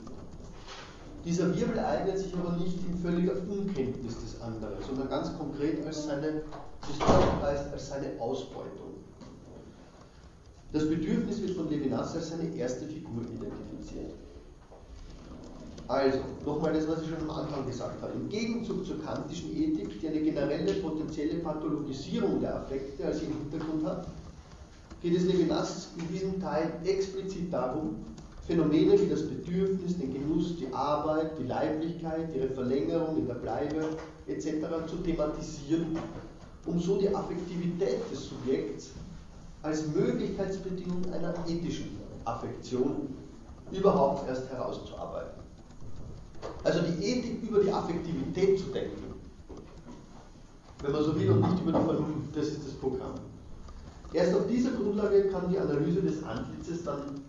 Dieser 1.24 1.56
Wirbel 1.56 1.78
eignet 1.78 2.18
sich 2.18 2.34
aber 2.34 2.58
nicht 2.58 2.80
in 2.88 2.98
völliger 2.98 3.34
Unkenntnis 3.48 4.16
des 4.20 4.42
anderen, 4.42 4.82
sondern 4.84 5.10
ganz 5.10 5.38
konkret 5.38 5.86
als 5.86 6.06
seine, 6.06 6.42
als 7.44 7.89
seine 7.89 8.20
Ausbeutung. 8.20 8.96
Das 10.74 10.89
Bedürfnis 10.89 11.42
wird 11.42 11.52
von 11.52 11.70
Levinas 11.70 12.16
als 12.16 12.30
seine 12.30 12.56
erste 12.56 12.88
Figur 12.88 13.22
identifiziert. 13.22 14.14
Also, 15.88 16.20
nochmal 16.46 16.74
das, 16.74 16.88
was 16.88 17.02
ich 17.02 17.10
schon 17.10 17.30
am 17.30 17.30
Anfang 17.30 17.66
gesagt 17.66 18.02
habe. 18.02 18.14
Im 18.14 18.30
Gegenzug 18.30 18.86
zur 18.86 19.04
kantischen 19.04 19.56
Ethik, 19.56 20.00
die 20.00 20.08
eine 20.08 20.22
generelle 20.22 20.74
potenzielle 20.76 21.36
Pathologisierung 21.40 22.40
der 22.40 22.56
Affekte 22.56 23.06
als 23.06 23.22
ihren 23.22 23.34
Hintergrund 23.34 23.86
hat, 23.86 24.08
geht 25.02 25.18
es 25.18 25.26
Levinas 25.26 25.90
in 25.98 26.08
diesem 26.14 26.40
Teil 26.40 26.72
explizit 26.86 27.52
darum, 27.52 27.98
Phänomene 28.48 29.00
wie 29.00 29.08
das 29.08 29.28
Bedürfnis, 29.28 29.98
den 29.98 30.14
Genuss, 30.14 30.56
die 30.58 30.68
Arbeit, 30.74 31.38
die 31.40 31.44
Leiblichkeit, 31.44 32.36
ihre 32.36 32.50
Verlängerung 32.50 33.18
in 33.18 33.28
der 33.28 33.36
Bleibe 33.36 33.82
etc. 34.28 34.66
zu 34.88 34.98
thematisieren, 34.98 35.98
um 36.66 36.80
so 36.80 36.98
die 36.98 37.14
Affektivität 37.14 38.00
des 38.12 38.30
Subjekts 38.30 38.92
als 39.62 39.88
Möglichkeitsbedingung 39.88 41.14
einer 41.14 41.34
ethischen 41.48 42.00
Affektion 42.26 43.16
überhaupt 43.72 44.28
erst 44.28 44.50
herauszuarbeiten. 44.50 45.41
Also 46.64 46.82
die 46.82 47.04
Ethik 47.04 47.44
über 47.44 47.62
die 47.62 47.72
Affektivität 47.72 48.60
zu 48.60 48.66
denken, 48.66 49.14
wenn 50.82 50.92
man 50.92 51.04
so 51.04 51.20
will, 51.20 51.32
und 51.32 51.42
nicht 51.42 51.62
über 51.62 51.72
die 51.72 51.86
Vernunft, 51.86 52.36
das 52.36 52.48
ist 52.48 52.68
das 52.68 52.74
Programm. 52.74 53.16
Erst 54.14 54.36
auf 54.36 54.48
dieser 54.48 54.72
Grundlage 54.72 55.30
kann 55.30 55.50
die 55.50 55.58
Analyse 55.58 56.02
des 56.02 56.24
Antlitzes 56.24 56.84
dann 56.84 57.22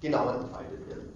genauer 0.00 0.34
entfaltet 0.34 0.88
werden. 0.88 1.08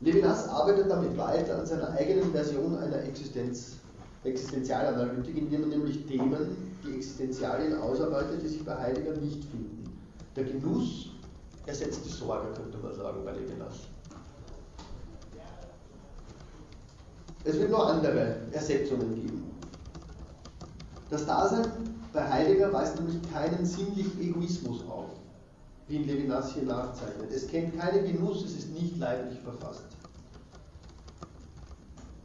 Levinas 0.00 0.48
arbeitet 0.48 0.90
damit 0.90 1.16
weiter 1.16 1.58
an 1.58 1.66
seiner 1.66 1.90
eigenen 1.90 2.30
Version 2.32 2.76
einer 2.76 3.02
Existenz, 3.04 3.76
Existenzialanalytik, 4.24 5.36
indem 5.36 5.62
er 5.62 5.68
nämlich 5.68 6.04
Themen, 6.06 6.74
die 6.84 6.96
Existenzialien 6.96 7.78
ausarbeitet, 7.80 8.42
die 8.42 8.48
sich 8.48 8.64
bei 8.64 8.76
Heidegger 8.76 9.12
nicht 9.12 9.44
finden. 9.44 9.84
Der 10.34 10.44
Genuss 10.44 11.10
ersetzt 11.64 12.04
die 12.04 12.10
Sorge, 12.10 12.52
könnte 12.54 12.78
man 12.78 12.94
sagen, 12.94 13.24
bei 13.24 13.32
Levinas. 13.32 13.88
Es 17.46 17.60
wird 17.60 17.70
nur 17.70 17.86
andere 17.86 18.38
Ersetzungen 18.50 19.14
geben. 19.14 19.44
Das 21.10 21.24
Dasein 21.24 21.64
bei 22.12 22.28
Heidegger 22.28 22.72
weist 22.72 22.96
nämlich 22.96 23.22
keinen 23.32 23.64
sinnlichen 23.64 24.20
Egoismus 24.20 24.80
auf, 24.88 25.10
wie 25.86 25.94
ihn 25.94 26.08
Levinas 26.08 26.54
hier 26.54 26.64
nachzeichnet. 26.64 27.30
Es 27.30 27.46
kennt 27.46 27.78
keinen 27.78 28.04
Genuss, 28.04 28.44
es 28.44 28.56
ist 28.56 28.70
nicht 28.72 28.98
leiblich 28.98 29.38
verfasst. 29.38 29.84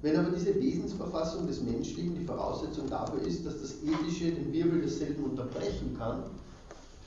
Wenn 0.01 0.17
aber 0.17 0.31
diese 0.31 0.55
Wesensverfassung 0.55 1.45
des 1.45 1.61
Menschlichen 1.61 2.15
die 2.15 2.25
Voraussetzung 2.25 2.89
dafür 2.89 3.21
ist, 3.21 3.45
dass 3.45 3.61
das 3.61 3.75
Ethische 3.83 4.31
den 4.31 4.51
Wirbel 4.51 4.81
desselben 4.81 5.25
unterbrechen 5.25 5.95
kann, 5.99 6.23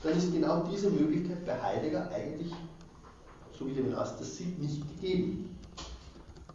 dann 0.03 0.17
ist 0.17 0.31
genau 0.31 0.63
diese 0.71 0.89
Möglichkeit 0.89 1.45
bei 1.45 1.61
Heidegger 1.61 2.09
eigentlich, 2.11 2.53
so 3.59 3.67
wie 3.67 3.71
Levinas 3.71 4.17
das 4.17 4.37
sieht, 4.37 4.57
nicht 4.61 4.81
gegeben. 4.95 5.57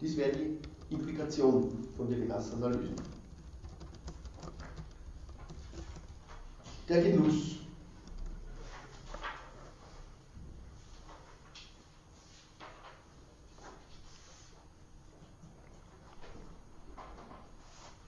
Dies 0.01 0.17
wäre 0.17 0.33
die 0.33 0.70
Implikation 0.91 1.89
von 1.97 2.11
Levinas 2.11 2.53
Analysen. 2.53 2.97
Der 6.89 7.03
Genuss. 7.03 7.57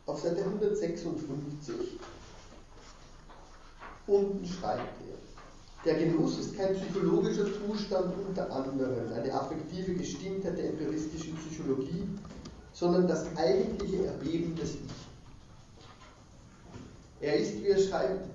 Auf 0.06 0.20
Seite 0.20 0.44
156 0.44 1.74
unten 4.08 4.44
schreibt 4.44 4.80
er, 4.80 5.84
der 5.84 5.94
Genuss 5.94 6.38
ist 6.38 6.56
kein 6.56 6.74
psychologischer 6.74 7.46
Zustand 7.46 8.12
unter 8.28 8.50
anderem, 8.52 9.12
eine 9.12 9.32
affektive 9.32 9.94
Gestimmtheit 9.94 10.58
der 10.58 10.70
empiristischen 10.70 11.36
Psychologie, 11.36 12.06
sondern 12.72 13.06
das 13.06 13.26
eigentliche 13.36 14.06
Erbeben 14.06 14.56
des 14.56 14.74
Ich. 14.74 14.80
Er 17.20 17.36
ist, 17.36 17.60
wie 17.60 17.68
er 17.68 17.78
schreibt, 17.78 18.28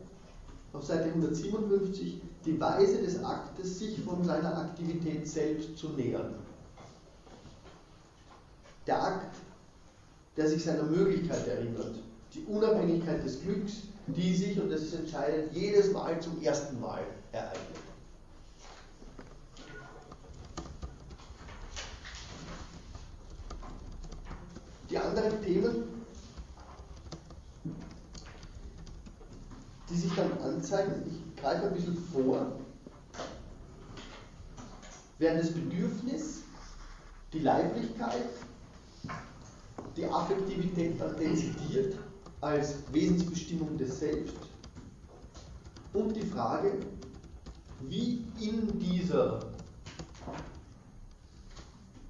auf 0.73 0.83
Seite 0.83 1.05
157, 1.05 2.21
die 2.45 2.59
Weise 2.59 3.01
des 3.01 3.23
Aktes, 3.23 3.79
sich 3.79 3.99
von 4.01 4.23
seiner 4.23 4.57
Aktivität 4.57 5.27
selbst 5.27 5.77
zu 5.77 5.89
nähern. 5.89 6.35
Der 8.85 9.03
Akt, 9.03 9.35
der 10.37 10.47
sich 10.47 10.63
seiner 10.63 10.83
Möglichkeit 10.83 11.47
erinnert, 11.47 11.95
die 12.33 12.45
Unabhängigkeit 12.45 13.23
des 13.23 13.41
Glücks, 13.41 13.83
die 14.07 14.33
sich, 14.33 14.59
und 14.61 14.69
das 14.69 14.81
ist 14.81 14.93
entscheidend, 14.93 15.51
jedes 15.53 15.91
Mal 15.91 16.19
zum 16.21 16.41
ersten 16.41 16.79
Mal 16.79 17.03
ereignet. 17.31 17.86
Die 24.89 24.97
anderen 24.97 25.41
Themen, 25.43 25.83
die 29.89 29.95
sich 29.95 30.13
dann 30.15 30.31
anzeigen, 30.39 31.03
ich 31.05 31.41
greife 31.41 31.67
ein 31.67 31.73
bisschen 31.73 31.97
vor, 31.97 32.57
werden 35.19 35.39
das 35.39 35.51
Bedürfnis, 35.51 36.43
die 37.33 37.39
Leiblichkeit, 37.39 38.29
die 39.95 40.05
Affektivität 40.05 40.99
dann 41.01 41.17
dezidiert 41.17 41.97
als 42.39 42.75
Wesensbestimmung 42.91 43.77
des 43.77 43.99
Selbst 43.99 44.35
und 45.93 46.15
die 46.15 46.25
Frage, 46.25 46.73
wie 47.81 48.23
in 48.39 48.79
dieser 48.79 49.39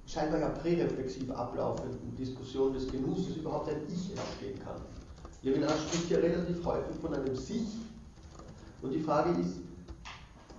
scheinbar 0.08 0.40
ja 0.40 0.48
präreflexiv 0.48 1.30
ablaufenden 1.30 2.16
Diskussion 2.16 2.72
des 2.72 2.90
Genusses 2.90 3.36
überhaupt 3.36 3.68
ein 3.68 3.82
Ich 3.88 4.10
entstehen 4.10 4.58
kann. 4.64 4.80
Levinas 5.42 5.82
spricht 5.82 6.06
hier 6.06 6.22
relativ 6.22 6.64
häufig 6.64 6.96
von 7.00 7.14
einem 7.14 7.36
Sich 7.36 7.68
und 8.80 8.90
die 8.90 9.00
Frage 9.00 9.38
ist, 9.38 9.58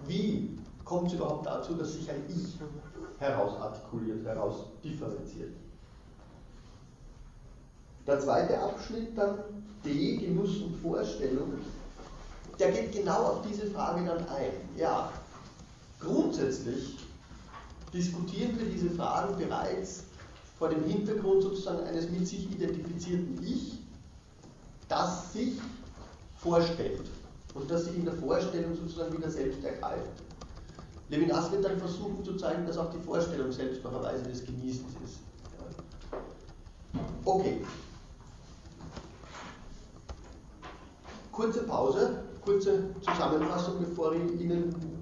wie 0.08 0.58
kommt 0.86 1.08
es 1.08 1.14
überhaupt 1.14 1.48
dazu, 1.48 1.74
dass 1.74 1.94
sich 1.94 2.10
ein 2.10 2.24
Ich 2.30 2.58
herausartikuliert, 3.18 4.24
herausdifferenziert? 4.24 5.54
Der 8.06 8.20
zweite 8.20 8.60
Abschnitt 8.60 9.18
dann 9.18 9.40
D, 9.84 10.18
Genuss 10.18 10.62
und 10.62 10.76
Vorstellung, 10.76 11.54
der 12.60 12.72
geht 12.72 12.92
genau 12.92 13.24
auf 13.24 13.42
diese 13.48 13.68
Frage 13.68 14.06
dann 14.06 14.28
ein. 14.30 14.52
Ja, 14.76 15.12
grundsätzlich 16.00 16.98
diskutieren 17.94 18.58
wir 18.60 18.66
diese 18.66 18.92
Fragen 18.92 19.38
bereits 19.38 20.04
vor 20.58 20.70
dem 20.70 20.84
Hintergrund 20.84 21.42
sozusagen 21.42 21.86
eines 21.88 22.10
mit 22.10 22.28
sich 22.28 22.52
identifizierten 22.52 23.40
Ich, 23.44 23.80
das 24.88 25.34
sich 25.34 25.54
vorstellt 26.38 27.02
und 27.54 27.70
das 27.72 27.86
sich 27.86 27.96
in 27.96 28.06
der 28.06 28.14
Vorstellung 28.14 28.76
sozusagen 28.76 29.18
wieder 29.18 29.30
selbst 29.30 29.64
ergreift. 29.64 30.24
Levinas 31.10 31.52
wird 31.52 31.66
dann 31.66 31.80
versuchen 31.80 32.24
zu 32.24 32.36
zeigen, 32.36 32.66
dass 32.68 32.78
auch 32.78 32.92
die 32.92 33.00
Vorstellung 33.00 33.52
selbst 33.52 33.84
noch 33.84 33.94
eine 33.94 34.04
Weise 34.04 34.24
des 34.24 34.46
Genießens 34.46 34.92
ist. 35.04 35.20
Okay. 37.26 37.62
Kurze 41.32 41.64
Pause, 41.64 42.24
kurze 42.42 42.84
Zusammenfassung, 43.02 43.80
bevor 43.80 44.14
ich 44.14 44.42
Ihnen 44.42 44.99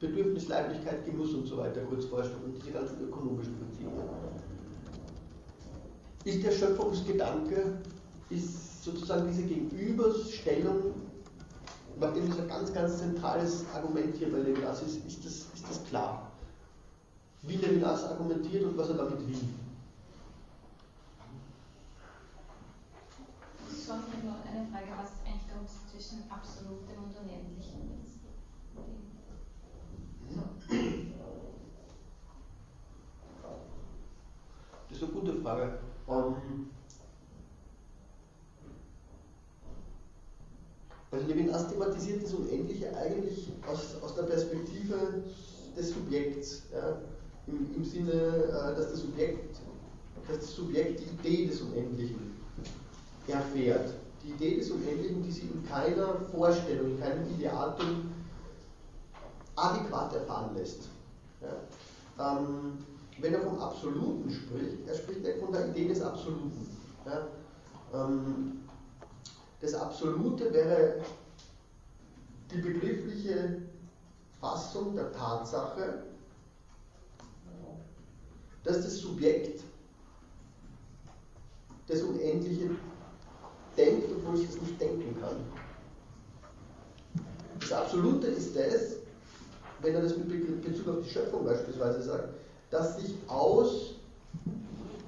Bedürfnis, 0.00 0.48
Leiblichkeit, 0.48 1.04
Genuss 1.04 1.34
und 1.34 1.46
so 1.46 1.58
weiter 1.58 1.80
kurz 1.82 2.04
vorstellen 2.04 2.44
und 2.44 2.56
diese 2.56 2.70
ganzen 2.70 3.00
ökonomischen 3.02 3.56
Prinzipien. 3.58 3.92
Ist 6.24 6.44
der 6.44 6.52
Schöpfungsgedanke, 6.52 7.78
ist 8.30 8.84
sozusagen 8.84 9.26
diese 9.28 9.42
Gegenüberstellung, 9.42 10.94
nachdem 11.98 12.28
das 12.28 12.38
ein 12.38 12.48
ganz, 12.48 12.72
ganz 12.72 12.98
zentrales 12.98 13.64
Argument 13.74 14.14
hier 14.16 14.30
bei 14.30 14.38
Levinas 14.38 14.82
ist, 14.82 15.04
ist 15.04 15.24
das, 15.24 15.32
ist 15.54 15.68
das 15.68 15.84
klar? 15.86 16.30
Wie 17.42 17.56
Levinas 17.56 18.04
argumentiert 18.04 18.64
und 18.64 18.76
was 18.76 18.90
er 18.90 18.96
damit 18.96 19.26
will. 19.26 19.40
Sonst 23.68 24.08
noch 24.22 24.44
eine 24.44 24.66
Frage, 24.70 24.92
was 24.96 25.10
eigentlich 25.24 25.46
der 25.48 25.58
Unterschied 25.58 25.90
zwischen 25.90 26.30
absolutem 26.30 27.04
und 27.04 27.16
unendlichem 27.16 27.97
ist. 34.98 35.02
Eine 35.02 35.12
gute 35.12 35.34
Frage. 35.40 35.78
Ähm, 36.08 36.70
also 41.10 41.26
Levinas 41.26 41.68
thematisiert 41.68 42.24
das 42.24 42.34
Unendliche 42.34 42.94
eigentlich 42.96 43.48
aus, 43.66 43.96
aus 44.02 44.14
der 44.14 44.24
Perspektive 44.24 45.22
des 45.76 45.90
Subjekts. 45.90 46.62
Ja? 46.72 46.98
Im, 47.46 47.74
Im, 47.74 47.84
Sinne, 47.84 48.12
äh, 48.12 48.76
dass 48.76 48.90
das 48.90 49.00
Subjekt, 49.00 49.56
dass 50.28 50.38
das 50.38 50.54
Subjekt 50.54 51.00
die 51.00 51.28
Idee 51.28 51.46
des 51.46 51.62
Unendlichen 51.62 52.36
erfährt. 53.26 53.94
Die 54.22 54.30
Idee 54.30 54.58
des 54.58 54.70
Unendlichen, 54.70 55.22
die 55.22 55.30
sie 55.30 55.42
in 55.42 55.66
keiner 55.66 56.16
Vorstellung, 56.30 56.92
in 56.92 57.00
keinem 57.00 57.26
Ideatum 57.30 58.10
adäquat 59.56 60.14
erfahren 60.14 60.54
lässt. 60.54 60.88
Ja? 61.40 62.36
Ähm, 62.38 62.78
wenn 63.20 63.34
er 63.34 63.42
vom 63.42 63.58
Absoluten 63.58 64.30
spricht, 64.30 64.86
er 64.86 64.94
spricht 64.94 65.24
er 65.24 65.38
von 65.38 65.52
der 65.52 65.68
Idee 65.68 65.88
des 65.88 66.00
Absoluten. 66.00 66.68
Ja? 67.04 67.26
Ähm, 67.94 68.60
das 69.60 69.74
Absolute 69.74 70.52
wäre 70.52 71.00
die 72.50 72.58
begriffliche 72.58 73.62
Fassung 74.40 74.94
der 74.94 75.12
Tatsache, 75.12 76.04
dass 78.62 78.82
das 78.82 78.98
Subjekt 78.98 79.62
das 81.88 82.02
Unendliche 82.02 82.70
denkt, 83.76 84.08
obwohl 84.16 84.34
es 84.34 84.50
es 84.50 84.60
nicht 84.60 84.80
denken 84.80 85.16
kann. 85.20 85.36
Das 87.60 87.72
Absolute 87.72 88.28
ist 88.28 88.54
das, 88.54 88.96
wenn 89.80 89.94
er 89.94 90.02
das 90.02 90.16
mit 90.16 90.62
Bezug 90.62 90.88
auf 90.88 91.02
die 91.02 91.10
Schöpfung 91.10 91.44
beispielsweise 91.44 92.02
sagt, 92.02 92.28
das 92.70 93.00
sich 93.00 93.14
aus 93.28 93.94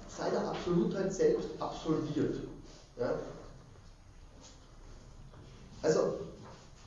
seiner 0.09 0.49
Absolutheit 0.49 1.13
selbst 1.13 1.49
absolviert. 1.59 2.37
Ja? 2.99 3.15
Also, 5.83 6.19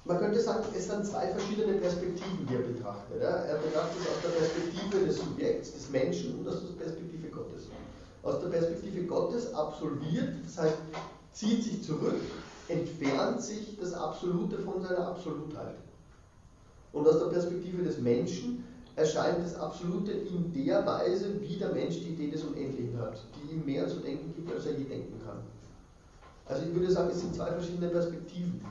man 0.05 0.19
könnte 0.19 0.39
sagen, 0.39 0.65
es 0.76 0.88
sind 0.88 1.05
zwei 1.05 1.28
verschiedene 1.30 1.74
Perspektiven, 1.74 2.45
die 2.47 2.55
er 2.55 2.61
betrachtet. 2.61 3.21
Ja? 3.21 3.30
Er 3.30 3.57
betrachtet 3.57 4.01
es 4.01 4.07
aus 4.07 4.21
der 4.24 4.39
Perspektive 4.39 5.05
des 5.05 5.17
Subjekts, 5.17 5.74
des 5.74 5.89
Menschen 5.89 6.39
und 6.39 6.47
aus 6.47 6.61
der 6.61 6.84
Perspektive 6.84 7.28
Gottes. 7.30 7.63
Aus 8.24 8.39
der 8.39 8.49
Perspektive 8.49 9.03
Gottes 9.03 9.53
absolviert, 9.53 10.30
das 10.45 10.57
heißt, 10.57 10.78
zieht 11.34 11.63
sich 11.63 11.84
zurück, 11.84 12.21
entfernt 12.67 13.41
sich 13.41 13.78
das 13.80 13.93
Absolute 13.93 14.59
von 14.59 14.82
seiner 14.82 15.07
Absolutheit. 15.07 15.76
Und 16.93 17.07
aus 17.07 17.19
der 17.19 17.26
Perspektive 17.26 17.84
des 17.84 17.97
Menschen 17.97 18.63
erscheint 18.96 19.44
das 19.44 19.56
Absolute 19.56 20.12
in 20.12 20.54
der 20.54 20.86
Weise, 20.86 21.41
wie 21.41 21.58
der 21.58 21.74
Mensch 21.74 21.96
die 21.96 22.14
Idee 22.14 22.32
des 22.32 22.44
Unendlichen 22.44 23.00
hat, 23.00 23.20
die 23.36 23.54
ihm 23.54 23.66
mehr 23.66 23.88
zu 23.88 23.98
denken 24.00 24.34
gibt, 24.36 24.52
als 24.52 24.66
er 24.66 24.74
je 24.74 24.86
denken 24.86 25.20
kann. 25.26 25.39
Also 26.46 26.64
ich 26.66 26.76
würde 26.76 26.91
sagen, 26.91 27.10
es 27.10 27.22
sind 27.22 27.34
zwei 27.34 27.52
verschiedene 27.52 27.88
Perspektiven, 27.89 28.62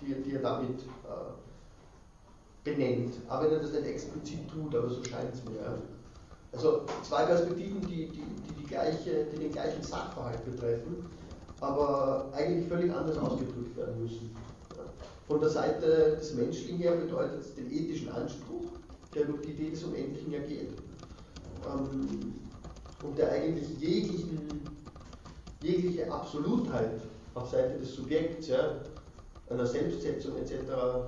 die, 0.00 0.14
die 0.22 0.34
er 0.34 0.42
damit 0.42 0.80
äh, 0.80 1.32
benennt. 2.64 3.14
Aber 3.28 3.44
wenn 3.44 3.52
er 3.52 3.60
das 3.60 3.72
nicht 3.72 3.86
explizit 3.86 4.50
tut, 4.50 4.74
aber 4.74 4.90
so 4.90 5.04
scheint 5.04 5.32
es 5.32 5.44
mir. 5.44 5.78
Also 6.52 6.82
zwei 7.02 7.26
Perspektiven, 7.26 7.80
die, 7.82 8.08
die, 8.08 8.22
die, 8.22 8.54
die, 8.60 8.66
gleiche, 8.66 9.26
die 9.32 9.38
den 9.38 9.52
gleichen 9.52 9.82
Sachverhalt 9.82 10.44
betreffen, 10.44 11.04
aber 11.60 12.30
eigentlich 12.32 12.66
völlig 12.66 12.92
anders 12.92 13.18
ausgedrückt 13.18 13.76
werden 13.76 14.02
müssen. 14.02 14.34
Von 15.28 15.40
der 15.40 15.50
Seite 15.50 16.16
des 16.18 16.34
Menschlichen 16.34 16.78
her 16.78 16.92
bedeutet 16.92 17.40
es 17.40 17.54
den 17.54 17.70
ethischen 17.70 18.08
Anspruch, 18.10 18.75
der 19.16 19.24
durch 19.24 19.40
die 19.40 19.52
Idee 19.52 19.70
des 19.70 19.82
Unendlichen 19.82 20.34
ergeht. 20.34 20.70
Ähm, 21.66 22.34
und 23.02 23.18
der 23.18 23.32
eigentlich 23.32 23.68
jeglichen, 23.80 24.62
jegliche 25.62 26.12
Absolutheit 26.12 27.00
auf 27.34 27.50
Seite 27.50 27.78
des 27.78 27.94
Subjekts, 27.94 28.48
ja, 28.48 28.76
einer 29.48 29.66
Selbstsetzung 29.66 30.36
etc. 30.36 30.54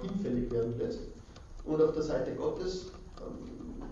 hinfällig 0.02 0.50
werden 0.50 0.78
lässt. 0.78 1.00
Und 1.64 1.82
auf 1.82 1.92
der 1.92 2.02
Seite 2.02 2.34
Gottes 2.34 2.92
ähm, 3.20 3.82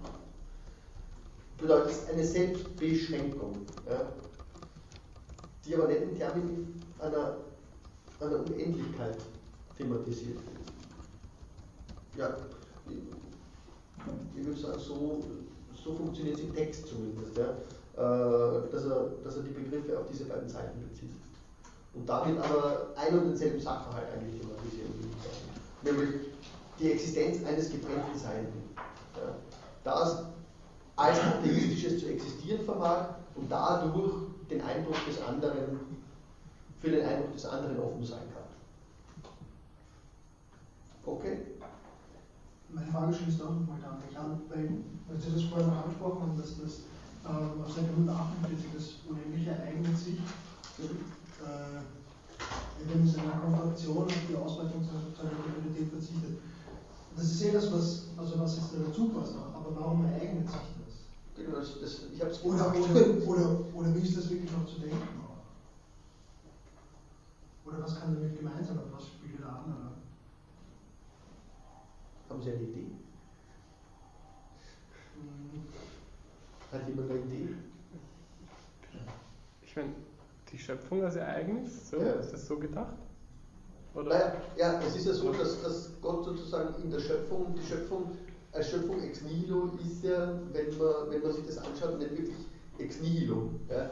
bedeutet 1.59 1.91
es 1.91 2.09
eine 2.09 2.25
Selbstbeschränkung, 2.25 3.53
ja, 3.87 4.13
die 5.65 5.75
aber 5.75 5.89
nicht 5.89 6.03
in 6.03 6.17
Termini 6.17 6.67
einer, 7.01 7.37
einer 8.21 8.39
Unendlichkeit 8.39 9.19
thematisiert 9.77 10.37
wird. 10.37 10.47
Ja, 12.17 12.37
ich 14.37 14.47
würde 14.47 14.61
sagen, 14.61 14.79
so, 14.79 15.23
so 15.75 15.93
funktioniert 15.95 16.37
es 16.37 16.45
im 16.45 16.55
Text 16.55 16.87
zumindest, 16.87 17.37
ja, 17.37 17.51
äh, 17.97 18.71
dass, 18.71 18.85
er, 18.85 19.11
dass 19.25 19.37
er 19.37 19.43
die 19.43 19.51
Begriffe 19.51 19.99
auf 19.99 20.07
diese 20.11 20.25
beiden 20.25 20.49
Seiten 20.49 20.81
bezieht. 20.89 21.11
Und 21.95 22.07
damit 22.07 22.39
aber 22.39 22.89
ein 22.97 23.19
und 23.19 23.29
denselben 23.29 23.61
Sachverhalt 23.61 24.09
eigentlich 24.13 24.41
thematisieren, 24.41 24.93
nämlich 25.83 26.27
die 26.79 26.93
Existenz 26.93 27.45
eines 27.47 27.71
getrennten 27.71 28.19
Seins. 28.19 28.49
Ja, 29.17 29.35
das 29.83 30.25
als 30.97 31.19
atheistisches 31.21 32.01
zu 32.01 32.07
existieren 32.09 32.65
vermag 32.65 33.17
und 33.35 33.51
dadurch 33.51 34.27
den 34.51 34.61
Eindruck 34.63 34.97
des 35.07 35.23
anderen, 35.23 35.81
für 36.81 36.91
den 36.91 37.07
Eindruck 37.07 37.33
des 37.33 37.47
anderen 37.47 37.79
offen 37.81 38.05
sein 38.05 38.19
kann. 38.35 38.43
Okay? 41.05 41.39
Meine 42.77 42.93
Frage 42.93 43.15
schließt 43.15 43.41
auch 43.41 43.57
nochmal 43.57 43.81
damit 43.81 44.13
an, 44.13 44.37
weil, 44.53 44.69
weil 45.09 45.17
Sie 45.19 45.33
das 45.33 45.49
vorher 45.49 45.67
noch 45.67 45.89
angesprochen 45.89 46.21
haben, 46.21 46.37
dass 46.37 46.61
das 46.61 46.85
ähm, 47.25 47.65
auf 47.65 47.73
Seite 47.73 47.89
148 47.89 48.69
das 48.77 49.01
Unendliche 49.09 49.57
eignet 49.57 49.97
sich, 49.97 50.21
äh, 50.21 51.81
wenn 52.85 53.09
es 53.09 53.15
in 53.15 53.21
einer 53.21 53.41
Kontraktion 53.41 54.05
auf 54.05 54.13
die 54.29 54.37
Ausweitung 54.37 54.85
seiner 54.85 55.41
Realität 55.41 55.89
verzichtet. 55.89 56.37
Das 57.17 57.25
ist 57.25 57.43
eh 57.49 57.53
das, 57.53 57.73
was, 57.73 58.13
also 58.19 58.39
was 58.45 58.57
jetzt 58.61 58.77
dazu 58.77 59.09
passt, 59.09 59.33
aber 59.57 59.73
warum 59.73 60.05
ereignet 60.05 60.45
sich 60.45 60.69
das? 60.77 61.09
Genau, 61.33 61.57
das, 61.57 61.81
das, 61.81 62.13
ich 62.13 62.21
hab's 62.21 62.45
oder, 62.45 62.77
oder, 62.77 63.25
oder, 63.25 63.47
oder 63.73 63.95
wie 63.95 64.05
ist 64.05 64.19
das 64.19 64.29
wirklich 64.29 64.53
noch 64.53 64.67
zu 64.67 64.81
denken? 64.81 65.25
Oder 67.65 67.81
was 67.81 67.99
kann 67.99 68.15
damit 68.15 68.37
gemeint 68.37 68.67
sein? 68.67 68.79
Was 68.93 69.07
spielt 69.07 69.41
da 69.41 69.65
an? 69.65 69.87
Haben 72.37 72.43
Sie 72.43 72.51
eine 72.51 72.61
Idee? 72.65 72.87
Hat 76.71 76.87
jemand 76.87 77.11
eine 77.11 77.21
Idee? 77.21 77.49
Ich 79.63 79.75
meine, 79.75 79.89
die 80.53 80.59
Schöpfung 80.59 81.03
als 81.03 81.17
Ereignis, 81.17 81.89
so, 81.89 81.97
Ja. 81.97 82.13
ist 82.13 82.35
das 82.35 82.47
so 82.47 82.59
gedacht? 82.59 82.93
Oder? 83.95 84.11
Naja, 84.11 84.33
ja, 84.59 84.81
es 84.83 84.97
ist 84.97 85.07
ja 85.07 85.15
so, 85.15 85.33
dass, 85.33 85.63
dass 85.63 85.91
Gott 86.03 86.27
sozusagen 86.27 86.75
in 86.83 86.91
der 86.91 86.99
Schöpfung, 87.01 87.55
die 87.55 87.67
Schöpfung 87.67 88.11
als 88.53 88.69
Schöpfung 88.69 89.03
ex 89.03 89.23
nihilo 89.23 89.71
ist 89.83 90.05
ja, 90.05 90.39
wenn 90.53 90.77
man, 90.77 91.09
wenn 91.11 91.23
man 91.23 91.33
sich 91.33 91.47
das 91.47 91.57
anschaut, 91.57 91.99
nicht 91.99 92.11
wirklich 92.11 92.37
ex 92.79 93.01
nihilo. 93.01 93.49
Ja? 93.71 93.89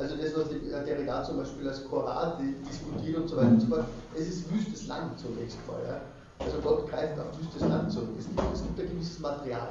Also 0.00 0.16
das, 0.16 0.36
was 0.36 0.48
Derrida 0.48 1.22
zum 1.22 1.36
Beispiel 1.36 1.68
als 1.68 1.84
Chorat 1.84 2.40
diskutiert 2.68 3.18
und 3.18 3.28
so 3.28 3.36
weiter 3.36 3.50
und 3.50 3.60
so 3.60 3.68
fort, 3.68 3.84
es 4.16 4.26
ist 4.26 4.52
wüstes 4.52 4.88
Land 4.88 5.16
zunächst 5.20 5.58
mal. 5.68 5.80
Ja? 5.86 6.00
Also 6.40 6.58
Gott 6.60 6.90
greift 6.90 7.18
auf 7.18 7.38
wüstes 7.38 7.60
Land 7.62 7.90
zurück. 7.92 8.08
Es 8.18 8.26
gibt, 8.26 8.40
es 8.52 8.62
gibt 8.62 8.80
ein 8.80 8.88
gewisses 8.90 9.18
Material. 9.20 9.68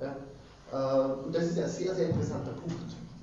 Ja? 0.00 0.16
Äh, 0.72 1.24
Und 1.24 1.34
das 1.34 1.44
ist 1.44 1.58
ein 1.58 1.68
sehr, 1.68 1.94
sehr 1.94 2.08
interessanter 2.10 2.52
Punkt. 2.52 2.74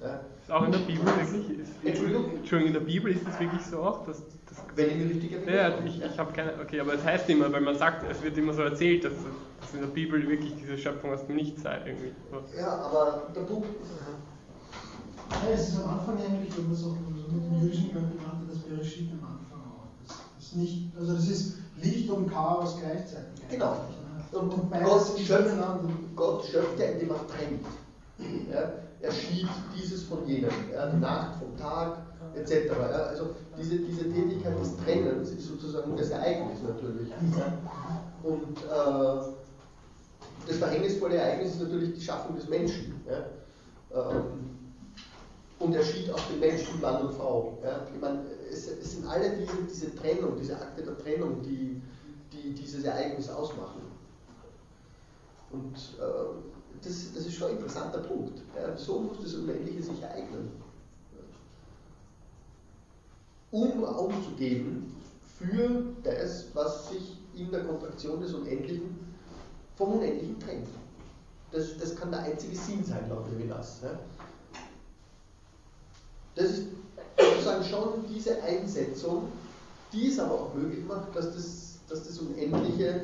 Ja? 0.01 0.19
Ist 0.41 0.51
auch 0.51 0.63
in 0.65 0.71
der 0.71 0.79
Bibel 0.79 1.05
wirklich? 1.05 1.59
Ist, 1.59 1.71
Entschuldigung? 1.83 2.25
Entschuldigung, 2.35 2.67
in 2.67 2.79
der 2.79 2.85
Bibel 2.91 3.11
ist 3.11 3.27
es 3.27 3.39
wirklich 3.39 3.65
so 3.65 3.81
auch, 3.81 4.05
dass, 4.05 4.17
dass 4.17 4.63
Wenn 4.75 4.89
ich 4.89 4.95
mich 4.97 5.09
richtig 5.15 5.31
erinnere. 5.33 5.55
Ja, 5.55 5.79
ich, 5.83 6.01
ich 6.03 6.19
habe 6.19 6.31
keine. 6.33 6.53
Okay, 6.61 6.79
aber 6.79 6.93
es 6.93 7.03
heißt 7.03 7.27
immer, 7.29 7.51
weil 7.51 7.61
man 7.61 7.75
sagt, 7.77 8.09
es 8.09 8.21
wird 8.21 8.37
immer 8.37 8.53
so 8.53 8.61
erzählt, 8.61 9.03
dass, 9.03 9.13
dass 9.61 9.73
in 9.73 9.79
der 9.81 9.87
Bibel 9.87 10.27
wirklich 10.27 10.53
diese 10.55 10.77
Schöpfung 10.77 11.11
aus 11.13 11.25
dem 11.25 11.35
Nichts 11.37 11.63
sei 11.63 11.79
irgendwie. 11.85 12.11
Ja, 12.55 12.77
aber 12.77 13.23
der 13.35 13.41
Punkt. 13.41 13.67
Ja, 15.31 15.49
es 15.51 15.69
ist 15.69 15.83
am 15.83 15.89
Anfang 15.89 16.17
eigentlich, 16.19 16.55
wenn 16.55 16.65
man 16.65 16.73
es 16.73 16.83
auch 16.83 16.95
so 16.95 17.33
mit 17.33 17.43
dem 17.43 17.61
jüdischen 17.61 17.89
gemacht 17.93 18.11
hat, 18.27 18.37
das 18.47 18.59
Bereshit 18.59 19.09
am 19.11 19.25
Anfang 19.25 19.59
auch. 19.59 19.87
Das, 20.07 20.17
das 20.37 20.55
nicht, 20.55 20.91
also 20.95 21.15
das 21.15 21.27
ist 21.27 21.57
Licht 21.81 22.09
und 22.09 22.31
Chaos 22.31 22.77
gleichzeitig. 22.79 23.47
Genau. 23.49 23.75
ne? 24.31 24.39
Und, 24.39 24.53
Und 24.53 24.71
Gott, 24.83 25.19
schöpft. 25.19 25.55
Gott 26.15 26.45
schöpft 26.45 26.79
ja, 26.79 26.85
indem 26.85 27.09
er 27.11 27.27
trennt. 27.27 27.65
Ja? 28.51 28.71
Er 29.01 29.11
schiebt 29.11 29.49
dieses 29.75 30.03
von 30.03 30.25
jenem, 30.25 30.49
ja? 30.73 30.87
die 30.87 30.97
Nacht 30.97 31.39
vom 31.39 31.55
Tag, 31.57 31.99
etc. 32.35 32.67
Ja? 32.67 32.97
Also 33.09 33.35
diese, 33.57 33.77
diese 33.77 34.11
Tätigkeit 34.11 34.59
des 34.59 34.75
Trennens 34.77 35.29
ist 35.31 35.47
sozusagen 35.47 35.95
das 35.95 36.09
Ereignis 36.09 36.59
natürlich. 36.63 37.11
Und 38.23 38.57
äh, 38.57 39.31
das 40.47 40.57
verhängnisvolle 40.57 41.15
Ereignis 41.15 41.53
ist 41.53 41.61
natürlich 41.61 41.93
die 41.93 42.01
Schaffung 42.01 42.35
des 42.35 42.47
Menschen. 42.49 43.01
Ähm, 43.93 44.55
und 45.59 45.73
er 45.73 45.83
schied 45.83 46.11
auch 46.11 46.19
den 46.31 46.39
Menschen 46.39 46.81
Mann 46.81 47.07
und 47.07 47.13
Frau. 47.13 47.57
Ja? 47.63 47.81
Ich 47.93 48.01
meine, 48.01 48.19
es, 48.55 48.67
es 48.67 48.91
sind 48.91 49.07
alle 49.07 49.35
diese, 49.37 49.57
diese 49.69 49.95
Trennung, 49.95 50.35
diese 50.37 50.55
Akte 50.55 50.83
der 50.83 50.97
Trennung, 50.97 51.41
die, 51.41 51.81
die 52.31 52.53
dieses 52.53 52.83
Ereignis 52.83 53.29
ausmachen. 53.29 53.81
Und 55.51 55.75
äh, 55.99 56.83
das, 56.83 57.13
das 57.13 57.25
ist 57.25 57.35
schon 57.35 57.49
ein 57.49 57.57
interessanter 57.57 57.99
Punkt. 57.99 58.41
Ja? 58.55 58.75
So 58.77 58.99
muss 58.99 59.17
das 59.21 59.33
Unendliche 59.35 59.83
sich 59.83 60.01
ereignen. 60.01 60.51
Um 63.51 63.83
Raum 63.83 64.11
zu 64.23 64.31
geben 64.31 64.95
für 65.37 65.83
das, 66.03 66.47
was 66.53 66.89
sich 66.89 67.17
in 67.35 67.51
der 67.51 67.63
Kontraktion 67.63 68.21
des 68.21 68.33
Unendlichen 68.33 68.97
vom 69.75 69.93
Unendlichen 69.93 70.39
trennt. 70.39 70.67
Das, 71.51 71.77
das 71.77 71.95
kann 71.95 72.11
der 72.11 72.21
einzige 72.21 72.55
Sinn 72.55 72.83
sein, 72.83 73.09
laut 73.09 73.29
Levinas. 73.29 73.81
Ja? 73.81 73.97
Das 76.35 76.45
ist 76.45 76.67
sozusagen 77.17 77.63
schon 77.63 78.05
diese 78.13 78.41
Einsetzung, 78.43 79.29
die 79.93 80.07
es 80.07 80.19
aber 80.19 80.33
auch 80.33 80.53
möglich 80.53 80.85
macht, 80.85 81.15
dass 81.15 81.33
das, 81.33 81.79
dass 81.89 82.07
das 82.07 82.19
Unendliche 82.19 83.01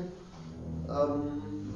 ähm, 0.88 1.74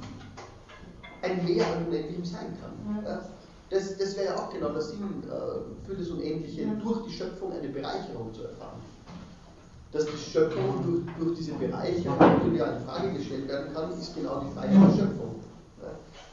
ein 1.23 1.45
Mehr 1.45 1.67
an 1.67 1.87
Unendlichem 1.87 2.25
sein 2.25 2.57
kann. 2.61 3.05
Ja? 3.05 3.23
Das, 3.71 3.97
das 3.97 4.17
wäre 4.17 4.27
ja 4.27 4.37
auch 4.37 4.53
genau 4.53 4.69
der 4.69 4.83
Sinn 4.83 5.25
äh, 5.25 5.87
für 5.87 5.97
das 5.97 6.09
Unendliche, 6.11 6.67
durch 6.83 7.07
die 7.07 7.13
Schöpfung 7.13 7.53
eine 7.53 7.69
Bereicherung 7.69 8.33
zu 8.33 8.43
erfahren. 8.45 8.81
Dass 9.93 10.07
die 10.07 10.17
Schöpfung 10.17 10.83
durch, 10.85 11.17
durch 11.19 11.39
diese 11.39 11.53
Bereicherung, 11.55 12.19
die 12.53 12.59
ja 12.59 12.67
in 12.67 12.85
Frage 12.85 13.13
gestellt 13.13 13.49
werden 13.49 13.73
kann, 13.75 13.91
ist 13.93 14.15
genau 14.15 14.41
die 14.41 14.55
Freiheit 14.55 14.91
der 14.91 14.97
Schöpfung. 14.97 15.36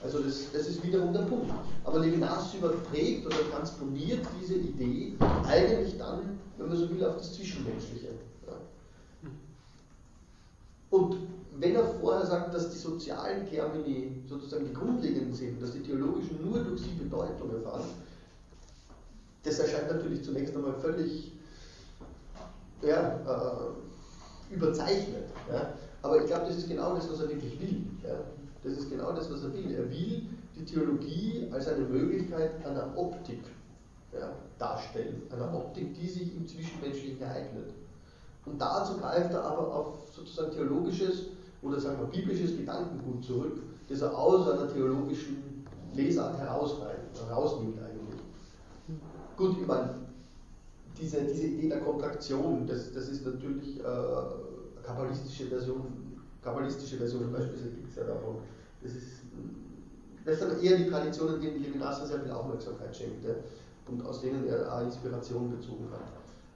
Also 0.04 0.20
das, 0.20 0.51
das 0.51 0.68
ist 0.68 0.84
wiederum 0.84 1.14
der 1.14 1.22
Punkt. 1.22 1.49
Aber 1.86 1.99
Levinas 1.99 2.54
überträgt 2.54 3.26
oder 3.26 3.38
transponiert 3.51 4.26
diese 4.41 4.56
Idee 4.56 5.14
eigentlich 5.47 5.97
dann, 5.97 6.39
wenn 6.58 6.68
man 6.68 6.78
so 6.78 6.89
will, 6.89 7.04
auf 7.06 7.18
das 7.18 7.34
Zwischenmenschliche. 7.34 8.10
Und 10.89 11.18
wenn 11.58 11.76
er 11.76 11.86
vorher 11.86 12.26
sagt, 12.26 12.54
dass 12.54 12.70
die 12.70 12.78
sozialen 12.78 13.49
Termini 13.49 14.22
sozusagen 14.28 14.66
die 14.66 14.74
grundlegenden 14.74 15.34
sind, 15.34 15.62
dass 15.62 15.72
die 15.72 15.82
theologischen 15.82 16.47
nur 16.47 16.60
durch 16.60 16.82
sie 16.82 16.91
Bedeutung 16.91 17.51
erfahren, 17.51 17.86
das 19.43 19.60
erscheint 19.60 19.91
natürlich 19.91 20.24
zunächst 20.24 20.56
einmal 20.56 20.74
völlig 20.74 21.32
ja, 22.82 23.20
äh, 23.26 24.54
überzeichnet. 24.54 25.26
Ja. 25.51 25.74
Aber 26.01 26.22
ich 26.22 26.28
glaube, 26.28 26.45
das 26.47 26.58
ist 26.58 26.68
genau 26.68 26.95
das, 26.95 27.10
was 27.10 27.22
er 27.22 27.30
wirklich 27.30 27.60
will. 27.60 27.84
Ja. 28.04 28.20
Das 28.64 28.74
ist 28.74 28.89
genau 28.89 29.11
das, 29.11 29.32
was 29.32 29.43
er 29.43 29.53
will. 29.53 29.72
Er 29.72 29.89
will 29.89 30.24
die 30.55 30.66
Theologie 30.66 31.47
als 31.51 31.68
eine 31.68 31.86
Möglichkeit 31.86 32.66
einer 32.66 32.97
Optik 32.97 33.43
ja, 34.14 34.30
darstellen, 34.57 35.24
einer 35.32 35.53
Optik, 35.53 35.93
die 35.93 36.07
sich 36.07 36.36
im 36.36 36.47
Zwischenmenschlichen 36.47 37.22
ereignet. 37.22 37.74
Und 38.45 38.59
dazu 38.59 38.97
greift 38.97 39.32
er 39.32 39.43
aber 39.43 39.74
auf 39.74 40.09
sozusagen 40.14 40.51
theologisches 40.51 41.28
oder 41.61 41.80
sagen 41.80 41.99
wir 41.99 42.07
biblisches 42.07 42.57
Gedankengut 42.57 43.24
zurück, 43.24 43.61
das 43.88 44.01
er 44.01 44.18
aus 44.18 44.49
einer 44.49 44.72
theologischen 44.72 45.66
Lesart 45.93 46.38
herausnimmt 46.38 47.80
eigentlich. 47.80 48.22
Gut, 49.38 49.57
ich 49.59 49.68
meine, 49.68 49.95
diese, 50.99 51.22
diese 51.22 51.47
Idee 51.47 51.70
der 51.70 51.80
Kontraktion, 51.80 52.68
das, 52.68 52.91
das 52.93 53.09
ist 53.09 53.26
natürlich 53.26 53.80
äh, 53.80 53.84
eine 53.84 54.84
kabbalistische 54.84 55.47
Version, 55.47 55.86
kabbalistische 56.44 56.98
Version 56.98 57.32
beispielsweise 57.32 57.72
gibt 57.72 57.89
es 57.89 57.96
ja 57.96 58.04
davon. 58.04 58.38
Das 58.82 58.94
ist 58.94 59.24
das 60.26 60.39
sind 60.39 60.64
eher 60.64 60.78
die 60.78 60.89
Traditionen, 60.89 61.41
denen 61.41 61.62
Levinas 61.62 62.08
sehr 62.08 62.22
viel 62.22 62.32
Aufmerksamkeit 62.32 62.96
schenkte 62.96 63.36
und 63.88 64.06
aus 64.06 64.22
denen 64.22 64.48
er 64.48 64.74
auch 64.74 64.82
Inspiration 64.82 65.52
bezogen 65.52 65.88
hat. 65.91 66.00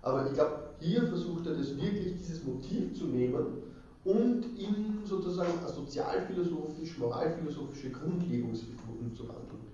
Aber 0.01 0.25
ich 0.25 0.33
glaube, 0.33 0.69
hier 0.79 1.05
versucht 1.07 1.45
er 1.47 1.55
das 1.55 1.75
wirklich, 1.75 2.15
dieses 2.17 2.43
Motiv 2.43 2.97
zu 2.97 3.05
nehmen 3.05 3.63
und 4.05 4.45
in 4.57 5.01
sozusagen 5.05 5.51
eine 5.59 5.67
sozialphilosophisch, 5.67 6.97
moralphilosophische 6.97 7.89
Grundlegungsfigur 7.91 8.99
umzuwandeln. 9.01 9.67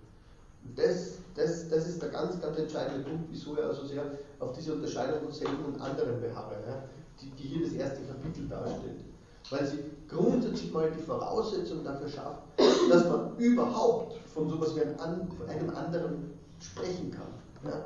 Das, 0.76 1.20
das, 1.36 1.70
das 1.70 1.88
ist 1.90 2.02
der 2.02 2.10
ganz, 2.10 2.42
ganz 2.42 2.58
entscheidende 2.58 3.08
Punkt, 3.08 3.26
wieso 3.30 3.56
er 3.56 3.68
also 3.68 3.86
sehr 3.86 4.04
auf 4.40 4.54
diese 4.54 4.74
Unterscheidung 4.74 5.22
von 5.22 5.32
selben 5.32 5.66
und 5.66 5.80
anderen 5.80 6.20
beharre, 6.20 6.56
ja, 6.66 6.84
die, 7.22 7.30
die 7.32 7.48
hier 7.50 7.66
das 7.66 7.74
erste 7.74 8.02
Kapitel 8.06 8.48
darstellt. 8.48 9.04
Weil 9.52 9.68
sie 9.68 9.80
grundsätzlich 10.14 10.72
mal 10.72 10.92
die 10.92 11.02
Voraussetzung 11.02 11.84
dafür 11.84 12.08
schafft, 12.08 12.42
dass 12.90 13.08
man 13.10 13.36
überhaupt 13.38 14.16
von 14.34 14.50
sowas 14.50 14.76
wie 14.76 14.82
einem 14.82 15.70
anderen 15.76 16.32
sprechen 16.60 17.12
kann. 17.12 17.28
Ja. 17.64 17.86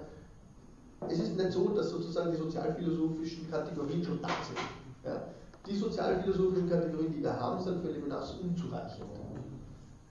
Es 1.07 1.19
ist 1.19 1.37
nicht 1.37 1.51
so, 1.51 1.69
dass 1.69 1.89
sozusagen 1.89 2.31
die 2.31 2.37
sozialphilosophischen 2.37 3.49
Kategorien 3.49 4.03
schon 4.03 4.21
da 4.21 4.29
sind. 4.29 4.59
Ja. 5.05 5.21
Die 5.67 5.75
sozialphilosophischen 5.75 6.69
Kategorien, 6.69 7.13
die 7.13 7.23
wir 7.23 7.39
haben, 7.39 7.61
sind 7.63 7.81
für 7.81 7.91
Levinas 7.91 8.35
unzureichend. 8.41 9.05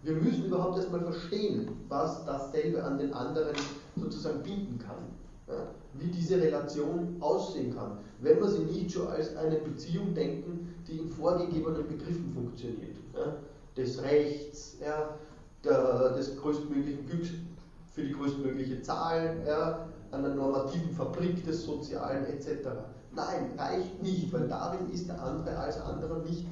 Wir 0.03 0.15
müssen 0.15 0.45
überhaupt 0.45 0.77
erstmal 0.77 1.01
verstehen, 1.01 1.69
was 1.89 2.25
dasselbe 2.25 2.85
an 2.85 2.99
den 2.99 3.13
anderen 3.13 3.57
sozusagen 3.97 4.43
binden 4.43 4.79
kann. 4.79 4.99
Ja. 5.49 5.67
Wie 5.99 6.09
diese 6.09 6.41
Relation 6.41 7.17
aussehen 7.21 7.75
kann, 7.75 7.99
wenn 8.21 8.41
wir 8.41 8.49
sie 8.49 8.65
nicht 8.65 8.93
schon 8.93 9.09
als 9.09 9.37
eine 9.37 9.57
Beziehung 9.57 10.15
denken, 10.15 10.75
die 10.87 10.99
in 10.99 11.09
vorgegebenen 11.09 11.87
Begriffen 11.87 12.33
funktioniert. 12.33 12.97
Ja. 13.15 13.37
Des 13.77 14.03
Rechts, 14.03 14.77
ja, 14.81 15.15
der, 15.65 16.11
des 16.11 16.37
größtmöglichen 16.37 17.07
Glücks 17.07 17.31
für 17.93 18.03
die 18.03 18.13
größtmögliche 18.13 18.83
Zahl, 18.83 19.37
ja, 19.47 19.89
einer 20.11 20.35
normativen 20.35 20.91
Fabrik 20.91 21.45
des 21.45 21.65
Sozialen 21.65 22.27
etc. 22.27 22.69
Nein, 23.15 23.51
reicht 23.57 24.03
nicht, 24.03 24.33
weil 24.33 24.49
darin 24.49 24.91
ist 24.91 25.09
der 25.09 25.23
andere 25.23 25.57
als 25.57 25.81
anderer 25.81 26.19
nicht 26.19 26.47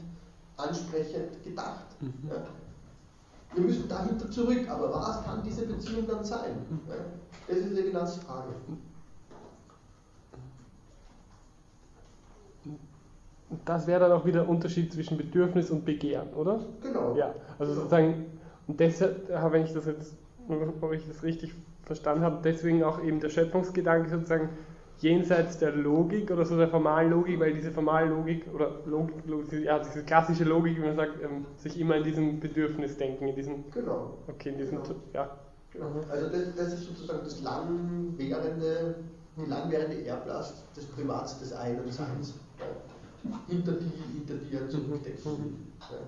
ansprechend 0.57 1.43
gedacht. 1.43 1.87
Mhm. 2.01 2.31
Ja. 2.31 2.45
Wir 3.55 3.63
müssen 3.63 3.89
dahinter 3.89 4.31
zurück, 4.31 4.69
aber 4.69 4.93
was 4.93 5.25
kann 5.25 5.43
diese 5.45 5.67
Beziehung 5.67 6.07
dann 6.09 6.25
sein? 6.25 6.57
Ja. 6.89 6.95
Das 7.47 7.59
ist 7.59 7.73
Levinas 7.73 8.17
Frage. 8.17 8.55
Das 13.65 13.87
wäre 13.87 14.01
dann 14.01 14.13
auch 14.13 14.25
wieder 14.25 14.41
der 14.41 14.49
Unterschied 14.49 14.93
zwischen 14.93 15.17
Bedürfnis 15.17 15.71
und 15.71 15.85
Begehren, 15.85 16.33
oder? 16.35 16.61
Genau. 16.83 17.15
Ja, 17.17 17.35
also 17.59 17.73
genau. 17.73 17.83
sozusagen, 17.83 18.27
und 18.67 18.81
deshalb, 18.81 19.29
wenn 19.29 19.65
ich 19.65 19.73
das 19.73 19.87
jetzt, 19.87 20.17
ob 20.81 20.93
ich 20.93 21.07
das 21.07 21.23
richtig 21.23 21.55
verstanden 21.83 22.25
habe, 22.25 22.41
deswegen 22.43 22.83
auch 22.83 23.03
eben 23.03 23.21
der 23.21 23.29
Schöpfungsgedanke 23.29 24.09
sozusagen 24.09 24.49
jenseits 24.99 25.59
der 25.59 25.73
Logik 25.73 26.31
oder 26.31 26.45
so 26.45 26.57
der 26.57 26.69
formalen 26.69 27.11
Logik, 27.11 27.41
weil 27.41 27.53
diese 27.53 27.71
formale 27.71 28.09
Logik 28.09 28.47
oder 28.55 28.81
Logik, 28.87 29.65
ja, 29.65 29.79
diese 29.79 30.05
klassische 30.05 30.45
Logik, 30.45 30.77
wie 30.77 30.87
man 30.87 30.97
sagt, 30.97 31.23
ähm, 31.23 31.47
sich 31.57 31.79
immer 31.79 31.97
in 31.97 32.05
diesem 32.05 32.41
Bedürfnis 32.41 32.97
denken, 32.97 33.29
in 33.29 33.35
diesem. 33.35 33.71
Genau. 33.73 34.19
Okay, 34.29 34.51
in 34.51 34.59
diesem. 34.59 34.83
Genau. 34.83 34.95
Ja. 35.13 35.31
Genau. 35.73 35.87
Also 36.09 36.29
das, 36.29 36.55
das, 36.57 36.73
ist 36.75 36.85
sozusagen 36.85 37.21
das 37.25 37.43
langwährende, 37.43 38.95
die 39.37 39.51
langwährende 39.51 40.05
Erblast 40.07 40.65
des 40.77 40.87
Primats 40.87 41.41
des 41.41 41.53
einen 41.53 41.91
Seins, 41.91 42.35
ja, 42.61 42.67
hinter 43.49 43.73
die, 43.73 43.91
hinter 44.13 44.35
die 44.35 44.55
er 44.55 44.69
zurückdenken 44.69 45.25
will. 45.25 45.55
Ja. 45.81 45.99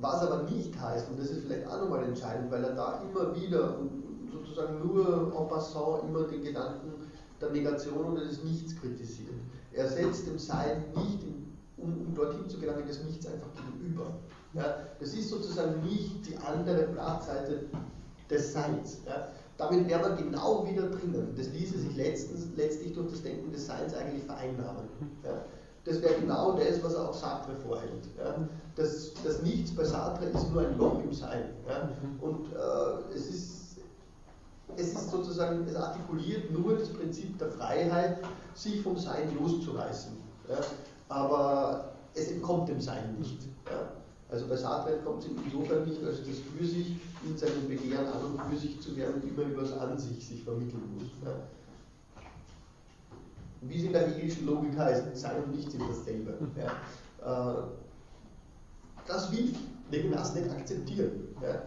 Was 0.00 0.22
aber 0.22 0.44
nicht 0.44 0.78
heißt, 0.80 1.10
und 1.10 1.18
das 1.18 1.30
ist 1.30 1.42
vielleicht 1.42 1.66
auch 1.66 1.80
nochmal 1.80 2.04
entscheidend, 2.04 2.50
weil 2.52 2.62
er 2.62 2.74
da 2.74 3.02
immer 3.02 3.34
wieder 3.34 3.78
sozusagen 4.32 4.86
nur 4.86 5.32
en 5.36 5.48
passant 5.48 6.04
immer 6.04 6.22
den 6.24 6.44
Gedanken 6.44 6.92
der 7.40 7.50
Negation 7.50 8.12
oder 8.12 8.24
des 8.24 8.42
Nichts 8.44 8.76
kritisiert. 8.76 9.34
Er 9.72 9.88
setzt 9.88 10.26
dem 10.26 10.38
Sein 10.38 10.84
nicht, 10.94 11.24
um, 11.76 12.06
um, 12.06 12.14
dorthin 12.14 12.48
zu 12.48 12.58
gelangen, 12.58 12.86
des 12.86 13.02
Nichts 13.04 13.26
einfach 13.26 13.48
gegenüber. 13.54 14.12
Ja, 14.54 14.86
das 14.98 15.14
ist 15.14 15.30
sozusagen 15.30 15.82
nicht 15.82 16.26
die 16.26 16.36
andere 16.36 16.88
Blattseite 16.88 17.64
des 18.30 18.52
Seins. 18.52 19.00
Ja. 19.06 19.28
Damit 19.58 19.88
wäre 19.88 20.00
man 20.00 20.16
genau 20.16 20.66
wieder 20.68 20.88
drinnen. 20.88 21.34
Das 21.36 21.48
ließe 21.48 21.78
sich 21.78 21.96
letztens, 21.96 22.46
letztlich 22.56 22.92
durch 22.94 23.10
das 23.10 23.22
Denken 23.22 23.50
des 23.52 23.66
Seins 23.66 23.92
eigentlich 23.92 24.22
vereinnahmen. 24.22 24.88
Ja. 25.24 25.42
Das 25.84 26.00
wäre 26.00 26.14
genau 26.20 26.52
das, 26.52 26.82
was 26.82 26.94
auch 26.94 27.12
Sartre 27.12 27.56
vorhält. 27.56 28.06
Ja. 28.16 28.36
Das, 28.76 29.12
das 29.24 29.42
Nichts 29.42 29.74
bei 29.74 29.84
Sartre 29.84 30.26
ist 30.26 30.50
nur 30.52 30.62
ein 30.62 30.78
Loch 30.78 31.02
im 31.02 31.12
Sein. 31.12 31.50
Ja. 31.68 31.90
Und 32.20 32.52
äh, 32.52 33.14
es, 33.14 33.28
ist, 33.28 33.76
es 34.76 34.92
ist 34.92 35.10
sozusagen, 35.10 35.66
es 35.66 35.74
artikuliert 35.74 36.52
nur 36.52 36.76
das 36.76 36.90
Prinzip 36.90 37.36
der 37.38 37.48
Freiheit, 37.48 38.18
sich 38.54 38.80
vom 38.80 38.96
Sein 38.96 39.36
loszureißen. 39.40 40.12
Aber 41.08 41.92
es 42.14 42.30
entkommt 42.30 42.68
dem 42.68 42.80
Sein 42.80 43.16
nicht. 43.18 43.42
Ja. 43.66 43.97
Also 44.30 44.46
bei 44.46 44.56
Sartre 44.56 44.94
entkommt 44.94 45.24
es 45.24 45.30
insofern 45.44 45.84
nicht, 45.88 46.04
als 46.04 46.18
das 46.18 46.38
für 46.38 46.64
sich 46.64 46.96
in 47.24 47.36
seinem 47.36 47.66
Begehren 47.66 48.06
an 48.06 48.24
und 48.24 48.40
für 48.50 48.56
sich 48.56 48.80
zu 48.80 48.94
werden 48.96 49.22
immer 49.26 49.48
über 49.48 49.62
das 49.62 49.72
An 49.72 49.98
sich 49.98 50.26
sich 50.26 50.42
vermitteln 50.42 50.82
muss. 50.94 51.08
Ja 51.24 51.34
wie 53.62 53.78
es 53.78 53.84
in 53.84 53.92
der 53.92 54.08
hegelischen 54.08 54.46
Logik 54.46 54.76
heißt, 54.76 55.16
Sein 55.16 55.42
und 55.42 55.54
Nichts 55.54 55.72
sind 55.72 55.82
dasselbe. 55.88 56.34
Ja. 56.56 57.58
Äh, 57.58 57.62
das 59.06 59.32
will 59.32 59.52
Levinas 59.90 60.34
nicht 60.34 60.50
akzeptieren. 60.50 61.28
Ja. 61.42 61.62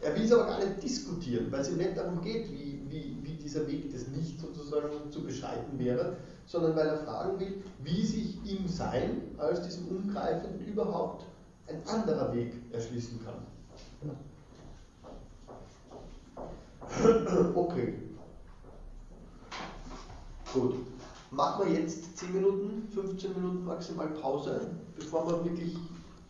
Er 0.00 0.14
will 0.14 0.24
es 0.24 0.32
aber 0.32 0.46
gar 0.46 0.58
nicht 0.58 0.82
diskutieren, 0.82 1.50
weil 1.50 1.60
es 1.60 1.70
ihm 1.70 1.78
nicht 1.78 1.96
darum 1.96 2.20
geht, 2.20 2.50
wie, 2.50 2.82
wie, 2.90 3.16
wie 3.22 3.34
dieser 3.34 3.66
Weg 3.66 3.90
des 3.90 4.08
Nichts 4.08 4.42
sozusagen 4.42 5.10
zu 5.10 5.24
beschreiten 5.24 5.78
wäre, 5.78 6.16
sondern 6.46 6.76
weil 6.76 6.88
er 6.88 6.98
fragen 6.98 7.40
will, 7.40 7.62
wie 7.82 8.04
sich 8.04 8.36
im 8.44 8.68
Sein 8.68 9.22
als 9.38 9.62
diesem 9.62 9.88
Umgreifenden 9.88 10.66
überhaupt 10.66 11.24
ein 11.66 11.86
anderer 11.88 12.34
Weg 12.34 12.52
erschließen 12.72 13.20
kann. 13.24 13.34
Okay. 17.54 17.94
Gut 20.52 20.74
machen 21.34 21.66
wir 21.66 21.80
jetzt 21.80 22.16
10 22.16 22.32
Minuten, 22.32 22.88
15 22.92 23.34
Minuten 23.34 23.64
maximal 23.64 24.08
Pause, 24.08 24.60
bevor 24.96 25.26
wir 25.26 25.44
wirklich 25.44 25.76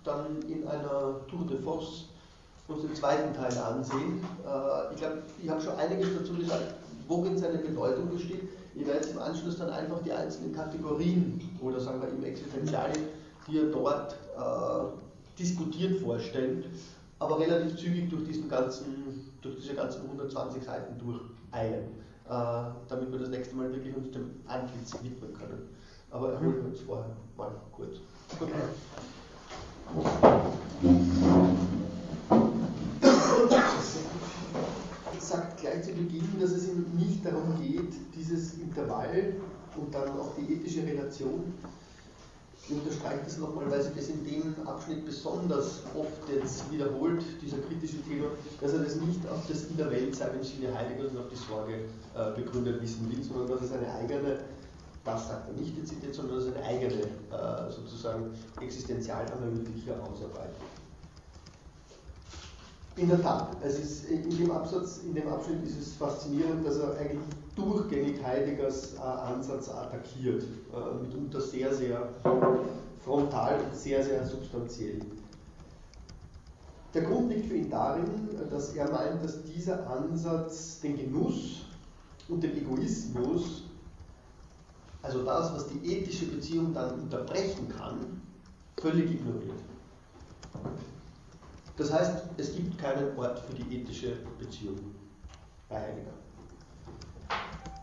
dann 0.02 0.42
in 0.48 0.66
einer 0.66 1.20
Tour 1.28 1.46
de 1.48 1.60
Force 1.60 2.06
uns 2.68 2.82
den 2.82 2.94
zweiten 2.94 3.34
Teil 3.34 3.56
ansehen. 3.58 4.24
Äh, 4.44 4.94
ich 4.94 5.00
glaube, 5.00 5.22
ich 5.42 5.48
habe 5.48 5.60
schon 5.60 5.76
einiges 5.76 6.08
dazu 6.18 6.34
gesagt, 6.34 6.74
worin 7.08 7.36
seine 7.36 7.58
Bedeutung 7.58 8.08
besteht. 8.08 8.48
Ich 8.74 8.86
werde 8.86 9.00
jetzt 9.00 9.12
im 9.12 9.18
Anschluss 9.18 9.58
dann 9.58 9.70
einfach 9.70 10.02
die 10.02 10.12
einzelnen 10.12 10.54
Kategorien 10.54 11.40
oder 11.60 11.78
sagen 11.78 12.00
wir 12.00 12.08
im 12.08 12.24
Existenzialen 12.24 12.96
die 13.46 13.58
er 13.58 13.66
dort 13.66 14.14
äh, 14.38 15.03
diskutiert 15.38 16.00
vorstellt, 16.00 16.66
aber 17.18 17.38
relativ 17.38 17.76
zügig 17.76 18.10
durch, 18.10 18.24
diesen 18.24 18.48
ganzen, 18.48 19.32
durch 19.40 19.56
diese 19.56 19.74
ganzen 19.74 20.02
120 20.02 20.62
Seiten 20.62 20.98
durcheilen, 20.98 21.84
äh, 22.28 22.64
damit 22.88 23.12
wir 23.12 23.18
das 23.18 23.28
nächste 23.28 23.56
Mal 23.56 23.72
wirklich 23.72 23.96
uns 23.96 24.10
dem 24.10 24.30
Antlitz 24.46 24.94
widmen 25.02 25.32
können. 25.34 25.68
Aber 26.10 26.32
erholen 26.32 26.56
wir 26.56 26.64
uns 26.66 26.80
vorher 26.80 27.16
mal 27.36 27.50
kurz. 27.72 27.96
Okay. 28.40 28.50
sagt 35.18 35.60
gleich 35.60 35.82
zu 35.82 35.92
Beginn, 35.92 36.28
dass 36.40 36.52
es 36.52 36.68
ihm 36.68 36.84
nicht 36.96 37.24
darum 37.24 37.56
geht, 37.60 37.92
dieses 38.14 38.54
Intervall 38.54 39.34
und 39.76 39.94
dann 39.94 40.08
auch 40.10 40.34
die 40.36 40.54
ethische 40.54 40.82
Relation. 40.82 41.54
Ich 42.66 42.74
unterstreiche 42.74 43.24
das 43.24 43.36
nochmal, 43.36 43.70
weil 43.70 43.82
sich 43.82 43.94
das 43.94 44.08
in 44.08 44.24
dem 44.24 44.66
Abschnitt 44.66 45.04
besonders 45.04 45.82
oft 45.94 46.28
jetzt 46.32 46.70
wiederholt, 46.72 47.22
dieser 47.42 47.58
kritische 47.58 48.02
Tenor, 48.02 48.30
dass 48.58 48.72
er 48.72 48.78
das 48.78 48.96
nicht 48.96 49.20
auf 49.28 49.46
das 49.46 49.64
In 49.64 49.76
der 49.76 49.90
Welt 49.90 50.14
sein 50.16 50.30
im 50.34 50.42
Sinne 50.42 50.74
Heideggers 50.74 51.10
und 51.10 51.18
auf 51.18 51.28
die 51.28 51.36
Sorge 51.36 51.74
äh, 51.74 52.40
begründet 52.40 52.80
wissen 52.80 53.10
will, 53.10 53.22
sondern 53.22 53.48
dass 53.48 53.62
es 53.68 53.72
eine 53.72 53.92
eigene, 53.92 54.38
das 55.04 55.28
sagt 55.28 55.48
er 55.48 55.60
nicht 55.60 55.76
dezidiert, 55.76 56.14
sondern 56.14 56.36
dass 56.36 56.46
es 56.46 56.54
eine 56.54 56.64
eigene 56.64 57.02
äh, 57.02 57.70
sozusagen 57.70 58.30
existenzialanalytische 58.58 59.92
Ausarbeitung. 60.02 60.64
In 62.96 63.08
der 63.08 63.20
Tat, 63.20 63.56
es 63.60 63.80
ist 63.80 64.08
in 64.08 64.30
dem 64.30 64.52
Absatz, 64.52 65.00
in 65.04 65.14
dem 65.14 65.26
Abschnitt 65.26 65.64
ist 65.64 65.80
es 65.80 65.94
faszinierend, 65.94 66.64
dass 66.64 66.76
er 66.76 66.96
eigentlich 66.96 67.18
durchgängig 67.56 68.22
Heideggers 68.24 68.94
äh, 68.94 69.00
Ansatz 69.00 69.68
attackiert, 69.68 70.44
äh, 70.44 71.02
mitunter 71.02 71.40
sehr, 71.40 71.74
sehr 71.74 72.08
frontal 73.04 73.58
sehr, 73.72 74.04
sehr 74.04 74.24
substanziell. 74.24 75.00
Der 76.94 77.02
Grund 77.02 77.30
liegt 77.30 77.46
für 77.46 77.56
ihn 77.56 77.68
darin, 77.68 78.28
dass 78.48 78.74
er 78.74 78.88
meint, 78.88 79.24
dass 79.24 79.42
dieser 79.42 79.90
Ansatz 79.90 80.80
den 80.80 80.96
Genuss 80.96 81.66
und 82.28 82.44
den 82.44 82.56
Egoismus, 82.56 83.64
also 85.02 85.24
das, 85.24 85.52
was 85.52 85.66
die 85.66 85.96
ethische 85.96 86.26
Beziehung 86.26 86.72
dann 86.72 87.00
unterbrechen 87.00 87.68
kann, 87.76 88.22
völlig 88.80 89.10
ignoriert. 89.10 89.58
Das 91.76 91.92
heißt, 91.92 92.24
es 92.36 92.54
gibt 92.54 92.78
keinen 92.78 93.16
Ort 93.18 93.40
für 93.40 93.54
die 93.54 93.80
ethische 93.80 94.16
Beziehung 94.38 94.76
bei 95.68 95.80
Heidegger. 95.80 96.12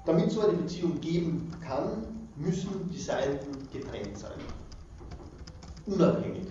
Damit 0.05 0.31
so 0.31 0.41
eine 0.41 0.53
Beziehung 0.53 0.99
geben 1.01 1.51
kann, 1.61 2.30
müssen 2.35 2.89
die 2.89 2.99
Seiten 2.99 3.51
getrennt 3.72 4.18
sein. 4.18 4.39
Unabhängig. 5.85 6.47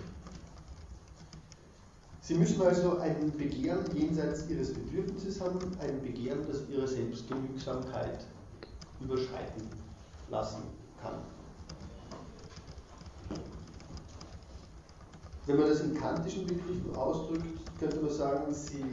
Sie 2.21 2.35
müssen 2.35 2.61
also 2.61 2.99
ein 2.99 3.31
Begehren 3.31 3.85
jenseits 3.93 4.47
ihres 4.47 4.73
Bedürfnisses 4.73 5.41
haben, 5.41 5.59
ein 5.81 6.01
Begehren, 6.01 6.45
das 6.47 6.69
ihre 6.69 6.87
Selbstgenügsamkeit 6.87 8.25
überschreiten 9.01 9.67
lassen 10.29 10.61
kann. 11.01 11.15
Wenn 15.45 15.57
man 15.57 15.69
das 15.69 15.81
in 15.81 15.95
kantischen 15.95 16.45
Begriffen 16.45 16.95
ausdrückt, 16.95 17.45
könnte 17.79 17.99
man 17.99 18.11
sagen, 18.11 18.53
sie 18.53 18.83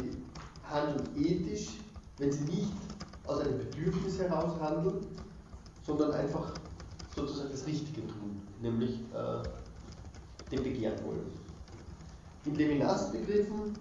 handeln 0.64 1.08
ethisch, 1.16 1.68
wenn 2.18 2.32
sie 2.32 2.44
nicht 2.44 2.72
aus 3.26 3.40
einem 3.40 3.58
Bedürfnis 3.58 4.18
heraus 4.18 4.58
handeln, 4.60 5.06
sondern 5.86 6.12
einfach 6.12 6.54
sozusagen 7.14 7.50
das 7.50 7.66
Richtige 7.66 8.06
tun, 8.06 8.42
nämlich 8.62 9.00
äh, 9.14 9.42
dem 10.50 10.62
Begehren 10.62 10.98
wollen. 11.04 11.26
In 12.44 12.54
Levinas 12.54 13.12
Begriffen, 13.12 13.74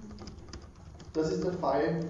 das 1.13 1.31
ist 1.31 1.43
der 1.43 1.53
Fall, 1.53 2.01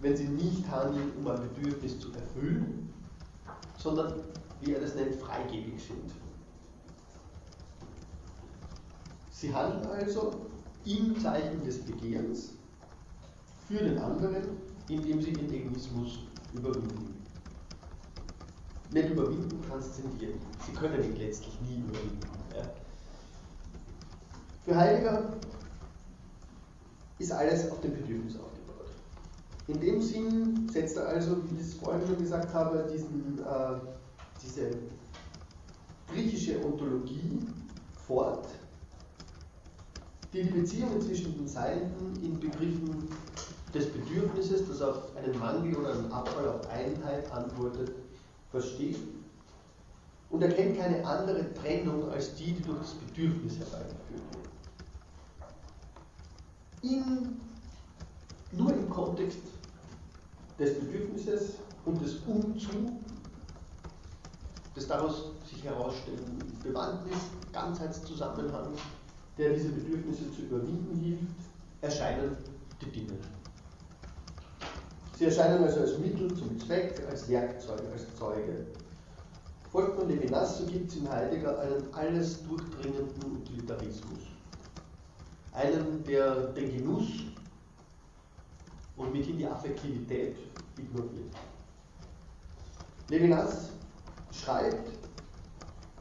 wenn 0.00 0.16
sie 0.16 0.28
nicht 0.28 0.68
handeln, 0.70 1.12
um 1.18 1.28
ein 1.28 1.40
Bedürfnis 1.54 1.98
zu 2.00 2.08
erfüllen, 2.12 2.92
sondern, 3.78 4.14
wie 4.62 4.72
er 4.72 4.80
das 4.80 4.94
nennt, 4.94 5.14
freigebig 5.16 5.82
sind. 5.82 6.10
Sie 9.38 9.54
handeln 9.54 9.86
also 9.90 10.46
im 10.86 11.20
Zeichen 11.20 11.62
des 11.62 11.80
Begehrens 11.80 12.54
für 13.68 13.84
den 13.84 13.98
anderen, 13.98 14.42
indem 14.88 15.20
sie 15.20 15.32
den 15.34 15.52
Egoismus 15.52 16.20
überwinden. 16.54 17.22
Nicht 18.92 19.10
überwinden, 19.10 19.60
transzendieren. 19.68 20.38
Sie 20.64 20.72
können 20.72 21.04
ihn 21.04 21.16
letztlich 21.16 21.60
nie 21.60 21.80
überwinden. 21.80 22.20
Ja. 22.56 22.62
Für 24.64 24.74
Heidegger 24.74 25.34
ist 27.18 27.32
alles 27.32 27.70
auf 27.70 27.80
dem 27.82 27.92
Bedürfnis 27.92 28.36
aufgebaut. 28.36 28.88
In 29.66 29.80
dem 29.80 30.00
Sinn 30.00 30.66
setzt 30.70 30.96
er 30.96 31.08
also, 31.08 31.36
wie 31.44 31.56
ich 31.56 31.60
es 31.60 31.74
vorhin 31.74 32.06
schon 32.06 32.16
gesagt 32.16 32.54
habe, 32.54 32.88
diesen, 32.90 33.38
äh, 33.40 33.80
diese 34.42 34.70
griechische 36.08 36.64
Ontologie 36.64 37.40
fort, 38.06 38.48
die 40.36 40.42
die 40.42 40.50
Beziehungen 40.50 41.00
zwischen 41.00 41.34
den 41.34 41.48
Seiten 41.48 42.14
in 42.22 42.38
Begriffen 42.38 43.08
des 43.72 43.86
Bedürfnisses, 43.90 44.68
das 44.68 44.82
auf 44.82 45.16
einen 45.16 45.38
Mangel 45.38 45.74
oder 45.76 45.94
einen 45.94 46.12
Abfall 46.12 46.48
auf 46.48 46.68
Einheit 46.68 47.30
antwortet, 47.32 47.92
versteht 48.50 48.98
und 50.28 50.42
erkennt 50.42 50.78
keine 50.78 51.04
andere 51.06 51.54
Trennung 51.54 52.10
als 52.10 52.34
die, 52.34 52.52
die 52.52 52.62
durch 52.62 52.78
das 52.80 52.94
Bedürfnis 52.94 53.58
herbeigeführt 53.58 54.22
wird. 54.32 54.46
In, 56.82 57.40
nur 58.52 58.72
im 58.74 58.90
Kontext 58.90 59.38
des 60.58 60.78
Bedürfnisses 60.78 61.54
und 61.86 62.00
des 62.02 62.16
Umzu, 62.26 63.00
des 64.74 64.86
daraus 64.86 65.32
sich 65.48 65.64
herausstellenden 65.64 66.58
Bewandtnis, 66.62 67.18
Ganzheitszusammenhang, 67.52 68.74
der 69.38 69.52
diese 69.52 69.68
Bedürfnisse 69.68 70.32
zu 70.32 70.42
überwinden 70.42 70.98
hilft, 71.00 71.36
erscheinen 71.80 72.36
die 72.80 72.90
Dinge. 72.90 73.18
Sie 75.18 75.24
erscheinen 75.24 75.64
also 75.64 75.80
als 75.80 75.98
Mittel 75.98 76.34
zum 76.34 76.58
Zweck, 76.60 77.02
als 77.08 77.28
Werkzeug, 77.28 77.80
als 77.92 78.14
Zeuge. 78.16 78.66
Folgt 79.70 79.98
man 79.98 80.08
Levinas, 80.08 80.58
so 80.58 80.66
gibt 80.66 80.90
es 80.90 80.98
in 80.98 81.10
Heidegger 81.10 81.58
einen 81.58 81.92
alles 81.92 82.42
durchdringenden 82.46 83.36
Utilitarismus. 83.36 84.20
Einen, 85.52 86.04
der 86.04 86.48
den 86.48 86.76
Genuss 86.76 87.08
und 88.96 89.12
mithin 89.12 89.38
die 89.38 89.46
Affektivität 89.46 90.36
ignoriert. 90.78 91.34
Levinas 93.08 93.70
schreibt, 94.32 95.05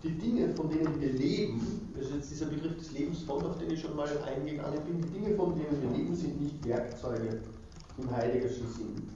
die 0.05 0.17
Dinge, 0.19 0.53
von 0.53 0.69
denen 0.69 1.01
wir 1.01 1.11
leben, 1.13 1.89
das 1.95 2.07
ist 2.07 2.13
jetzt 2.13 2.31
dieser 2.31 2.45
Begriff 2.45 2.77
des 2.77 2.91
Lebens 2.91 3.23
von, 3.23 3.43
auf 3.43 3.57
den 3.57 3.71
ich 3.71 3.81
schon 3.81 3.95
mal 3.95 4.07
eingegangen 4.23 4.79
bin, 4.85 5.01
die 5.01 5.19
Dinge, 5.19 5.35
von 5.35 5.55
denen 5.55 5.81
wir 5.81 5.97
leben, 5.97 6.15
sind 6.15 6.39
nicht 6.39 6.63
Werkzeuge 6.63 7.41
im 7.97 8.11
Heideggerschen 8.11 8.71
Sinn. 8.71 9.09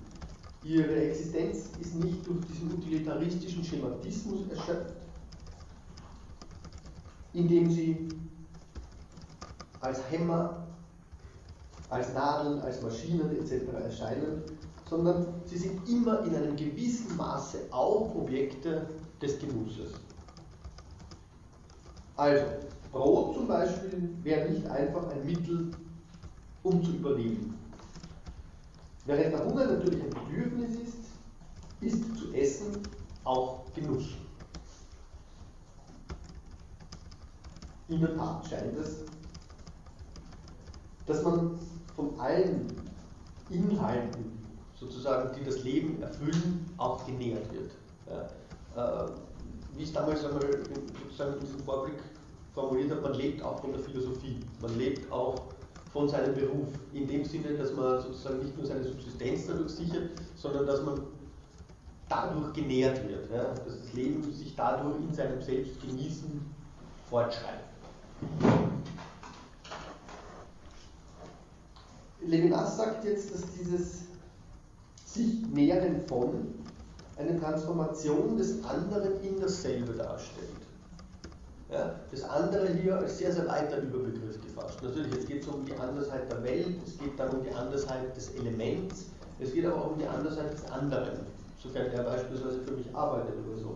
Ihre 0.64 0.95
Existenz 0.95 1.70
ist 1.80 1.95
nicht 1.95 2.26
durch 2.26 2.40
diesen 2.48 2.74
utilitaristischen 2.74 3.64
Schematismus 3.64 4.40
erschöpft, 4.49 4.95
indem 7.34 7.70
sie 7.70 8.10
als 9.80 9.99
Hämmer, 10.10 10.68
als 11.90 12.14
Nadeln, 12.14 12.60
als 12.61 12.82
Maschinen 12.82 13.30
etc. 13.38 13.72
erscheinen, 13.86 14.41
sondern 14.90 15.28
sie 15.45 15.57
sind 15.57 15.88
immer 15.88 16.26
in 16.26 16.36
einem 16.36 16.56
gewissen 16.56 17.16
Maße 17.16 17.60
auch 17.70 18.16
Objekte 18.16 18.90
des 19.22 19.38
Genusses. 19.38 19.94
Also, 22.19 22.47
Brot 22.91 23.33
zum 23.33 23.47
Beispiel 23.47 24.13
wäre 24.23 24.49
nicht 24.49 24.67
einfach 24.67 25.07
ein 25.07 25.25
Mittel, 25.25 25.71
um 26.63 26.83
zu 26.83 26.91
überleben. 26.91 27.57
Während 29.05 29.33
der 29.35 29.45
Hunger 29.45 29.65
natürlich 29.65 30.03
ein 30.03 30.09
Bedürfnis 30.09 30.75
ist, 30.81 30.97
ist 31.79 32.17
zu 32.17 32.33
essen 32.33 32.83
auch 33.23 33.63
Genuss. 33.73 34.15
In 37.87 38.01
der 38.01 38.17
Tat 38.17 38.45
scheint 38.47 38.75
es, 38.75 39.05
dass 41.05 41.23
man 41.23 41.57
von 41.95 42.19
allen 42.19 42.67
Inhalten, 43.49 44.43
sozusagen, 44.77 45.33
die 45.39 45.45
das 45.45 45.63
Leben 45.63 46.01
erfüllen, 46.01 46.69
auch 46.75 47.05
genährt 47.05 47.49
wird. 47.53 47.71
Ja, 48.75 49.05
äh, 49.05 49.09
wie 49.80 49.84
es 49.84 49.93
damals 49.93 50.26
einmal 50.26 50.43
in 50.43 51.39
diesem 51.39 51.60
Vorblick 51.64 51.99
formuliert 52.53 52.91
hat, 52.91 53.01
man 53.01 53.14
lebt 53.14 53.41
auch 53.41 53.61
von 53.61 53.72
der 53.72 53.80
Philosophie, 53.80 54.41
man 54.61 54.77
lebt 54.77 55.10
auch 55.10 55.35
von 55.93 56.10
seinem 56.10 56.35
Beruf, 56.35 56.68
in 56.93 57.07
dem 57.07 57.23
Sinne, 57.23 57.53
dass 57.57 57.72
man 57.72 58.01
sozusagen 58.01 58.39
nicht 58.39 58.57
nur 58.57 58.65
seine 58.65 58.84
Subsistenz 58.84 59.47
dadurch 59.47 59.72
sichert, 59.72 60.10
sondern 60.35 60.68
dass 60.68 60.84
man 60.84 61.01
dadurch 62.10 62.51
genährt 62.53 63.07
wird, 63.07 63.31
ja, 63.31 63.53
dass 63.53 63.64
das 63.64 63.93
Leben 63.93 64.22
sich 64.34 64.53
dadurch 64.53 64.97
in 64.97 65.14
seinem 65.14 65.41
Selbstgenießen 65.41 66.41
fortschreibt. 67.10 67.69
Levinas 72.22 72.76
sagt 72.76 73.06
jetzt, 73.06 73.34
dass 73.34 73.43
dieses 73.53 74.01
sich 75.06 75.47
nähern 75.47 76.01
von 76.06 76.53
eine 77.19 77.39
Transformation 77.39 78.37
des 78.37 78.63
anderen 78.63 79.21
in 79.21 79.39
dasselbe 79.39 79.93
darstellt. 79.93 80.47
Ja, 81.69 81.95
das 82.09 82.23
andere 82.23 82.67
hier 82.73 82.97
als 82.97 83.19
sehr, 83.19 83.31
sehr 83.31 83.47
weiter 83.47 83.77
Überbegriff 83.77 84.41
gefasst. 84.41 84.81
Natürlich, 84.81 85.13
jetzt 85.13 85.27
geht 85.27 85.43
es 85.43 85.47
um 85.47 85.65
die 85.65 85.75
Andersheit 85.75 86.31
der 86.31 86.43
Welt, 86.43 86.77
es 86.85 86.97
geht 86.97 87.19
dann 87.19 87.29
um 87.29 87.43
die 87.43 87.51
Andersheit 87.51 88.15
des 88.15 88.33
Elements, 88.35 89.05
es 89.39 89.53
geht 89.53 89.65
aber 89.65 89.75
auch 89.75 89.91
um 89.91 89.99
die 89.99 90.07
Andersheit 90.07 90.51
des 90.53 90.65
anderen, 90.71 91.19
sofern 91.61 91.91
er 91.91 92.03
beispielsweise 92.03 92.61
für 92.61 92.71
mich 92.71 92.87
arbeitet 92.95 93.35
oder 93.47 93.61
so. 93.61 93.75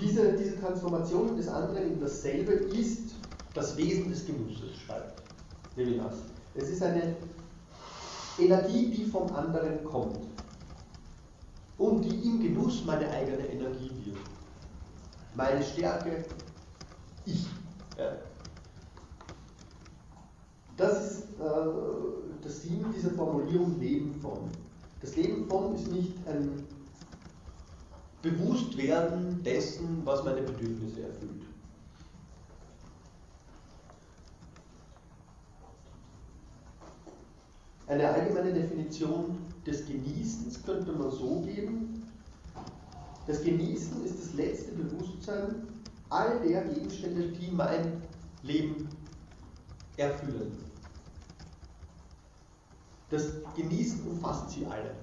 Diese, 0.00 0.32
diese 0.32 0.58
Transformation 0.58 1.36
des 1.36 1.48
anderen 1.48 1.92
in 1.92 2.00
dasselbe 2.00 2.52
ist 2.52 3.14
das 3.52 3.76
Wesen 3.76 4.10
des 4.10 4.24
Genusses, 4.24 4.76
schreibt 4.86 5.22
Levinas. 5.76 6.14
Es 6.54 6.70
ist 6.70 6.82
eine 6.82 7.14
Energie, 8.38 8.90
die 8.90 9.04
vom 9.04 9.32
anderen 9.34 9.84
kommt 9.84 10.18
und 11.78 12.02
die 12.02 12.28
im 12.28 12.40
Genuss 12.40 12.84
meine 12.84 13.08
eigene 13.10 13.46
Energie 13.46 13.90
wird. 14.04 14.16
Meine 15.34 15.62
Stärke, 15.62 16.24
ich. 17.26 17.46
Ja. 17.98 18.12
Das 20.76 21.12
ist 21.12 21.22
äh, 21.40 21.44
das 22.42 22.62
Sinn 22.62 22.84
dieser 22.94 23.10
Formulierung 23.10 23.78
Leben 23.80 24.14
von. 24.20 24.50
Das 25.00 25.16
Leben 25.16 25.46
von 25.48 25.74
ist 25.74 25.90
nicht 25.90 26.14
ein 26.26 26.64
Bewusstwerden 28.22 29.42
dessen, 29.42 30.00
was 30.04 30.24
meine 30.24 30.42
Bedürfnisse 30.42 31.02
erfüllt. 31.02 31.42
Eine 37.86 38.08
allgemeine 38.08 38.52
Definition 38.52 39.38
des 39.66 39.86
Genießens 39.86 40.62
könnte 40.64 40.92
man 40.92 41.10
so 41.10 41.40
geben. 41.40 42.02
Das 43.26 43.42
Genießen 43.42 44.04
ist 44.04 44.20
das 44.20 44.34
letzte 44.34 44.72
Bewusstsein 44.72 45.66
all 46.10 46.40
der 46.40 46.62
Gegenstände, 46.64 47.28
die 47.28 47.50
mein 47.50 48.02
Leben 48.42 48.88
erfüllen. 49.96 50.52
Das 53.10 53.32
Genießen 53.56 54.06
umfasst 54.06 54.50
sie 54.50 54.66
alle. 54.66 54.94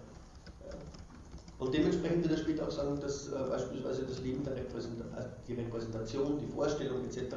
Und 1.59 1.73
dementsprechend 1.73 2.23
wird 2.23 2.33
er 2.33 2.39
später 2.39 2.67
auch 2.67 2.71
sagen, 2.71 2.99
dass 2.99 3.27
äh, 3.27 3.35
beispielsweise 3.47 4.03
das 4.03 4.19
Leben 4.21 4.43
der 4.43 4.55
Repräsentation, 4.55 5.13
also 5.15 5.29
die 5.47 5.53
Repräsentation, 5.53 6.39
die 6.39 6.47
Vorstellung 6.47 7.05
etc., 7.05 7.19
äh, 7.19 7.33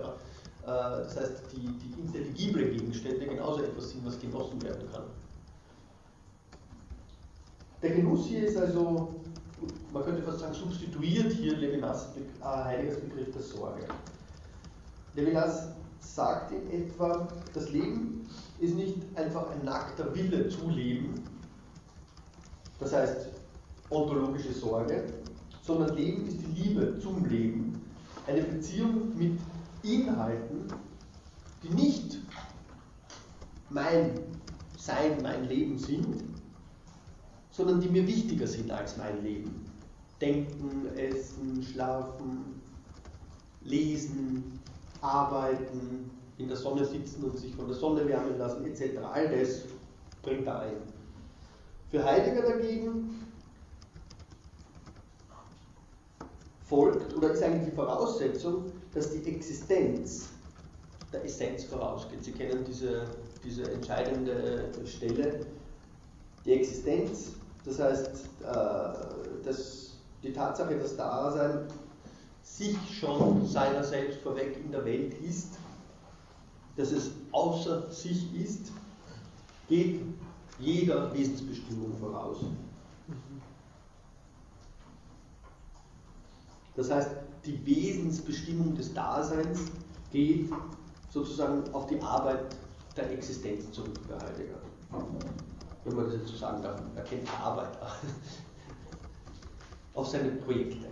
das 0.63 1.17
heißt 1.17 1.43
die, 1.53 1.67
die 1.67 2.01
intelligible 2.01 2.71
Gegenstände 2.71 3.27
genauso 3.27 3.63
etwas 3.63 3.91
sind, 3.91 4.05
was 4.07 4.19
genossen 4.19 4.63
werden 4.63 4.91
kann. 4.91 5.03
Der 7.85 7.93
Genuss 7.93 8.29
hier 8.29 8.49
ist 8.49 8.57
also, 8.57 9.15
man 9.93 10.05
könnte 10.05 10.23
fast 10.23 10.39
sagen, 10.39 10.55
substituiert 10.55 11.31
hier 11.35 11.55
Levinas 11.55 12.17
äh, 12.17 12.43
Heideggers 12.43 12.99
Begriff 12.99 13.31
der 13.31 13.43
Sorge. 13.43 13.85
Levinas 15.15 15.69
sagt 16.01 16.53
in 16.53 16.71
etwa, 16.71 17.29
das 17.53 17.69
Leben 17.69 18.27
ist 18.59 18.75
nicht 18.75 18.97
einfach 19.17 19.51
ein 19.51 19.67
nackter 19.67 20.15
Wille 20.15 20.49
zu 20.49 20.71
leben, 20.71 21.13
das 22.81 22.95
heißt 22.95 23.33
ontologische 23.91 24.55
Sorge, 24.55 25.05
sondern 25.61 25.95
Leben 25.95 26.27
ist 26.27 26.39
die 26.41 26.63
Liebe 26.63 26.99
zum 27.01 27.27
Leben, 27.27 27.83
eine 28.27 28.41
Beziehung 28.45 29.15
mit 29.15 29.39
Inhalten, 29.83 30.69
die 31.63 31.69
nicht 31.69 32.19
mein 33.69 34.13
Sein, 34.79 35.19
mein 35.21 35.45
Leben 35.45 35.77
sind, 35.77 36.34
sondern 37.55 37.81
die 37.81 37.89
mir 37.89 38.07
wichtiger 38.07 38.49
sind 38.49 38.71
als 38.71 38.97
mein 38.97 39.23
Leben. 39.23 39.65
Denken, 40.21 40.89
essen, 40.97 41.63
schlafen, 41.63 42.61
lesen, 43.63 44.61
arbeiten, 45.01 46.11
in 46.39 46.49
der 46.49 46.57
Sonne 46.57 46.85
sitzen 46.85 47.23
und 47.25 47.39
sich 47.39 47.55
von 47.55 47.69
der 47.69 47.77
Sonne 47.77 48.09
wärmen 48.09 48.39
lassen, 48.39 48.65
etc. 48.67 48.99
All 49.13 49.29
das 49.29 49.63
bringt 50.23 50.47
da 50.49 50.61
ein. 50.61 50.77
Für 51.91 52.05
Heidegger 52.05 52.43
dagegen 52.43 53.21
folgt 56.65 57.15
oder 57.15 57.31
ist 57.31 57.43
eigentlich 57.43 57.71
die 57.71 57.77
Voraussetzung, 57.77 58.73
dass 58.93 59.13
die 59.13 59.25
Existenz 59.29 60.31
der 61.13 61.25
Essenz 61.25 61.65
vorausgeht. 61.65 62.25
Sie 62.25 62.33
kennen 62.33 62.65
diese, 62.67 63.05
diese 63.45 63.71
entscheidende 63.71 64.71
Stelle. 64.85 65.47
Die 66.45 66.53
Existenz 66.53 67.35
das 67.65 67.79
heißt, 67.79 68.11
äh, 68.43 69.45
dass 69.45 69.93
die 70.23 70.33
Tatsache, 70.33 70.79
dass 70.79 70.97
Dasein 70.97 71.67
sich 72.43 72.77
schon 72.99 73.47
seiner 73.47 73.83
selbst 73.83 74.21
vorweg 74.21 74.59
in 74.63 74.71
der 74.71 74.85
Welt 74.85 75.15
ist, 75.23 75.55
dass 76.77 76.93
es 76.93 77.11
außer 77.33 77.91
sich 77.91 78.35
ist, 78.35 78.73
geht 79.69 80.03
jeder 80.59 81.13
Wesensbestimmung 81.15 81.97
voraus. 81.99 82.39
Das 86.77 86.91
heißt, 86.91 87.11
die 87.45 87.65
Wesensbestimmung 87.65 88.75
des 88.75 88.93
Daseins 88.93 89.61
geht 90.11 90.51
sozusagen 91.11 91.63
auf 91.73 91.87
die 91.87 92.01
Arbeit 92.01 92.57
der 92.97 93.13
Existenz 93.13 93.71
zurück 93.73 93.99
bei 94.09 94.17
Heidegger 94.17 94.59
wenn 95.85 95.97
man 95.97 96.07
das 96.07 96.15
jetzt 96.15 96.29
so 96.29 96.37
sagen 96.37 96.63
darf, 96.63 96.81
erkennt 96.97 97.29
Arbeit 97.41 97.77
auf 99.95 100.09
seine 100.09 100.31
Projekte, 100.31 100.89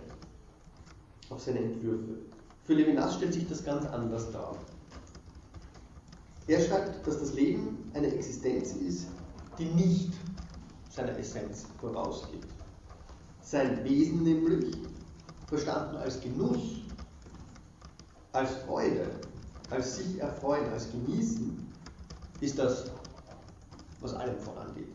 auf 1.29 1.41
seine 1.41 1.59
Entwürfe. 1.59 2.19
Für 2.63 2.73
Levinas 2.73 3.15
stellt 3.15 3.33
sich 3.33 3.47
das 3.47 3.63
ganz 3.63 3.85
anders 3.87 4.31
dar. 4.31 4.55
Er 6.47 6.59
schreibt, 6.61 7.05
dass 7.07 7.19
das 7.19 7.33
Leben 7.33 7.89
eine 7.93 8.13
Existenz 8.13 8.73
ist, 8.73 9.07
die 9.57 9.65
nicht 9.65 10.13
seiner 10.89 11.17
Essenz 11.17 11.65
vorausgeht. 11.79 12.45
Sein 13.41 13.83
Wesen 13.83 14.23
nämlich, 14.23 14.77
verstanden 15.47 15.97
als 15.97 16.19
Genuss, 16.21 16.81
als 18.31 18.51
Freude, 18.65 19.09
als 19.69 19.97
sich 19.97 20.19
erfreuen, 20.19 20.69
als 20.71 20.91
genießen, 20.91 21.71
ist 22.41 22.59
das 22.59 22.91
was 24.03 24.13
allem 24.13 24.37
vorangeht. 24.37 24.89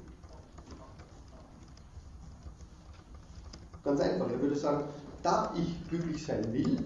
Ganz 3.82 4.00
einfach, 4.00 4.28
er 4.30 4.40
würde 4.40 4.54
sagen, 4.54 4.84
da 5.22 5.52
ich 5.56 5.88
glücklich 5.88 6.24
sein? 6.24 6.52
Will, 6.52 6.84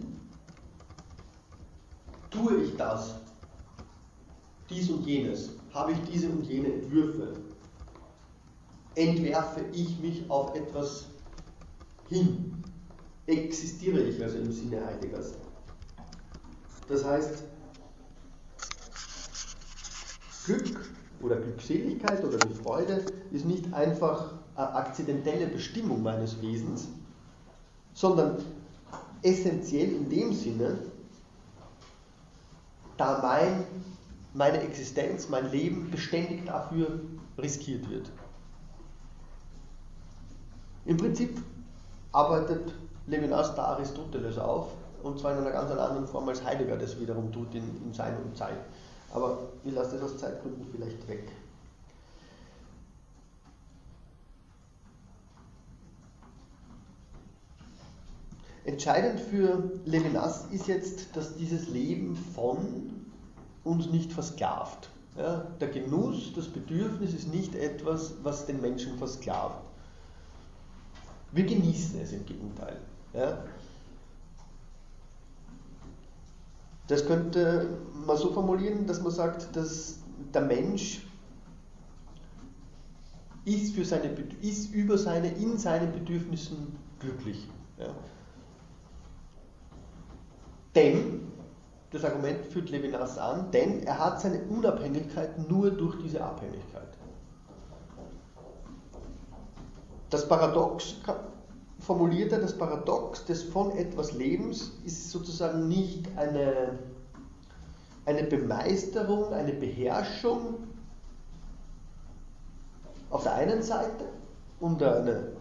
tue 2.31 2.63
ich 2.63 2.77
das, 2.77 3.17
dies 4.71 4.89
und 4.89 5.05
jenes, 5.05 5.57
habe 5.75 5.93
ich 5.93 6.01
diese 6.03 6.29
und 6.31 6.47
jene 6.47 6.73
Entwürfe, 6.73 7.35
entwerfe 8.95 9.65
ich 9.73 9.99
mich 9.99 10.31
auf 10.31 10.55
etwas 10.55 11.07
hin, 12.09 12.63
existiere 13.27 14.01
ich 14.01 14.23
also 14.23 14.39
im 14.39 14.53
Sinne 14.53 14.85
Heideggers. 14.85 15.35
Das 16.89 17.05
heißt, 17.05 17.45
Glück 20.45 20.93
oder 21.23 21.37
Glückseligkeit 21.37 22.25
oder 22.25 22.39
die 22.39 22.55
Freude 22.55 23.05
ist 23.31 23.45
nicht 23.45 23.73
einfach 23.73 24.35
eine 24.55 24.75
akzidentelle 24.75 25.47
Bestimmung 25.47 26.03
meines 26.03 26.41
Wesens, 26.43 26.89
sondern 27.95 28.39
essentiell 29.23 29.93
in 29.93 30.11
dem 30.11 30.33
Sinne, 30.33 30.79
da 32.97 33.21
mein, 33.23 33.65
meine 34.35 34.61
Existenz, 34.61 35.29
mein 35.29 35.51
Leben 35.51 35.91
beständig 35.91 36.45
dafür 36.47 37.01
riskiert 37.39 37.89
wird. 37.89 38.11
Im 40.85 40.97
Prinzip 40.97 41.41
arbeitet 42.11 42.75
Levinas 43.07 43.55
da 43.55 43.65
Aristoteles 43.65 44.39
auf, 44.39 44.69
und 45.03 45.19
zwar 45.19 45.33
in 45.33 45.39
einer 45.39 45.51
ganz 45.51 45.71
anderen 45.71 46.07
Form 46.07 46.29
als 46.29 46.45
Heidegger 46.45 46.77
das 46.77 47.01
wiederum 47.01 47.33
tut 47.33 47.55
in, 47.55 47.83
in 47.85 47.93
Sein 47.93 48.17
und 48.25 48.37
Zeit. 48.37 48.59
Aber 49.13 49.51
ich 49.65 49.73
lasse 49.73 49.99
das 49.99 50.03
aus 50.13 50.19
Zeitgründen 50.19 50.67
vielleicht 50.73 51.07
weg. 51.09 51.31
Entscheidend 58.65 59.21
für 59.21 59.73
Levinas 59.85 60.47
ist 60.53 60.69
jetzt, 60.69 61.17
dass 61.17 61.37
dieses 61.37 61.69
Leben 61.69 62.17
von 62.17 63.07
uns 63.65 63.87
nicht 63.91 64.13
versklavt. 64.13 64.89
Ja, 65.17 65.41
der 65.61 65.69
Genuss, 65.69 66.33
das 66.35 66.49
Bedürfnis 66.49 67.13
ist 67.13 67.29
nicht 67.35 67.55
etwas, 67.55 68.15
was 68.23 68.47
den 68.47 68.61
Menschen 68.61 68.97
versklavt. 68.99 69.61
Wir 71.33 71.45
genießen 71.45 72.01
es 72.01 72.13
im 72.13 72.25
Gegenteil. 72.25 72.79
Ja. 73.13 73.45
Das 76.89 77.07
könnte 77.07 77.79
man 78.07 78.17
so 78.17 78.33
formulieren, 78.33 78.87
dass 78.87 79.01
man 79.01 79.13
sagt, 79.13 79.55
dass 79.55 80.01
der 80.35 80.43
Mensch 80.43 81.07
ist, 83.45 83.75
für 83.75 83.85
seine, 83.85 84.09
ist 84.41 84.73
über 84.73 84.99
seine, 84.99 85.29
in 85.29 85.59
seinen 85.59 85.93
Bedürfnissen 85.93 86.77
glücklich. 86.99 87.49
Ja. 87.79 87.89
Denn, 90.75 91.33
das 91.91 92.05
Argument 92.05 92.47
führt 92.47 92.71
Levinas 92.71 93.19
an, 93.19 93.51
denn 93.51 93.83
er 93.83 93.99
hat 93.99 94.21
seine 94.21 94.43
Unabhängigkeit 94.45 95.51
nur 95.51 95.71
durch 95.71 95.99
diese 96.03 96.23
Abhängigkeit. 96.25 96.89
Das 100.09 100.27
Paradox 100.29 100.97
formuliert 101.83 102.33
er, 102.33 102.39
das 102.39 102.57
Paradox 102.57 103.25
des 103.25 103.43
von 103.43 103.73
etwas 103.73 104.13
Lebens 104.13 104.73
ist 104.85 105.11
sozusagen 105.11 105.69
nicht 105.69 106.07
eine, 106.17 106.79
eine 108.07 108.23
Bemeisterung, 108.25 109.33
eine 109.33 109.53
Beherrschung 109.53 110.55
auf 113.11 113.25
der 113.25 113.35
einen 113.35 113.63
Seite 113.63 114.05
und 114.61 114.83
eine 114.83 115.33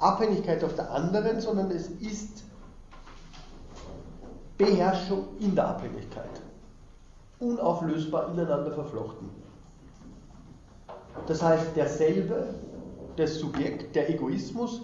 Abhängigkeit 0.00 0.62
auf 0.64 0.74
der 0.74 0.90
anderen, 0.90 1.40
sondern 1.40 1.70
es 1.70 1.88
ist 1.88 2.44
Beherrschung 4.58 5.28
in 5.38 5.54
der 5.54 5.68
Abhängigkeit. 5.68 6.42
Unauflösbar 7.38 8.32
ineinander 8.32 8.72
verflochten. 8.72 9.28
Das 11.26 11.40
heißt, 11.40 11.76
derselbe, 11.76 12.54
das 13.16 13.36
Subjekt, 13.36 13.94
der 13.94 14.10
Egoismus, 14.10 14.82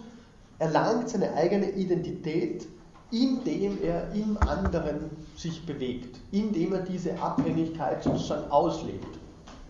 erlangt 0.58 1.08
seine 1.08 1.34
eigene 1.34 1.70
Identität, 1.70 2.66
indem 3.10 3.82
er 3.82 4.12
im 4.12 4.36
anderen 4.38 5.10
sich 5.36 5.64
bewegt, 5.66 6.18
indem 6.32 6.72
er 6.72 6.80
diese 6.80 7.20
Abhängigkeit 7.20 8.02
sozusagen 8.02 8.50
auslebt, 8.50 9.18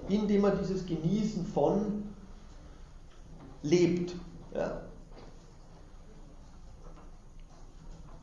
indem 0.08 0.44
er 0.44 0.56
dieses 0.56 0.86
Genießen 0.86 1.44
von 1.46 2.04
lebt. 3.62 4.14
Ja. 4.54 4.82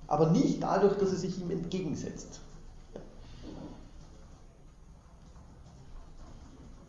Aber 0.08 0.30
nicht 0.32 0.62
dadurch, 0.62 0.98
dass 0.98 1.12
er 1.12 1.18
sich 1.18 1.40
ihm 1.40 1.52
entgegensetzt. 1.52 2.42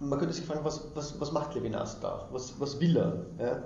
Man 0.00 0.18
könnte 0.18 0.34
sich 0.34 0.44
fragen, 0.44 0.64
was, 0.64 0.84
was, 0.94 1.20
was 1.20 1.30
macht 1.30 1.54
Levinas 1.54 2.00
da? 2.00 2.28
Was, 2.32 2.58
was 2.58 2.80
will 2.80 2.96
er? 2.96 3.26
Ja. 3.38 3.62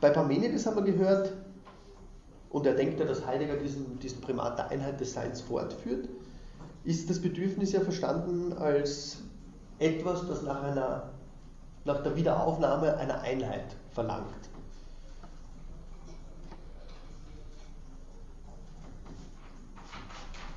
Bei 0.00 0.10
Parmenides 0.10 0.66
haben 0.66 0.76
wir 0.76 0.92
gehört, 0.92 1.32
und 2.50 2.66
er 2.66 2.74
denkt 2.74 3.00
ja, 3.00 3.06
dass 3.06 3.26
Heidegger 3.26 3.56
diesen, 3.56 3.98
diesen 3.98 4.20
Primat 4.20 4.58
der 4.58 4.68
Einheit 4.68 5.00
des 5.00 5.12
Seins 5.12 5.40
fortführt, 5.40 6.08
ist 6.84 7.10
das 7.10 7.20
Bedürfnis 7.20 7.72
ja 7.72 7.80
verstanden 7.80 8.52
als 8.52 9.18
etwas, 9.78 10.26
das 10.28 10.42
nach, 10.42 10.62
einer, 10.62 11.10
nach 11.84 12.02
der 12.02 12.14
Wiederaufnahme 12.14 12.96
einer 12.96 13.20
Einheit 13.20 13.76
verlangt. 13.90 14.24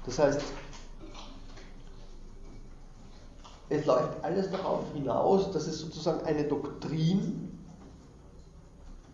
Das 0.06 0.20
heißt, 0.20 0.42
es 3.70 3.86
läuft 3.86 4.24
alles 4.24 4.50
darauf 4.50 4.84
hinaus, 4.94 5.52
dass 5.52 5.68
es 5.68 5.80
sozusagen 5.80 6.26
eine 6.26 6.44
Doktrin 6.46 7.59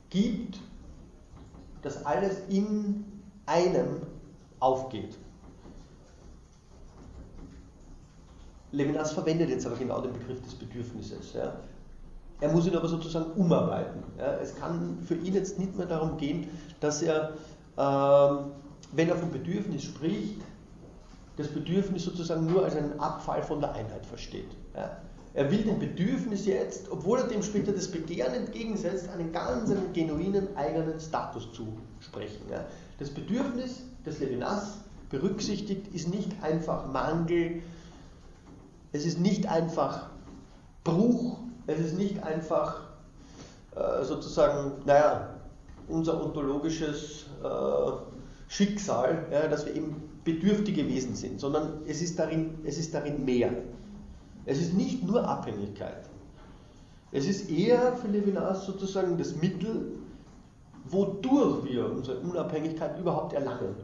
gibt, 0.09 0.59
dass 1.81 2.05
alles 2.05 2.41
in 2.49 3.05
einem 3.45 4.01
aufgeht. 4.59 5.17
Levinas 8.71 9.13
verwendet 9.13 9.49
jetzt 9.49 9.65
aber 9.65 9.75
genau 9.75 10.01
den 10.01 10.13
Begriff 10.13 10.41
des 10.41 10.55
Bedürfnisses. 10.55 11.33
Ja. 11.33 11.53
Er 12.41 12.51
muss 12.51 12.67
ihn 12.67 12.75
aber 12.75 12.87
sozusagen 12.87 13.31
umarbeiten. 13.33 14.03
Ja. 14.17 14.33
Es 14.37 14.55
kann 14.55 14.99
für 15.05 15.15
ihn 15.15 15.33
jetzt 15.33 15.57
nicht 15.57 15.77
mehr 15.77 15.85
darum 15.85 16.17
gehen, 16.17 16.49
dass 16.79 17.01
er, 17.01 17.33
ähm, 17.77 18.51
wenn 18.91 19.09
er 19.09 19.15
vom 19.15 19.31
Bedürfnis 19.31 19.83
spricht, 19.83 20.41
das 21.37 21.47
Bedürfnis 21.47 22.03
sozusagen 22.03 22.45
nur 22.45 22.63
als 22.63 22.75
einen 22.75 22.99
Abfall 22.99 23.43
von 23.43 23.59
der 23.59 23.73
Einheit 23.73 24.05
versteht. 24.05 24.49
Ja. 24.75 24.97
Er 25.35 25.51
will 25.51 25.63
dem 25.63 25.79
Bedürfnis 25.79 26.45
jetzt, 26.45 26.89
obwohl 26.89 27.19
er 27.19 27.27
dem 27.27 27.43
später 27.43 27.73
das 27.73 27.89
Begehren 27.89 28.33
entgegensetzt, 28.33 29.09
einen 29.09 29.33
ganz 29.33 29.69
einen 29.69 29.91
genuinen 29.91 30.55
eigenen 30.55 30.97
Status 30.97 31.49
zusprechen. 31.51 32.45
Ja. 32.49 32.65
Das 32.99 33.09
Bedürfnis 33.09 33.83
des 34.05 34.19
Levinas 34.21 34.77
berücksichtigt 35.09 35.93
ist 35.93 36.07
nicht 36.07 36.31
einfach 36.41 36.87
Mangel, 36.87 37.61
es 38.93 39.05
ist 39.05 39.19
nicht 39.19 39.47
einfach 39.47 40.09
Bruch, 40.85 41.39
es 41.67 41.79
ist 41.79 41.97
nicht 41.97 42.23
einfach 42.23 42.81
äh, 43.75 44.05
sozusagen, 44.05 44.83
naja, 44.85 45.35
unser 45.89 46.23
ontologisches 46.23 47.25
äh, 47.43 47.91
Schicksal, 48.47 49.25
ja, 49.31 49.47
dass 49.47 49.65
wir 49.65 49.75
eben 49.75 50.01
bedürftige 50.23 50.87
Wesen 50.87 51.15
sind, 51.15 51.41
sondern 51.41 51.81
es 51.87 52.01
ist 52.01 52.17
darin, 52.17 52.59
es 52.63 52.77
ist 52.77 52.93
darin 52.93 53.25
mehr. 53.25 53.51
Es 54.45 54.59
ist 54.59 54.73
nicht 54.73 55.03
nur 55.03 55.27
Abhängigkeit. 55.27 56.09
Es 57.11 57.25
ist 57.27 57.49
eher 57.49 57.95
für 57.97 58.07
Levinas 58.07 58.65
sozusagen 58.65 59.17
das 59.17 59.35
Mittel, 59.35 59.93
wodurch 60.85 61.65
wir 61.65 61.89
unsere 61.89 62.19
Unabhängigkeit 62.19 62.99
überhaupt 62.99 63.33
erlangen. 63.33 63.75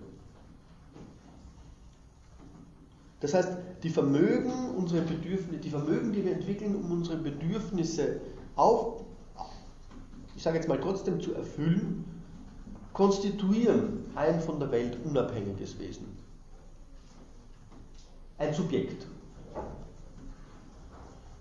Das 3.22 3.34
heißt, 3.34 3.50
die 3.84 3.90
Vermögen, 3.90 4.76
unsere 4.76 5.02
Bedürfnisse, 5.02 5.60
die 5.60 5.70
Vermögen, 5.70 6.12
die 6.12 6.26
wir 6.26 6.34
entwickeln, 6.34 6.76
um 6.76 6.92
unsere 6.92 7.18
Bedürfnisse 7.18 8.20
auf, 8.56 9.04
ich 10.36 10.44
sage 10.44 10.58
jetzt 10.58 10.68
mal 10.68 10.80
trotzdem 10.80 11.22
zu 11.22 11.34
erfüllen, 11.34 12.04
konstituieren 12.94 14.06
ein 14.16 14.42
von 14.42 14.60
der 14.60 14.72
Welt 14.72 14.98
unabhängiges 15.06 15.80
Wesen. 15.80 16.06
Ein 18.38 18.54
Subjekt. 18.54 19.06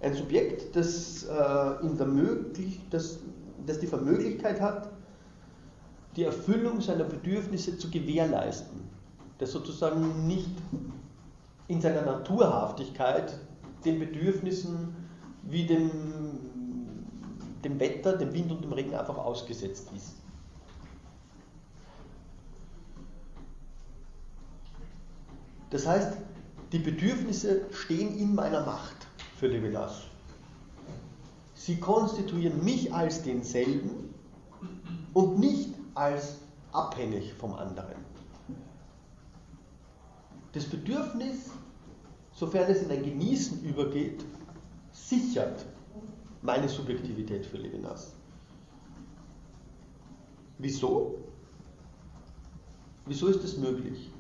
Ein 0.01 0.15
Subjekt, 0.15 0.75
das, 0.75 1.25
äh, 1.25 1.29
der 1.29 2.07
möglich, 2.07 2.81
das, 2.91 3.19
das 3.67 3.81
die 3.81 3.87
Vermöglichkeit 3.87 4.61
hat, 4.61 4.91
die 6.17 6.25
Erfüllung 6.25 6.81
seiner 6.81 7.05
Bedürfnisse 7.05 7.77
zu 7.77 7.91
gewährleisten. 7.91 8.81
Das 9.39 9.53
sozusagen 9.53 10.27
nicht 10.27 10.51
in 11.69 11.81
seiner 11.81 12.03
Naturhaftigkeit 12.03 13.39
den 13.85 13.99
Bedürfnissen 13.99 14.95
wie 15.43 15.67
dem, 15.67 15.91
dem 17.63 17.79
Wetter, 17.79 18.17
dem 18.17 18.33
Wind 18.33 18.51
und 18.51 18.65
dem 18.65 18.73
Regen 18.73 18.95
einfach 18.95 19.17
ausgesetzt 19.17 19.89
ist. 19.95 20.15
Das 25.71 25.87
heißt, 25.87 26.15
die 26.73 26.79
Bedürfnisse 26.79 27.63
stehen 27.71 28.19
in 28.19 28.35
meiner 28.35 28.65
Macht 28.67 29.07
für 29.41 29.47
Levinas. 29.47 30.03
Sie 31.55 31.77
konstituieren 31.77 32.63
mich 32.63 32.93
als 32.93 33.23
denselben 33.23 34.15
und 35.15 35.39
nicht 35.39 35.71
als 35.95 36.37
abhängig 36.73 37.33
vom 37.33 37.55
anderen. 37.55 37.97
Das 40.53 40.67
Bedürfnis, 40.67 41.51
sofern 42.35 42.71
es 42.71 42.83
in 42.83 42.91
ein 42.91 43.03
Genießen 43.03 43.65
übergeht, 43.65 44.23
sichert 44.93 45.65
meine 46.43 46.69
Subjektivität 46.69 47.47
für 47.47 47.57
Levinas. 47.57 48.13
Wieso? 50.59 51.15
Wieso 53.07 53.29
ist 53.29 53.43
das 53.43 53.57
möglich? 53.57 54.11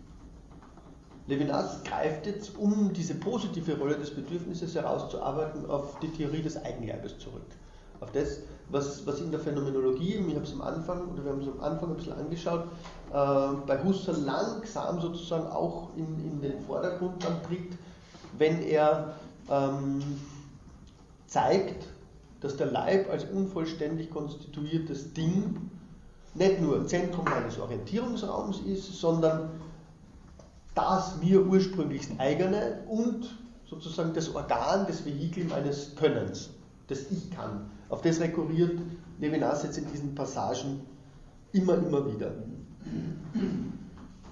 Levinas 1.30 1.82
greift 1.84 2.26
jetzt, 2.26 2.56
um 2.58 2.92
diese 2.92 3.14
positive 3.14 3.78
Rolle 3.78 3.96
des 3.96 4.10
Bedürfnisses 4.10 4.74
herauszuarbeiten, 4.74 5.70
auf 5.70 5.98
die 6.00 6.08
Theorie 6.08 6.42
des 6.42 6.62
Eigenleibes 6.62 7.18
zurück. 7.18 7.46
Auf 8.00 8.10
das, 8.10 8.40
was, 8.68 9.06
was 9.06 9.20
in 9.20 9.30
der 9.30 9.38
Phänomenologie, 9.38 10.16
ich 10.16 10.34
habe 10.34 10.44
es 10.44 10.52
am 10.52 10.62
Anfang, 10.62 11.08
oder 11.12 11.24
wir 11.24 11.32
haben 11.32 11.40
es 11.40 11.48
am 11.48 11.60
Anfang 11.60 11.90
ein 11.90 11.96
bisschen 11.96 12.14
angeschaut, 12.14 12.64
äh, 13.10 13.66
bei 13.66 13.82
Husserl 13.84 14.16
langsam 14.16 15.00
sozusagen 15.00 15.46
auch 15.46 15.90
in, 15.96 16.06
in 16.24 16.40
den 16.40 16.60
Vordergrund 16.66 17.22
dann 17.22 17.42
tritt, 17.44 17.78
wenn 18.36 18.62
er 18.62 19.14
ähm, 19.48 20.02
zeigt, 21.26 21.86
dass 22.40 22.56
der 22.56 22.72
Leib 22.72 23.08
als 23.10 23.24
unvollständig 23.24 24.10
konstituiertes 24.10 25.12
Ding 25.12 25.70
nicht 26.34 26.60
nur 26.60 26.86
Zentrum 26.86 27.24
meines 27.24 27.58
Orientierungsraums 27.58 28.60
ist, 28.60 29.00
sondern 29.00 29.50
das 30.80 31.16
mir 31.20 31.44
ursprünglichst 31.44 32.12
eigene 32.18 32.80
und 32.88 33.36
sozusagen 33.66 34.12
das 34.14 34.34
Organ, 34.34 34.86
das 34.86 35.04
Vehikel 35.04 35.44
meines 35.44 35.94
Könnens, 35.96 36.50
das 36.88 37.10
ich 37.10 37.30
kann. 37.30 37.70
Auf 37.88 38.02
das 38.02 38.20
rekurriert 38.20 38.78
Levinas 39.18 39.62
jetzt 39.62 39.78
in 39.78 39.86
diesen 39.90 40.14
Passagen 40.14 40.80
immer, 41.52 41.74
immer 41.74 42.12
wieder. 42.12 42.32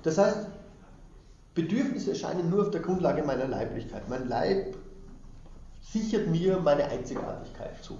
Das 0.02 0.18
heißt, 0.18 0.46
Bedürfnisse 1.54 2.10
erscheinen 2.10 2.50
nur 2.50 2.62
auf 2.62 2.70
der 2.70 2.80
Grundlage 2.80 3.22
meiner 3.22 3.46
Leiblichkeit. 3.46 4.08
Mein 4.08 4.28
Leib 4.28 4.76
sichert 5.80 6.28
mir 6.28 6.58
meine 6.58 6.84
Einzigartigkeit 6.84 7.82
zu. 7.82 7.98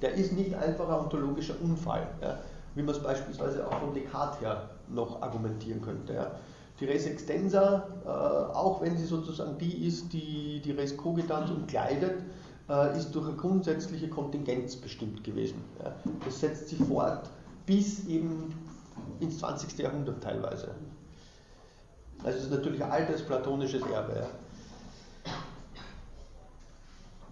Der 0.00 0.14
ist 0.14 0.32
nicht 0.32 0.54
einfach 0.54 0.88
ein 0.88 1.00
ontologischer 1.00 1.54
Unfall, 1.62 2.06
ja, 2.20 2.38
wie 2.74 2.82
man 2.82 2.94
es 2.94 3.02
beispielsweise 3.02 3.66
auch 3.66 3.78
von 3.80 3.94
Descartes 3.94 4.40
her 4.40 4.70
noch 4.88 5.22
argumentieren 5.22 5.80
könnte. 5.80 6.14
Ja. 6.14 6.32
Die 6.80 6.86
Res 6.86 7.06
extensa, 7.06 7.86
äh, 8.04 8.08
auch 8.08 8.82
wenn 8.82 8.96
sie 8.96 9.04
sozusagen 9.04 9.56
die 9.58 9.86
ist, 9.86 10.12
die 10.12 10.60
die 10.64 10.72
Res 10.72 10.96
cogitans 10.96 11.50
umkleidet, 11.50 12.22
äh, 12.68 12.96
ist 12.96 13.14
durch 13.14 13.28
eine 13.28 13.36
grundsätzliche 13.36 14.08
Kontingenz 14.08 14.76
bestimmt 14.76 15.22
gewesen. 15.22 15.62
Ja. 15.82 15.94
Das 16.24 16.40
setzt 16.40 16.68
sich 16.68 16.78
fort 16.78 17.30
bis 17.66 18.06
eben 18.06 18.54
ins 19.20 19.38
20. 19.38 19.78
Jahrhundert 19.78 20.22
teilweise. 20.22 20.74
Also 22.22 22.38
es 22.38 22.44
ist 22.44 22.50
natürlich 22.50 22.82
ein 22.82 22.90
altes 22.90 23.22
platonisches 23.22 23.82
Erbe. 23.82 24.14
Ja. 24.20 25.32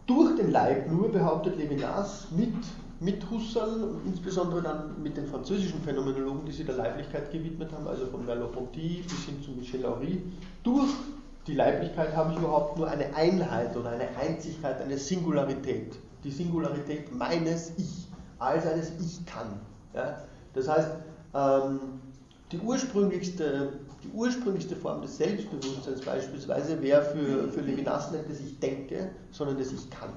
Durch 0.07 0.37
den 0.37 0.51
Leib 0.51 0.91
nur, 0.91 1.11
behauptet 1.11 1.57
Levinas, 1.57 2.27
mit, 2.31 2.55
mit 3.03 3.29
Husserl 3.31 3.97
insbesondere 4.07 4.63
dann 4.63 5.03
mit 5.03 5.17
den 5.17 5.27
französischen 5.27 5.81
Phänomenologen, 5.83 6.45
die 6.45 6.53
sich 6.53 6.65
der 6.65 6.77
Leiblichkeit 6.77 7.33
gewidmet 7.33 7.73
haben, 7.73 7.87
also 7.87 8.07
von 8.07 8.25
Merleau-Ponty 8.25 9.05
bis 9.09 9.25
hin 9.25 9.43
zu 9.43 9.51
Michel 9.53 9.81
Laurie, 9.81 10.23
durch 10.63 10.91
die 11.47 11.55
Leiblichkeit 11.55 12.15
habe 12.15 12.33
ich 12.33 12.39
überhaupt 12.39 12.79
nur 12.79 12.89
eine 12.89 13.15
Einheit 13.17 13.77
oder 13.77 13.91
eine 13.91 14.09
Einzigkeit, 14.17 14.81
eine 14.81 14.97
Singularität. 14.97 15.97
Die 16.23 16.31
Singularität 16.31 17.13
meines 17.13 17.73
Ich, 17.77 18.07
als 18.39 18.65
eines 18.67 18.93
Ich 19.01 19.27
kann. 19.27 19.61
Ja? 19.93 20.23
Das 20.55 20.69
heißt, 20.69 20.91
ähm, 21.35 21.81
die 22.53 22.59
ursprünglichste 22.59 23.73
die 24.03 24.11
ursprünglichste 24.13 24.75
Form 24.77 25.01
des 25.03 25.17
Selbstbewusstseins 25.17 26.01
beispielsweise 26.01 26.81
wäre 26.83 27.03
für, 27.03 27.49
für 27.49 27.61
Levinas 27.61 28.11
nicht, 28.11 28.29
dass 28.29 28.41
ich 28.41 28.59
denke, 28.59 29.11
sondern 29.31 29.59
dass 29.59 29.73
ich 29.73 29.89
kann. 29.91 30.11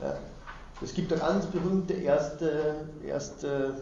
Ja. 0.00 0.16
Es 0.80 0.94
gibt 0.94 1.12
eine 1.12 1.20
ganz 1.20 1.46
berühmte 1.46 1.94
erste, 1.94 2.86
erste 3.04 3.74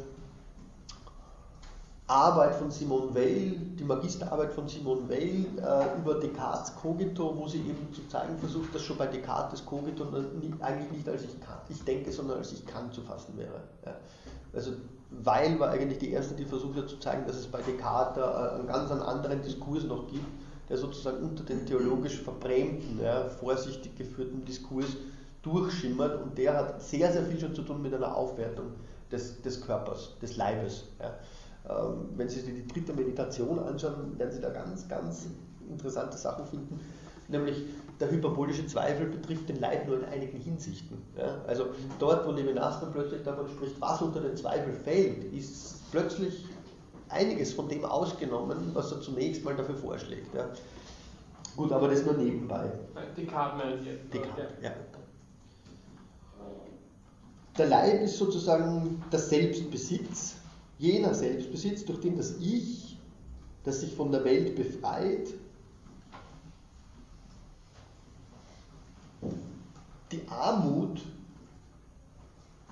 Arbeit 2.07 2.55
von 2.55 2.71
Simone 2.71 3.15
Weil, 3.15 3.51
die 3.79 3.85
Magisterarbeit 3.85 4.53
von 4.53 4.69
Simone 4.69 5.03
Weil 5.09 5.45
äh, 5.59 5.99
über 5.99 6.21
Descartes 6.21 6.75
Cogito, 6.77 7.37
wo 7.37 7.49
sie 7.49 7.59
eben 7.59 7.93
zu 7.93 8.07
zeigen 8.09 8.39
versucht, 8.39 8.75
dass 8.75 8.83
schon 8.83 8.97
bei 8.97 9.07
Descartes 9.07 9.65
Cogito 9.67 10.05
nie, 10.05 10.55
eigentlich 10.61 10.93
nicht 10.93 11.09
als 11.09 11.25
ich 11.25 11.41
kann, 11.41 11.59
ich 11.69 11.83
denke, 11.85 12.13
sondern 12.13 12.39
als 12.39 12.53
ich 12.53 12.65
kann 12.65 12.93
zu 12.93 13.03
fassen 13.03 13.37
wäre. 13.37 13.61
Ja. 13.85 13.97
Also 14.55 14.73
weil 15.11 15.59
war 15.61 15.71
eigentlich 15.71 15.99
die 15.99 16.13
erste, 16.13 16.35
die 16.35 16.45
versucht 16.45 16.77
hat 16.77 16.89
zu 16.89 16.99
zeigen, 16.99 17.27
dass 17.27 17.37
es 17.37 17.47
bei 17.47 17.61
Descartes 17.61 18.23
einen 18.23 18.67
ganz 18.67 18.91
anderen 18.91 19.43
Diskurs 19.43 19.85
noch 19.85 20.07
gibt, 20.07 20.27
der 20.69 20.79
sozusagen 20.79 21.23
unter 21.23 21.45
den 21.45 21.67
theologisch 21.67 22.21
verbrämten, 22.23 23.01
ja, 23.03 23.29
vorsichtig 23.29 23.97
geführten 23.97 24.45
Diskurs 24.45 24.97
durchschimmert 25.47 26.21
und 26.21 26.37
der 26.37 26.55
hat 26.55 26.83
sehr, 26.83 27.13
sehr 27.13 27.23
viel 27.25 27.39
schon 27.39 27.55
zu 27.55 27.63
tun 27.63 27.81
mit 27.81 27.95
einer 27.95 28.15
Aufwertung 28.15 28.67
des, 29.11 29.41
des 29.43 29.61
Körpers, 29.61 30.17
des 30.21 30.37
Leibes. 30.37 30.85
Ja. 31.01 31.15
Ähm, 31.69 32.09
wenn 32.17 32.29
Sie 32.29 32.41
sich 32.41 32.55
die 32.55 32.67
dritte 32.67 32.93
Meditation 32.93 33.59
anschauen, 33.61 34.19
werden 34.19 34.33
Sie 34.33 34.41
da 34.41 34.51
ganz, 34.51 34.89
ganz 34.89 35.27
interessante 35.69 36.17
Sachen 36.17 36.47
finden, 36.47 36.81
nämlich 37.29 37.65
der 38.01 38.11
hyperbolische 38.11 38.67
Zweifel 38.67 39.07
betrifft 39.07 39.49
den 39.49 39.61
Leib 39.61 39.87
nur 39.87 39.99
in 39.99 40.05
einigen 40.05 40.39
Hinsichten. 40.39 40.99
Ja? 41.17 41.41
Also 41.47 41.67
dort, 41.99 42.27
wo 42.27 42.33
Levinas 42.33 42.81
dann 42.81 42.93
plötzlich 42.93 43.23
davon 43.23 43.49
spricht, 43.49 43.81
was 43.81 44.03
unter 44.03 44.21
den 44.21 44.37
Zweifel 44.37 44.73
fällt, 44.73 45.33
ist 45.33 45.91
plötzlich 45.91 46.45
einiges 47.09 47.55
von 47.55 47.69
dem 47.69 47.85
ausgenommen, 47.85 48.71
was 48.75 48.93
er 48.93 49.01
zunächst 49.01 49.45
mal 49.45 49.57
dafür 49.57 49.77
vorschlägt. 49.77 50.35
Ja? 50.35 50.49
Gut, 51.57 51.73
aber 51.73 51.89
das 51.89 52.05
nur 52.05 52.15
nebenbei. 52.15 52.71
Descartes 53.17 53.65
meint 53.65 53.87
jetzt. 53.87 54.13
Descartes, 54.13 54.63
ja. 54.63 54.71
Der 57.59 57.67
Leib 57.67 58.03
ist 58.03 58.19
sozusagen 58.19 59.03
der 59.11 59.19
Selbstbesitz, 59.19 60.35
jener 60.79 61.15
Selbstbesitz, 61.15 61.85
durch 61.85 62.01
den 62.01 62.17
das 62.17 62.37
Ich, 62.39 62.99
das 63.65 63.81
sich 63.81 63.95
von 63.95 64.13
der 64.13 64.25
Welt 64.25 64.55
befreit, 64.57 65.29
die 70.13 70.29
Armut 70.29 71.03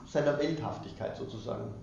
seiner 0.07 0.39
Welthaftigkeit 0.39 1.17
sozusagen 1.17 1.75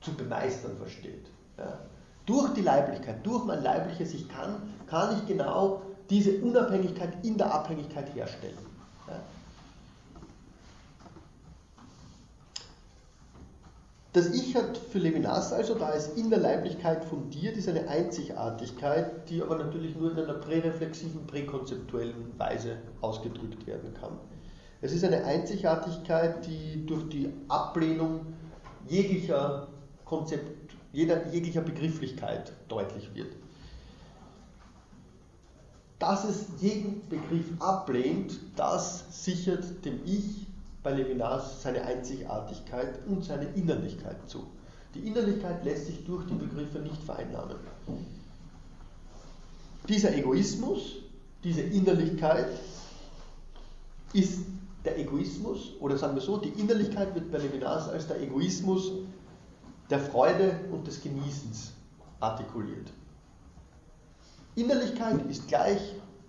zu 0.00 0.12
bemeistern 0.14 0.76
versteht. 0.76 1.26
Ja. 1.56 1.78
Durch 2.26 2.52
die 2.54 2.62
Leiblichkeit, 2.62 3.24
durch 3.24 3.44
mein 3.44 3.62
leibliches 3.62 4.14
Ich 4.14 4.28
kann, 4.28 4.74
kann 4.86 5.16
ich 5.16 5.26
genau 5.26 5.82
diese 6.08 6.40
Unabhängigkeit 6.40 7.24
in 7.24 7.38
der 7.38 7.54
Abhängigkeit 7.54 8.14
herstellen. 8.14 8.58
Ja. 9.06 9.20
Das 14.12 14.30
Ich 14.30 14.56
hat 14.56 14.76
für 14.76 14.98
Levinas 14.98 15.52
also, 15.52 15.76
da 15.76 15.92
es 15.94 16.08
in 16.08 16.30
der 16.30 16.40
Leiblichkeit 16.40 17.04
fundiert, 17.04 17.56
ist 17.56 17.68
eine 17.68 17.88
Einzigartigkeit, 17.88 19.30
die 19.30 19.40
aber 19.40 19.56
natürlich 19.56 19.94
nur 19.94 20.10
in 20.10 20.18
einer 20.18 20.34
präreflexiven, 20.34 21.28
präkonzeptuellen 21.28 22.36
Weise 22.36 22.78
ausgedrückt 23.00 23.68
werden 23.68 23.94
kann. 23.94 24.18
Es 24.80 24.92
ist 24.92 25.04
eine 25.04 25.24
Einzigartigkeit, 25.24 26.44
die 26.44 26.84
durch 26.86 27.08
die 27.08 27.32
Ablehnung 27.46 28.26
jeglicher 28.88 29.68
Konzept, 30.04 30.74
jeder, 30.92 31.28
jeglicher 31.28 31.60
Begrifflichkeit 31.60 32.52
deutlich 32.66 33.14
wird. 33.14 33.36
Dass 36.00 36.24
es 36.24 36.46
jeden 36.58 37.08
Begriff 37.08 37.46
ablehnt, 37.60 38.40
das 38.56 39.24
sichert 39.24 39.84
dem 39.84 40.00
Ich 40.04 40.49
bei 40.82 40.92
Levinas 40.92 41.62
seine 41.62 41.82
Einzigartigkeit 41.82 43.06
und 43.06 43.24
seine 43.24 43.46
Innerlichkeit 43.54 44.28
zu. 44.28 44.46
Die 44.94 45.00
Innerlichkeit 45.00 45.64
lässt 45.64 45.86
sich 45.86 46.04
durch 46.04 46.26
die 46.26 46.34
Begriffe 46.34 46.78
nicht 46.78 47.02
vereinnahmen. 47.02 47.56
Dieser 49.88 50.14
Egoismus, 50.16 50.96
diese 51.44 51.62
Innerlichkeit 51.62 52.48
ist 54.12 54.40
der 54.84 54.98
Egoismus, 54.98 55.72
oder 55.80 55.96
sagen 55.98 56.14
wir 56.14 56.22
so, 56.22 56.38
die 56.38 56.48
Innerlichkeit 56.60 57.14
wird 57.14 57.30
bei 57.30 57.38
Levinas 57.38 57.88
als 57.88 58.06
der 58.06 58.20
Egoismus 58.20 58.90
der 59.90 60.00
Freude 60.00 60.60
und 60.72 60.86
des 60.86 61.02
Genießens 61.02 61.72
artikuliert. 62.20 62.90
Innerlichkeit 64.54 65.28
ist 65.30 65.48
gleich 65.48 65.80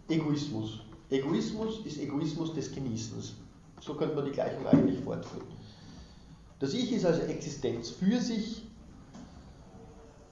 Egoismus. 0.09 0.79
Egoismus 1.09 1.85
ist 1.85 1.97
Egoismus 1.97 2.53
des 2.53 2.71
Genießens. 2.71 3.33
So 3.81 3.95
könnte 3.95 4.15
man 4.15 4.25
die 4.25 4.31
Gleichung 4.31 4.65
eigentlich 4.67 5.03
fortführen. 5.03 5.47
Das 6.59 6.73
Ich 6.73 6.93
ist 6.93 7.03
also 7.03 7.23
Existenz 7.23 7.89
für 7.89 8.19
sich, 8.19 8.63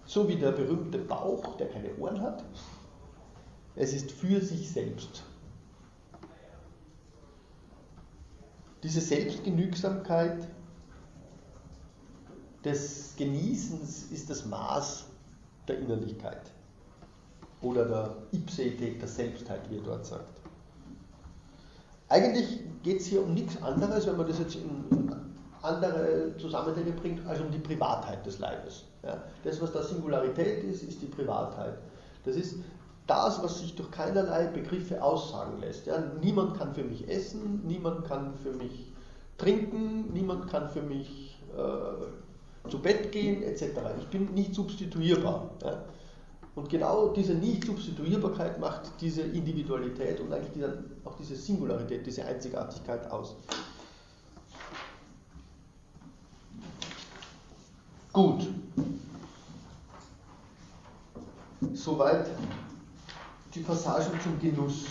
so 0.05 0.27
wie 0.29 0.35
der 0.35 0.51
berühmte 0.51 0.99
Bauch, 0.99 1.57
der 1.57 1.67
keine 1.69 1.95
Ohren 1.97 2.21
hat. 2.21 2.43
Es 3.75 3.93
ist 3.93 4.11
für 4.11 4.39
sich 4.39 4.71
selbst. 4.71 5.23
Diese 8.83 9.01
Selbstgenügsamkeit 9.01 10.47
des 12.63 13.15
Genießens 13.17 14.11
ist 14.11 14.29
das 14.29 14.45
Maß 14.45 15.05
der 15.67 15.79
Innerlichkeit 15.79 16.51
oder 17.61 17.85
der 17.85 18.15
Ipseität, 18.31 19.01
der 19.01 19.07
Selbstheit, 19.07 19.69
wie 19.69 19.77
er 19.77 19.83
dort 19.83 20.05
sagt. 20.05 20.38
Eigentlich 22.09 22.59
geht 22.83 23.01
es 23.01 23.07
hier 23.07 23.23
um 23.23 23.33
nichts 23.33 23.61
anderes, 23.61 24.07
wenn 24.07 24.17
man 24.17 24.27
das 24.27 24.39
jetzt 24.39 24.55
in, 24.55 25.09
andere 25.61 26.35
Zusammenhänge 26.37 26.91
bringt, 26.91 27.25
als 27.27 27.41
um 27.41 27.51
die 27.51 27.59
Privatheit 27.59 28.25
des 28.25 28.39
Leibes. 28.39 28.85
Ja. 29.03 29.21
Das, 29.43 29.61
was 29.61 29.71
da 29.71 29.83
Singularität 29.83 30.63
ist, 30.63 30.83
ist 30.83 31.01
die 31.01 31.07
Privatheit. 31.07 31.77
Das 32.25 32.35
ist 32.35 32.55
das, 33.07 33.41
was 33.43 33.59
sich 33.59 33.75
durch 33.75 33.89
keinerlei 33.91 34.47
Begriffe 34.47 35.01
aussagen 35.01 35.59
lässt. 35.59 35.87
Ja, 35.87 36.01
niemand 36.21 36.57
kann 36.57 36.73
für 36.73 36.83
mich 36.83 37.07
essen, 37.09 37.61
niemand 37.65 38.05
kann 38.05 38.35
für 38.35 38.51
mich 38.51 38.91
trinken, 39.37 40.13
niemand 40.13 40.49
kann 40.49 40.69
für 40.69 40.81
mich 40.81 41.41
äh, 41.57 42.69
zu 42.69 42.79
Bett 42.79 43.11
gehen, 43.11 43.41
etc. 43.43 43.63
Ich 43.99 44.07
bin 44.07 44.33
nicht 44.33 44.53
substituierbar. 44.53 45.49
Ja. 45.63 45.83
Und 46.55 46.69
genau 46.69 47.09
diese 47.09 47.33
Nicht-Substituierbarkeit 47.33 48.59
macht 48.59 48.91
diese 48.99 49.21
Individualität 49.21 50.19
und 50.19 50.33
eigentlich 50.33 50.53
diese, 50.53 50.83
auch 51.05 51.15
diese 51.15 51.35
Singularität, 51.35 52.05
diese 52.05 52.25
Einzigartigkeit 52.25 53.09
aus. 53.11 53.35
Gut. 58.11 58.47
Soweit 61.73 62.27
die 63.53 63.61
Passagen 63.61 64.19
zum 64.21 64.39
Genuss, 64.39 64.85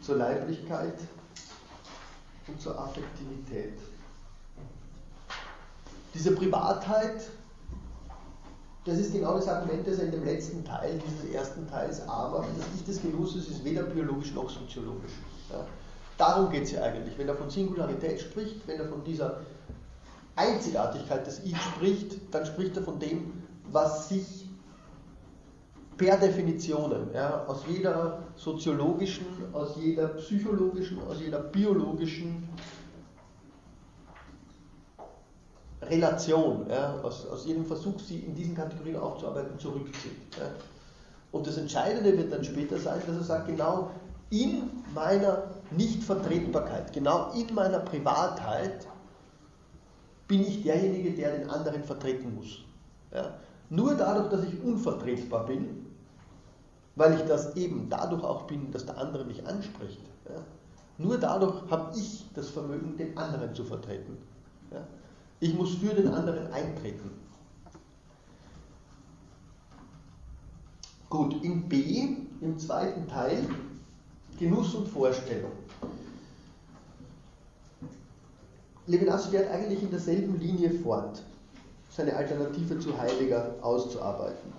zur 0.00 0.16
Leiblichkeit 0.16 0.98
und 2.46 2.60
zur 2.60 2.78
Affektivität. 2.78 3.78
Diese 6.14 6.34
Privatheit 6.34 7.28
das 8.84 8.98
ist 8.98 9.12
genau 9.12 9.34
das 9.34 9.46
Argument, 9.48 9.86
das 9.86 9.98
er 9.98 10.06
in 10.06 10.12
dem 10.12 10.24
letzten 10.24 10.64
Teil 10.64 11.00
dieses 11.06 11.32
ersten 11.32 11.68
Teils 11.68 12.06
A 12.08 12.28
macht. 12.30 12.48
Das 12.58 12.66
Ich 12.74 12.84
des 12.84 13.00
Genusses 13.00 13.48
ist 13.48 13.64
weder 13.64 13.84
biologisch 13.84 14.32
noch 14.34 14.50
soziologisch. 14.50 15.12
Ja. 15.50 15.64
Darum 16.18 16.50
geht 16.50 16.64
es 16.64 16.72
ja 16.72 16.82
eigentlich. 16.82 17.16
Wenn 17.16 17.28
er 17.28 17.36
von 17.36 17.48
Singularität 17.48 18.20
spricht, 18.20 18.66
wenn 18.66 18.80
er 18.80 18.88
von 18.88 19.04
dieser 19.04 19.40
Einzigartigkeit 20.34 21.26
des 21.26 21.40
Ich 21.44 21.56
spricht, 21.56 22.18
dann 22.32 22.44
spricht 22.44 22.76
er 22.76 22.82
von 22.82 22.98
dem, 22.98 23.32
was 23.70 24.08
sich 24.08 24.48
per 25.96 26.16
Definition 26.16 27.10
ja, 27.14 27.44
aus 27.46 27.60
jeder 27.68 28.18
soziologischen, 28.34 29.26
aus 29.52 29.76
jeder 29.76 30.08
psychologischen, 30.08 30.98
aus 31.08 31.20
jeder 31.20 31.38
biologischen 31.38 32.48
Relation, 35.88 36.66
ja, 36.68 37.00
aus, 37.02 37.26
aus 37.26 37.46
jedem 37.46 37.64
Versuch, 37.64 37.98
sie 38.00 38.20
in 38.20 38.34
diesen 38.34 38.54
Kategorien 38.54 38.96
aufzuarbeiten, 38.96 39.58
zurückzieht. 39.58 40.12
Ja. 40.38 40.46
Und 41.32 41.46
das 41.46 41.56
Entscheidende 41.56 42.16
wird 42.16 42.32
dann 42.32 42.44
später 42.44 42.78
sein, 42.78 43.00
dass 43.06 43.16
er 43.16 43.22
sagt, 43.22 43.46
genau 43.48 43.90
in 44.30 44.70
meiner 44.94 45.44
Nichtvertretbarkeit, 45.70 46.92
genau 46.92 47.32
in 47.32 47.54
meiner 47.54 47.80
Privatheit 47.80 48.86
bin 50.28 50.42
ich 50.42 50.62
derjenige, 50.62 51.10
der 51.10 51.38
den 51.38 51.50
anderen 51.50 51.82
vertreten 51.84 52.34
muss. 52.34 52.60
Ja. 53.12 53.34
Nur 53.68 53.94
dadurch, 53.94 54.28
dass 54.28 54.44
ich 54.44 54.62
unvertretbar 54.62 55.46
bin, 55.46 55.86
weil 56.94 57.14
ich 57.14 57.22
das 57.22 57.56
eben 57.56 57.88
dadurch 57.88 58.22
auch 58.22 58.42
bin, 58.42 58.70
dass 58.70 58.86
der 58.86 58.98
andere 58.98 59.24
mich 59.24 59.46
anspricht, 59.46 60.00
ja, 60.26 60.42
nur 60.98 61.18
dadurch 61.18 61.54
habe 61.70 61.96
ich 61.96 62.26
das 62.34 62.50
Vermögen, 62.50 62.96
den 62.96 63.16
anderen 63.16 63.54
zu 63.54 63.64
vertreten. 63.64 64.18
Ich 65.42 65.52
muss 65.54 65.74
für 65.74 65.92
den 65.92 66.06
anderen 66.06 66.52
eintreten. 66.52 67.10
Gut, 71.10 71.42
in 71.42 71.68
B, 71.68 72.10
im 72.40 72.56
zweiten 72.60 73.08
Teil, 73.08 73.44
Genuss 74.38 74.72
und 74.76 74.86
Vorstellung. 74.86 75.50
Levinas 78.86 79.26
fährt 79.26 79.50
eigentlich 79.50 79.82
in 79.82 79.90
derselben 79.90 80.38
Linie 80.38 80.70
fort, 80.70 81.20
seine 81.90 82.14
Alternative 82.14 82.78
zu 82.78 82.96
Heidegger 82.96 83.56
auszuarbeiten. 83.62 84.52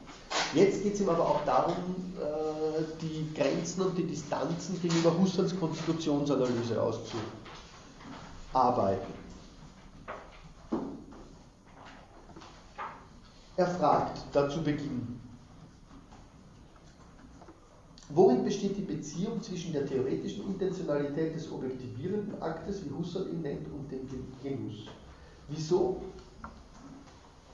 Jetzt 0.53 0.83
geht 0.83 0.95
es 0.95 0.99
ihm 0.99 1.07
aber 1.07 1.25
auch 1.25 1.45
darum, 1.45 1.77
äh, 2.19 2.83
die 3.01 3.33
Grenzen 3.33 3.83
und 3.83 3.97
die 3.97 4.03
Distanzen 4.05 4.81
gegenüber 4.81 5.17
Husserls 5.17 5.57
Konstitutionsanalyse 5.57 6.77
auszuarbeiten. 8.51 9.22
Er 13.55 13.67
fragt, 13.67 14.19
dazu 14.31 14.63
beginnen. 14.63 15.21
Worin 18.09 18.43
besteht 18.43 18.77
die 18.77 18.81
Beziehung 18.81 19.41
zwischen 19.41 19.73
der 19.73 19.85
theoretischen 19.85 20.45
Intentionalität 20.45 21.35
des 21.35 21.51
objektivierenden 21.51 22.41
Aktes, 22.41 22.83
wie 22.85 22.91
Husserl 22.91 23.29
ihn 23.29 23.41
nennt, 23.41 23.67
und 23.71 23.91
dem 23.91 24.07
Genuss? 24.41 24.87
Wieso? 25.47 26.01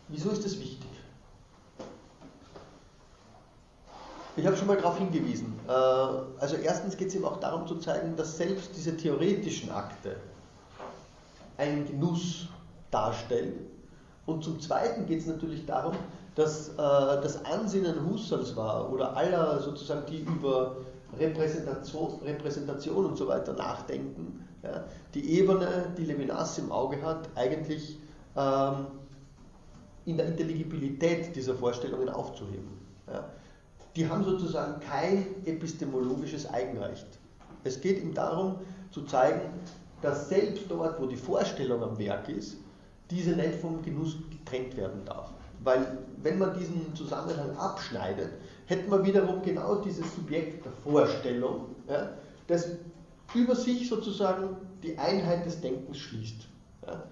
Wieso 0.08 0.32
ist 0.32 0.44
das 0.44 0.58
wichtig? 0.60 0.90
Ich 4.36 4.46
habe 4.46 4.56
schon 4.56 4.68
mal 4.68 4.78
darauf 4.78 4.98
hingewiesen. 4.98 5.54
Äh, 5.68 5.72
also 5.72 6.56
erstens 6.56 6.96
geht 6.96 7.10
es 7.10 7.16
ihm 7.16 7.26
auch 7.26 7.40
darum 7.40 7.68
zu 7.68 7.76
zeigen, 7.76 8.16
dass 8.16 8.38
selbst 8.38 8.72
diese 8.76 8.96
theoretischen 8.96 9.70
Akte 9.70 10.16
einen 11.58 11.86
Genuss 11.86 12.48
darstellen, 12.90 13.69
und 14.30 14.44
zum 14.44 14.60
Zweiten 14.60 15.06
geht 15.06 15.22
es 15.22 15.28
natürlich 15.28 15.66
darum, 15.66 15.96
dass 16.36 16.70
äh, 16.70 16.74
das 16.78 17.44
Ansinnen 17.46 18.10
Husserls 18.10 18.56
war 18.56 18.92
oder 18.92 19.18
aller 19.18 19.60
sozusagen, 19.60 20.06
die 20.10 20.20
über 20.20 20.78
Repräsentation, 21.18 22.20
Repräsentation 22.24 23.06
und 23.06 23.18
so 23.18 23.28
weiter 23.28 23.54
nachdenken, 23.54 24.48
ja, 24.64 24.84
die 25.14 25.38
Ebene, 25.38 25.92
die 25.98 26.06
Levinas 26.06 26.58
im 26.58 26.72
Auge 26.72 27.02
hat, 27.02 27.30
eigentlich 27.36 27.98
ähm, 28.36 28.88
in 30.06 30.18
der 30.18 30.28
Intelligibilität 30.28 31.36
dieser 31.36 31.56
Vorstellungen 31.56 32.10
aufzuheben. 32.10 32.80
Ja. 33.08 33.26
Die 33.96 34.08
haben 34.08 34.24
sozusagen 34.24 34.80
kein 34.82 35.26
epistemologisches 35.46 36.50
Eigenrecht. 36.50 37.08
Es 37.64 37.82
geht 37.82 38.02
ihm 38.02 38.14
darum 38.14 38.56
zu 38.92 39.04
zeigen, 39.04 39.42
dass 40.02 40.30
selbst 40.30 40.64
dort, 40.70 41.02
wo 41.02 41.08
die 41.08 41.18
Vorstellung 41.18 41.84
am 41.84 41.98
Werk 41.98 42.30
ist, 42.30 42.58
diese 43.10 43.32
nicht 43.32 43.56
vom 43.56 43.82
Genuss 43.82 44.18
getrennt 44.30 44.78
werden 44.78 45.04
darf. 45.06 45.32
Weil 45.64 45.98
wenn 46.22 46.38
man 46.38 46.58
diesen 46.58 46.96
Zusammenhang 46.96 47.56
abschneidet, 47.58 48.30
hätten 48.66 48.90
wir 48.92 49.04
wiederum 49.06 49.42
genau 49.42 49.76
dieses 49.76 50.16
Subjekt 50.16 50.66
der 50.66 50.72
Vorstellung, 50.72 51.76
ja, 51.88 52.12
das 52.48 52.70
über 53.34 53.56
sich 53.56 53.88
sozusagen 53.88 54.58
die 54.82 54.98
Einheit 54.98 55.46
des 55.46 55.60
Denkens 55.62 55.98
schließt. 55.98 56.48
Ja. 56.88 57.04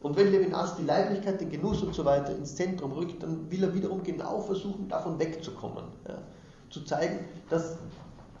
Und 0.00 0.16
wenn 0.16 0.30
Levinas 0.30 0.76
die 0.76 0.84
Leiblichkeit, 0.84 1.40
den 1.40 1.50
Genuss 1.50 1.82
und 1.82 1.94
so 1.94 2.04
weiter 2.04 2.34
ins 2.34 2.56
Zentrum 2.56 2.92
rückt, 2.92 3.22
dann 3.22 3.50
will 3.50 3.62
er 3.62 3.74
wiederum 3.74 4.02
genau 4.02 4.40
versuchen, 4.40 4.88
davon 4.88 5.18
wegzukommen. 5.18 5.84
Ja. 6.08 6.18
Zu 6.70 6.84
zeigen, 6.84 7.26
dass 7.50 7.76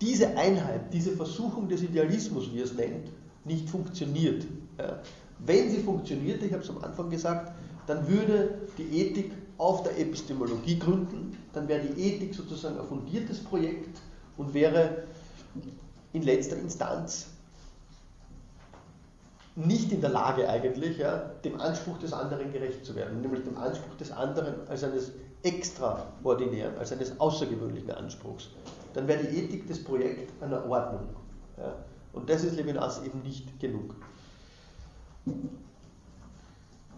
diese 0.00 0.36
Einheit, 0.38 0.92
diese 0.92 1.12
Versuchung 1.12 1.68
des 1.68 1.82
Idealismus, 1.82 2.50
wie 2.52 2.60
er 2.60 2.64
es 2.64 2.72
nennt, 2.74 3.10
nicht 3.44 3.68
funktioniert. 3.68 4.46
Ja. 4.78 5.00
Wenn 5.46 5.70
sie 5.70 5.80
funktionierte, 5.80 6.46
ich 6.46 6.52
habe 6.52 6.62
es 6.62 6.70
am 6.70 6.82
Anfang 6.82 7.10
gesagt, 7.10 7.52
dann 7.86 8.06
würde 8.08 8.58
die 8.78 9.00
Ethik 9.00 9.32
auf 9.58 9.82
der 9.82 9.98
Epistemologie 9.98 10.78
gründen, 10.78 11.36
dann 11.52 11.68
wäre 11.68 11.80
die 11.80 12.00
Ethik 12.00 12.34
sozusagen 12.34 12.78
ein 12.78 12.86
fundiertes 12.86 13.42
Projekt 13.42 14.00
und 14.36 14.54
wäre 14.54 15.04
in 16.12 16.22
letzter 16.22 16.56
Instanz 16.56 17.28
nicht 19.56 19.92
in 19.92 20.00
der 20.00 20.10
Lage 20.10 20.48
eigentlich, 20.48 20.98
ja, 20.98 21.18
dem 21.44 21.60
Anspruch 21.60 21.98
des 21.98 22.12
anderen 22.12 22.52
gerecht 22.52 22.84
zu 22.84 22.94
werden, 22.94 23.20
nämlich 23.20 23.42
dem 23.44 23.56
Anspruch 23.58 23.96
des 23.96 24.12
anderen 24.12 24.66
als 24.68 24.84
eines 24.84 25.12
extraordinären, 25.42 26.78
als 26.78 26.92
eines 26.92 27.18
außergewöhnlichen 27.18 27.90
Anspruchs. 27.90 28.50
Dann 28.94 29.08
wäre 29.08 29.24
die 29.24 29.38
Ethik 29.38 29.66
des 29.66 29.82
Projekts 29.82 30.32
einer 30.40 30.64
Ordnung. 30.68 31.08
Ja. 31.58 31.74
Und 32.12 32.28
das 32.28 32.44
ist 32.44 32.56
Levinas 32.56 33.02
eben 33.04 33.22
nicht 33.22 33.58
genug. 33.60 33.94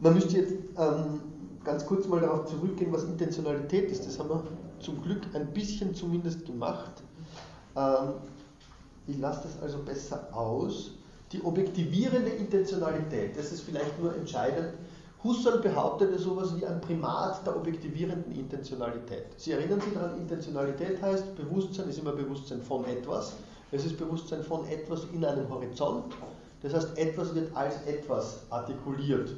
Man 0.01 0.15
müsste 0.15 0.39
jetzt 0.39 0.55
ähm, 0.77 1.21
ganz 1.65 1.87
kurz 1.87 2.07
mal 2.09 2.21
darauf 2.21 2.47
zurückgehen, 2.47 2.93
was 2.93 3.05
Intentionalität 3.05 3.91
ist. 3.91 4.07
Das 4.07 4.19
haben 4.19 4.31
wir 4.31 4.43
zum 4.81 5.03
Glück 5.03 5.23
ein 5.35 5.47
bisschen 5.53 5.95
zumindest 5.95 6.45
gemacht. 6.45 7.03
Ähm, 7.77 8.15
ich 9.07 9.19
lasse 9.19 9.43
das 9.45 9.61
also 9.63 9.79
besser 9.79 10.29
aus. 10.33 10.93
Die 11.33 11.43
objektivierende 11.45 12.31
Intentionalität, 12.31 13.37
das 13.37 13.53
ist 13.53 13.63
vielleicht 13.63 14.01
nur 14.01 14.15
entscheidend. 14.15 14.75
Husserl 15.25 15.61
behauptete 15.61 16.19
sowas 16.19 16.55
wie 16.57 16.67
ein 16.67 16.81
Primat 16.81 17.47
der 17.47 17.57
objektivierenden 17.57 18.33
Intentionalität. 18.35 19.27
Sie 19.37 19.53
erinnern 19.53 19.81
sich 19.81 19.95
daran, 19.95 20.19
Intentionalität 20.19 21.01
heißt, 21.01 21.37
Bewusstsein 21.37 21.89
ist 21.89 22.01
immer 22.01 22.13
Bewusstsein 22.13 22.61
von 22.61 22.85
etwas. 22.87 23.35
Es 23.71 23.87
ist 23.87 23.97
Bewusstsein 23.97 24.43
von 24.43 24.67
etwas 24.67 25.05
in 25.13 25.25
einem 25.25 25.49
Horizont 25.49 26.13
das 26.63 26.75
heißt, 26.75 26.99
etwas 26.99 27.35
wird 27.35 27.55
als 27.57 27.83
etwas 27.87 28.41
artikuliert, 28.51 29.35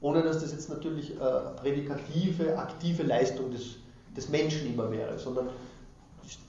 ohne 0.00 0.22
dass 0.22 0.40
das 0.40 0.52
jetzt 0.52 0.70
natürlich 0.70 1.14
äh, 1.14 1.40
prädikative, 1.56 2.58
aktive 2.58 3.02
Leistung 3.02 3.50
des, 3.50 3.76
des 4.16 4.28
Menschen 4.28 4.72
immer 4.72 4.90
wäre, 4.90 5.18
sondern 5.18 5.48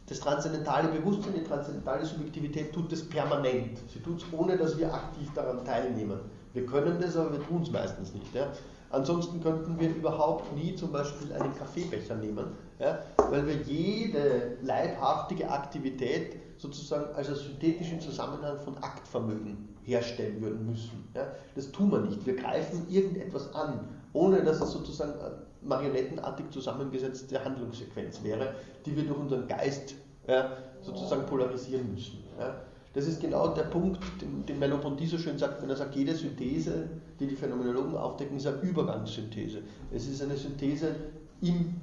das 0.08 0.20
transzendentale 0.20 0.88
Bewusstsein, 0.90 1.34
die 1.34 1.44
transzendentale 1.44 2.06
Subjektivität 2.06 2.74
tut 2.74 2.92
das 2.92 3.04
permanent. 3.04 3.80
Sie 3.92 4.00
tut 4.00 4.22
es, 4.22 4.26
ohne 4.32 4.56
dass 4.56 4.78
wir 4.78 4.94
aktiv 4.94 5.28
daran 5.34 5.66
teilnehmen. 5.66 6.20
Wir 6.54 6.66
können 6.66 7.00
das, 7.02 7.18
aber 7.18 7.34
wir 7.34 7.46
tun 7.46 7.64
es 7.64 7.72
meistens 7.72 8.14
nicht. 8.14 8.34
Ja. 8.34 8.48
Ansonsten 8.92 9.42
könnten 9.42 9.78
wir 9.80 9.90
überhaupt 9.90 10.56
nie 10.56 10.76
zum 10.76 10.92
Beispiel 10.92 11.34
einen 11.34 11.54
Kaffeebecher 11.56 12.16
nehmen, 12.16 12.46
ja, 12.80 13.00
weil 13.18 13.46
wir 13.46 13.56
jede 13.56 14.58
leibhaftige 14.62 15.50
Aktivität 15.50 16.38
sozusagen 16.58 17.14
als 17.16 17.28
synthetischen 17.28 18.00
Zusammenhang 18.00 18.58
von 18.60 18.78
Aktvermögen 18.78 19.74
herstellen 19.86 20.41
würden 20.41 20.66
müssen. 20.66 21.07
Ja? 21.16 21.28
Das 21.56 21.72
tun 21.72 21.91
wir 21.91 22.02
nicht. 22.02 22.26
Wir 22.26 22.36
greifen 22.36 22.88
irgendetwas 22.90 23.53
an, 23.53 23.88
ohne 24.14 24.44
dass 24.44 24.62
es 24.62 24.72
sozusagen 24.72 25.14
eine 25.20 25.38
marionettenartig 25.62 26.49
zusammengesetzte 26.49 27.44
Handlungssequenz 27.44 28.24
wäre, 28.24 28.56
die 28.86 28.95
wir 28.95 29.03
durch 29.06 29.20
unseren 29.20 29.48
Geist 29.48 29.95
ja, 30.28 30.57
sozusagen 30.82 31.26
polarisieren 31.26 31.91
müssen. 31.94 32.24
Ja? 32.40 32.56
Das 32.94 33.07
ist 33.07 33.22
genau 33.22 33.49
der 33.49 33.64
Punkt, 33.64 34.02
den, 34.22 34.45
den 34.45 34.57
Merleau-Ponty 34.57 35.06
so 35.06 35.18
schön 35.18 35.38
sagt, 35.38 35.62
wenn 35.62 35.70
er 35.70 35.76
sagt, 35.76 35.95
jede 35.95 36.16
Synthese, 36.16 36.90
die 37.20 37.28
die 37.28 37.36
Phänomenologen 37.36 37.95
aufdecken, 37.95 38.38
ist 38.38 38.48
eine 38.48 38.62
Übergangssynthese. 38.62 39.60
Es 39.91 40.07
ist 40.07 40.22
eine 40.22 40.38
Synthese 40.38 40.95
im, 41.41 41.76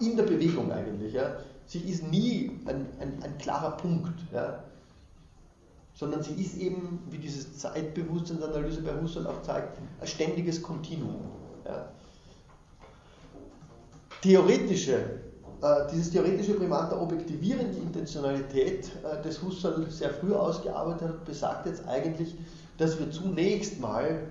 in 0.00 0.16
der 0.16 0.24
Bewegung 0.24 0.72
eigentlich. 0.72 1.14
Ja? 1.14 1.36
Sie 1.64 1.78
ist 1.78 2.10
nie 2.10 2.58
ein, 2.66 2.88
ein, 2.98 3.22
ein 3.22 3.38
klarer 3.38 3.76
Punkt. 3.76 4.18
Ja? 4.32 4.64
Sondern 5.94 6.22
sie 6.22 6.34
ist 6.34 6.56
eben, 6.56 7.00
wie 7.10 7.18
diese 7.18 7.52
Zeitbewusstseinsanalyse 7.54 8.82
bei 8.82 9.00
Husserl 9.00 9.26
auch 9.26 9.42
zeigt, 9.42 9.78
ein 10.00 10.06
ständiges 10.06 10.62
Kontinuum. 10.62 11.20
Ja. 11.64 11.88
theoretische, 14.20 14.94
äh, 15.62 15.90
dieses 15.92 16.10
theoretische 16.10 16.54
Primat 16.54 16.90
der 16.90 17.00
objektivierenden 17.00 17.82
Intentionalität, 17.82 18.86
äh, 19.04 19.22
das 19.22 19.40
Husserl 19.42 19.88
sehr 19.90 20.10
früh 20.10 20.34
ausgearbeitet 20.34 21.08
hat, 21.08 21.24
besagt 21.24 21.66
jetzt 21.66 21.86
eigentlich, 21.86 22.34
dass 22.78 22.98
wir 22.98 23.10
zunächst 23.10 23.80
mal 23.80 24.28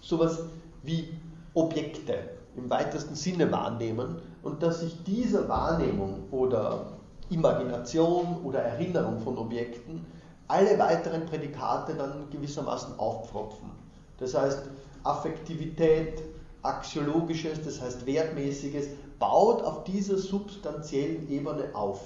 sowas 0.00 0.40
wie 0.82 1.08
Objekte 1.54 2.14
im 2.56 2.68
weitesten 2.70 3.14
Sinne 3.14 3.50
wahrnehmen 3.52 4.16
und 4.42 4.62
dass 4.62 4.80
sich 4.80 5.02
dieser 5.04 5.48
Wahrnehmung 5.48 6.24
oder 6.30 6.86
Imagination 7.30 8.38
oder 8.44 8.60
Erinnerung 8.60 9.20
von 9.20 9.38
Objekten 9.38 10.04
alle 10.48 10.78
weiteren 10.78 11.26
Prädikate 11.26 11.94
dann 11.94 12.28
gewissermaßen 12.30 12.98
aufpfropfen. 12.98 13.70
Das 14.18 14.34
heißt, 14.34 14.62
Affektivität, 15.04 16.22
Axiologisches, 16.62 17.62
das 17.64 17.80
heißt 17.80 18.06
Wertmäßiges, 18.06 18.88
baut 19.18 19.62
auf 19.62 19.84
dieser 19.84 20.16
substanziellen 20.18 21.28
Ebene 21.30 21.74
auf. 21.74 22.00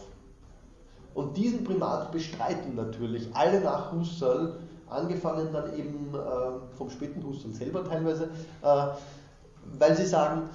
Und 1.14 1.36
diesen 1.36 1.64
Primat 1.64 2.12
bestreiten 2.12 2.74
natürlich 2.74 3.28
alle 3.34 3.60
nach 3.60 3.92
Husserl, 3.92 4.58
angefangen 4.88 5.52
dann 5.52 5.76
eben 5.76 6.14
äh, 6.14 6.76
vom 6.76 6.90
späten 6.90 7.24
Husserl 7.24 7.52
selber 7.52 7.84
teilweise, 7.84 8.30
äh, 8.62 8.86
weil 9.78 9.96
sie 9.96 10.06
sagen, 10.06 10.48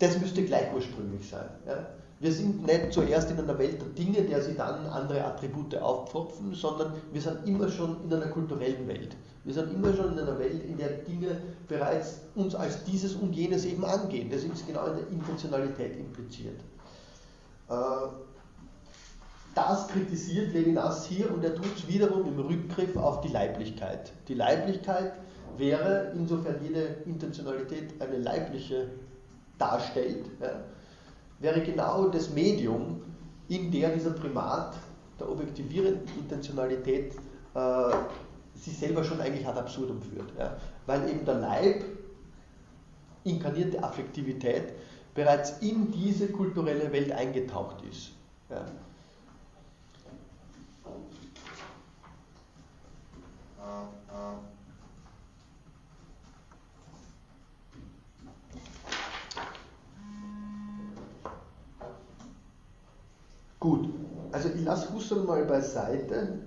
das 0.00 0.18
müsste 0.18 0.44
gleich 0.44 0.72
ursprünglich 0.74 1.28
sein. 1.28 1.48
Ja? 1.66 1.86
Wir 2.20 2.32
sind 2.32 2.66
nicht 2.66 2.92
zuerst 2.92 3.30
in 3.30 3.38
einer 3.38 3.58
Welt 3.58 3.80
der 3.80 3.88
Dinge, 3.88 4.20
der 4.20 4.42
sie 4.42 4.54
dann 4.54 4.86
andere 4.86 5.24
Attribute 5.24 5.74
aufpfropfen, 5.76 6.54
sondern 6.54 6.92
wir 7.12 7.20
sind 7.20 7.46
immer 7.46 7.66
schon 7.70 7.96
in 8.04 8.12
einer 8.12 8.26
kulturellen 8.26 8.86
Welt. 8.86 9.16
Wir 9.44 9.54
sind 9.54 9.72
immer 9.72 9.94
schon 9.94 10.12
in 10.12 10.18
einer 10.18 10.38
Welt, 10.38 10.62
in 10.64 10.76
der 10.76 10.88
Dinge 10.88 11.40
bereits 11.66 12.20
uns 12.34 12.54
als 12.54 12.84
dieses 12.84 13.14
und 13.14 13.32
jenes 13.32 13.64
eben 13.64 13.86
angehen. 13.86 14.28
Das 14.30 14.44
ist 14.44 14.66
genau 14.66 14.86
in 14.88 14.96
der 14.96 15.08
Intentionalität 15.08 15.96
impliziert. 15.96 16.60
Äh, 17.70 17.74
das 19.54 19.88
kritisiert 19.88 20.52
Levinas 20.52 21.06
hier 21.06 21.32
und 21.32 21.42
er 21.42 21.54
tut 21.54 21.74
es 21.74 21.88
wiederum 21.88 22.28
im 22.28 22.38
Rückgriff 22.38 22.96
auf 22.96 23.22
die 23.22 23.28
Leiblichkeit. 23.28 24.12
Die 24.28 24.34
Leiblichkeit 24.34 25.14
wäre, 25.56 26.12
insofern 26.14 26.56
jede 26.62 26.98
Intentionalität 27.06 28.00
eine 28.00 28.18
leibliche 28.18 28.88
darstellt, 29.58 30.26
ja, 30.40 30.64
wäre 31.40 31.62
genau 31.62 32.08
das 32.08 32.30
Medium, 32.30 33.02
in 33.48 33.70
der 33.72 33.90
dieser 33.90 34.12
Primat 34.12 34.76
der 35.18 35.28
objektivierenden 35.30 36.06
Intentionalität 36.18 37.14
äh, 37.54 37.92
sich 38.54 38.78
selber 38.78 39.02
schon 39.02 39.20
eigentlich 39.20 39.46
ad 39.46 39.58
absurdum 39.58 40.00
führt. 40.00 40.30
Ja? 40.38 40.56
Weil 40.86 41.08
eben 41.10 41.24
der 41.24 41.34
Leib, 41.34 41.84
inkarnierte 43.24 43.82
Affektivität, 43.82 44.72
bereits 45.14 45.58
in 45.60 45.90
diese 45.90 46.28
kulturelle 46.28 46.92
Welt 46.92 47.10
eingetaucht 47.10 47.82
ist. 47.90 48.12
Ja? 48.48 48.64
Gut, 63.60 63.90
also 64.32 64.48
ich 64.48 64.64
lasse 64.64 64.92
Husserl 64.94 65.22
mal 65.24 65.44
beiseite. 65.44 66.38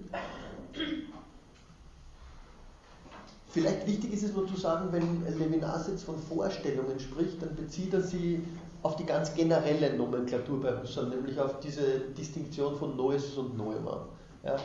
Vielleicht 3.49 3.85
wichtig 3.85 4.13
ist 4.13 4.23
es 4.23 4.33
nur 4.33 4.47
zu 4.47 4.57
sagen, 4.57 4.87
wenn 4.91 5.23
Levinas 5.37 5.87
jetzt 5.87 6.05
von 6.05 6.17
Vorstellungen 6.17 6.99
spricht, 6.99 7.39
dann 7.39 7.55
bezieht 7.55 7.93
er 7.93 8.01
sie 8.01 8.43
auf 8.81 8.95
die 8.95 9.05
ganz 9.05 9.31
generelle 9.35 9.95
Nomenklatur 9.95 10.59
bei 10.59 10.81
Husserl, 10.81 11.09
nämlich 11.09 11.39
auf 11.39 11.59
diese 11.59 11.99
Distinktion 12.17 12.75
von 12.75 12.97
Noesis 12.97 13.37
und 13.37 13.55
Noema. 13.55 14.07
Ja, 14.43 14.55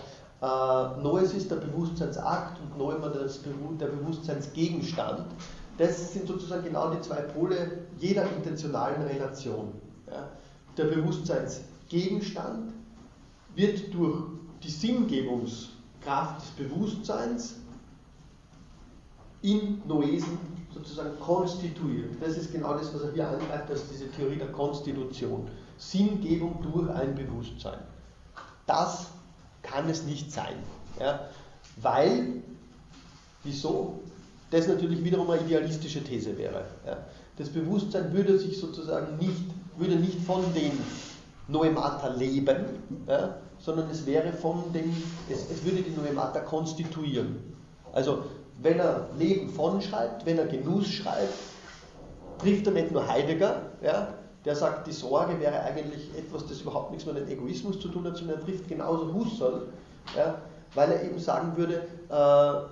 äh, 0.41 1.03
Noesis 1.03 1.49
der 1.49 1.57
Bewusstseinsakt 1.57 2.59
und 2.63 2.79
Noema 2.79 3.11
das, 3.11 3.41
der 3.79 3.87
Bewusstseinsgegenstand. 3.89 5.27
Das 5.77 6.15
sind 6.15 6.27
sozusagen 6.27 6.65
genau 6.65 6.91
die 6.91 7.01
zwei 7.03 7.21
Pole 7.21 7.83
jeder 7.99 8.25
intentionalen 8.37 9.03
Relation. 9.03 9.73
Ja. 10.07 10.29
Der 10.79 10.85
Bewusstseinsgegenstand 11.89 12.73
wird 13.55 13.93
durch 13.95 14.23
die 14.63 14.71
Sinngebungskraft 14.71 16.43
des 16.43 16.51
Bewusstseins 16.51 17.57
in 19.43 19.83
Noesen 19.87 20.39
sozusagen 20.75 21.19
konstituiert. 21.21 22.11
Das 22.21 22.37
ist 22.37 22.53
genau 22.53 22.75
das, 22.75 22.93
was 22.95 23.03
er 23.03 23.13
hier 23.13 23.29
angreift, 23.29 23.71
als 23.71 23.89
diese 23.89 24.11
Theorie 24.11 24.37
der 24.37 24.53
Konstitution. 24.53 25.49
Sinngebung 25.79 26.61
durch 26.63 26.89
ein 26.91 27.15
Bewusstsein. 27.15 27.79
Das 28.67 29.07
kann 29.63 29.89
es 29.89 30.05
nicht 30.05 30.33
sein. 30.33 30.57
Ja? 30.99 31.29
Weil, 31.77 32.43
wieso? 33.45 34.01
Das 34.51 34.67
natürlich 34.67 35.05
wiederum 35.05 35.31
eine 35.31 35.43
idealistische 35.43 36.03
These 36.03 36.37
wäre. 36.37 36.65
Ja? 36.85 36.99
Das 37.37 37.49
Bewusstsein 37.49 38.13
würde 38.13 38.39
sich 38.39 38.59
sozusagen 38.59 39.17
nicht, 39.19 39.45
würde 39.77 39.97
nicht 39.97 40.19
von 40.21 40.43
den 40.55 40.73
Noemata 41.49 42.09
leben, 42.09 42.67
ja? 43.07 43.37
sondern 43.59 43.91
es 43.91 44.07
wäre 44.07 44.33
von 44.33 44.73
den, 44.73 44.95
es, 45.29 45.51
es 45.51 45.65
würde 45.65 45.83
die 45.83 45.91
Noemata 45.91 46.41
konstituieren. 46.41 47.57
Also 47.93 48.25
wenn 48.61 48.79
er 48.79 49.09
Leben 49.19 49.49
von 49.49 49.81
schreibt, 49.81 50.27
wenn 50.27 50.39
er 50.39 50.47
Genuss 50.47 50.87
schreibt, 50.87 51.35
trifft 52.39 52.67
er 52.67 52.73
nicht 52.73 52.93
nur 52.93 53.07
Heidegger, 53.07 53.63
ja, 53.83 54.15
der 54.45 54.55
sagt, 54.55 54.87
die 54.87 54.93
Sorge 54.93 55.39
wäre 55.41 55.61
eigentlich 55.63 56.11
etwas, 56.17 56.47
das 56.47 56.61
überhaupt 56.61 56.91
nichts 56.91 57.07
mit 57.07 57.17
dem 57.17 57.29
Egoismus 57.29 57.81
zu 57.81 57.89
tun 57.89 58.05
hat, 58.05 58.17
sondern 58.17 58.39
er 58.39 58.45
trifft 58.45 58.69
genauso 58.69 59.13
Husserl, 59.13 59.69
ja, 60.17 60.41
weil 60.75 60.93
er 60.93 61.03
eben 61.05 61.19
sagen 61.19 61.57
würde, 61.57 61.83
äh, 62.09 62.69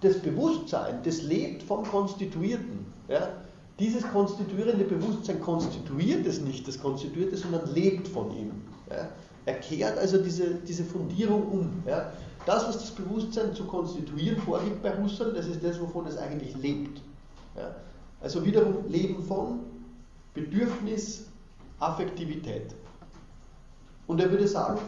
das 0.00 0.18
Bewusstsein, 0.20 1.00
das 1.04 1.22
lebt 1.22 1.62
vom 1.62 1.84
Konstituierten. 1.84 2.92
Ja, 3.08 3.28
dieses 3.78 4.02
konstituierende 4.10 4.84
Bewusstsein 4.84 5.40
konstituiert 5.40 6.26
es 6.26 6.40
nicht, 6.40 6.66
das 6.66 6.80
konstituiert 6.80 7.32
es, 7.32 7.42
sondern 7.42 7.72
lebt 7.74 8.08
von 8.08 8.30
ihm. 8.36 8.52
Ja. 8.90 9.08
Er 9.44 9.54
kehrt 9.54 9.98
also 9.98 10.18
diese, 10.18 10.54
diese 10.54 10.84
Fundierung 10.84 11.46
um. 11.48 11.82
Ja. 11.86 12.12
Das, 12.46 12.66
was 12.66 12.78
das 12.78 12.90
Bewusstsein 12.90 13.54
zu 13.54 13.64
konstituieren 13.64 14.38
vorgibt 14.38 14.82
bei 14.82 14.96
Husserl, 14.96 15.32
das 15.34 15.46
ist 15.46 15.62
das, 15.62 15.80
wovon 15.80 16.06
es 16.06 16.16
eigentlich 16.16 16.56
lebt. 16.56 17.00
Ja? 17.56 17.74
Also 18.20 18.44
wiederum 18.44 18.88
Leben 18.88 19.22
von 19.22 19.60
Bedürfnis, 20.32 21.26
Affektivität. 21.78 22.74
Und 24.06 24.20
er 24.20 24.30
würde 24.30 24.48
sagen, 24.48 24.80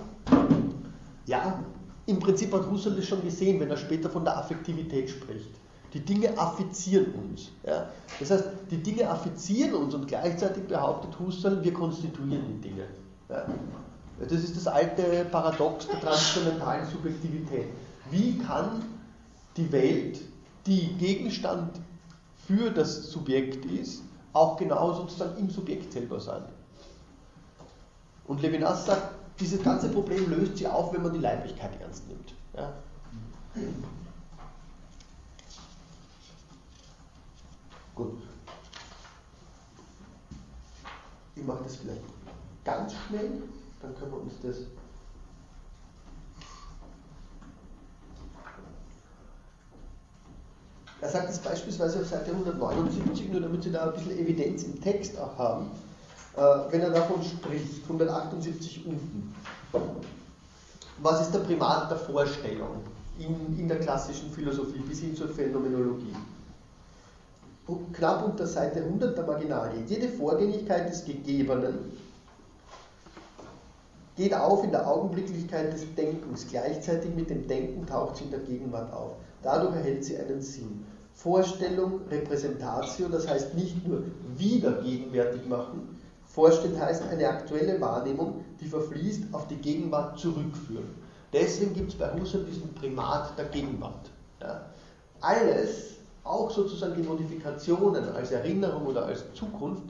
ja, 1.26 1.62
im 2.06 2.18
Prinzip 2.18 2.52
hat 2.54 2.70
Husserl 2.70 2.96
das 2.96 3.06
schon 3.06 3.22
gesehen, 3.22 3.60
wenn 3.60 3.70
er 3.70 3.76
später 3.76 4.08
von 4.08 4.24
der 4.24 4.38
Affektivität 4.38 5.10
spricht. 5.10 5.50
Die 5.94 6.00
Dinge 6.00 6.36
affizieren 6.38 7.14
uns. 7.14 7.50
Ja? 7.64 7.88
Das 8.20 8.30
heißt, 8.30 8.44
die 8.70 8.82
Dinge 8.82 9.08
affizieren 9.08 9.74
uns 9.74 9.94
und 9.94 10.06
gleichzeitig 10.06 10.64
behauptet 10.64 11.18
Husserl, 11.18 11.62
wir 11.64 11.72
konstituieren 11.72 12.44
die 12.46 12.68
Dinge. 12.68 12.84
Ja? 13.28 13.46
Das 14.20 14.32
ist 14.32 14.56
das 14.56 14.66
alte 14.66 15.24
Paradox 15.30 15.86
der 15.86 16.00
transzendentalen 16.00 16.86
Subjektivität. 16.86 17.68
Wie 18.10 18.38
kann 18.38 18.82
die 19.56 19.70
Welt, 19.72 20.20
die 20.66 20.88
Gegenstand 20.94 21.80
für 22.46 22.70
das 22.70 23.10
Subjekt 23.10 23.64
ist, 23.66 24.02
auch 24.32 24.56
genau 24.56 24.92
sozusagen 24.92 25.38
im 25.38 25.48
Subjekt 25.48 25.92
selber 25.92 26.20
sein? 26.20 26.42
Und 28.26 28.42
Levinas 28.42 28.86
sagt, 28.86 29.14
dieses 29.40 29.62
ganze 29.62 29.88
Problem 29.88 30.28
löst 30.30 30.58
sich 30.58 30.66
auf, 30.66 30.92
wenn 30.92 31.02
man 31.02 31.12
die 31.12 31.20
Leiblichkeit 31.20 31.70
ernst 31.80 32.06
nimmt. 32.08 32.34
Ja? 32.56 32.72
Gut. 37.98 38.22
Ich 41.34 41.44
mache 41.44 41.64
das 41.64 41.76
vielleicht 41.76 42.02
ganz 42.64 42.94
schnell 43.08 43.42
dann 43.82 43.94
können 43.96 44.12
wir 44.12 44.20
uns 44.20 44.34
das 44.42 44.56
Er 51.00 51.08
sagt 51.08 51.30
es 51.30 51.38
beispielsweise 51.38 52.00
auf 52.00 52.06
Seite 52.06 52.32
179, 52.32 53.30
nur 53.30 53.40
damit 53.40 53.62
Sie 53.62 53.70
da 53.70 53.86
ein 53.86 53.92
bisschen 53.92 54.18
Evidenz 54.18 54.64
im 54.64 54.80
Text 54.82 55.16
auch 55.16 55.38
haben, 55.38 55.70
äh, 56.36 56.40
wenn 56.72 56.80
er 56.80 56.90
davon 56.90 57.22
spricht, 57.22 57.84
178 57.84 58.84
unten. 58.84 59.32
Was 61.00 61.20
ist 61.20 61.32
der 61.32 61.38
Primat 61.38 61.88
der 61.88 61.98
Vorstellung 61.98 62.82
in, 63.16 63.56
in 63.56 63.68
der 63.68 63.78
klassischen 63.78 64.32
Philosophie 64.32 64.80
bis 64.80 64.98
hin 64.98 65.14
zur 65.14 65.28
Phänomenologie? 65.28 66.16
Knapp 67.92 68.24
unter 68.24 68.46
Seite 68.46 68.80
100 68.80 69.16
der 69.16 69.26
Marginalie. 69.26 69.82
Jede 69.86 70.08
Vorgängigkeit 70.08 70.88
des 70.88 71.04
Gegebenen 71.04 71.92
geht 74.16 74.34
auf 74.34 74.64
in 74.64 74.70
der 74.70 74.88
Augenblicklichkeit 74.88 75.72
des 75.72 75.94
Denkens. 75.94 76.46
Gleichzeitig 76.48 77.14
mit 77.14 77.30
dem 77.30 77.46
Denken 77.46 77.86
taucht 77.86 78.16
sie 78.16 78.24
in 78.24 78.30
der 78.30 78.40
Gegenwart 78.40 78.92
auf. 78.92 79.12
Dadurch 79.42 79.76
erhält 79.76 80.04
sie 80.04 80.16
einen 80.16 80.40
Sinn. 80.40 80.84
Vorstellung, 81.14 82.00
Repräsentatio, 82.10 83.08
das 83.08 83.28
heißt 83.28 83.54
nicht 83.54 83.86
nur 83.86 84.04
wieder 84.36 84.82
gegenwärtig 84.82 85.46
machen, 85.46 85.98
Vorstellen 86.38 86.78
heißt 86.78 87.02
eine 87.02 87.28
aktuelle 87.28 87.80
Wahrnehmung, 87.80 88.44
die 88.60 88.68
verfließt, 88.68 89.24
auf 89.32 89.48
die 89.48 89.56
Gegenwart 89.56 90.18
zurückführen. 90.18 90.94
Deswegen 91.32 91.74
gibt 91.74 91.92
es 91.92 91.98
bei 91.98 92.12
Husserl 92.12 92.44
diesen 92.44 92.72
Primat 92.74 93.36
der 93.36 93.46
Gegenwart. 93.46 94.10
Ja. 94.40 94.66
Alles, 95.20 95.97
auch 96.28 96.50
sozusagen 96.50 96.94
die 96.94 97.02
Modifikationen 97.02 98.08
als 98.10 98.32
Erinnerung 98.32 98.86
oder 98.86 99.06
als 99.06 99.24
Zukunft, 99.34 99.84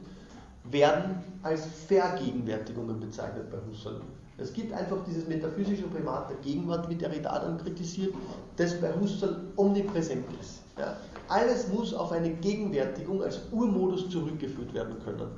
werden 0.71 1.23
als 1.43 1.67
Vergegenwärtigungen 1.87 3.01
bezeichnet 3.01 3.51
bei 3.51 3.59
Husserl. 3.69 4.01
Es 4.37 4.53
gibt 4.53 4.73
einfach 4.73 4.99
dieses 5.05 5.27
metaphysische 5.27 5.89
Primat 5.89 6.31
der 6.31 6.37
Gegenwart, 6.37 6.89
wie 6.89 6.95
Derrida 6.95 7.39
dann 7.41 7.59
kritisiert, 7.59 8.15
das 8.57 8.81
bei 8.81 8.93
Husserl 8.93 9.37
omnipräsent 9.57 10.25
ist. 10.41 10.61
Ja. 10.79 10.97
Alles 11.29 11.69
muss 11.69 11.93
auf 11.93 12.13
eine 12.13 12.31
Gegenwärtigung 12.31 13.23
als 13.23 13.41
Urmodus 13.51 14.09
zurückgeführt 14.11 14.73
werden 14.75 14.97
können. 15.05 15.29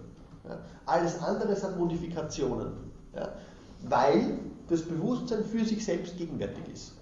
Ja. 0.46 0.58
Alles 0.84 1.18
andere 1.22 1.56
sind 1.56 1.78
Modifikationen, 1.78 2.72
ja. 3.14 3.32
weil 3.88 4.38
das 4.68 4.82
Bewusstsein 4.82 5.44
für 5.44 5.64
sich 5.64 5.84
selbst 5.84 6.18
gegenwärtig 6.18 6.62
ist. 6.72 6.92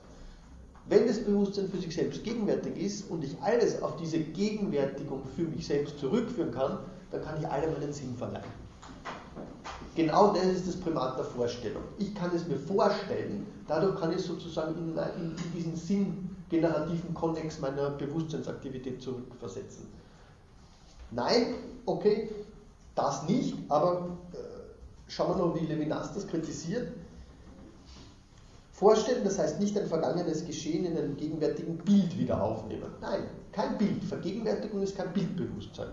Wenn 0.88 1.06
das 1.06 1.22
Bewusstsein 1.22 1.68
für 1.68 1.78
sich 1.78 1.94
selbst 1.94 2.24
gegenwärtig 2.24 2.76
ist 2.76 3.10
und 3.10 3.22
ich 3.22 3.36
alles 3.42 3.82
auf 3.82 3.96
diese 3.96 4.18
Gegenwärtigung 4.18 5.22
für 5.36 5.42
mich 5.42 5.66
selbst 5.66 5.98
zurückführen 5.98 6.52
kann, 6.52 6.78
dann 7.10 7.22
kann 7.22 7.38
ich 7.38 7.46
allem 7.46 7.74
einen 7.74 7.92
Sinn 7.92 8.14
verleihen. 8.16 8.68
Genau 9.94 10.32
das 10.32 10.44
ist 10.46 10.68
das 10.68 10.76
Primat 10.76 11.18
der 11.18 11.24
Vorstellung. 11.24 11.82
Ich 11.98 12.14
kann 12.14 12.30
es 12.34 12.46
mir 12.46 12.56
vorstellen, 12.56 13.46
dadurch 13.66 13.98
kann 13.98 14.12
ich 14.12 14.22
sozusagen 14.22 14.76
in, 14.76 14.96
in, 14.96 15.36
diesen 15.54 15.76
sinngenerativen 15.76 17.12
Konnex 17.14 17.58
meiner 17.58 17.90
Bewusstseinsaktivität 17.90 19.02
zurückversetzen. 19.02 19.86
Nein, 21.10 21.54
okay, 21.84 22.30
das 22.94 23.28
nicht, 23.28 23.56
aber 23.68 24.16
äh, 24.32 24.36
schauen 25.08 25.36
wir 25.36 25.46
noch, 25.46 25.54
wie 25.60 25.66
Levinas 25.66 26.14
das 26.14 26.26
kritisiert. 26.26 26.92
Vorstellen, 28.78 29.24
das 29.24 29.40
heißt 29.40 29.58
nicht 29.58 29.76
ein 29.76 29.88
vergangenes 29.88 30.46
Geschehen 30.46 30.84
in 30.84 30.96
einem 30.96 31.16
gegenwärtigen 31.16 31.78
Bild 31.78 32.16
wieder 32.16 32.40
aufnehmen. 32.40 32.92
Nein, 33.00 33.24
kein 33.50 33.76
Bild. 33.76 34.04
Vergegenwärtigung 34.04 34.82
ist 34.82 34.96
kein 34.96 35.12
Bildbewusstsein. 35.12 35.88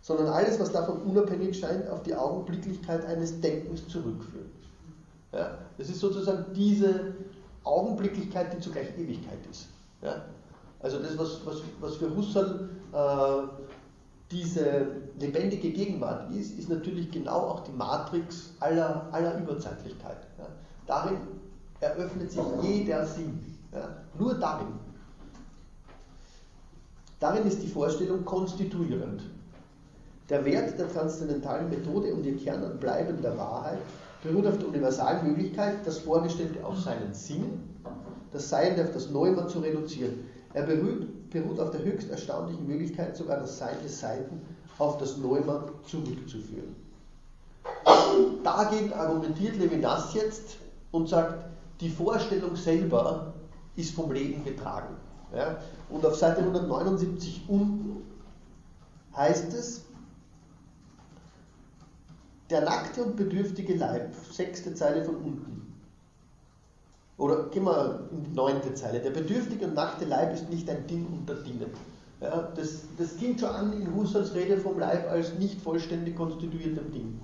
Sondern 0.00 0.26
alles, 0.26 0.58
was 0.58 0.72
davon 0.72 1.02
unabhängig 1.02 1.56
scheint, 1.56 1.88
auf 1.88 2.02
die 2.02 2.12
Augenblicklichkeit 2.12 3.06
eines 3.06 3.40
Denkens 3.40 3.86
zurückführen. 3.86 4.50
Ja, 5.32 5.58
das 5.78 5.88
ist 5.88 6.00
sozusagen 6.00 6.52
diese 6.54 7.14
Augenblicklichkeit, 7.62 8.52
die 8.52 8.58
zugleich 8.58 8.88
Ewigkeit 8.98 9.38
ist. 9.48 9.68
Ja, 10.02 10.24
also 10.80 10.98
das, 10.98 11.16
was, 11.16 11.46
was, 11.46 11.62
was 11.78 11.96
für 11.98 12.16
Husserl 12.16 12.68
äh, 12.92 13.42
diese 14.32 14.88
lebendige 15.20 15.70
Gegenwart 15.70 16.32
ist, 16.32 16.58
ist 16.58 16.68
natürlich 16.68 17.12
genau 17.12 17.38
auch 17.42 17.60
die 17.60 17.72
Matrix 17.72 18.54
aller, 18.58 19.06
aller 19.12 19.38
Überzeitlichkeit. 19.38 20.26
Ja. 20.36 20.46
Darin 20.88 21.18
eröffnet 21.80 22.30
sich 22.30 22.42
jeder 22.62 23.06
Sinn. 23.06 23.40
Ja, 23.72 23.88
nur 24.18 24.34
darin. 24.34 24.68
Darin 27.20 27.46
ist 27.46 27.62
die 27.62 27.68
Vorstellung 27.68 28.24
konstituierend. 28.24 29.22
Der 30.28 30.44
Wert 30.44 30.78
der 30.78 30.92
transzendentalen 30.92 31.70
Methode 31.70 32.12
und 32.14 32.24
ihr 32.24 32.36
Kern 32.36 32.64
an 32.64 32.78
bleibender 32.78 33.36
Wahrheit 33.38 33.78
beruht 34.22 34.46
auf 34.46 34.58
der 34.58 34.68
universalen 34.68 35.26
Möglichkeit, 35.28 35.86
das 35.86 35.98
Vorgestellte 35.98 36.64
auf 36.64 36.78
seinen 36.78 37.14
Sinn, 37.14 37.60
das 38.32 38.48
Seiende 38.48 38.84
auf 38.84 38.92
das 38.92 39.10
Neue 39.10 39.46
zu 39.46 39.60
reduzieren. 39.60 40.24
Er 40.52 40.64
beruht, 40.64 41.30
beruht 41.30 41.60
auf 41.60 41.70
der 41.70 41.84
höchst 41.84 42.10
erstaunlichen 42.10 42.66
Möglichkeit, 42.66 43.16
sogar 43.16 43.38
das 43.38 43.58
Sein 43.58 43.76
des 43.84 44.00
Seiten 44.00 44.40
auf 44.78 44.98
das 44.98 45.16
Neuma 45.16 45.64
zurückzuführen. 45.86 46.74
Dagegen 48.42 48.92
argumentiert 48.92 49.56
Levinas 49.56 50.14
jetzt 50.14 50.56
und 50.92 51.08
sagt, 51.08 51.44
die 51.80 51.90
Vorstellung 51.90 52.56
selber 52.56 53.34
ist 53.76 53.94
vom 53.94 54.12
Leben 54.12 54.44
getragen. 54.44 54.96
Ja? 55.34 55.58
Und 55.90 56.04
auf 56.04 56.16
Seite 56.16 56.40
179 56.40 57.44
unten 57.48 58.02
heißt 59.14 59.52
es, 59.54 59.84
der 62.50 62.62
nackte 62.62 63.02
und 63.02 63.16
bedürftige 63.16 63.74
Leib, 63.74 64.14
sechste 64.30 64.74
Zeile 64.74 65.04
von 65.04 65.16
unten. 65.16 65.74
Oder 67.18 67.44
gehen 67.48 67.64
wir 67.64 68.08
in 68.12 68.24
die 68.24 68.30
neunte 68.30 68.74
Zeile. 68.74 69.00
Der 69.00 69.10
bedürftige 69.10 69.66
und 69.66 69.74
nackte 69.74 70.04
Leib 70.04 70.34
ist 70.34 70.50
nicht 70.50 70.68
ein 70.68 70.86
Ding 70.86 71.06
unter 71.06 71.34
Dingen. 71.34 71.70
Ja, 72.20 72.48
das, 72.54 72.82
das 72.96 73.16
klingt 73.16 73.40
schon 73.40 73.50
an 73.50 73.72
in 73.72 73.94
Husserls 73.94 74.34
Rede 74.34 74.58
vom 74.58 74.78
Leib 74.78 75.10
als 75.10 75.34
nicht 75.34 75.60
vollständig 75.60 76.16
konstituiertem 76.16 76.90
Ding. 76.92 77.20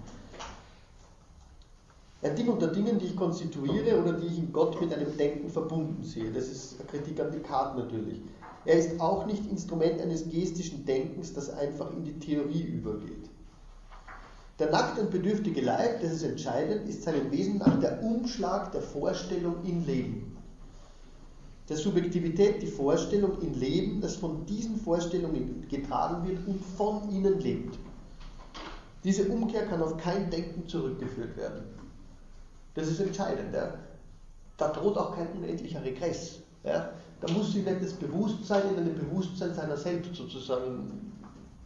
Ein 2.23 2.37
Ding 2.37 2.47
unter 2.47 2.69
Dingen, 2.69 3.01
die 3.01 3.07
ich 3.07 3.17
konstituiere 3.17 4.01
oder 4.01 4.13
die 4.13 4.29
ich 4.29 4.39
in 4.39 4.53
Gott 4.53 4.81
mit 4.81 4.95
einem 4.95 5.17
Denken 5.17 5.49
verbunden 5.51 6.05
sehe. 6.05 6.31
Das 6.31 6.47
ist 6.47 6.79
eine 6.79 6.89
Kritik 6.89 7.19
an 7.19 7.33
Descartes 7.33 7.83
natürlich. 7.83 8.21
Er 8.65 8.79
ist 8.79 9.01
auch 9.01 9.27
nicht 9.27 9.45
Instrument 9.51 10.01
eines 10.01 10.29
gestischen 10.31 10.85
Denkens, 10.85 11.33
das 11.33 11.51
einfach 11.51 11.91
in 11.93 12.05
die 12.05 12.17
Theorie 12.21 12.63
übergeht. 12.63 13.29
Der 14.61 14.71
nackte 14.71 15.01
und 15.01 15.11
bedürftige 15.11 15.63
Leib, 15.63 16.01
das 16.01 16.13
ist 16.13 16.23
entscheidend, 16.23 16.89
ist 16.89 17.03
seinem 17.03 17.33
Wesen 17.33 17.59
nach 17.59 17.81
der 17.81 18.01
Umschlag 18.05 18.71
der 18.71 18.83
Vorstellung 18.83 19.57
in 19.65 19.85
Leben. 19.85 20.37
Der 21.69 21.77
Subjektivität 21.77 22.63
die 22.63 22.69
Vorstellung 22.69 23.41
in 23.41 23.55
Leben, 23.55 24.01
das 24.01 24.15
von 24.15 24.47
diesen 24.47 24.77
Vorstellungen 24.77 25.67
getragen 25.69 26.29
wird 26.29 26.47
und 26.47 26.65
von 26.77 27.11
ihnen 27.11 27.41
lebt. 27.41 27.77
Diese 29.03 29.25
Umkehr 29.25 29.67
kann 29.67 29.83
auf 29.83 29.97
kein 29.97 30.31
Denken 30.31 30.69
zurückgeführt 30.69 31.37
werden. 31.37 31.82
Das 32.75 32.89
ist 32.89 33.01
entscheidend. 33.01 33.55
Ja. 33.55 33.75
Da 34.57 34.69
droht 34.69 34.97
auch 34.97 35.15
kein 35.15 35.29
unendlicher 35.33 35.83
Regress. 35.83 36.39
Ja. 36.65 36.91
Da 37.21 37.33
muss 37.33 37.53
sich 37.53 37.65
nicht 37.65 37.83
das 37.83 37.93
Bewusstsein 37.93 38.63
in 38.71 38.77
einem 38.77 38.95
Bewusstsein 38.95 39.55
seiner 39.55 39.77
selbst 39.77 40.15
sozusagen 40.15 41.13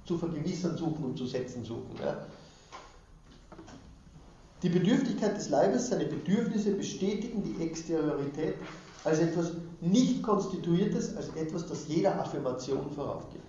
zu 0.04 0.18
vergewissern 0.18 0.76
suchen 0.76 1.04
und 1.04 1.18
zu 1.18 1.26
setzen 1.26 1.64
suchen. 1.64 1.96
Ja. 2.02 2.26
Die 4.62 4.68
Bedürftigkeit 4.68 5.36
des 5.36 5.48
Leibes, 5.48 5.88
seine 5.88 6.06
Bedürfnisse 6.06 6.72
bestätigen 6.72 7.42
die 7.42 7.62
Exteriorität 7.62 8.54
als 9.04 9.18
etwas 9.18 9.52
nicht 9.80 10.22
Konstituiertes, 10.22 11.16
als 11.16 11.28
etwas, 11.36 11.66
das 11.66 11.86
jeder 11.88 12.18
Affirmation 12.20 12.90
voraufgeht. 12.90 13.42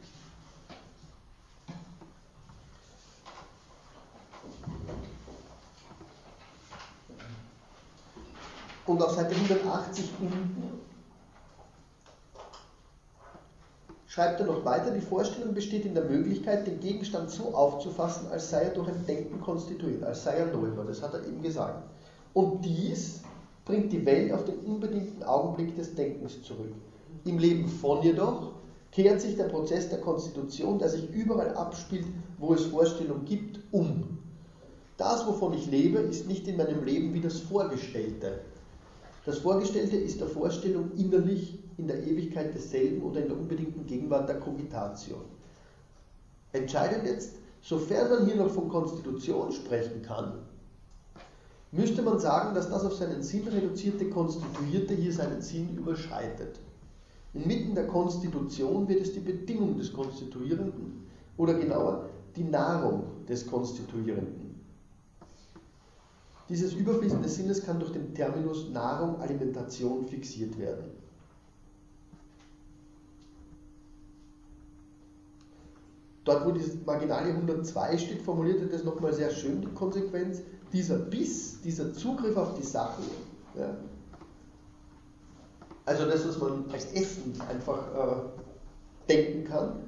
Und 8.97 9.03
auf 9.03 9.11
Seite 9.11 9.35
180 9.35 10.05
unten 10.19 10.63
schreibt 14.07 14.39
er 14.39 14.47
noch 14.47 14.65
weiter, 14.65 14.89
die 14.89 15.01
Vorstellung 15.01 15.53
besteht 15.53 15.85
in 15.85 15.93
der 15.93 16.05
Möglichkeit, 16.05 16.65
den 16.65 16.79
Gegenstand 16.79 17.29
so 17.29 17.53
aufzufassen, 17.53 18.27
als 18.31 18.49
sei 18.49 18.63
er 18.63 18.69
durch 18.71 18.87
ein 18.87 19.05
Denken 19.05 19.39
konstituiert, 19.39 20.03
als 20.03 20.23
sei 20.23 20.37
er 20.37 20.47
Neuma, 20.47 20.83
das 20.83 21.03
hat 21.03 21.13
er 21.13 21.23
eben 21.27 21.43
gesagt. 21.43 21.83
Und 22.33 22.65
dies 22.65 23.21
bringt 23.65 23.91
die 23.91 24.03
Welt 24.03 24.33
auf 24.33 24.45
den 24.45 24.55
unbedingten 24.61 25.21
Augenblick 25.21 25.75
des 25.75 25.93
Denkens 25.93 26.41
zurück. 26.41 26.73
Im 27.23 27.37
Leben 27.37 27.67
von 27.67 28.01
jedoch 28.01 28.53
kehrt 28.91 29.21
sich 29.21 29.35
der 29.35 29.43
Prozess 29.43 29.89
der 29.89 30.01
Konstitution, 30.01 30.79
der 30.79 30.89
sich 30.89 31.07
überall 31.11 31.55
abspielt, 31.55 32.07
wo 32.39 32.55
es 32.55 32.65
Vorstellung 32.65 33.25
gibt, 33.25 33.59
um. 33.71 34.17
Das, 34.97 35.27
wovon 35.27 35.53
ich 35.53 35.67
lebe, 35.67 35.99
ist 35.99 36.27
nicht 36.27 36.47
in 36.47 36.57
meinem 36.57 36.83
Leben 36.83 37.13
wie 37.13 37.21
das 37.21 37.41
Vorgestellte, 37.41 38.39
das 39.27 39.39
Vorgestellte 39.39 39.97
ist 39.97 40.21
der 40.21 40.29
Vorstellung 40.29 40.89
innerlich 40.95 41.59
in 41.77 41.85
der 41.85 42.01
Ewigkeit 42.07 42.55
desselben 42.55 43.01
oder 43.01 43.19
in 43.19 43.27
der 43.27 43.37
unbedingten 43.37 43.85
Gegenwart 43.85 44.29
der 44.29 44.39
Kogitation. 44.39 45.25
Entscheidend 46.53 47.05
jetzt, 47.05 47.33
sofern 47.61 48.09
man 48.09 48.25
hier 48.25 48.37
noch 48.37 48.49
von 48.49 48.69
Konstitution 48.69 49.51
sprechen 49.51 50.01
kann, 50.01 50.31
müsste 51.73 52.03
man 52.03 52.21
sagen, 52.21 52.55
dass 52.55 52.69
das 52.69 52.85
auf 52.85 52.93
seinen 52.95 53.21
Sinn 53.21 53.45
reduzierte 53.49 54.09
Konstituierte 54.09 54.93
hier 54.93 55.11
seinen 55.11 55.41
Sinn 55.41 55.75
überschreitet. 55.75 56.61
Inmitten 57.33 57.75
der 57.75 57.87
Konstitution 57.87 58.87
wird 58.87 59.01
es 59.01 59.11
die 59.11 59.19
Bedingung 59.19 59.77
des 59.77 59.91
Konstituierenden 59.91 61.05
oder 61.35 61.55
genauer 61.55 62.05
die 62.37 62.45
Nahrung 62.45 63.03
des 63.27 63.45
Konstituierenden. 63.45 64.46
Dieses 66.49 66.73
Überfließen 66.73 67.21
des 67.21 67.35
Sinnes 67.35 67.65
kann 67.65 67.79
durch 67.79 67.91
den 67.91 68.13
Terminus 68.13 68.69
Nahrung, 68.69 69.19
Alimentation 69.19 70.07
fixiert 70.07 70.57
werden. 70.57 70.85
Dort, 76.23 76.45
wo 76.45 76.51
dieses 76.51 76.85
Marginalie 76.85 77.33
102 77.33 77.97
steht, 77.97 78.21
formuliert 78.21 78.61
er 78.61 78.67
das 78.67 78.83
nochmal 78.83 79.13
sehr 79.13 79.29
schön, 79.29 79.61
die 79.61 79.67
Konsequenz. 79.67 80.41
Dieser 80.73 80.97
Biss, 80.97 81.61
dieser 81.61 81.93
Zugriff 81.93 82.35
auf 82.35 82.53
die 82.55 82.63
Sachen, 82.63 83.05
ja, 83.57 83.77
also 85.87 86.05
das, 86.05 86.27
was 86.27 86.37
man 86.37 86.69
als 86.69 86.91
Essen 86.91 87.33
einfach 87.47 87.79
äh, 87.95 88.15
denken 89.07 89.45
kann, 89.45 89.86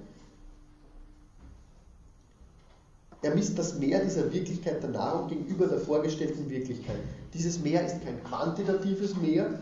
Er 3.21 3.35
misst 3.35 3.59
das 3.59 3.77
Mehr 3.77 4.03
dieser 4.03 4.31
Wirklichkeit 4.31 4.81
der 4.81 4.91
Nahrung 4.91 5.27
gegenüber 5.27 5.67
der 5.67 5.79
vorgestellten 5.79 6.49
Wirklichkeit. 6.49 6.99
Dieses 7.33 7.59
Mehr 7.59 7.85
ist 7.85 8.01
kein 8.01 8.23
quantitatives 8.23 9.17
Mehr, 9.17 9.59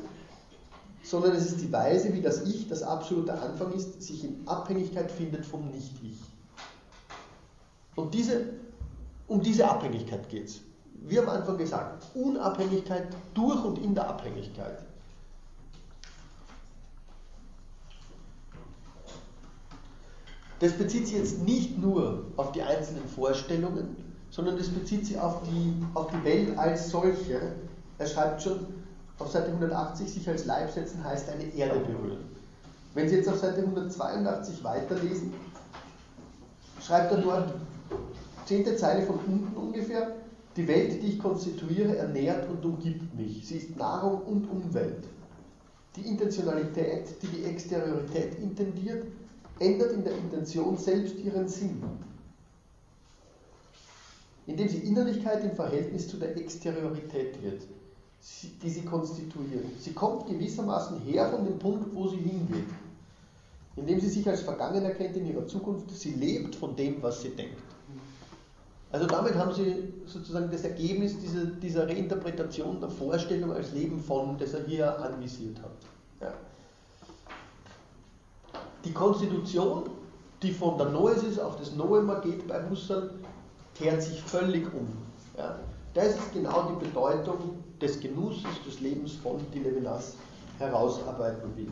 sondern 1.02 1.36
es 1.36 1.48
ist 1.48 1.62
die 1.62 1.72
Weise, 1.72 2.14
wie 2.14 2.22
das 2.22 2.44
Ich, 2.46 2.68
das 2.68 2.84
absolute 2.84 3.34
Anfang 3.34 3.72
ist, 3.74 4.02
sich 4.02 4.24
in 4.24 4.48
Abhängigkeit 4.48 5.12
findet 5.12 5.46
vom 5.46 5.72
Nicht-Ich. 5.72 6.20
Und 7.96 8.14
diese, 8.14 8.54
um 9.28 9.42
diese 9.42 9.68
Abhängigkeit 9.68 10.30
geht 10.30 10.50
es. 10.50 10.62
Wie 10.94 11.20
am 11.20 11.30
Anfang 11.30 11.58
gesagt, 11.58 12.06
Unabhängigkeit 12.14 13.08
durch 13.34 13.64
und 13.64 13.80
in 13.80 13.96
der 13.96 14.08
Abhängigkeit. 14.08 14.87
Das 20.60 20.74
bezieht 20.74 21.08
sich 21.08 21.18
jetzt 21.18 21.44
nicht 21.44 21.78
nur 21.78 22.26
auf 22.36 22.52
die 22.52 22.64
einzelnen 22.64 23.08
Vorstellungen, 23.08 23.96
sondern 24.32 24.58
das 24.58 24.70
bezieht 24.70 25.06
sich 25.06 25.20
auf 25.20 25.42
die, 25.44 25.74
auf 25.94 26.08
die 26.12 26.24
Welt 26.24 26.58
als 26.58 26.90
solche. 26.90 27.54
Er 28.00 28.08
schreibt 28.08 28.42
schon 28.42 28.60
auf 29.20 29.32
Seite 29.32 29.48
180, 29.48 30.12
sich 30.12 30.28
als 30.28 30.46
Leib 30.46 30.72
setzen 30.72 31.04
heißt 31.04 31.30
eine 31.30 31.44
Erde 31.56 31.80
berühren. 31.80 32.26
Wenn 32.94 33.08
Sie 33.10 33.16
jetzt 33.16 33.30
auf 33.30 33.40
Seite 33.40 33.62
182 33.62 34.64
weiterlesen, 34.64 35.34
schreibt 36.82 37.12
er 37.12 37.20
dort, 37.20 37.54
zehnte 38.46 38.76
Zeile 38.76 39.06
von 39.06 39.20
unten 39.28 39.56
ungefähr, 39.56 40.16
die 40.56 40.68
Welt, 40.68 41.02
die 41.02 41.08
ich 41.08 41.20
konstituiere, 41.20 41.98
ernährt 41.98 42.50
und 42.50 42.66
umgibt 42.66 43.14
mich. 43.16 43.48
Sie 43.48 43.58
ist 43.58 43.78
Nahrung 43.78 44.22
und 44.24 44.50
Umwelt. 44.50 45.04
Die 45.96 46.08
Intentionalität, 46.08 47.22
die 47.22 47.28
die 47.28 47.44
Exteriorität 47.44 48.40
intendiert, 48.40 49.06
ändert 49.60 49.92
in 49.94 50.04
der 50.04 50.18
Intention 50.18 50.78
selbst 50.78 51.18
ihren 51.20 51.48
Sinn, 51.48 51.82
indem 54.46 54.68
sie 54.68 54.80
Innerlichkeit 54.80 55.44
im 55.44 55.52
Verhältnis 55.52 56.08
zu 56.08 56.18
der 56.18 56.36
Exteriorität 56.38 57.42
wird, 57.42 57.62
die 58.62 58.70
sie 58.70 58.84
konstituiert. 58.84 59.66
Sie 59.80 59.94
kommt 59.94 60.28
gewissermaßen 60.28 61.00
her 61.02 61.30
von 61.30 61.46
dem 61.46 61.60
Punkt, 61.60 61.94
wo 61.96 62.08
sie 62.08 62.18
hingeht, 62.18 62.70
indem 63.76 64.00
sie 64.00 64.10
sich 64.10 64.28
als 64.28 64.42
vergangen 64.42 64.84
erkennt 64.84 65.16
in 65.18 65.28
ihrer 65.28 65.48
Zukunft, 65.48 65.92
sie 65.92 66.14
lebt 66.14 66.56
von 66.56 66.76
dem, 66.76 67.02
was 67.02 67.22
sie 67.22 67.30
denkt. 67.30 67.62
Also 68.92 69.06
damit 69.06 69.36
haben 69.36 69.54
sie 69.54 69.94
sozusagen 70.06 70.50
das 70.50 70.64
Ergebnis 70.64 71.20
dieser, 71.20 71.46
dieser 71.46 71.90
Reinterpretation 71.90 72.80
der 72.80 72.90
Vorstellung 72.90 73.52
als 73.52 73.74
Leben 73.74 74.00
von, 74.00 74.38
das 74.38 74.54
er 74.54 74.66
hier 74.66 74.98
anvisiert 75.00 75.62
hat. 75.62 75.97
Die 78.88 78.94
Konstitution, 78.94 79.90
die 80.42 80.54
von 80.54 80.78
der 80.78 80.88
Noesis 80.88 81.38
auf 81.38 81.58
das 81.58 81.76
Noema 81.76 82.22
geht 82.22 82.48
bei 82.48 82.70
Husserl, 82.70 83.12
kehrt 83.76 84.02
sich 84.02 84.22
völlig 84.22 84.74
um. 84.74 84.88
Ja. 85.38 85.60
Das 85.94 86.16
ist 86.16 86.32
genau 86.32 86.70
die 86.72 86.86
Bedeutung 86.86 87.62
des 87.82 88.00
Genusses, 88.00 88.46
des 88.66 88.80
Lebens 88.80 89.16
von, 89.16 89.46
die 89.54 89.60
Levinas 89.60 90.14
herausarbeiten 90.58 91.58
will. 91.58 91.70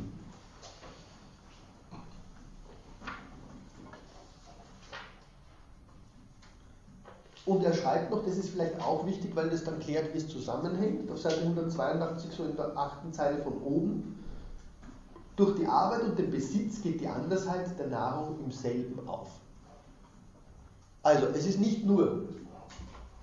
Und 7.46 7.64
er 7.64 7.74
schreibt 7.74 8.12
noch, 8.12 8.26
das 8.26 8.36
ist 8.36 8.50
vielleicht 8.50 8.78
auch 8.82 9.06
wichtig, 9.06 9.34
weil 9.36 9.50
das 9.50 9.64
dann 9.64 9.80
klärt, 9.80 10.14
wie 10.14 10.18
es 10.18 10.28
zusammenhängt, 10.28 11.10
auf 11.10 11.20
Seite 11.20 11.42
182, 11.44 12.32
so 12.32 12.44
in 12.44 12.58
der 12.58 12.76
achten 12.76 13.14
Zeile 13.14 13.42
von 13.42 13.62
oben. 13.62 14.15
Durch 15.36 15.56
die 15.56 15.68
Arbeit 15.68 16.03
und 16.03 16.18
den 16.18 16.32
Besitz 16.32 16.82
geht 16.82 17.02
die 17.02 17.07
Andersheit 17.07 17.78
der 17.78 17.88
Nahrung 17.88 18.40
im 18.44 18.52
selben 18.52 19.07
auf. 19.07 19.30
Also 21.03 21.28
es 21.28 21.45
ist 21.45 21.60
nicht 21.60 21.86
nur 21.86 22.30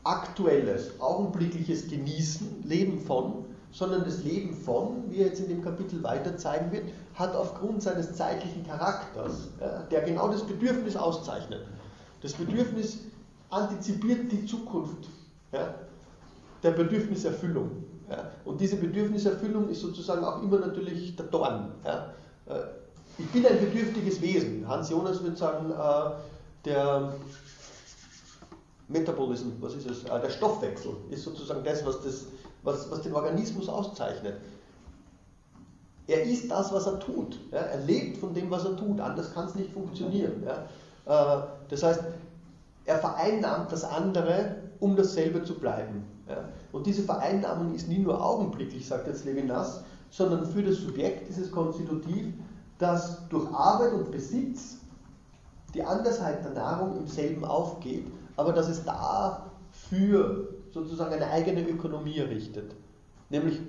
aktuelles, 0.05 1.01
augenblickliches 1.01 1.89
Genießen, 1.89 2.65
Leben 2.65 3.01
von, 3.01 3.45
sondern 3.71 4.05
das 4.05 4.23
Leben 4.23 4.55
von, 4.55 5.11
wie 5.11 5.19
er 5.19 5.29
jetzt 5.29 5.41
in 5.41 5.49
dem 5.49 5.63
Kapitel 5.63 6.03
weiter 6.03 6.37
zeigen 6.37 6.71
wird, 6.71 6.93
hat 7.15 7.35
aufgrund 7.35 7.83
seines 7.83 8.15
zeitlichen 8.15 8.67
Charakters, 8.67 9.49
der 9.91 10.03
genau 10.03 10.29
das 10.29 10.47
Bedürfnis 10.47 10.97
auszeichnet. 10.97 11.67
Das 12.21 12.35
Bedürfnis 12.35 12.99
antizipiert 13.49 14.31
die 14.31 14.45
Zukunft 14.45 15.09
der 15.53 16.71
Bedürfniserfüllung. 16.71 17.71
Ja. 18.13 18.31
Und 18.45 18.61
diese 18.61 18.77
Bedürfniserfüllung 18.77 19.71
ist 19.71 19.81
sozusagen 19.81 20.23
auch 20.23 20.43
immer 20.43 20.59
natürlich 20.59 21.17
der 21.17 21.27
Dorn. 21.27 21.73
Ja. 21.83 22.13
Äh, 22.47 22.61
ich 23.19 23.27
bin 23.31 23.47
ein 23.47 23.59
bedürftiges 23.59 24.21
Wesen. 24.21 24.69
Hans 24.69 24.91
Jonas 24.91 25.23
würde 25.23 25.37
sagen, 25.37 25.71
äh, 25.71 26.11
der 26.67 27.15
Metabolism, 28.89 29.49
was 29.61 29.75
ist 29.75 29.89
es? 29.89 30.05
Äh, 30.05 30.21
der 30.21 30.29
Stoffwechsel 30.29 30.93
ist 31.09 31.25
sozusagen 31.25 31.65
das, 31.65 31.85
was, 31.87 32.03
das 32.03 32.27
was, 32.63 32.91
was 32.91 33.01
den 33.01 33.15
Organismus 33.15 33.69
auszeichnet. 33.69 34.35
Er 36.07 36.23
ist 36.23 36.51
das, 36.51 36.71
was 36.71 36.87
er 36.87 37.01
tut. 37.01 37.39
Ja. 37.51 37.61
Er 37.61 37.81
lebt 37.81 38.19
von 38.19 38.35
dem, 38.35 38.51
was 38.51 38.67
er 38.67 38.77
tut. 38.77 39.01
Anders 39.01 39.33
kann 39.33 39.47
es 39.47 39.55
nicht 39.55 39.73
funktionieren. 39.73 40.43
Das 41.05 41.83
heißt, 41.83 42.01
er 42.85 42.99
vereinnahmt 42.99 43.73
das 43.73 43.85
andere, 43.85 44.57
um 44.81 44.97
dasselbe 44.97 45.43
zu 45.45 45.55
bleiben. 45.55 46.05
Ja. 46.29 46.45
Und 46.73 46.87
diese 46.87 47.03
Vereinnahmung 47.03 47.75
ist 47.75 47.89
nie 47.89 47.99
nur 47.99 48.25
augenblicklich, 48.25 48.87
sagt 48.87 49.07
jetzt 49.07 49.25
Levinas, 49.25 49.85
sondern 50.11 50.47
für 50.47 50.63
das 50.63 50.77
Subjekt 50.77 51.29
ist 51.29 51.39
es 51.39 51.51
konstitutiv, 51.51 52.33
dass 52.79 53.29
durch 53.29 53.49
Arbeit 53.53 53.93
und 53.93 54.11
Besitz 54.11 54.79
die 55.75 55.83
Andersheit 55.83 56.45
der 56.45 56.53
Nahrung 56.53 56.97
im 56.97 57.07
selben 57.07 57.45
aufgeht, 57.45 58.07
aber 58.37 58.53
dass 58.53 58.69
es 58.69 58.85
dafür 58.85 60.49
sozusagen 60.73 61.15
eine 61.15 61.31
eigene 61.31 61.69
Ökonomie 61.69 62.19
errichtet, 62.19 62.75
nämlich 63.31 63.61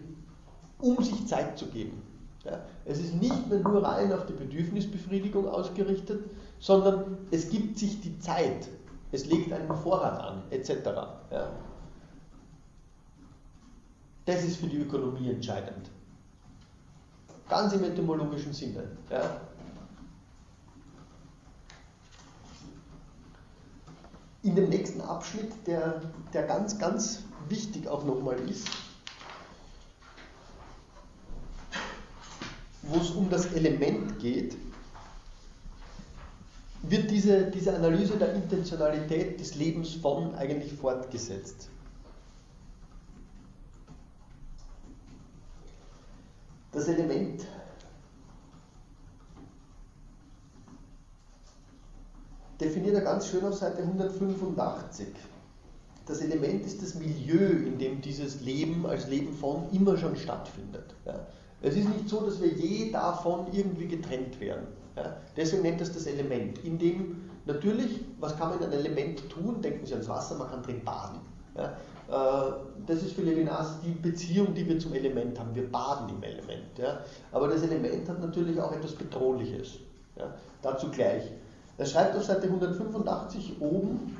um 0.79 1.01
sich 1.01 1.27
Zeit 1.27 1.57
zu 1.57 1.67
geben. 1.67 2.01
Ja, 2.43 2.59
es 2.83 2.99
ist 2.99 3.15
nicht 3.15 3.49
mehr 3.49 3.59
nur 3.59 3.83
rein 3.83 4.11
auf 4.11 4.25
die 4.25 4.33
Bedürfnisbefriedigung 4.33 5.47
ausgerichtet, 5.47 6.25
sondern 6.59 7.17
es 7.31 7.49
gibt 7.49 7.77
sich 7.77 8.01
die 8.01 8.19
Zeit, 8.19 8.67
es 9.13 9.25
legt 9.27 9.53
einen 9.53 9.73
Vorrat 9.75 10.19
an, 10.19 10.43
etc. 10.49 10.71
Ja. 11.31 11.47
Das 14.25 14.43
ist 14.43 14.57
für 14.57 14.67
die 14.67 14.77
Ökonomie 14.77 15.29
entscheidend. 15.29 15.89
Ganz 17.49 17.73
im 17.73 17.83
etymologischen 17.83 18.53
Sinne. 18.53 18.83
Ja. 19.09 19.41
In 24.43 24.55
dem 24.55 24.69
nächsten 24.69 25.01
Abschnitt, 25.01 25.51
der, 25.67 26.01
der 26.33 26.43
ganz, 26.43 26.77
ganz 26.79 27.23
wichtig 27.49 27.87
auch 27.87 28.03
nochmal 28.03 28.39
ist, 28.49 28.67
wo 32.81 32.97
es 32.97 33.11
um 33.11 33.29
das 33.29 33.45
Element 33.53 34.19
geht, 34.19 34.57
wird 36.83 37.09
diese, 37.09 37.49
diese 37.49 37.73
Analyse 37.75 38.17
der 38.17 38.33
Intentionalität 38.33 39.39
des 39.39 39.55
Lebens 39.55 39.95
von 39.95 40.35
eigentlich 40.35 40.73
fortgesetzt. 40.73 41.69
Das 46.73 46.87
Element 46.87 47.45
definiert 52.59 52.95
er 52.95 53.01
ganz 53.01 53.27
schön 53.27 53.43
auf 53.45 53.53
Seite 53.53 53.83
185. 53.83 55.07
Das 56.05 56.21
Element 56.21 56.65
ist 56.65 56.81
das 56.81 56.95
Milieu, 56.95 57.47
in 57.65 57.77
dem 57.77 58.01
dieses 58.01 58.41
Leben 58.41 58.85
als 58.85 59.07
Leben 59.07 59.33
von 59.33 59.69
immer 59.71 59.97
schon 59.97 60.15
stattfindet. 60.15 60.95
Ja. 61.05 61.27
Es 61.61 61.75
ist 61.75 61.87
nicht 61.87 62.09
so, 62.09 62.25
dass 62.25 62.41
wir 62.41 62.49
je 62.49 62.91
davon 62.91 63.47
irgendwie 63.53 63.87
getrennt 63.87 64.39
werden. 64.39 64.67
Ja. 64.97 65.17
Deswegen 65.37 65.61
nennt 65.61 65.79
es 65.79 65.93
das 65.93 66.07
Element, 66.07 66.57
in 66.65 66.77
dem 66.77 67.29
natürlich, 67.45 68.03
was 68.19 68.37
kann 68.37 68.49
man 68.49 68.57
in 68.57 68.65
einem 68.65 68.73
Element 68.73 69.29
tun? 69.29 69.61
Denken 69.61 69.85
Sie 69.85 69.93
ans 69.93 70.09
Wasser, 70.09 70.35
man 70.35 70.49
kann 70.49 70.63
drin 70.63 70.83
baden. 70.83 71.19
Ja. 71.55 71.77
Äh, 72.09 72.13
das 72.85 73.03
ist 73.03 73.13
für 73.13 73.21
Levinas 73.21 73.79
die 73.85 73.91
Beziehung, 73.91 74.53
die 74.53 74.67
wir 74.67 74.79
zum 74.79 74.93
Element 74.93 75.39
haben. 75.39 75.55
Wir 75.55 75.69
baden 75.71 76.09
im 76.09 76.23
Element. 76.23 76.77
Ja. 76.77 76.99
Aber 77.31 77.47
das 77.47 77.63
Element 77.63 78.07
hat 78.07 78.19
natürlich 78.19 78.59
auch 78.59 78.71
etwas 78.71 78.93
Bedrohliches. 78.93 79.79
Ja. 80.17 80.33
Dazu 80.61 80.89
gleich. 80.89 81.23
Er 81.77 81.85
schreibt 81.85 82.15
auf 82.15 82.23
Seite 82.23 82.47
185 82.47 83.59
oben, 83.59 84.15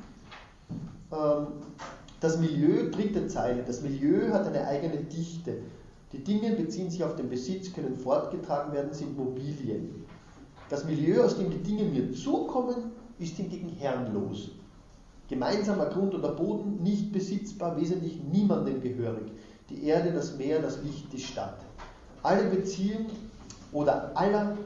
ähm, 1.12 1.48
das 2.20 2.38
Milieu, 2.38 2.90
dritte 2.90 3.28
Zeile, 3.28 3.64
das 3.64 3.82
Milieu 3.82 4.32
hat 4.32 4.48
eine 4.48 4.66
eigene 4.66 4.98
Dichte. 4.98 5.58
Die 6.14 6.24
Dinge 6.24 6.54
beziehen 6.54 6.90
sich 6.90 7.04
auf 7.04 7.16
den 7.16 7.30
Besitz, 7.30 7.74
können 7.74 7.98
fortgetragen 7.98 8.72
werden, 8.72 8.94
sind 8.94 9.18
Mobilien. 9.18 10.06
Das 10.70 10.86
Milieu, 10.86 11.24
aus 11.24 11.38
dem 11.38 11.50
die 11.50 11.62
Dinge 11.62 11.84
mir 11.84 12.14
zukommen, 12.14 12.92
ist 13.20 13.36
hingegen 13.36 13.70
herrenlos. 13.70 14.52
Gemeinsamer 15.30 15.88
Grund 15.88 16.14
oder 16.14 16.30
Boden, 16.30 16.84
nicht 16.84 17.12
besitzbar, 17.12 17.80
wesentlich 17.80 18.20
niemandem 18.20 18.82
gehörig. 18.82 19.32
Die 19.70 19.86
Erde, 19.86 20.12
das 20.12 20.38
Meer, 20.38 20.62
das 20.62 20.82
Licht, 20.84 21.12
die 21.14 21.20
Stadt. 21.20 21.60
Alle 22.22 22.50
beziehen 22.50 23.08
oder 23.72 24.12
aller 24.16 24.58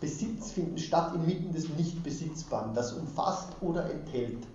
Besitz 0.00 0.52
finden 0.52 0.78
statt 0.78 1.14
inmitten 1.14 1.52
des 1.52 1.68
Nicht-Besitzbaren, 1.70 2.74
das 2.74 2.92
umfasst 2.92 3.48
oder 3.60 3.90
enthält, 3.90 4.46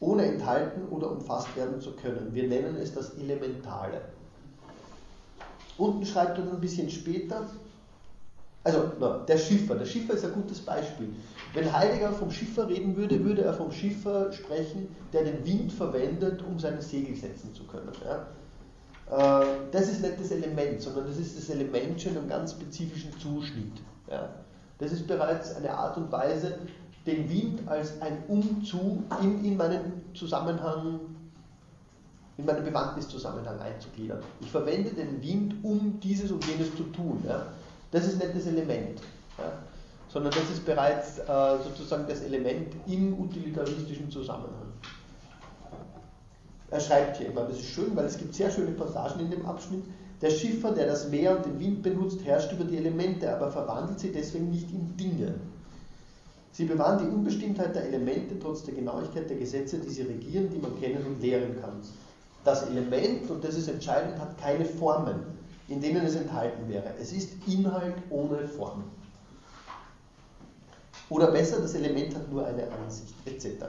ohne 0.00 0.24
enthalten 0.24 0.88
oder 0.90 1.10
umfasst 1.10 1.56
werden 1.56 1.80
zu 1.80 1.92
können. 1.92 2.34
Wir 2.34 2.48
nennen 2.48 2.76
es 2.76 2.92
das 2.92 3.14
Elementale. 3.14 4.02
Unten 5.78 6.04
schreibt 6.04 6.38
er 6.38 6.44
dann 6.44 6.56
ein 6.56 6.60
bisschen 6.60 6.90
später, 6.90 7.48
also 8.64 8.92
na, 9.00 9.18
der 9.18 9.38
Schiffer, 9.38 9.76
der 9.76 9.86
Schiffer 9.86 10.14
ist 10.14 10.24
ein 10.24 10.34
gutes 10.34 10.60
Beispiel. 10.60 11.14
Wenn 11.54 11.72
Heidegger 11.72 12.12
vom 12.12 12.30
Schiffer 12.30 12.68
reden 12.68 12.96
würde, 12.96 13.24
würde 13.24 13.42
er 13.42 13.54
vom 13.54 13.72
Schiffer 13.72 14.32
sprechen, 14.32 14.88
der 15.12 15.24
den 15.24 15.44
Wind 15.46 15.72
verwendet, 15.72 16.42
um 16.42 16.58
seine 16.58 16.82
Segel 16.82 17.16
setzen 17.16 17.54
zu 17.54 17.64
können. 17.64 17.90
Ja? 18.04 19.42
Äh, 19.42 19.46
das 19.70 19.88
ist 19.88 20.02
nicht 20.02 20.20
das 20.20 20.30
Element, 20.30 20.82
sondern 20.82 21.06
das 21.06 21.16
ist 21.16 21.38
das 21.38 21.48
Element 21.48 22.00
schon 22.00 22.16
einem 22.16 22.28
ganz 22.28 22.52
spezifischen 22.52 23.18
Zuschnitt. 23.18 23.72
Ja? 24.10 24.28
Das 24.78 24.92
ist 24.92 25.06
bereits 25.06 25.56
eine 25.56 25.72
Art 25.72 25.96
und 25.96 26.12
Weise, 26.12 26.58
den 27.06 27.28
Wind 27.30 27.66
als 27.66 28.00
ein 28.02 28.18
Umzug 28.28 29.02
in, 29.22 29.44
in 29.44 29.56
meinen 29.56 30.02
Zusammenhang, 30.14 31.00
in 32.36 32.44
meinen 32.44 32.64
Bewandtniszusammenhang 32.64 33.58
einzugliedern. 33.58 34.20
Ich 34.40 34.50
verwende 34.50 34.90
den 34.90 35.22
Wind, 35.22 35.54
um 35.62 35.98
dieses 36.00 36.30
und 36.30 36.44
jenes 36.46 36.76
zu 36.76 36.82
tun. 36.84 37.24
Ja? 37.26 37.46
Das 37.90 38.06
ist 38.06 38.18
nicht 38.22 38.36
das 38.36 38.46
Element, 38.46 39.00
ja? 39.38 39.50
Sondern 40.08 40.32
das 40.32 40.50
ist 40.50 40.64
bereits 40.64 41.18
äh, 41.18 41.58
sozusagen 41.64 42.06
das 42.08 42.22
Element 42.22 42.74
im 42.86 43.18
utilitaristischen 43.18 44.10
Zusammenhang. 44.10 44.72
Er 46.70 46.80
schreibt 46.80 47.16
hier 47.16 47.28
immer, 47.28 47.42
das 47.42 47.58
ist 47.58 47.70
schön, 47.70 47.94
weil 47.96 48.04
es 48.04 48.18
gibt 48.18 48.34
sehr 48.34 48.50
schöne 48.50 48.72
Passagen 48.72 49.20
in 49.20 49.30
dem 49.30 49.46
Abschnitt. 49.46 49.84
Der 50.20 50.30
Schiffer, 50.30 50.72
der 50.72 50.86
das 50.86 51.08
Meer 51.08 51.36
und 51.36 51.46
den 51.46 51.60
Wind 51.60 51.82
benutzt, 51.82 52.24
herrscht 52.24 52.52
über 52.52 52.64
die 52.64 52.76
Elemente, 52.76 53.32
aber 53.34 53.50
verwandelt 53.50 54.00
sie 54.00 54.12
deswegen 54.12 54.50
nicht 54.50 54.70
in 54.70 54.96
Dinge. 54.96 55.34
Sie 56.52 56.64
bewahren 56.64 56.98
die 56.98 57.14
Unbestimmtheit 57.14 57.74
der 57.74 57.84
Elemente 57.84 58.38
trotz 58.38 58.64
der 58.64 58.74
Genauigkeit 58.74 59.30
der 59.30 59.36
Gesetze, 59.36 59.78
die 59.78 59.90
sie 59.90 60.02
regieren, 60.02 60.50
die 60.50 60.58
man 60.58 60.78
kennen 60.80 61.06
und 61.06 61.22
lehren 61.22 61.60
kann. 61.60 61.80
Das 62.44 62.66
Element, 62.68 63.30
und 63.30 63.44
das 63.44 63.54
ist 63.54 63.68
entscheidend, 63.68 64.18
hat 64.18 64.36
keine 64.38 64.64
Formen, 64.64 65.20
in 65.68 65.80
denen 65.80 66.04
es 66.04 66.16
enthalten 66.16 66.68
wäre. 66.68 66.94
Es 67.00 67.12
ist 67.12 67.30
Inhalt 67.46 67.94
ohne 68.10 68.48
Form. 68.48 68.84
Oder 71.10 71.30
besser, 71.30 71.60
das 71.60 71.74
Element 71.74 72.14
hat 72.14 72.30
nur 72.30 72.46
eine 72.46 72.64
Ansicht, 72.70 73.14
etc. 73.24 73.64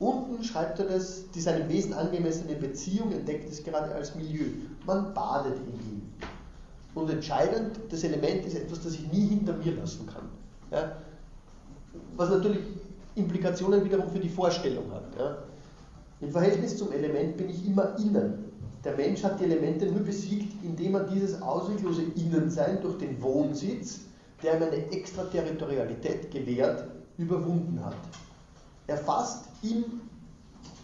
Unten 0.00 0.42
schreibt 0.44 0.78
er 0.78 0.86
das, 0.86 1.30
die 1.34 1.40
seinem 1.40 1.68
Wesen 1.68 1.92
angemessene 1.92 2.54
Beziehung 2.54 3.12
entdeckt 3.12 3.50
es 3.50 3.62
gerade 3.62 3.94
als 3.94 4.14
Milieu. 4.14 4.46
Man 4.86 5.12
badet 5.12 5.56
in 5.56 5.74
ihm. 5.74 6.02
Und 6.94 7.10
entscheidend, 7.10 7.78
das 7.90 8.04
Element 8.04 8.44
ist 8.46 8.56
etwas, 8.56 8.82
das 8.82 8.94
ich 8.94 9.12
nie 9.12 9.26
hinter 9.26 9.54
mir 9.54 9.74
lassen 9.74 10.06
kann. 10.06 10.28
Ja? 10.70 10.96
Was 12.16 12.30
natürlich 12.30 12.60
Implikationen 13.14 13.84
wiederum 13.84 14.08
für 14.10 14.20
die 14.20 14.28
Vorstellung 14.28 14.90
hat. 14.92 15.04
Ja? 15.18 15.38
Im 16.20 16.30
Verhältnis 16.30 16.76
zum 16.76 16.92
Element 16.92 17.36
bin 17.36 17.50
ich 17.50 17.66
immer 17.66 17.96
innen. 17.98 18.44
Der 18.84 18.96
Mensch 18.96 19.22
hat 19.24 19.40
die 19.40 19.44
Elemente 19.44 19.86
nur 19.86 20.00
besiegt, 20.00 20.52
indem 20.62 20.94
er 20.94 21.04
dieses 21.04 21.42
ausweglose 21.42 22.02
Innensein 22.14 22.80
durch 22.80 22.98
den 22.98 23.20
Wohnsitz, 23.20 24.00
der 24.42 24.56
ihm 24.56 24.62
eine 24.62 24.92
Extraterritorialität 24.92 26.30
gewährt, 26.30 26.84
überwunden 27.16 27.84
hat. 27.84 27.96
Er 28.86 28.98
fasst 28.98 29.46
im 29.62 30.00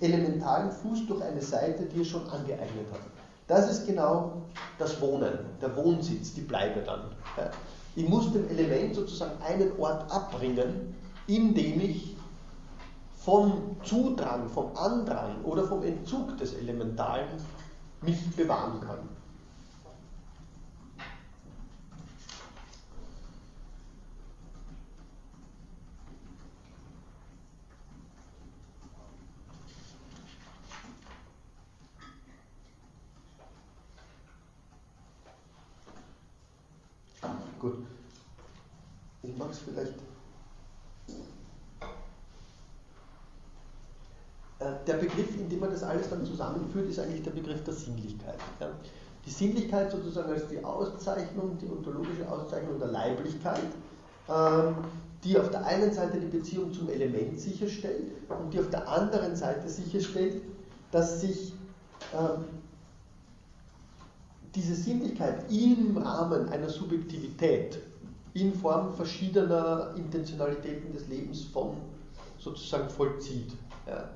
elementalen 0.01 0.71
Fuß 0.71 1.07
durch 1.07 1.23
eine 1.23 1.41
Seite, 1.41 1.85
die 1.85 2.01
er 2.01 2.05
schon 2.05 2.29
angeeignet 2.29 2.87
hat. 2.93 3.01
Das 3.47 3.71
ist 3.71 3.87
genau 3.87 4.43
das 4.79 5.01
Wohnen, 5.01 5.39
der 5.61 5.77
Wohnsitz, 5.77 6.35
die 6.35 6.41
Bleibe 6.41 6.81
dann. 6.81 7.03
Ich 7.95 8.09
muss 8.09 8.33
dem 8.33 8.49
Element 8.49 8.95
sozusagen 8.95 9.41
einen 9.43 9.79
Ort 9.79 10.11
abbringen, 10.11 10.95
in 11.27 11.55
dem 11.55 11.81
ich 11.81 12.17
vom 13.17 13.77
Zudrang, 13.85 14.49
vom 14.49 14.77
Andrang 14.77 15.43
oder 15.45 15.65
vom 15.65 15.83
Entzug 15.83 16.37
des 16.37 16.55
Elementalen 16.55 17.29
mich 18.03 18.19
bewahren 18.37 18.81
kann. 18.81 19.09
Gut. 37.59 37.79
Ich 39.23 39.35
mag 39.39 39.51
es 39.51 39.54
vielleicht. 39.65 39.95
Äh, 44.59 44.85
der 44.87 44.95
Begriff, 44.95 45.35
in 45.37 45.49
dem 45.49 45.61
man 45.61 45.71
das 45.71 45.83
alles 45.83 46.09
dann 46.09 46.25
zusammenführt, 46.25 46.89
ist 46.89 46.99
eigentlich 46.99 47.23
der 47.23 47.33
Begriff 47.33 47.63
der 47.65 47.75
Sinnlichkeit. 47.75 48.39
Die 49.27 49.31
Sinnlichkeit 49.31 49.91
sozusagen 49.91 50.31
als 50.31 50.47
die 50.49 50.63
Auszeichnung, 50.63 51.59
die 51.59 51.67
ontologische 51.67 52.31
Auszeichnung 52.31 52.79
der 52.79 52.89
Leiblichkeit, 52.89 53.61
ähm, 54.29 54.77
die 55.23 55.39
auf 55.39 55.51
der 55.51 55.65
einen 55.65 55.93
Seite 55.93 56.21
die 56.21 56.27
Beziehung 56.27 56.73
zum 56.73 56.89
Element 56.91 57.41
sicherstellt 57.41 58.13
und 58.29 58.53
die 58.53 58.61
auf 58.61 58.69
der 58.69 58.87
anderen 58.89 59.35
Seite 59.35 59.69
sicherstellt, 59.69 60.43
dass 60.91 61.23
sich 61.23 61.55
ähm, 62.13 62.45
diese 64.55 64.75
Sinnlichkeit 64.75 65.51
im 65.51 65.97
Rahmen 65.97 66.49
einer 66.51 66.69
Subjektivität 66.69 67.79
in 68.35 68.53
Form 68.53 68.93
verschiedener 68.93 69.95
Intentionalitäten 69.97 70.93
des 70.93 71.07
Lebens 71.09 71.45
von 71.45 71.77
sozusagen 72.39 72.91
vollzieht. 72.91 73.53
Ja. 73.87 74.11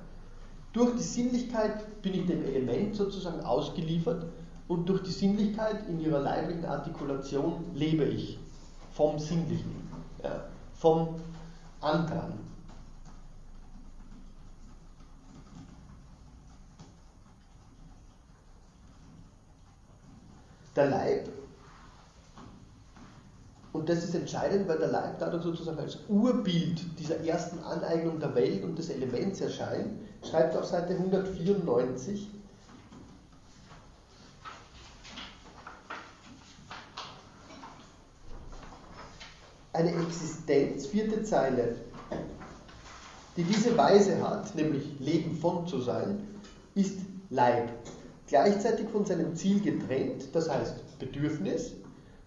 Durch 0.73 0.97
die 0.97 1.03
Sinnlichkeit 1.03 2.03
bin 2.03 2.15
ich 2.15 2.27
dem 2.27 2.45
Element 2.45 2.97
sozusagen 2.97 3.41
ausgeliefert 3.41 4.27
und 4.67 4.89
durch 4.89 5.03
die 5.03 5.13
Sinnlichkeit 5.13 5.89
in 5.89 6.01
ihrer 6.01 6.21
leiblichen 6.21 6.65
Artikulation 6.65 7.65
lebe 7.75 8.05
ich 8.05 8.39
vom 8.93 9.19
Sinnlichen, 9.19 9.89
ja, 10.23 10.45
vom 10.75 11.15
Andrang. 11.81 12.33
Der 20.77 20.91
Leib, 20.91 21.29
und 23.73 23.89
das 23.89 24.03
ist 24.03 24.15
entscheidend, 24.15 24.67
weil 24.67 24.79
der 24.79 24.89
Leib 24.89 25.19
dadurch 25.19 25.43
sozusagen 25.43 25.79
als 25.79 25.99
Urbild 26.09 26.81
dieser 26.99 27.21
ersten 27.25 27.59
Aneignung 27.61 28.19
der 28.19 28.35
Welt 28.35 28.65
und 28.65 28.79
des 28.79 28.89
Elements 28.89 29.41
erscheint, 29.41 29.93
schreibt 30.23 30.57
auf 30.57 30.65
Seite 30.65 30.95
194, 30.95 32.29
eine 39.75 39.93
Existenz, 39.93 40.87
vierte 40.87 41.23
Zeile, 41.23 41.77
die 43.37 43.45
diese 43.45 43.77
Weise 43.77 44.21
hat, 44.21 44.55
nämlich 44.57 44.99
Leben 44.99 45.37
von 45.37 45.67
zu 45.67 45.81
sein, 45.81 46.27
ist 46.75 46.99
Leib. 47.31 47.69
Gleichzeitig 48.27 48.89
von 48.89 49.07
seinem 49.07 49.37
Ziel 49.37 49.61
getrennt, 49.61 50.35
das 50.35 50.51
heißt 50.51 50.99
Bedürfnis, 50.99 51.75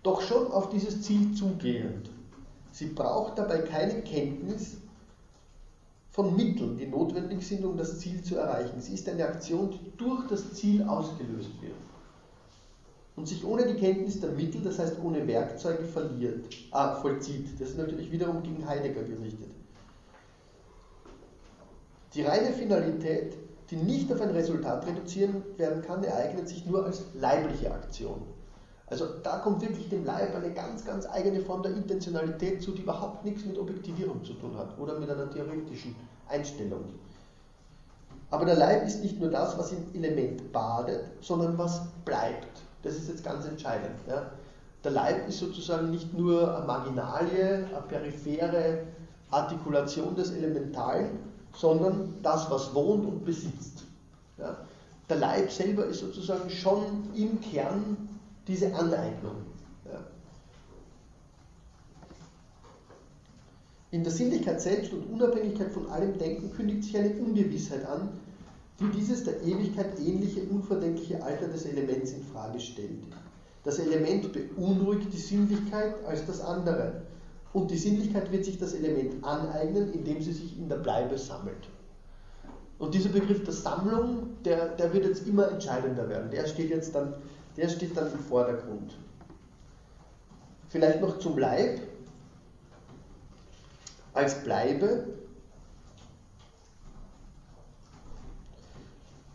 doch 0.04 0.22
schon 0.22 0.52
auf 0.52 0.70
dieses 0.70 1.02
Ziel 1.02 1.34
zugehend. 1.34 2.10
Sie 2.72 2.88
braucht 2.88 3.38
dabei 3.38 3.60
keine 3.60 4.02
Kenntnis 4.02 4.78
von 6.10 6.36
Mitteln, 6.36 6.78
die 6.78 6.88
notwendig 6.88 7.46
sind, 7.48 7.64
um 7.64 7.78
das 7.78 8.00
Ziel 8.00 8.22
zu 8.22 8.38
erreichen. 8.38 8.82
Sie 8.82 8.94
ist 8.94 9.08
eine 9.08 9.26
Aktion, 9.26 9.72
die 9.72 9.98
durch 9.98 10.28
das 10.28 10.54
Ziel 10.54 10.84
ausgelöst 10.84 11.62
wird 11.62 11.76
und 13.16 13.28
sich 13.28 13.46
ohne 13.46 13.66
die 13.66 13.76
Kenntnis 13.76 14.20
der 14.20 14.32
Mittel, 14.32 14.62
das 14.62 14.80
heißt 14.80 14.98
ohne 15.04 15.28
Werkzeuge, 15.28 15.84
verliert, 15.84 16.46
ah, 16.72 16.96
vollzieht. 16.96 17.60
Das 17.60 17.70
ist 17.70 17.78
natürlich 17.78 18.12
wiederum 18.12 18.42
gegen 18.42 18.68
Heidegger 18.68 19.04
gerichtet. 19.04 19.52
Die 22.14 22.24
reine 22.24 22.52
Finalität 22.52 23.38
die 23.72 23.78
nicht 23.78 24.12
auf 24.12 24.20
ein 24.20 24.32
Resultat 24.32 24.86
reduzieren 24.86 25.44
werden 25.58 25.82
kann, 25.82 26.04
ereignet 26.04 26.48
sich 26.48 26.66
nur 26.66 26.86
als 26.86 27.06
leibliche 27.14 27.74
Aktion. 27.74 28.22
Also 28.92 29.06
da 29.24 29.38
kommt 29.38 29.62
wirklich 29.62 29.88
dem 29.88 30.04
Leib 30.04 30.36
eine 30.36 30.54
ganz, 30.54 30.84
ganz 30.84 31.06
eigene 31.06 31.40
Form 31.40 31.64
der 31.64 31.74
Intentionalität 31.74 32.62
zu, 32.62 32.72
die 32.72 32.82
überhaupt 32.82 33.24
nichts 33.24 33.46
mit 33.46 33.58
Objektivierung 33.58 34.22
zu 34.26 34.34
tun 34.34 34.56
hat 34.58 34.78
oder 34.78 35.00
mit 35.00 35.10
einer 35.10 35.32
theoretischen 35.32 35.96
Einstellung. 36.28 36.84
Aber 38.32 38.44
der 38.44 38.56
Leib 38.56 38.86
ist 38.86 39.02
nicht 39.02 39.18
nur 39.18 39.30
das, 39.30 39.58
was 39.58 39.72
im 39.72 39.86
Element 39.94 40.52
badet, 40.52 41.06
sondern 41.22 41.58
was 41.58 41.82
bleibt. 42.04 42.62
Das 42.84 42.96
ist 42.96 43.08
jetzt 43.08 43.24
ganz 43.24 43.46
entscheidend. 43.46 43.96
Ja. 44.10 44.30
Der 44.84 44.92
Leib 44.92 45.30
ist 45.30 45.40
sozusagen 45.40 45.90
nicht 45.90 46.14
nur 46.14 46.54
eine 46.54 46.66
Marginalie, 46.66 47.68
eine 47.68 47.82
periphere 47.88 48.80
Artikulation 49.30 50.16
des 50.16 50.32
Elementalen, 50.32 51.18
sondern 51.56 52.16
das, 52.24 52.52
was 52.52 52.74
wohnt 52.76 53.06
und 53.06 53.24
besitzt. 53.24 53.86
Ja? 54.38 54.58
Der 55.10 55.18
Leib 55.18 55.50
selber 55.50 55.86
ist 55.86 56.02
sozusagen 56.02 56.50
schon 56.50 57.10
im 57.16 57.40
Kern 57.40 58.10
diese 58.48 58.74
Aneignung. 58.76 59.36
Ja? 59.86 60.00
In 63.92 64.04
der 64.04 64.12
Sinnlichkeit 64.12 64.62
selbst 64.62 64.94
und 64.94 65.04
Unabhängigkeit 65.04 65.72
von 65.72 65.90
allem 65.90 66.18
Denken 66.18 66.52
kündigt 66.52 66.86
sich 66.86 66.98
eine 66.98 67.12
Ungewissheit 67.16 67.86
an, 67.86 68.10
die 68.80 68.90
dieses 68.98 69.24
der 69.24 69.42
Ewigkeit 69.44 70.00
ähnliche, 70.00 70.42
unverdenkliche 70.44 71.22
Alter 71.22 71.48
des 71.48 71.66
Elements 71.66 72.12
in 72.14 72.24
Frage 72.24 72.60
stellt. 72.60 73.04
Das 73.64 73.78
Element 73.78 74.34
beunruhigt 74.34 75.14
die 75.14 75.18
Sinnlichkeit 75.18 76.04
als 76.06 76.26
das 76.26 76.42
andere. 76.42 77.04
Und 77.54 77.70
die 77.70 77.78
Sinnlichkeit 77.78 78.32
wird 78.32 78.46
sich 78.46 78.58
das 78.58 78.74
Element 78.74 79.24
aneignen, 79.24 79.94
indem 79.94 80.22
sie 80.22 80.32
sich 80.32 80.58
in 80.58 80.70
der 80.70 80.78
Bleibe 80.78 81.18
sammelt. 81.18 81.68
Und 82.80 82.96
dieser 82.96 83.10
Begriff 83.10 83.44
der 83.44 83.54
Sammlung, 83.54 84.30
der, 84.44 84.70
der 84.70 84.92
wird 84.94 85.06
jetzt 85.06 85.28
immer 85.28 85.52
entscheidender 85.52 86.10
werden. 86.10 86.32
Der 86.32 86.48
steht 86.48 86.72
jetzt 86.72 86.96
dann, 86.96 87.14
der 87.58 87.70
steht 87.70 87.96
dann 87.96 88.12
im 88.12 88.20
Vordergrund. 88.20 88.98
Vielleicht 90.70 91.02
noch 91.02 91.20
zum 91.20 91.38
Leib. 91.38 91.82
Als 94.14 94.44
Bleibe. 94.44 95.06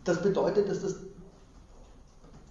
Das 0.03 0.21
bedeutet, 0.21 0.69
dass 0.69 0.81
das 0.81 0.95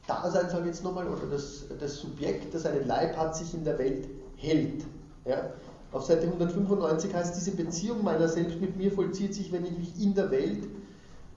Dasein, 0.06 0.48
sage 0.50 0.62
ich 0.62 0.66
jetzt 0.66 0.84
nochmal, 0.84 1.08
oder 1.08 1.26
das, 1.26 1.64
das 1.80 1.98
Subjekt, 1.98 2.54
das 2.54 2.66
einen 2.66 2.86
Leib 2.86 3.16
hat, 3.16 3.36
sich 3.36 3.54
in 3.54 3.64
der 3.64 3.78
Welt 3.78 4.08
hält. 4.36 4.84
Ja? 5.24 5.50
Auf 5.92 6.04
Seite 6.04 6.26
195 6.26 7.14
heißt, 7.14 7.36
diese 7.36 7.52
Beziehung 7.52 8.04
meiner 8.04 8.28
selbst 8.28 8.60
mit 8.60 8.76
mir 8.76 8.92
vollzieht 8.92 9.34
sich, 9.34 9.50
wenn 9.52 9.64
ich 9.64 9.78
mich 9.78 10.00
in 10.00 10.14
der 10.14 10.30
Welt, 10.30 10.68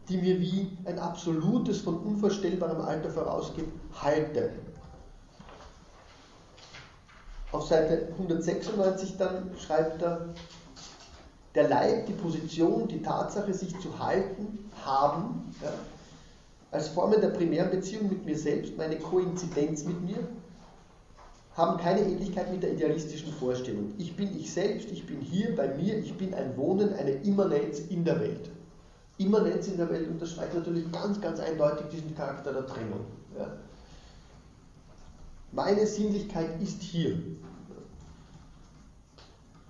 die 0.09 0.17
mir 0.17 0.39
wie 0.39 0.77
ein 0.85 0.99
absolutes, 0.99 1.81
von 1.81 1.99
unvorstellbarem 1.99 2.81
Alter 2.81 3.11
vorausgeht, 3.11 3.67
halte. 4.01 4.51
Auf 7.51 7.67
Seite 7.67 8.09
196 8.17 9.17
dann 9.17 9.51
schreibt 9.57 10.01
er, 10.01 10.29
der 11.55 11.67
Leib, 11.67 12.05
die 12.05 12.13
Position, 12.13 12.87
die 12.87 13.01
Tatsache, 13.01 13.53
sich 13.53 13.77
zu 13.79 13.97
halten, 13.97 14.69
haben, 14.85 15.53
ja, 15.61 15.71
als 16.71 16.89
Formen 16.89 17.19
der 17.19 17.29
primären 17.29 17.71
Beziehung 17.71 18.09
mit 18.09 18.25
mir 18.25 18.37
selbst, 18.37 18.77
meine 18.77 18.97
Koinzidenz 18.97 19.83
mit 19.85 19.99
mir, 20.01 20.27
haben 21.55 21.77
keine 21.77 22.01
Ähnlichkeit 22.01 22.51
mit 22.51 22.61
der 22.61 22.73
idealistischen 22.73 23.33
Vorstellung. 23.33 23.93
Ich 23.97 24.15
bin 24.15 24.39
ich 24.39 24.53
selbst, 24.53 24.91
ich 24.91 25.05
bin 25.07 25.19
hier 25.19 25.55
bei 25.55 25.67
mir, 25.75 25.97
ich 25.97 26.15
bin 26.15 26.33
ein 26.33 26.55
Wohnen, 26.55 26.93
eine 26.93 27.11
Immanenz 27.11 27.79
in 27.79 28.05
der 28.05 28.19
Welt. 28.19 28.51
Immanenz 29.19 29.67
in 29.67 29.77
der 29.77 29.89
Welt 29.89 30.09
unterstreicht 30.09 30.53
natürlich 30.53 30.89
ganz, 30.91 31.19
ganz 31.19 31.39
eindeutig 31.39 31.87
diesen 31.91 32.15
Charakter 32.15 32.53
der 32.53 32.65
Trennung. 32.65 33.01
Ja. 33.37 33.47
Meine 35.51 35.85
Sinnlichkeit 35.85 36.61
ist 36.61 36.81
hier. 36.81 37.17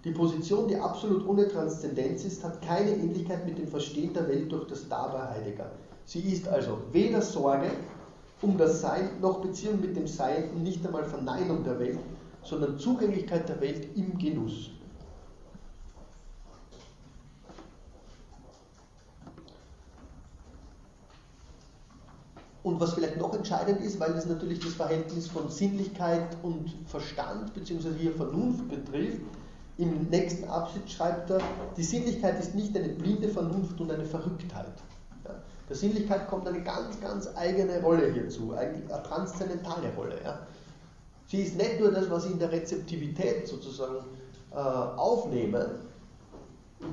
Die 0.04 0.12
Position, 0.12 0.68
die 0.68 0.78
absolut 0.78 1.28
ohne 1.28 1.48
Transzendenz 1.48 2.24
ist, 2.24 2.44
hat 2.44 2.62
keine 2.62 2.92
Ähnlichkeit 2.92 3.46
mit 3.46 3.58
dem 3.58 3.68
Verstehen 3.68 4.14
der 4.14 4.28
Welt 4.28 4.52
durch 4.52 4.68
das 4.68 4.88
Da 4.88 5.32
Heidegger. 5.34 5.72
Sie 6.06 6.22
ist 6.22 6.48
also 6.48 6.78
weder 6.92 7.22
Sorge 7.22 7.72
um 8.42 8.58
das 8.58 8.82
Sein 8.82 9.20
noch 9.20 9.42
Beziehung 9.42 9.82
mit 9.82 9.96
dem 9.96 10.08
Sein 10.08 10.52
und 10.52 10.64
nicht 10.64 10.86
einmal 10.86 11.04
Verneinung 11.04 11.64
der 11.64 11.80
Welt, 11.80 12.00
sondern 12.44 12.78
Zugänglichkeit 12.78 13.50
der 13.50 13.60
Welt 13.60 13.98
im 13.98 14.18
Genuss. 14.18 14.70
Und 22.62 22.80
was 22.80 22.94
vielleicht 22.94 23.18
noch 23.18 23.34
entscheidend 23.34 23.82
ist, 23.82 24.00
weil 24.00 24.12
es 24.12 24.26
natürlich 24.26 24.60
das 24.60 24.74
Verhältnis 24.74 25.28
von 25.28 25.50
Sinnlichkeit 25.50 26.36
und 26.44 26.76
Verstand 26.88 27.54
bzw. 27.54 27.90
hier 27.98 28.12
Vernunft 28.12 28.68
betrifft, 28.68 29.22
im 29.78 30.08
nächsten 30.10 30.44
Abschnitt 30.50 30.90
schreibt 30.92 31.30
er, 31.30 31.40
die 31.78 31.84
Sinnlichkeit 31.84 32.38
ist 32.38 32.54
nicht 32.54 32.76
eine 32.78 32.90
blinde 32.90 33.30
Vernunft 33.30 33.80
und 33.80 33.90
eine 33.90 34.04
Verrücktheit. 34.04 34.74
Ja. 35.24 35.36
Der 35.70 35.76
Sinnlichkeit 35.76 36.28
kommt 36.28 36.46
eine 36.48 36.62
ganz, 36.62 37.00
ganz 37.00 37.30
eigene 37.36 37.82
Rolle 37.82 38.12
hierzu, 38.12 38.54
eine 38.54 38.86
transzendentale 39.04 39.94
Rolle. 39.96 40.16
Ja. 40.22 40.40
Sie 41.28 41.44
ist 41.44 41.56
nicht 41.56 41.80
nur 41.80 41.92
das, 41.92 42.10
was 42.10 42.26
ich 42.26 42.32
in 42.32 42.40
der 42.40 42.52
Rezeptivität 42.52 43.48
sozusagen 43.48 44.04
äh, 44.52 44.56
aufnehme 44.56 45.76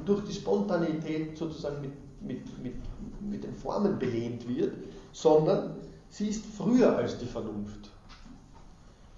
durch 0.05 0.23
die 0.25 0.35
Spontanität 0.35 1.37
sozusagen 1.37 1.81
mit, 1.81 1.93
mit, 2.21 2.63
mit, 2.63 2.75
mit 3.21 3.43
den 3.43 3.55
Formen 3.55 3.99
belehnt 3.99 4.47
wird, 4.49 4.75
sondern 5.17 5.77
sie 6.11 6.29
ist 6.29 6.45
früher 6.45 6.95
als 6.95 7.17
die 7.17 7.25
Vernunft. 7.25 7.91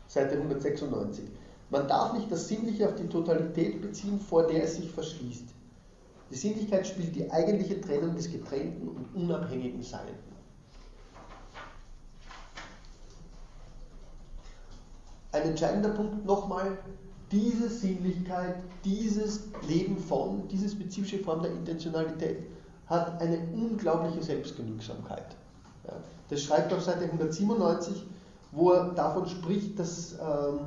Seite 0.07 0.37
196. 0.37 1.25
Man 1.71 1.89
darf 1.89 2.13
nicht 2.13 2.31
das 2.31 2.47
Sinnliche 2.47 2.89
auf 2.89 2.95
die 2.95 3.09
Totalität 3.09 3.83
beziehen, 3.83 4.21
vor 4.21 4.47
der 4.47 4.63
es 4.63 4.77
sich 4.77 4.89
verschließt. 4.93 5.49
Die 6.31 6.37
Sinnlichkeit 6.37 6.87
spielt 6.87 7.17
die 7.17 7.29
eigentliche 7.29 7.81
Trennung 7.81 8.15
des 8.15 8.31
getrennten 8.31 8.89
und 8.89 9.13
unabhängigen 9.13 9.83
Sein. 9.83 10.15
Ein 15.33 15.43
entscheidender 15.43 15.91
Punkt 15.91 16.25
nochmal, 16.25 16.79
diese 17.33 17.69
Sinnlichkeit, 17.69 18.63
dieses 18.85 19.49
Leben 19.67 19.99
von, 19.99 20.47
diese 20.47 20.69
spezifische 20.69 21.19
Form 21.19 21.43
der 21.43 21.51
Intentionalität 21.51 22.45
hat 22.87 23.21
eine 23.21 23.39
unglaubliche 23.53 24.23
Selbstgenügsamkeit. 24.23 25.38
Das 26.29 26.43
schreibt 26.43 26.73
auf 26.73 26.83
Seite 26.83 27.05
197, 27.05 28.05
wo 28.53 28.71
er 28.73 28.91
davon 28.91 29.27
spricht, 29.27 29.79
dass 29.79 30.13
ähm, 30.15 30.61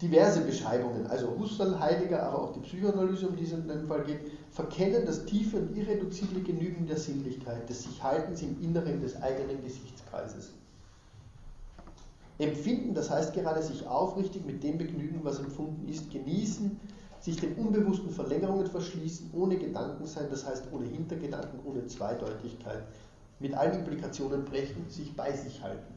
diverse 0.00 0.40
Beschreibungen, 0.40 1.06
also 1.06 1.28
Husserl, 1.38 1.78
Heidegger, 1.78 2.22
aber 2.24 2.42
auch 2.42 2.52
die 2.52 2.60
Psychoanalyse, 2.60 3.28
um 3.28 3.36
die 3.36 3.44
es 3.44 3.52
in 3.52 3.68
dem 3.68 3.86
Fall 3.86 4.02
geht, 4.04 4.20
verkennen 4.50 5.06
das 5.06 5.24
tiefe 5.24 5.58
und 5.58 5.76
irreduzible 5.76 6.40
Genügen 6.40 6.86
der 6.86 6.98
Sinnlichkeit, 6.98 7.68
des 7.68 7.84
Sichhaltens 7.84 8.42
im 8.42 8.60
Inneren 8.60 9.00
des 9.00 9.20
eigenen 9.22 9.62
Gesichtskreises. 9.62 10.50
Empfinden, 12.38 12.94
das 12.94 13.10
heißt 13.10 13.34
gerade 13.34 13.62
sich 13.62 13.86
aufrichtig 13.86 14.44
mit 14.44 14.62
dem 14.64 14.78
begnügen, 14.78 15.20
was 15.22 15.38
empfunden 15.38 15.88
ist, 15.88 16.10
genießen, 16.10 16.80
sich 17.22 17.36
den 17.36 17.54
unbewussten 17.54 18.10
Verlängerungen 18.10 18.66
verschließen, 18.66 19.30
ohne 19.32 19.56
Gedanken 19.56 20.06
sein, 20.06 20.26
das 20.28 20.44
heißt 20.44 20.64
ohne 20.72 20.86
Hintergedanken, 20.86 21.60
ohne 21.64 21.86
Zweideutigkeit, 21.86 22.82
mit 23.38 23.54
allen 23.54 23.78
Implikationen 23.78 24.44
brechen, 24.44 24.84
sich 24.90 25.14
bei 25.16 25.32
sich 25.32 25.62
halten. 25.62 25.94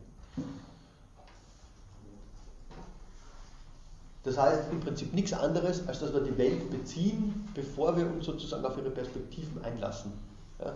Das 4.24 4.38
heißt 4.38 4.72
im 4.72 4.80
Prinzip 4.80 5.14
nichts 5.14 5.34
anderes, 5.34 5.88
als 5.88 6.00
dass 6.00 6.14
wir 6.14 6.22
die 6.22 6.38
Welt 6.38 6.70
beziehen, 6.70 7.48
bevor 7.54 7.98
wir 7.98 8.06
uns 8.06 8.26
sozusagen 8.26 8.66
auf 8.66 8.78
ihre 8.78 8.90
Perspektiven 8.92 9.64
einlassen 9.64 10.14
ja, 10.60 10.76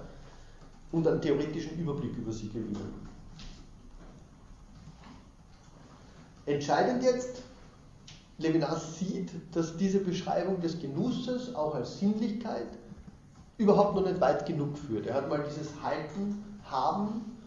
und 0.92 1.08
einen 1.08 1.22
theoretischen 1.22 1.80
Überblick 1.80 2.16
über 2.18 2.32
sie 2.32 2.50
gewinnen. 2.50 3.08
Entscheidend 6.46 7.04
jetzt, 7.04 7.44
Levinas 8.40 8.98
sieht, 8.98 9.32
dass 9.52 9.78
diese 9.78 10.00
Beschreibung 10.00 10.60
des 10.62 10.80
Genusses 10.80 11.54
auch 11.56 11.76
als 11.76 12.00
Sinnlichkeit 12.00 12.68
überhaupt 13.58 13.96
noch 13.96 14.06
nicht 14.06 14.20
weit 14.20 14.46
genug 14.46 14.78
führt. 14.78 15.08
Er 15.08 15.16
hat 15.16 15.30
mal 15.30 15.44
dieses 15.48 15.70
Halten, 15.84 16.44
Haben 16.64 17.38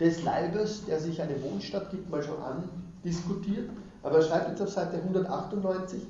des 0.00 0.22
Leibes, 0.22 0.84
der 0.86 1.00
sich 1.00 1.20
eine 1.20 1.42
Wohnstadt 1.42 1.90
gibt, 1.90 2.10
mal 2.10 2.22
schon 2.22 2.38
andiskutiert 2.40 3.68
aber 4.02 4.18
er 4.18 4.22
schreibt 4.22 4.48
jetzt 4.50 4.62
auf 4.62 4.70
Seite 4.70 4.96
198 4.96 6.00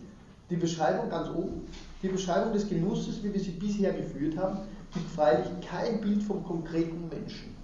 die 0.50 0.56
Beschreibung 0.56 1.10
ganz 1.10 1.28
oben. 1.30 1.66
Die 2.02 2.08
Beschreibung 2.08 2.52
des 2.52 2.68
Genusses, 2.68 3.22
wie 3.22 3.32
wir 3.32 3.40
sie 3.40 3.50
bisher 3.50 3.92
geführt 3.92 4.36
haben, 4.36 4.60
gibt 4.92 5.10
freilich 5.10 5.48
kein 5.66 6.00
Bild 6.00 6.22
vom 6.22 6.44
konkreten 6.44 7.08
Menschen. 7.08 7.56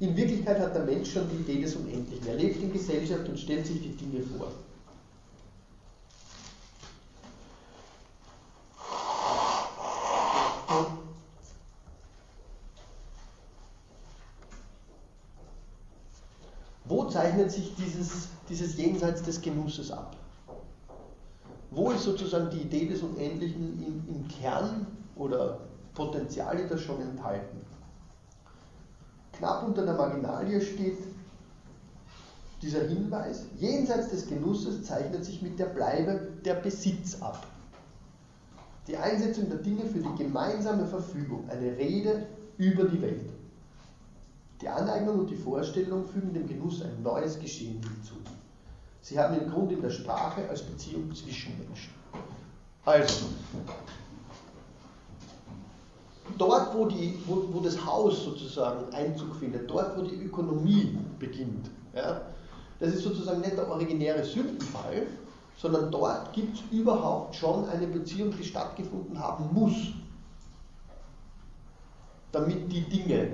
In 0.00 0.16
Wirklichkeit 0.16 0.58
hat 0.58 0.74
der 0.74 0.84
Mensch 0.84 1.12
schon 1.12 1.28
die 1.30 1.36
Idee 1.36 1.62
des 1.62 1.76
Unendlichen. 1.76 2.26
Er 2.26 2.34
lebt 2.34 2.60
in 2.60 2.72
Gesellschaft 2.72 3.28
und 3.28 3.38
stellt 3.38 3.66
sich 3.66 3.80
die 3.80 3.96
Dinge 3.96 4.22
vor. 4.36 4.48
Wo 16.86 17.04
zeichnet 17.04 17.50
sich 17.50 17.74
dieses 17.76 18.28
dieses 18.48 18.76
Jenseits 18.76 19.22
des 19.22 19.40
Genusses 19.40 19.90
ab. 19.90 20.16
Wo 21.70 21.90
ist 21.90 22.04
sozusagen 22.04 22.50
die 22.50 22.62
Idee 22.62 22.86
des 22.86 23.02
Unendlichen 23.02 23.82
im, 23.84 24.14
im 24.14 24.28
Kern 24.28 24.86
oder 25.16 25.58
Potenziale 25.94 26.66
da 26.66 26.78
schon 26.78 27.00
enthalten? 27.00 27.60
Knapp 29.32 29.64
unter 29.66 29.84
der 29.84 29.94
Marginalie 29.94 30.60
steht 30.60 30.98
dieser 32.62 32.86
Hinweis, 32.86 33.46
jenseits 33.58 34.10
des 34.10 34.28
Genusses 34.28 34.84
zeichnet 34.84 35.24
sich 35.24 35.42
mit 35.42 35.58
der 35.58 35.66
Bleibe 35.66 36.28
der 36.44 36.54
Besitz 36.54 37.20
ab. 37.20 37.46
Die 38.86 38.96
Einsetzung 38.96 39.48
der 39.48 39.58
Dinge 39.58 39.84
für 39.86 39.98
die 39.98 40.22
gemeinsame 40.22 40.86
Verfügung, 40.86 41.48
eine 41.48 41.76
Rede 41.76 42.26
über 42.58 42.84
die 42.84 43.00
Welt. 43.00 43.30
Die 44.60 44.68
Aneignung 44.68 45.20
und 45.20 45.30
die 45.30 45.36
Vorstellung 45.36 46.04
fügen 46.06 46.32
dem 46.32 46.46
Genuss 46.46 46.82
ein 46.82 47.02
neues 47.02 47.38
Geschehen 47.38 47.80
hinzu. 47.82 48.14
Sie 49.00 49.18
haben 49.18 49.34
ihren 49.34 49.50
Grund 49.50 49.72
in 49.72 49.82
der 49.82 49.90
Sprache 49.90 50.48
als 50.48 50.62
Beziehung 50.62 51.14
zwischen 51.14 51.58
Menschen. 51.58 51.92
Also, 52.84 53.26
dort, 56.38 56.74
wo, 56.74 56.86
die, 56.86 57.18
wo, 57.26 57.48
wo 57.52 57.60
das 57.60 57.84
Haus 57.84 58.24
sozusagen 58.24 58.92
Einzug 58.94 59.34
findet, 59.36 59.68
dort, 59.68 59.96
wo 59.98 60.02
die 60.02 60.16
Ökonomie 60.16 60.96
beginnt, 61.18 61.70
ja, 61.94 62.22
das 62.80 62.94
ist 62.94 63.02
sozusagen 63.02 63.40
nicht 63.40 63.56
der 63.56 63.68
originäre 63.70 64.24
Sündenfall, 64.24 65.06
sondern 65.64 65.90
dort 65.90 66.30
gibt 66.34 66.58
es 66.58 66.62
überhaupt 66.70 67.34
schon 67.34 67.66
eine 67.70 67.86
Beziehung, 67.86 68.30
die 68.36 68.44
stattgefunden 68.44 69.18
haben 69.18 69.48
muss, 69.54 69.94
damit 72.32 72.70
die 72.70 72.82
Dinge 72.82 73.32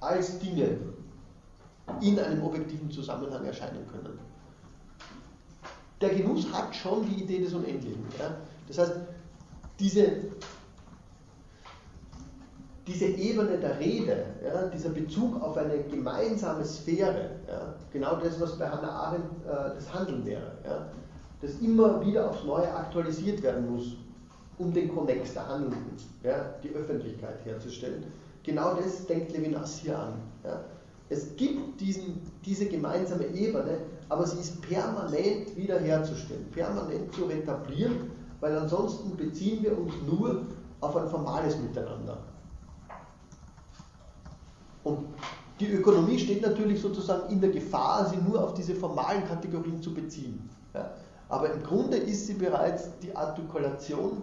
als 0.00 0.36
Dinge 0.40 0.78
in 2.00 2.18
einem 2.18 2.42
objektiven 2.42 2.90
Zusammenhang 2.90 3.44
erscheinen 3.44 3.86
können. 3.86 4.18
Der 6.00 6.08
Genuss 6.08 6.52
hat 6.52 6.74
schon 6.74 7.06
die 7.06 7.22
Idee 7.22 7.38
des 7.38 7.54
Unendlichen. 7.54 8.04
Ja? 8.18 8.36
Das 8.66 8.78
heißt, 8.78 8.96
diese, 9.78 10.24
diese 12.86 13.06
Ebene 13.06 13.58
der 13.58 13.78
Rede, 13.80 14.26
ja, 14.44 14.66
dieser 14.66 14.90
Bezug 14.90 15.40
auf 15.42 15.56
eine 15.56 15.82
gemeinsame 15.84 16.64
Sphäre, 16.64 17.30
ja, 17.48 17.74
genau 17.92 18.16
das, 18.16 18.40
was 18.40 18.58
bei 18.58 18.68
Hannah 18.68 18.90
Arendt 18.90 19.24
äh, 19.46 19.74
das 19.74 19.92
Handeln 19.92 20.24
wäre, 20.26 20.52
ja, 20.64 20.88
das 21.40 21.52
immer 21.60 22.04
wieder 22.04 22.30
aufs 22.30 22.44
Neue 22.44 22.72
aktualisiert 22.74 23.42
werden 23.42 23.74
muss, 23.74 23.96
um 24.58 24.72
den 24.72 24.94
Konnex 24.94 25.32
der 25.34 25.48
Handelnden, 25.48 25.96
die 26.62 26.70
Öffentlichkeit 26.70 27.44
herzustellen. 27.44 28.04
Genau 28.44 28.74
das 28.74 29.04
denkt 29.06 29.32
Levinas 29.32 29.78
hier 29.78 29.98
an. 29.98 30.12
Es 31.08 31.34
gibt 31.36 31.80
diesen, 31.80 32.22
diese 32.44 32.66
gemeinsame 32.66 33.26
Ebene, 33.26 33.78
aber 34.08 34.26
sie 34.26 34.38
ist 34.38 34.62
permanent 34.62 35.56
wiederherzustellen, 35.56 36.46
permanent 36.52 37.12
zu 37.14 37.24
retablieren, 37.24 38.10
weil 38.40 38.56
ansonsten 38.56 39.16
beziehen 39.16 39.62
wir 39.62 39.76
uns 39.76 39.92
nur 40.06 40.42
auf 40.80 40.96
ein 40.96 41.08
formales 41.08 41.58
Miteinander. 41.58 42.18
Und 44.84 45.06
die 45.60 45.70
Ökonomie 45.70 46.18
steht 46.18 46.42
natürlich 46.42 46.80
sozusagen 46.80 47.32
in 47.32 47.40
der 47.40 47.50
Gefahr, 47.50 48.06
sie 48.06 48.16
nur 48.16 48.42
auf 48.42 48.54
diese 48.54 48.74
formalen 48.74 49.26
Kategorien 49.26 49.82
zu 49.82 49.94
beziehen. 49.94 50.48
Ja. 50.74 50.90
Aber 51.28 51.52
im 51.52 51.62
Grunde 51.62 51.96
ist 51.96 52.26
sie 52.26 52.34
bereits 52.34 52.90
die 53.00 53.14
Artikulation 53.16 54.22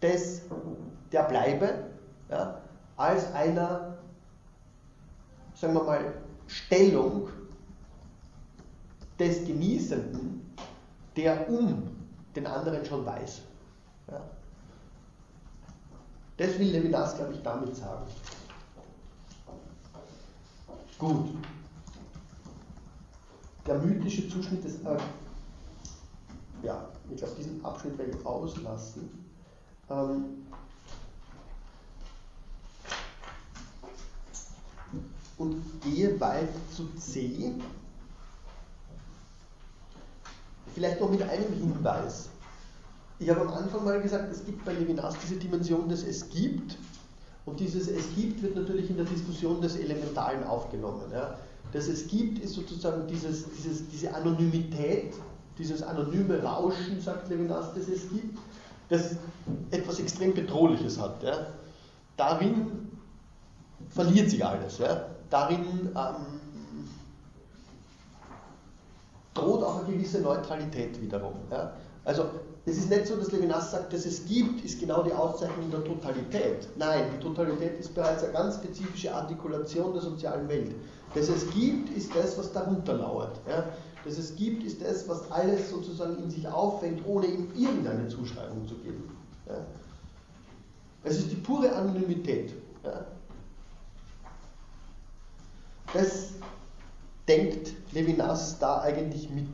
des, 0.00 0.42
der 1.12 1.24
Bleibe 1.24 1.84
ja, 2.30 2.60
als 2.96 3.32
einer, 3.34 3.98
sagen 5.54 5.74
wir 5.74 5.84
mal, 5.84 6.14
Stellung 6.46 7.28
des 9.18 9.44
Genießenden, 9.44 10.54
der 11.16 11.50
um 11.50 11.82
den 12.34 12.46
anderen 12.46 12.84
schon 12.84 13.04
weiß. 13.04 13.42
Ja. 14.10 14.20
Das 16.36 16.58
will 16.58 16.70
Levinas, 16.70 17.16
glaube 17.16 17.34
ich, 17.34 17.42
damit 17.42 17.76
sagen. 17.76 18.06
Gut. 20.98 21.30
Der 23.66 23.78
mythische 23.78 24.28
Zuschnitt 24.28 24.64
des. 24.64 24.80
Äh, 24.80 24.98
ja, 26.62 26.88
ich 27.10 27.16
glaube, 27.16 27.34
diesen 27.36 27.64
Abschnitt 27.64 27.96
werde 27.98 28.12
ich 28.12 28.26
auslassen. 28.26 29.08
Ähm, 29.88 30.46
und 35.38 35.62
gehe 35.82 36.18
weiter 36.20 36.48
zu 36.74 36.88
C. 36.96 37.52
Vielleicht 40.74 41.00
noch 41.00 41.10
mit 41.10 41.22
einem 41.22 41.52
Hinweis. 41.52 42.28
Ich 43.20 43.30
habe 43.30 43.40
am 43.42 43.48
Anfang 43.48 43.84
mal 43.84 44.00
gesagt, 44.00 44.32
es 44.32 44.44
gibt 44.44 44.64
bei 44.64 44.72
Levinas 44.72 45.14
diese 45.22 45.36
Dimension 45.36 45.88
des 45.88 46.02
Es 46.02 46.28
gibt 46.28 46.76
und 47.48 47.60
dieses 47.60 47.88
Es 47.88 48.14
gibt 48.14 48.42
wird 48.42 48.56
natürlich 48.56 48.90
in 48.90 48.96
der 48.96 49.06
Diskussion 49.06 49.60
des 49.60 49.76
Elementalen 49.76 50.44
aufgenommen. 50.44 51.04
Ja. 51.12 51.38
Das 51.72 51.88
Es 51.88 52.06
gibt 52.06 52.38
ist 52.38 52.54
sozusagen 52.54 53.06
dieses, 53.06 53.46
dieses, 53.56 53.88
diese 53.88 54.14
Anonymität, 54.14 55.14
dieses 55.58 55.82
anonyme 55.82 56.42
Rauschen, 56.42 57.00
sagt 57.00 57.28
Levinas, 57.28 57.74
das 57.74 57.88
es 57.88 58.08
gibt, 58.10 58.38
das 58.88 59.16
etwas 59.70 59.98
extrem 59.98 60.34
Bedrohliches 60.34 61.00
hat. 61.00 61.22
Ja. 61.22 61.46
Darin 62.16 62.88
verliert 63.90 64.30
sich 64.30 64.44
alles. 64.44 64.78
Ja. 64.78 65.06
Darin 65.30 65.88
ähm, 65.94 66.88
droht 69.34 69.62
auch 69.62 69.84
eine 69.84 69.94
gewisse 69.94 70.20
Neutralität 70.20 71.00
wiederum. 71.00 71.34
Ja. 71.50 71.72
Also 72.04 72.24
es 72.68 72.76
ist 72.76 72.90
nicht 72.90 73.06
so, 73.06 73.16
dass 73.16 73.32
Levinas 73.32 73.70
sagt, 73.70 73.92
dass 73.92 74.04
es 74.04 74.26
gibt, 74.26 74.64
ist 74.64 74.78
genau 74.78 75.02
die 75.02 75.12
Auszeichnung 75.12 75.70
der 75.70 75.82
Totalität. 75.84 76.68
Nein, 76.76 77.04
die 77.16 77.22
Totalität 77.22 77.78
ist 77.78 77.94
bereits 77.94 78.22
eine 78.22 78.32
ganz 78.32 78.56
spezifische 78.56 79.14
Artikulation 79.14 79.94
der 79.94 80.02
sozialen 80.02 80.48
Welt. 80.48 80.74
Das 81.14 81.28
es 81.28 81.48
gibt, 81.50 81.96
ist 81.96 82.14
das, 82.14 82.36
was 82.36 82.52
darunter 82.52 82.94
lauert. 82.94 83.40
Ja? 83.48 83.64
Das 84.04 84.18
es 84.18 84.36
gibt, 84.36 84.64
ist 84.64 84.82
das, 84.82 85.08
was 85.08 85.30
alles 85.30 85.70
sozusagen 85.70 86.22
in 86.22 86.30
sich 86.30 86.46
auffängt, 86.46 87.02
ohne 87.06 87.26
ihm 87.26 87.48
irgendeine 87.56 88.08
Zuschreibung 88.08 88.68
zu 88.68 88.74
geben. 88.76 89.16
Ja? 89.46 89.64
Es 91.04 91.18
ist 91.18 91.30
die 91.30 91.36
pure 91.36 91.74
Anonymität. 91.74 92.52
Ja? 92.84 93.06
Das 95.94 96.32
denkt 97.26 97.72
Levinas 97.92 98.58
da 98.58 98.82
eigentlich 98.82 99.30
mit. 99.30 99.48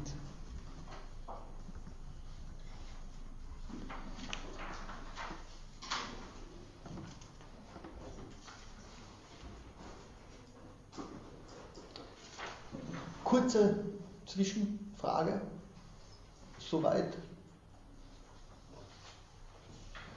Kurze 13.55 13.75
Zwischenfrage. 14.27 15.41
Soweit 16.59 17.17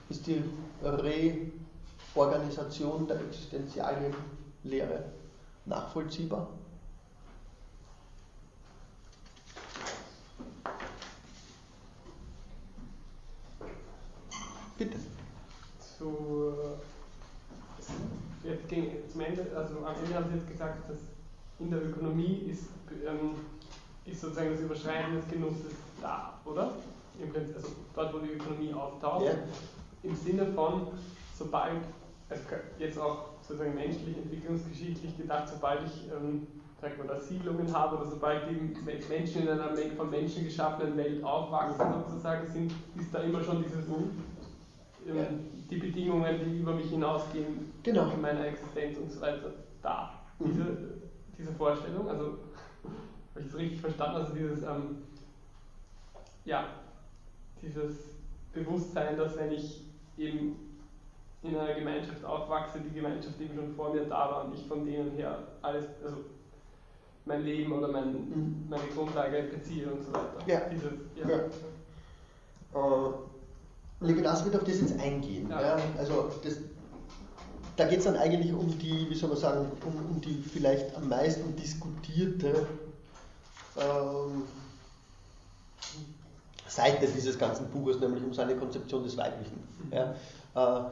ist 0.10 0.26
die 0.26 0.44
Reorganisation 2.16 3.06
der 3.08 3.20
Existenzialienlehre 3.22 5.12
nachvollziehbar? 5.66 6.48
Bitte. 14.78 14.98
Zu, 15.98 16.54
ging, 18.68 18.92
zum 19.12 19.22
Ende, 19.22 19.46
also 19.56 19.86
am 19.86 19.96
Ende 20.04 20.16
haben 20.16 20.30
Sie 20.32 20.38
jetzt 20.38 20.48
gesagt, 20.48 20.90
dass 20.90 21.17
in 21.60 21.72
der 21.72 21.84
Ökonomie 21.86 22.48
ist, 22.50 22.70
ähm, 23.06 23.32
ist 24.06 24.22
sozusagen 24.22 24.52
das 24.52 24.62
Überschreiten 24.62 25.16
des 25.16 25.28
Genusses 25.28 25.74
da, 26.02 26.34
oder? 26.46 26.72
Im 27.22 27.32
Prinzip, 27.32 27.56
also 27.56 27.70
dort, 27.96 28.14
wo 28.14 28.20
die 28.20 28.34
Ökonomie 28.34 28.74
auftaucht. 28.74 29.26
Ja. 29.26 29.32
Im 30.04 30.16
Sinne 30.16 30.46
von, 30.54 30.88
sobald, 31.36 31.82
also 32.30 32.44
jetzt 32.78 33.00
auch 33.00 33.30
sozusagen 33.42 33.74
menschlich, 33.74 34.18
entwicklungsgeschichtlich 34.18 35.18
gedacht, 35.18 35.50
sobald 35.50 35.86
ich 35.86 36.10
ähm, 36.12 36.46
sagt 36.80 36.98
man, 37.04 37.20
Siedlungen 37.20 37.74
habe 37.76 37.98
oder 37.98 38.06
sobald 38.06 38.44
die 38.50 38.78
Menschen 39.10 39.42
in 39.44 39.50
einer 39.50 39.76
von 39.96 40.10
Menschen 40.12 40.44
geschaffenen 40.46 40.96
Welt 40.96 41.24
aufwachsen, 41.24 41.86
sozusagen, 42.08 42.48
sind, 42.52 42.72
ist 42.96 43.14
da 43.14 43.20
immer 43.20 43.42
schon 43.44 43.64
dieses, 43.64 43.88
ähm, 43.88 44.12
Ja. 45.16 45.24
die 45.72 45.78
Bedingungen, 45.78 46.36
die 46.46 46.60
über 46.60 46.76
mich 46.76 46.90
hinausgehen, 46.90 47.72
Genau. 47.82 48.12
in 48.12 48.22
meiner 48.22 48.46
Existenz 48.46 48.98
und 49.00 49.12
so 49.12 49.22
weiter, 49.22 49.54
da. 49.82 50.12
Mhm. 50.40 50.46
Diese, 50.46 50.97
diese 51.38 51.52
Vorstellung, 51.54 52.10
also 52.10 52.26
habe 52.84 53.40
ich 53.40 53.46
das 53.46 53.56
richtig 53.56 53.82
verstanden, 53.82 54.18
also 54.18 54.34
dieses, 54.34 54.64
ähm, 54.64 54.98
ja, 56.46 56.66
dieses 57.62 57.96
Bewusstsein, 58.54 59.18
dass 59.18 59.38
wenn 59.38 59.52
ich 59.52 59.84
eben 60.18 60.56
in 61.44 61.56
einer 61.56 61.74
Gemeinschaft 61.76 62.24
aufwachse, 62.26 62.80
die 62.80 62.94
Gemeinschaft 62.96 63.40
eben 63.40 63.56
schon 63.56 63.76
vor 63.76 63.94
mir 63.94 64.06
da 64.06 64.32
war 64.32 64.46
und 64.46 64.54
ich 64.56 64.66
von 64.68 64.86
denen 64.86 65.12
her 65.12 65.40
alles, 65.62 65.86
also 66.04 66.18
mein 67.26 67.44
Leben 67.44 67.72
oder 67.74 67.90
mein, 67.90 68.14
Mhm. 68.14 68.66
meine 68.70 68.88
Grundlage 68.96 69.44
beziehe 69.44 69.88
und 69.92 70.02
so 70.04 70.14
weiter. 70.14 70.38
Ja. 70.48 70.62
Dieses, 70.70 70.94
ja. 71.16 71.30
Ja. 71.30 71.38
Äh, 72.74 73.12
Levinas 74.00 74.46
wird 74.46 74.56
auf 74.56 74.64
das 74.64 74.80
jetzt 74.82 75.00
eingehen. 75.00 75.50
Ja. 75.50 75.62
Ja. 75.62 75.78
Also 75.98 76.32
das, 76.44 76.60
da 77.78 77.86
geht 77.86 78.00
es 78.00 78.06
dann 78.06 78.18
eigentlich 78.18 78.52
um 78.52 78.78
die, 78.80 79.08
wie 79.10 79.16
soll 79.16 79.30
man 79.30 79.38
sagen, 79.38 79.72
um, 79.86 80.16
um 80.16 80.22
die 80.22 80.44
vielleicht 80.52 80.96
am 80.96 81.08
meisten 81.08 81.56
diskutierte 81.56 82.68
ähm, 83.78 84.44
Seite 86.68 87.08
dieses 87.08 87.38
ganzen 87.38 87.68
Buches, 87.70 88.00
nämlich 88.00 88.24
um 88.24 88.34
seine 88.34 88.56
Konzeption 88.56 89.04
des 89.04 89.16
Weiblichen. 89.16 89.64
Ja. 89.92 90.16
Äh, 90.56 90.84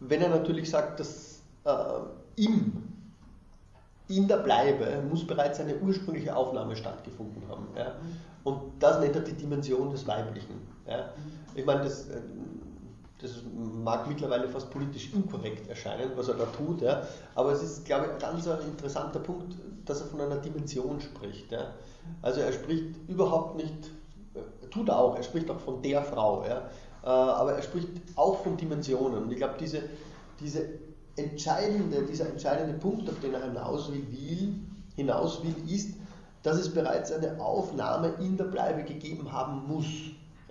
wenn 0.00 0.20
er 0.20 0.28
natürlich 0.28 0.70
sagt, 0.70 1.00
dass 1.00 1.40
äh, 1.64 2.42
im 2.42 2.86
in 4.08 4.28
der 4.28 4.36
Bleibe 4.36 5.02
muss 5.08 5.26
bereits 5.26 5.58
eine 5.58 5.76
ursprüngliche 5.78 6.34
Aufnahme 6.34 6.76
stattgefunden 6.76 7.42
haben. 7.48 7.66
Ja? 7.76 7.96
Und 8.44 8.60
das 8.78 9.00
nennt 9.00 9.16
er 9.16 9.22
die 9.22 9.32
Dimension 9.32 9.90
des 9.90 10.06
Weiblichen. 10.06 10.60
Ja? 10.86 11.10
Ich 11.54 11.64
meine, 11.64 11.82
das, 11.82 12.08
äh, 12.08 12.20
das 13.20 13.30
mag 13.54 14.06
mittlerweile 14.08 14.48
fast 14.48 14.70
politisch 14.70 15.12
inkorrekt 15.14 15.68
erscheinen, 15.68 16.10
was 16.16 16.28
er 16.28 16.34
da 16.34 16.44
tut, 16.46 16.82
ja? 16.82 17.02
aber 17.34 17.52
es 17.52 17.62
ist, 17.62 17.84
glaube 17.86 18.06
ich, 18.06 18.12
ein 18.12 18.18
ganz 18.18 18.46
interessanter 18.46 19.20
Punkt, 19.20 19.56
dass 19.86 20.00
er 20.00 20.06
von 20.06 20.20
einer 20.20 20.36
Dimension 20.36 21.00
spricht. 21.00 21.50
Ja? 21.50 21.72
Also 22.20 22.40
er 22.40 22.52
spricht 22.52 22.96
überhaupt 23.08 23.56
nicht, 23.56 23.90
äh, 24.34 24.66
tut 24.68 24.90
er 24.90 24.98
auch, 24.98 25.16
er 25.16 25.22
spricht 25.22 25.50
auch 25.50 25.60
von 25.60 25.80
der 25.80 26.02
Frau, 26.02 26.44
ja? 26.44 26.68
Äh, 27.02 27.08
aber 27.08 27.54
er 27.54 27.62
spricht 27.62 27.88
auch 28.16 28.42
von 28.42 28.56
Dimensionen. 28.56 29.24
Und 29.24 29.30
ich 29.30 29.38
glaube, 29.38 29.54
diese, 29.58 29.82
diese 30.40 30.66
entscheidende, 31.16 32.02
dieser 32.02 32.28
entscheidende 32.28 32.74
Punkt, 32.74 33.08
auf 33.08 33.18
den 33.20 33.32
er 33.32 33.44
hinaus 33.44 33.90
will, 33.90 34.60
hinaus 34.94 35.42
will, 35.42 35.54
ist, 35.72 35.96
dass 36.42 36.58
es 36.58 36.72
bereits 36.72 37.12
eine 37.12 37.40
Aufnahme 37.40 38.14
in 38.20 38.36
der 38.36 38.44
Bleibe 38.44 38.82
gegeben 38.84 39.32
haben 39.32 39.66
muss. 39.66 39.86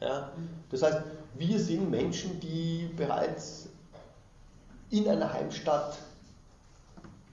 Ja? 0.02 0.32
Das 0.70 0.82
heißt, 0.82 1.02
wir 1.38 1.60
sind 1.60 1.90
Menschen, 1.90 2.40
die 2.40 2.90
bereits 2.96 3.70
in 4.90 5.08
einer 5.08 5.32
Heimstatt, 5.32 5.98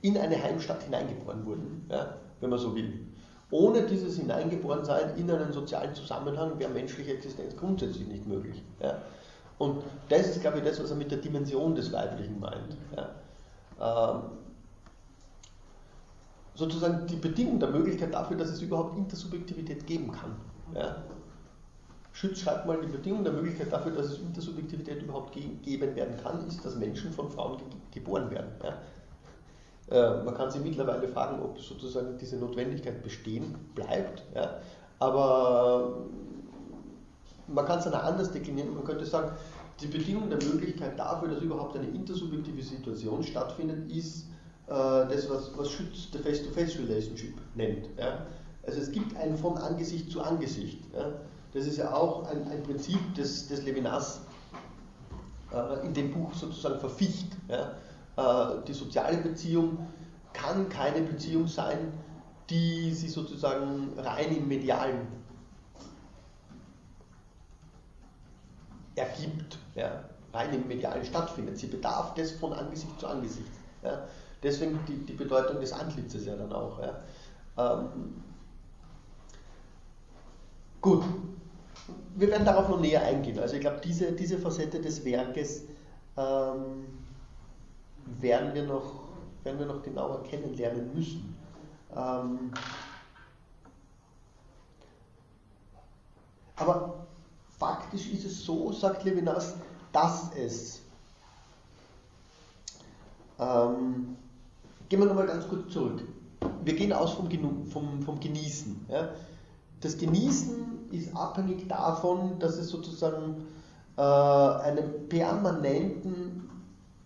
in 0.01 0.17
eine 0.19 0.43
Heimstatt 0.43 0.83
hineingeboren 0.83 1.45
wurden, 1.47 1.87
ja? 1.91 2.17
wenn 2.41 2.51
man 2.51 2.59
so 2.59 2.75
will. 2.75 3.07
Ohne 3.51 3.83
dieses 3.83 4.17
Hineingeborensein 4.19 5.17
in 5.17 5.31
einen 5.31 5.53
sozialen 5.53 5.95
Zusammenhang 5.95 6.59
wäre 6.59 6.71
menschliche 6.71 7.13
Existenz 7.13 7.55
grundsätzlich 7.57 8.07
nicht 8.09 8.27
möglich. 8.27 8.63
Ja? 8.81 8.99
Und 9.59 9.83
das 10.09 10.29
ist, 10.29 10.41
glaube 10.41 10.59
ich, 10.59 10.65
das, 10.65 10.83
was 10.83 10.91
er 10.91 10.97
mit 10.97 11.11
der 11.11 11.19
Dimension 11.19 11.75
des 11.75 11.93
Weiblichen 11.93 12.41
meint. 12.41 12.77
Ja? 12.97 14.15
Ähm, 14.15 14.23
sozusagen 16.55 17.07
die 17.07 17.17
Bedingung 17.17 17.61
der 17.61 17.71
Möglichkeit 17.71 18.15
dafür, 18.15 18.37
dass 18.37 18.49
es 18.49 18.63
überhaupt 18.63 18.97
Intersubjektivität 18.97 19.87
geben 19.87 20.11
kann. 20.11 20.35
Ja? 20.75 20.97
Schütz 22.13 22.41
schreibt 22.41 22.67
mal, 22.67 22.79
die 22.81 22.89
Bedingung 22.93 23.25
der 23.25 23.33
Möglichkeit 23.33 23.73
dafür, 23.73 23.93
dass 23.93 24.07
es 24.07 24.19
Intersubjektivität 24.19 25.03
überhaupt 25.03 25.33
ge 25.33 25.45
geben 25.63 25.97
werden 25.97 26.17
kann, 26.23 26.47
ist, 26.47 26.65
dass 26.65 26.77
Menschen 26.77 27.11
von 27.13 27.31
Frauen 27.31 27.57
ge 27.59 27.67
geboren 27.93 28.31
werden. 28.31 28.51
Ja? 28.63 28.79
Äh, 29.91 30.25
man 30.25 30.35
kann 30.35 30.51
sich 30.51 30.63
mittlerweile 30.63 31.09
fragen, 31.09 31.43
ob 31.43 31.59
sozusagen 31.59 32.19
diese 32.19 32.37
Notwendigkeit 32.37 33.03
bestehen 33.03 33.55
bleibt. 33.75 34.23
Ja? 34.35 34.61
Aber 34.99 36.07
man 37.49 37.65
kann 37.65 37.79
es 37.79 37.85
dann 37.85 37.95
anders 37.95 38.31
deklinieren. 38.31 38.75
Man 38.75 38.85
könnte 38.85 39.07
sagen, 39.07 39.33
die 39.81 39.87
Bedingung 39.87 40.29
der 40.29 40.39
Möglichkeit 40.43 40.99
dafür, 40.99 41.29
dass 41.29 41.43
überhaupt 41.43 41.77
eine 41.77 41.89
intersubjektive 41.89 42.63
Situation 42.63 43.23
stattfindet, 43.23 43.91
ist 43.91 44.27
äh, 44.67 44.71
das, 44.71 45.29
was, 45.29 45.51
was 45.57 45.71
Schütz 45.71 46.11
der 46.11 46.21
Face-to-Face-Relationship 46.21 47.35
nennt. 47.55 47.89
Ja? 47.99 48.27
Also 48.65 48.81
es 48.81 48.93
gibt 48.93 49.17
ein 49.17 49.37
von 49.37 49.57
Angesicht 49.57 50.11
zu 50.11 50.21
Angesicht. 50.21 50.85
Ja? 50.95 51.07
Das 51.55 51.67
ist 51.67 51.77
ja 51.77 51.93
auch 51.95 52.29
ein, 52.29 52.49
ein 52.49 52.63
Prinzip 52.63 53.15
des, 53.15 53.49
des 53.49 53.63
Levinas 53.65 54.21
äh, 55.53 55.87
in 55.87 55.93
dem 55.93 56.13
Buch 56.13 56.33
sozusagen 56.35 56.79
verficht. 56.81 57.29
Ja? 57.49 57.73
Äh, 58.17 58.63
die 58.67 58.73
soziale 58.73 59.19
Beziehung 59.19 59.87
kann 60.33 60.69
keine 60.69 61.03
Beziehung 61.03 61.47
sein, 61.47 61.93
die 62.49 62.93
sie 62.93 63.09
sozusagen 63.09 63.93
rein 63.99 64.35
im 64.37 64.49
Medialen 64.49 65.07
ergibt, 68.95 69.59
ja, 69.75 70.05
rein 70.33 70.53
im 70.53 70.69
Medialen 70.69 71.05
stattfindet. 71.05 71.59
Sie 71.59 71.67
bedarf 71.67 72.15
des 72.15 72.33
von 72.33 72.53
Angesicht 72.53 72.99
zu 73.01 73.07
Angesicht. 73.07 73.51
Ja. 73.83 74.07
Deswegen 74.43 74.79
die, 74.87 74.97
die 75.07 75.13
Bedeutung 75.13 75.61
des 75.61 75.73
Antlitzes 75.73 76.27
ja 76.27 76.37
dann 76.37 76.53
auch. 76.53 76.81
Ja. 76.81 77.01
Ähm, 77.59 78.23
gut, 80.81 81.05
wir 82.15 82.29
werden 82.29 82.45
darauf 82.45 82.69
noch 82.69 82.81
näher 82.81 83.03
eingehen. 83.03 83.39
Also 83.39 83.55
ich 83.55 83.61
glaube, 83.61 83.81
diese, 83.85 84.13
diese 84.13 84.39
Facette 84.39 84.81
des 84.81 85.05
Werkes 85.05 85.63
ähm, 86.17 86.87
werden, 88.21 88.55
wir 88.55 88.65
noch, 88.65 88.93
werden 89.43 89.59
wir 89.59 89.67
noch 89.67 89.83
genauer 89.83 90.23
kennenlernen 90.25 90.95
müssen. 90.95 91.37
Ähm, 91.95 92.53
aber 96.57 97.07
faktisch 97.59 98.11
ist 98.13 98.25
es 98.25 98.45
so, 98.45 98.73
sagt 98.73 99.05
Levinas, 99.05 99.55
dass 99.93 100.35
es, 100.35 100.81
ähm, 103.39 104.17
gehen 104.89 105.01
wir 105.01 105.07
nochmal 105.07 105.27
ganz 105.27 105.49
kurz 105.49 105.73
zurück. 105.73 106.03
Wir 106.65 106.75
gehen 106.75 106.93
aus 106.93 107.13
vom, 107.13 107.29
vom, 107.67 108.03
vom 108.03 108.21
Genießen. 108.21 108.87
Ja. 108.89 109.11
Das 109.81 109.99
Genießen 109.99 110.82
ist 110.93 111.17
abhängig 111.17 111.69
davon, 111.69 112.39
dass 112.39 112.57
es 112.57 112.69
sozusagen 112.69 113.47
äh, 113.97 114.03
einen 114.03 115.09
permanenten 115.09 116.49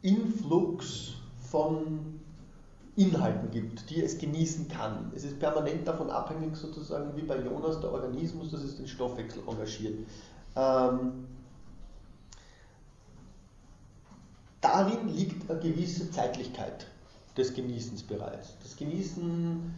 Influx 0.03 1.15
von 1.51 2.21
Inhalten 2.97 3.51
gibt, 3.51 3.91
die 3.91 4.03
es 4.03 4.19
genießen 4.19 4.69
kann. 4.69 5.13
Es 5.15 5.25
ist 5.25 5.39
permanent 5.39 5.87
davon 5.87 6.11
abhängig, 6.11 6.57
sozusagen 6.57 7.15
wie 7.17 7.23
bei 7.23 7.39
Jonas, 7.39 7.81
der 7.81 7.93
Organismus, 7.93 8.51
dass 8.51 8.63
es 8.63 8.77
den 8.77 8.89
Stoffwechsel 8.89 9.43
engagiert. 9.47 9.99
Ähm, 10.57 11.27
darin 14.63 15.09
liegt 15.09 15.51
eine 15.51 15.61
gewisse 15.61 16.11
Zeitlichkeit 16.11 16.87
des 17.37 17.53
Genießens 17.53 18.03
bereits. 18.03 18.57
Das 18.63 18.77
Genießen, 18.77 19.75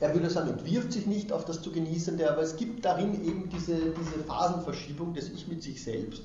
er 0.00 0.14
würde 0.14 0.30
sagen, 0.30 0.50
entwirft 0.50 0.92
sich 0.92 1.06
nicht 1.06 1.32
auf 1.32 1.44
das 1.44 1.62
zu 1.62 1.70
Genießende, 1.70 2.30
aber 2.30 2.42
es 2.42 2.56
gibt 2.56 2.84
darin 2.84 3.24
eben 3.24 3.48
diese, 3.48 3.76
diese 3.76 4.18
Phasenverschiebung 4.26 5.14
des 5.14 5.30
Ich 5.30 5.46
mit 5.46 5.62
sich 5.62 5.82
selbst, 5.82 6.22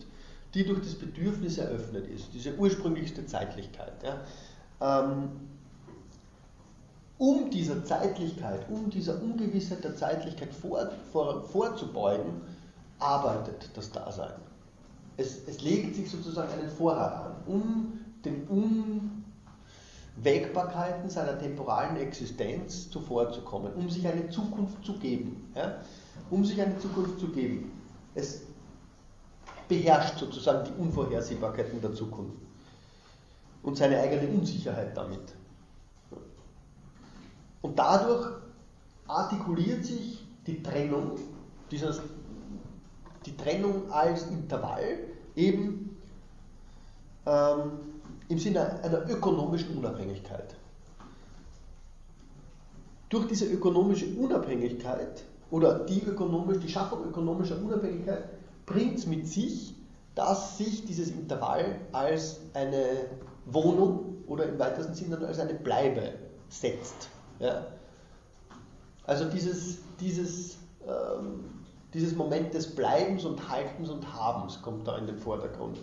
die 0.54 0.66
durch 0.66 0.82
das 0.82 0.96
Bedürfnis 0.96 1.58
eröffnet 1.58 2.08
ist, 2.08 2.34
diese 2.34 2.56
ursprünglichste 2.56 3.26
Zeitlichkeit. 3.26 3.94
Ja. 4.04 4.22
Ähm, 4.82 5.30
um 7.20 7.50
dieser 7.50 7.84
Zeitlichkeit, 7.84 8.70
um 8.70 8.90
dieser 8.90 9.22
Ungewissheit 9.22 9.84
der 9.84 9.96
Zeitlichkeit 9.96 10.54
vor, 10.54 10.92
vor, 11.12 11.44
vorzubeugen, 11.44 12.42
arbeitet 13.00 13.70
das 13.76 13.92
Dasein. 13.92 14.34
Es, 15.18 15.48
es 15.48 15.62
legt 15.62 15.96
sich 15.96 16.10
sozusagen 16.10 16.52
einen 16.52 16.70
Vorrat 16.70 17.26
an, 17.26 17.36
um 17.48 18.00
den 18.24 18.48
Unwägbarkeiten 20.18 21.10
seiner 21.10 21.38
temporalen 21.38 21.98
Existenz 21.98 22.90
zuvorzukommen, 22.90 23.74
um 23.74 23.90
sich 23.90 24.08
eine 24.08 24.30
Zukunft 24.30 24.84
zu 24.84 24.98
geben. 24.98 25.52
Ja? 25.56 25.76
Um 26.30 26.44
sich 26.44 26.60
eine 26.62 26.78
Zukunft 26.80 27.20
zu 27.20 27.30
geben. 27.30 27.72
Es 28.16 28.42
beherrscht 29.68 30.18
sozusagen 30.18 30.66
die 30.66 30.82
Unvorhersehbarkeiten 30.82 31.82
der 31.82 31.94
Zukunft 31.94 32.38
und 33.64 33.78
seine 33.78 34.00
eigene 34.00 34.28
Unsicherheit 34.30 34.96
damit. 34.96 35.36
Und 37.62 37.78
dadurch 37.78 38.38
artikuliert 39.08 39.86
sich 39.86 40.26
die 40.48 40.64
Trennung, 40.64 41.18
dieser, 41.70 41.94
die 43.26 43.36
Trennung 43.36 43.92
als 43.92 44.28
Intervall 44.28 45.00
eben 45.36 45.98
ähm, 47.26 47.72
im 48.30 48.40
Sinne 48.40 48.84
einer 48.84 49.10
ökonomischen 49.10 49.78
Unabhängigkeit. 49.78 50.56
Durch 53.10 53.28
diese 53.28 53.46
ökonomische 53.46 54.06
Unabhängigkeit 54.18 55.24
oder 55.50 55.80
die, 55.86 56.04
ökonomisch, 56.04 56.60
die 56.60 56.70
Schaffung 56.70 57.06
ökonomischer 57.06 57.58
Unabhängigkeit 57.62 58.30
bringt 58.66 58.98
es 58.98 59.06
mit 59.06 59.28
sich, 59.28 59.76
dass 60.14 60.58
sich 60.58 60.84
dieses 60.86 61.10
Intervall 61.12 61.80
als 61.94 62.42
eine 62.54 62.86
Wohnung 63.46 64.24
oder 64.28 64.46
im 64.46 64.60
weitesten 64.60 64.94
Sinne 64.94 65.26
als 65.26 65.40
eine 65.40 65.54
Bleibe 65.54 66.14
setzt. 66.50 67.10
Ja? 67.40 67.68
Also 69.04 69.26
dieses, 69.26 69.78
dieses, 70.02 70.58
ähm, 70.86 71.46
dieses 71.94 72.14
Moment 72.16 72.54
des 72.54 72.76
Bleibens 72.76 73.24
und 73.24 73.50
Haltens 73.50 73.90
und 73.90 74.14
Habens 74.14 74.62
kommt 74.62 74.86
da 74.86 74.98
in 74.98 75.08
den 75.08 75.18
Vordergrund. 75.18 75.80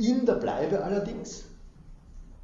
In 0.00 0.24
der 0.24 0.34
Bleibe 0.34 0.82
allerdings, 0.82 1.44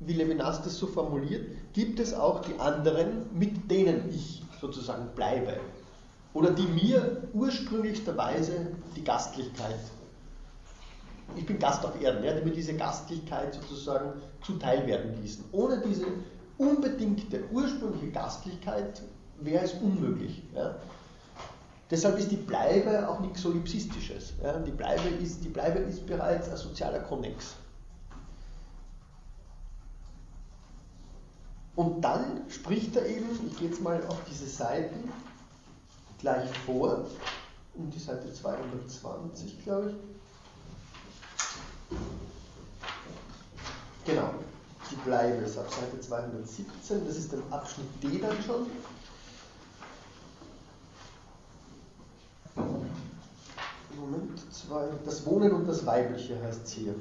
wie 0.00 0.12
Levinas 0.12 0.62
das 0.62 0.76
so 0.76 0.86
formuliert, 0.86 1.46
gibt 1.72 1.98
es 2.00 2.12
auch 2.12 2.42
die 2.42 2.58
anderen, 2.60 3.26
mit 3.32 3.70
denen 3.70 4.10
ich 4.10 4.42
sozusagen 4.60 5.08
bleibe. 5.14 5.56
Oder 6.34 6.50
die 6.50 6.66
mir 6.66 7.22
ursprünglichsterweise 7.32 8.68
die 8.94 9.04
Gastlichkeit 9.04 9.80
ich 11.34 11.44
bin 11.44 11.58
Gast 11.58 11.84
auf 11.84 12.00
Erden, 12.00 12.24
ja, 12.24 12.32
die 12.32 12.44
mir 12.44 12.54
diese 12.54 12.74
Gastlichkeit 12.74 13.54
sozusagen 13.54 14.12
zuteil 14.42 14.86
werden 14.86 15.20
ließen. 15.20 15.44
Ohne 15.52 15.80
diese 15.80 16.06
unbedingte, 16.56 17.44
ursprüngliche 17.50 18.10
Gastlichkeit 18.10 19.02
wäre 19.40 19.64
es 19.64 19.74
unmöglich. 19.74 20.42
Ja. 20.54 20.76
Deshalb 21.90 22.18
ist 22.18 22.30
die 22.32 22.36
Bleibe 22.36 23.08
auch 23.08 23.20
nichts 23.20 23.42
Solipsistisches. 23.42 24.32
Ja, 24.42 24.58
die, 24.58 24.72
Bleibe 24.72 25.08
ist, 25.08 25.44
die 25.44 25.48
Bleibe 25.48 25.78
ist 25.80 26.04
bereits 26.06 26.48
ein 26.48 26.56
sozialer 26.56 27.00
Konnex. 27.00 27.54
Und 31.76 32.00
dann 32.00 32.42
spricht 32.48 32.96
er 32.96 33.06
eben, 33.06 33.28
ich 33.46 33.58
gehe 33.58 33.68
jetzt 33.68 33.82
mal 33.82 34.04
auf 34.08 34.18
diese 34.28 34.48
Seiten 34.48 35.12
gleich 36.18 36.50
vor, 36.64 37.04
um 37.74 37.90
die 37.90 37.98
Seite 37.98 38.32
220, 38.32 39.62
glaube 39.62 39.90
ich. 39.90 39.96
Genau, 44.06 44.30
die 44.90 44.96
Bleibe 44.96 45.44
ist 45.44 45.58
auf 45.58 45.72
Seite 45.72 46.00
217, 46.00 47.06
das 47.06 47.16
ist 47.16 47.32
der 47.32 47.40
Abschnitt 47.50 47.88
D 48.02 48.18
dann 48.18 48.42
schon. 48.42 48.66
Moment, 52.56 54.40
zwei, 54.52 54.88
das 55.04 55.26
Wohnen 55.26 55.52
und 55.52 55.68
das 55.68 55.84
Weibliche 55.84 56.42
heißt 56.42 56.64
es 56.64 56.72
hier. 56.72 56.94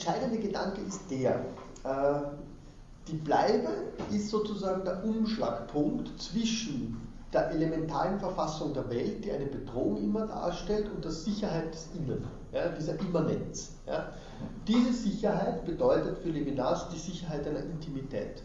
entscheidende 0.00 0.38
Gedanke 0.38 0.79
ist 0.90 1.08
der, 1.08 1.44
äh, 1.84 2.20
die 3.06 3.16
Bleibe 3.16 3.68
ist 4.10 4.28
sozusagen 4.28 4.84
der 4.84 5.04
Umschlagpunkt 5.04 6.20
zwischen 6.20 7.00
der 7.32 7.50
elementaren 7.52 8.18
Verfassung 8.18 8.74
der 8.74 8.90
Welt, 8.90 9.24
die 9.24 9.30
eine 9.30 9.46
Bedrohung 9.46 10.02
immer 10.02 10.26
darstellt, 10.26 10.90
und 10.92 11.04
der 11.04 11.12
Sicherheit 11.12 11.72
des 11.72 11.88
Inneren, 11.94 12.26
ja, 12.52 12.68
dieser 12.70 12.98
Immanenz. 12.98 13.70
Ja. 13.86 14.12
Diese 14.66 14.92
Sicherheit 14.92 15.64
bedeutet 15.64 16.18
für 16.18 16.30
Levinas 16.30 16.88
die 16.88 16.98
Sicherheit 16.98 17.46
einer 17.46 17.60
Intimität. 17.60 18.42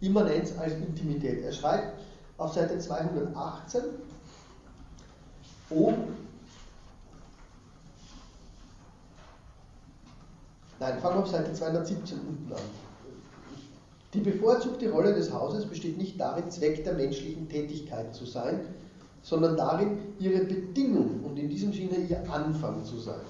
Immanenz 0.00 0.54
als 0.58 0.72
Intimität. 0.72 1.44
Er 1.44 1.52
schreibt 1.52 2.00
auf 2.36 2.52
Seite 2.52 2.78
218, 2.78 3.82
oben 5.70 6.16
Nein, 10.80 10.98
fangen 11.00 11.16
wir 11.16 11.22
auf 11.22 11.28
Seite 11.28 11.52
217 11.52 12.18
unten 12.18 12.52
an. 12.52 12.60
Die 14.12 14.20
bevorzugte 14.20 14.90
Rolle 14.90 15.14
des 15.14 15.32
Hauses 15.32 15.66
besteht 15.66 15.98
nicht 15.98 16.20
darin, 16.20 16.50
Zweck 16.50 16.84
der 16.84 16.94
menschlichen 16.94 17.48
Tätigkeit 17.48 18.14
zu 18.14 18.24
sein, 18.26 18.60
sondern 19.22 19.56
darin, 19.56 19.98
ihre 20.18 20.44
Bedingung 20.44 21.20
und 21.24 21.38
in 21.38 21.48
diesem 21.48 21.72
Sinne 21.72 21.96
ihr 22.08 22.20
Anfang 22.30 22.84
zu 22.84 22.98
sein. 22.98 23.20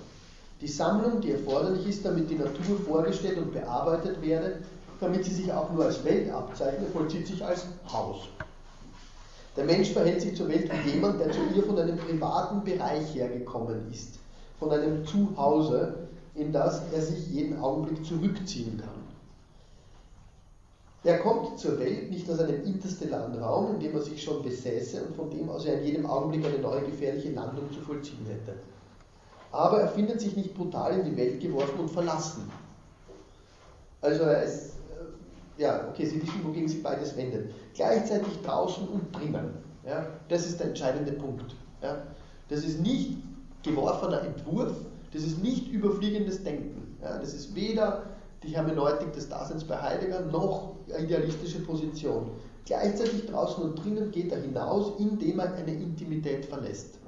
Die 0.60 0.68
Sammlung, 0.68 1.20
die 1.20 1.32
erforderlich 1.32 1.86
ist, 1.86 2.04
damit 2.04 2.28
die 2.30 2.36
Natur 2.36 2.78
vorgestellt 2.86 3.38
und 3.38 3.52
bearbeitet 3.52 4.20
werde, 4.22 4.58
damit 5.00 5.24
sie 5.24 5.34
sich 5.34 5.52
auch 5.52 5.70
nur 5.72 5.84
als 5.84 6.04
Welt 6.04 6.30
abzeichnet, 6.30 6.90
vollzieht 6.92 7.26
sich 7.26 7.44
als 7.44 7.66
Haus. 7.92 8.28
Der 9.56 9.64
Mensch 9.64 9.90
verhält 9.90 10.20
sich 10.20 10.36
zur 10.36 10.48
Welt 10.48 10.70
wie 10.84 10.90
jemand, 10.90 11.20
der 11.20 11.30
zu 11.30 11.40
ihr 11.54 11.62
von 11.62 11.78
einem 11.78 11.96
privaten 11.96 12.64
Bereich 12.64 13.14
hergekommen 13.14 13.90
ist, 13.92 14.18
von 14.58 14.70
einem 14.70 15.06
Zuhause, 15.06 16.03
in 16.34 16.52
das 16.52 16.82
er 16.92 17.00
sich 17.00 17.28
jeden 17.28 17.58
Augenblick 17.60 18.04
zurückziehen 18.04 18.78
kann. 18.78 19.04
Er 21.04 21.18
kommt 21.18 21.58
zur 21.58 21.78
Welt 21.78 22.10
nicht 22.10 22.28
aus 22.30 22.40
einem 22.40 22.64
interstellaren 22.64 23.38
Raum, 23.38 23.74
in 23.74 23.80
dem 23.80 23.94
er 23.94 24.00
sich 24.00 24.22
schon 24.22 24.42
besäße 24.42 25.04
und 25.04 25.14
von 25.14 25.30
dem 25.30 25.50
aus 25.50 25.66
er 25.66 25.78
in 25.80 25.84
jedem 25.84 26.06
Augenblick 26.06 26.46
eine 26.46 26.58
neue 26.58 26.82
gefährliche 26.82 27.32
Landung 27.32 27.70
zu 27.70 27.80
vollziehen 27.80 28.24
hätte. 28.26 28.58
Aber 29.52 29.80
er 29.80 29.88
findet 29.88 30.20
sich 30.20 30.34
nicht 30.34 30.54
brutal 30.54 30.98
in 30.98 31.04
die 31.04 31.16
Welt 31.16 31.40
geworfen 31.40 31.78
und 31.78 31.90
verlassen. 31.90 32.50
Also 34.00 34.22
er 34.22 34.42
ist, 34.44 34.70
äh, 35.58 35.62
ja, 35.62 35.88
okay, 35.88 36.06
Sie 36.06 36.20
wissen, 36.22 36.42
wogegen 36.42 36.68
sich 36.68 36.82
beides 36.82 37.14
wendet. 37.16 37.52
Gleichzeitig 37.74 38.40
draußen 38.42 38.88
und 38.88 39.14
drinnen. 39.14 39.50
Ja, 39.86 40.06
das 40.28 40.46
ist 40.46 40.58
der 40.58 40.68
entscheidende 40.68 41.12
Punkt. 41.12 41.54
Ja. 41.82 42.02
Das 42.48 42.64
ist 42.64 42.80
nicht 42.80 43.18
geworfener 43.62 44.22
Entwurf, 44.22 44.74
das 45.14 45.22
ist 45.22 45.40
nicht 45.42 45.68
überfliegendes 45.68 46.42
Denken. 46.42 46.98
Ja, 47.00 47.18
das 47.18 47.32
ist 47.34 47.54
weder 47.54 48.02
die 48.42 48.48
Hermeneutik 48.48 49.12
des 49.12 49.28
Daseins 49.28 49.64
bei 49.64 49.80
Heidegger 49.80 50.22
noch 50.22 50.74
idealistische 50.98 51.60
Position. 51.60 52.32
Gleichzeitig 52.66 53.26
draußen 53.26 53.62
und 53.62 53.76
drinnen 53.76 54.10
geht 54.10 54.32
er 54.32 54.40
hinaus, 54.40 54.98
indem 54.98 55.38
er 55.38 55.54
eine 55.54 55.72
Intimität 55.72 56.46
verlässt. 56.46 56.98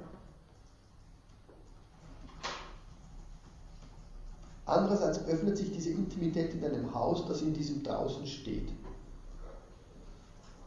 Andererseits 4.65 5.25
öffnet 5.27 5.57
sich 5.57 5.71
diese 5.71 5.89
Intimität 5.89 6.53
in 6.53 6.63
einem 6.63 6.93
Haus, 6.93 7.25
das 7.27 7.41
in 7.41 7.53
diesem 7.53 7.83
draußen 7.83 8.25
steht. 8.25 8.71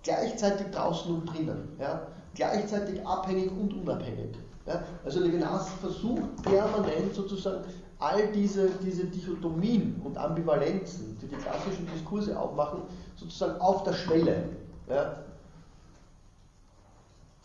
Gleichzeitig 0.03 0.69
draußen 0.69 1.15
und 1.15 1.27
drinnen. 1.27 1.69
Ja? 1.79 2.07
Gleichzeitig 2.35 3.07
abhängig 3.07 3.51
und 3.51 3.73
unabhängig. 3.75 4.37
Ja, 4.67 4.83
also 5.05 5.21
Levinas 5.21 5.71
versucht 5.81 6.43
permanent 6.43 7.15
sozusagen 7.15 7.65
all 7.99 8.31
diese, 8.33 8.71
diese 8.83 9.05
Dichotomien 9.05 10.01
und 10.05 10.17
Ambivalenzen, 10.17 11.19
die 11.21 11.27
die 11.27 11.37
klassischen 11.37 11.87
Diskurse 11.93 12.39
aufmachen, 12.39 12.83
sozusagen 13.17 13.61
auf 13.61 13.83
der 13.85 13.93
Schwelle, 13.93 14.45
ja, 14.89 15.23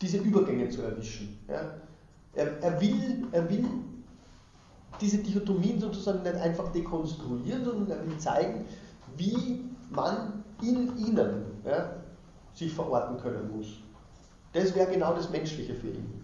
diese 0.00 0.18
Übergänge 0.18 0.68
zu 0.68 0.82
erwischen. 0.82 1.38
Ja. 1.48 1.74
Er, 2.34 2.62
er, 2.62 2.80
will, 2.80 3.26
er 3.32 3.48
will 3.48 3.64
diese 5.00 5.18
Dichotomien 5.18 5.80
sozusagen 5.80 6.22
nicht 6.22 6.36
einfach 6.36 6.70
dekonstruieren, 6.72 7.64
sondern 7.64 7.98
er 7.98 8.06
will 8.06 8.18
zeigen, 8.18 8.64
wie 9.16 9.64
man 9.90 10.44
in 10.62 10.96
ihnen 10.98 11.44
ja, 11.64 11.96
sich 12.54 12.72
verorten 12.72 13.18
können 13.18 13.56
muss. 13.56 13.78
Das 14.52 14.74
wäre 14.74 14.90
genau 14.90 15.14
das 15.14 15.30
Menschliche 15.30 15.74
für 15.74 15.88
ihn. 15.88 16.15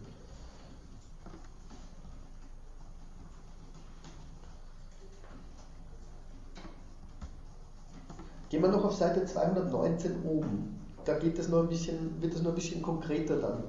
Gehen 8.53 8.61
wir 8.61 8.69
noch 8.69 8.85
auf 8.85 8.95
Seite 8.95 9.25
219 9.25 10.25
oben. 10.27 10.79
Da 11.07 11.15
geht 11.15 11.39
das 11.39 11.49
noch 11.49 11.61
ein 11.61 11.71
bisschen, 11.71 12.21
wird 12.21 12.35
das 12.35 12.43
noch 12.43 12.51
ein 12.51 12.55
bisschen 12.55 12.83
konkreter 12.83 13.37
dann. 13.37 13.65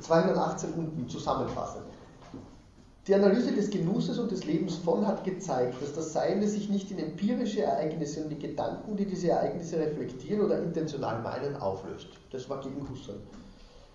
218 0.00 0.72
unten 0.74 1.08
zusammenfassend. 1.08 1.86
Die 3.08 3.14
Analyse 3.16 3.50
des 3.50 3.68
Genusses 3.68 4.20
und 4.20 4.30
des 4.30 4.44
Lebens 4.44 4.76
von 4.76 5.04
hat 5.04 5.24
gezeigt, 5.24 5.82
dass 5.82 5.92
das 5.92 6.12
Seiende 6.12 6.46
sich 6.46 6.68
nicht 6.70 6.92
in 6.92 7.00
empirische 7.00 7.62
Ereignisse 7.62 8.22
und 8.22 8.28
die 8.28 8.38
Gedanken, 8.38 8.96
die 8.96 9.06
diese 9.06 9.30
Ereignisse 9.30 9.80
reflektieren 9.80 10.42
oder 10.42 10.62
intentional 10.62 11.20
meinen, 11.20 11.56
auflöst. 11.56 12.10
Das 12.30 12.48
war 12.48 12.60
gegen 12.60 12.88
Husserl. 12.88 13.18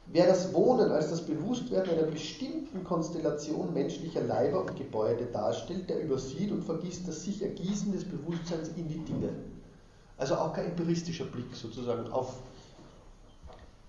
Wer 0.07 0.27
das 0.27 0.53
Wohnen 0.53 0.91
als 0.91 1.09
das 1.09 1.25
Bewusstwerden 1.25 1.97
einer 1.97 2.07
bestimmten 2.07 2.83
Konstellation 2.83 3.73
menschlicher 3.73 4.21
Leiber 4.21 4.61
und 4.61 4.75
Gebäude 4.75 5.25
darstellt, 5.25 5.89
der 5.89 6.03
übersieht 6.03 6.51
und 6.51 6.63
vergisst 6.63 7.07
das 7.07 7.23
sich 7.23 7.41
Ergießen 7.41 7.91
des 7.91 8.05
Bewusstseins 8.05 8.69
in 8.75 8.87
die 8.87 8.99
Dinge. 8.99 9.29
Also 10.17 10.35
auch 10.35 10.53
kein 10.53 10.67
empiristischer 10.67 11.25
Blick 11.25 11.53
sozusagen 11.53 12.07
auf 12.11 12.35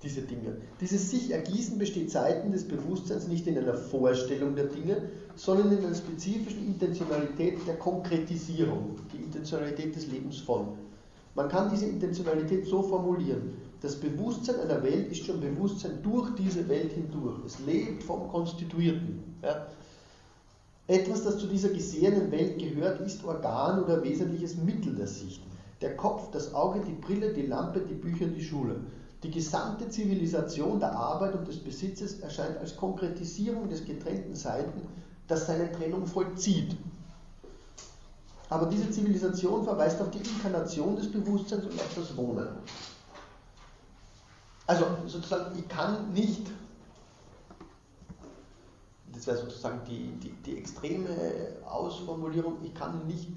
diese 0.03 0.23
Dinge. 0.23 0.57
Dieses 0.81 1.11
sich 1.11 1.31
Ergießen 1.31 1.79
besteht 1.79 2.11
seitens 2.11 2.53
des 2.53 2.69
Bewusstseins 2.69 3.29
nicht 3.29 3.47
in 3.47 3.59
einer 3.59 3.75
Vorstellung 3.75 4.55
der 4.55 4.67
Dinge, 4.67 5.03
sondern 5.37 5.73
in 5.73 5.85
einer 5.85 5.95
spezifischen 5.95 6.67
Intentionalität 6.67 7.67
der 7.67 7.77
Konkretisierung, 7.77 8.97
die 9.13 9.19
Intentionalität 9.19 9.95
des 9.95 10.07
Lebens 10.09 10.39
von. 10.39 10.69
Man 11.35 11.49
kann 11.49 11.71
diese 11.71 11.87
Intentionalität 11.87 12.67
so 12.67 12.83
formulieren. 12.83 13.53
Das 13.87 13.95
Bewusstsein 13.95 14.59
einer 14.59 14.83
Welt 14.83 15.13
ist 15.13 15.25
schon 15.25 15.39
Bewusstsein 15.39 16.03
durch 16.03 16.35
diese 16.35 16.69
Welt 16.69 16.91
hindurch. 16.91 17.39
Es 17.47 17.61
lebt 17.61 18.03
vom 18.03 18.27
Konstituierten. 18.27 19.37
Ja. 19.45 19.65
Etwas, 20.89 21.23
das 21.23 21.39
zu 21.39 21.47
dieser 21.47 21.69
gesehenen 21.69 22.33
Welt 22.33 22.59
gehört, 22.59 23.01
ist 23.03 23.25
Organ 23.25 23.85
oder 23.85 24.03
wesentliches 24.03 24.57
Mittel 24.57 24.97
der 24.97 25.07
Sicht. 25.07 25.41
Der 25.81 25.97
Kopf, 25.97 26.33
das 26.33 26.53
Auge, 26.53 26.81
die 26.81 26.95
Brille, 26.95 27.33
die 27.33 27.47
Lampe, 27.47 27.79
die 27.79 27.95
Bücher, 27.95 28.27
die 28.27 28.43
Schule. 28.43 28.81
Die 29.23 29.31
gesamte 29.31 29.89
Zivilisation 29.89 30.81
der 30.81 30.91
Arbeit 30.91 31.37
und 31.37 31.47
des 31.47 31.59
Besitzes 31.59 32.19
erscheint 32.19 32.59
als 32.59 32.77
Konkretisierung 32.77 33.69
des 33.69 33.85
getrennten 33.85 34.35
Seiten, 34.35 34.83
das 35.29 35.47
seine 35.47 35.71
Trennung 35.71 36.09
vollzieht. 36.09 36.77
Aber 38.49 38.67
diese 38.67 38.91
Zivilisation 38.91 39.63
verweist 39.63 40.01
auf 40.01 40.11
die 40.11 40.19
Inkarnation 40.19 40.97
des 40.97 41.13
Bewusstseins 41.13 41.67
und 41.67 41.75
auf 41.75 41.95
das 41.95 42.17
Wohnen. 42.17 42.49
Also 44.67 44.85
sozusagen, 45.07 45.57
ich 45.59 45.69
kann 45.69 46.13
nicht, 46.13 46.51
das 49.13 49.27
wäre 49.27 49.37
sozusagen 49.39 49.81
die, 49.87 50.09
die, 50.19 50.33
die 50.45 50.59
extreme 50.59 51.09
Ausformulierung, 51.65 52.57
ich 52.65 52.75
kann 52.75 53.07
nicht 53.07 53.29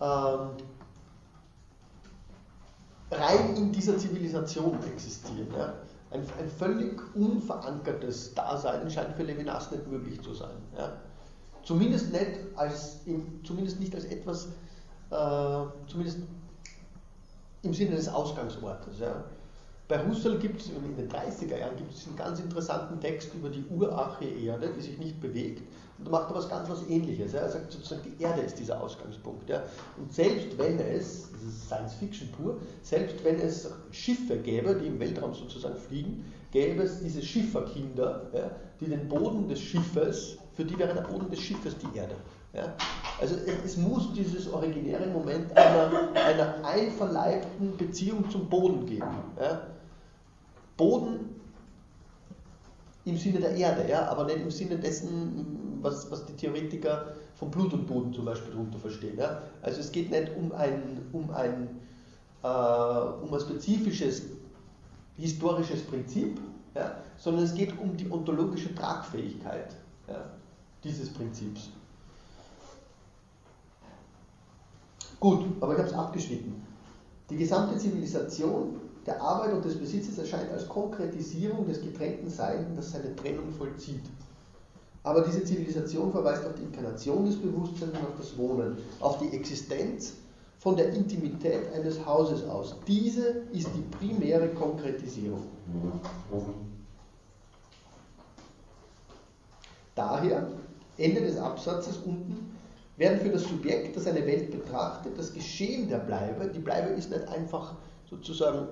ähm, 0.00 0.50
rein 3.10 3.56
in 3.56 3.72
dieser 3.72 3.96
Zivilisation 3.96 4.78
existieren. 4.84 5.48
Ja? 5.56 5.74
Ein, 6.10 6.20
ein, 6.38 6.48
völlig 6.58 7.00
unverankertes 7.14 8.34
Dasein 8.34 8.90
scheint 8.90 9.16
für 9.16 9.22
Levinas 9.22 9.70
nicht 9.70 9.86
möglich 9.86 10.20
zu 10.20 10.34
sein. 10.34 10.56
Ja? 10.76 10.92
Zumindest, 11.62 12.12
nicht 12.12 12.40
als, 12.56 13.00
zumindest 13.44 13.80
nicht 13.80 13.94
als 13.94 14.04
etwas, 14.04 14.48
äh, 15.10 15.64
zumindest 15.86 16.18
im 17.62 17.72
Sinne 17.72 17.96
des 17.96 18.08
Ausgangsortes. 18.08 18.98
Ja? 18.98 19.24
Bei 19.92 20.02
Husserl 20.06 20.38
gibt 20.38 20.58
es 20.58 20.70
in 20.70 20.96
den 20.96 21.06
30er 21.06 21.58
Jahren 21.58 21.76
gibt 21.76 21.92
es 21.92 22.06
einen 22.06 22.16
ganz 22.16 22.40
interessanten 22.40 22.98
Text 22.98 23.34
über 23.34 23.50
die 23.50 23.62
urache 23.68 24.24
Erde, 24.24 24.70
die 24.74 24.80
sich 24.80 24.96
nicht 24.96 25.20
bewegt. 25.20 25.60
Und 25.98 26.06
da 26.06 26.10
macht 26.12 26.30
er 26.30 26.36
was 26.36 26.48
ganz 26.48 26.70
was 26.70 26.88
ähnliches. 26.88 27.34
Er 27.34 27.50
sagt 27.50 27.70
sozusagen, 27.70 28.00
die 28.02 28.22
Erde 28.22 28.40
ist 28.40 28.58
dieser 28.58 28.80
Ausgangspunkt. 28.80 29.50
Ja. 29.50 29.62
Und 29.98 30.10
selbst 30.10 30.56
wenn 30.56 30.78
es, 30.78 31.28
das 31.32 31.42
ist 31.42 31.66
Science 31.66 31.92
Fiction 31.92 32.28
pur, 32.28 32.56
selbst 32.80 33.22
wenn 33.22 33.38
es 33.38 33.68
Schiffe 33.90 34.38
gäbe, 34.38 34.76
die 34.76 34.86
im 34.86 34.98
Weltraum 34.98 35.34
sozusagen 35.34 35.76
fliegen, 35.76 36.24
gäbe 36.52 36.84
es 36.84 37.00
diese 37.00 37.20
Schifferkinder, 37.20 38.30
ja, 38.32 38.50
die 38.80 38.86
den 38.86 39.06
Boden 39.10 39.46
des 39.46 39.60
Schiffes, 39.60 40.38
für 40.54 40.64
die 40.64 40.78
wäre 40.78 40.94
der 40.94 41.02
Boden 41.02 41.28
des 41.28 41.40
Schiffes 41.40 41.76
die 41.76 41.98
Erde. 41.98 42.14
Ja? 42.54 42.74
Also 43.20 43.34
es, 43.34 43.64
es, 43.72 43.76
muss 43.76 44.12
dieses 44.14 44.50
originäre 44.50 45.06
Moment 45.08 45.54
einer, 45.54 46.14
einer 46.14 46.64
einverleibten 46.64 47.76
Beziehung 47.76 48.30
zum 48.30 48.48
Boden 48.48 48.86
geben. 48.86 49.06
Ja? 49.38 49.60
Boden 50.82 51.30
im 53.04 53.16
Sinne 53.16 53.38
der 53.38 53.54
Erde, 53.54 53.88
ja, 53.88 54.08
aber 54.08 54.24
nicht 54.24 54.40
im 54.40 54.50
Sinne 54.50 54.76
dessen, 54.78 55.78
was, 55.80 56.10
was 56.10 56.26
die 56.26 56.34
Theoretiker 56.34 57.14
von 57.36 57.50
Blut 57.50 57.72
und 57.72 57.86
Boden 57.86 58.12
zum 58.12 58.24
Beispiel 58.24 58.52
darunter 58.52 58.78
verstehen. 58.78 59.16
Ja. 59.16 59.42
Also 59.60 59.80
es 59.80 59.92
geht 59.92 60.10
nicht 60.10 60.32
um 60.36 60.50
ein, 60.52 61.00
um 61.12 61.30
ein, 61.30 61.68
äh, 62.42 62.46
um 62.46 63.32
ein 63.32 63.40
spezifisches 63.40 64.22
historisches 65.16 65.82
Prinzip, 65.82 66.40
ja, 66.74 66.96
sondern 67.16 67.44
es 67.44 67.54
geht 67.54 67.78
um 67.78 67.96
die 67.96 68.10
ontologische 68.10 68.74
Tragfähigkeit 68.74 69.76
ja, 70.08 70.30
dieses 70.82 71.12
Prinzips. 71.12 71.68
Gut, 75.20 75.44
aber 75.60 75.74
ich 75.74 75.78
habe 75.78 75.88
es 75.88 75.94
abgeschnitten. 75.94 76.66
Die 77.30 77.36
gesamte 77.36 77.78
Zivilisation 77.78 78.80
der 79.06 79.20
Arbeit 79.20 79.54
und 79.54 79.64
des 79.64 79.78
Besitzes 79.78 80.18
erscheint 80.18 80.50
als 80.52 80.68
Konkretisierung 80.68 81.66
des 81.66 81.80
getrennten 81.80 82.30
Seins, 82.30 82.66
das 82.76 82.92
seine 82.92 83.14
Trennung 83.16 83.50
vollzieht. 83.52 84.04
Aber 85.02 85.22
diese 85.22 85.42
Zivilisation 85.42 86.12
verweist 86.12 86.46
auf 86.46 86.54
die 86.54 86.62
Inkarnation 86.62 87.24
des 87.24 87.36
Bewusstseins 87.36 87.90
und 87.90 88.04
auf 88.04 88.16
das 88.16 88.38
Wohnen, 88.38 88.76
auf 89.00 89.18
die 89.18 89.34
Existenz 89.36 90.14
von 90.58 90.76
der 90.76 90.92
Intimität 90.92 91.72
eines 91.74 92.06
Hauses 92.06 92.44
aus. 92.44 92.76
Diese 92.86 93.42
ist 93.52 93.68
die 93.74 93.96
primäre 93.96 94.48
Konkretisierung. 94.50 95.42
Daher, 99.96 100.48
Ende 100.96 101.20
des 101.22 101.36
Absatzes 101.36 101.96
unten, 101.96 102.56
werden 102.96 103.18
für 103.20 103.30
das 103.30 103.42
Subjekt, 103.42 103.96
das 103.96 104.06
eine 104.06 104.24
Welt 104.24 104.52
betrachtet, 104.52 105.18
das 105.18 105.32
Geschehen 105.32 105.88
der 105.88 105.98
Bleibe, 105.98 106.46
die 106.46 106.60
Bleibe 106.60 106.90
ist 106.90 107.10
nicht 107.10 107.26
einfach 107.26 107.74
sozusagen 108.08 108.68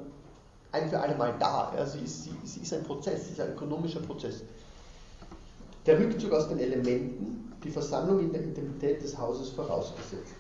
ein 0.72 0.88
für 0.88 1.00
alle 1.00 1.16
Mal 1.16 1.34
da. 1.38 1.72
Ja, 1.76 1.86
sie, 1.86 2.00
ist, 2.00 2.24
sie, 2.24 2.34
sie 2.44 2.60
ist 2.60 2.72
ein 2.72 2.84
Prozess, 2.84 3.26
sie 3.26 3.32
ist 3.32 3.40
ein 3.40 3.52
ökonomischer 3.52 4.00
Prozess. 4.00 4.42
Der 5.86 5.98
Rückzug 5.98 6.32
aus 6.32 6.48
den 6.48 6.58
Elementen, 6.58 7.52
die 7.64 7.70
Versammlung 7.70 8.20
in 8.20 8.32
der 8.32 8.42
Intimität 8.42 9.02
des 9.02 9.16
Hauses 9.16 9.50
vorausgesetzt. 9.50 10.34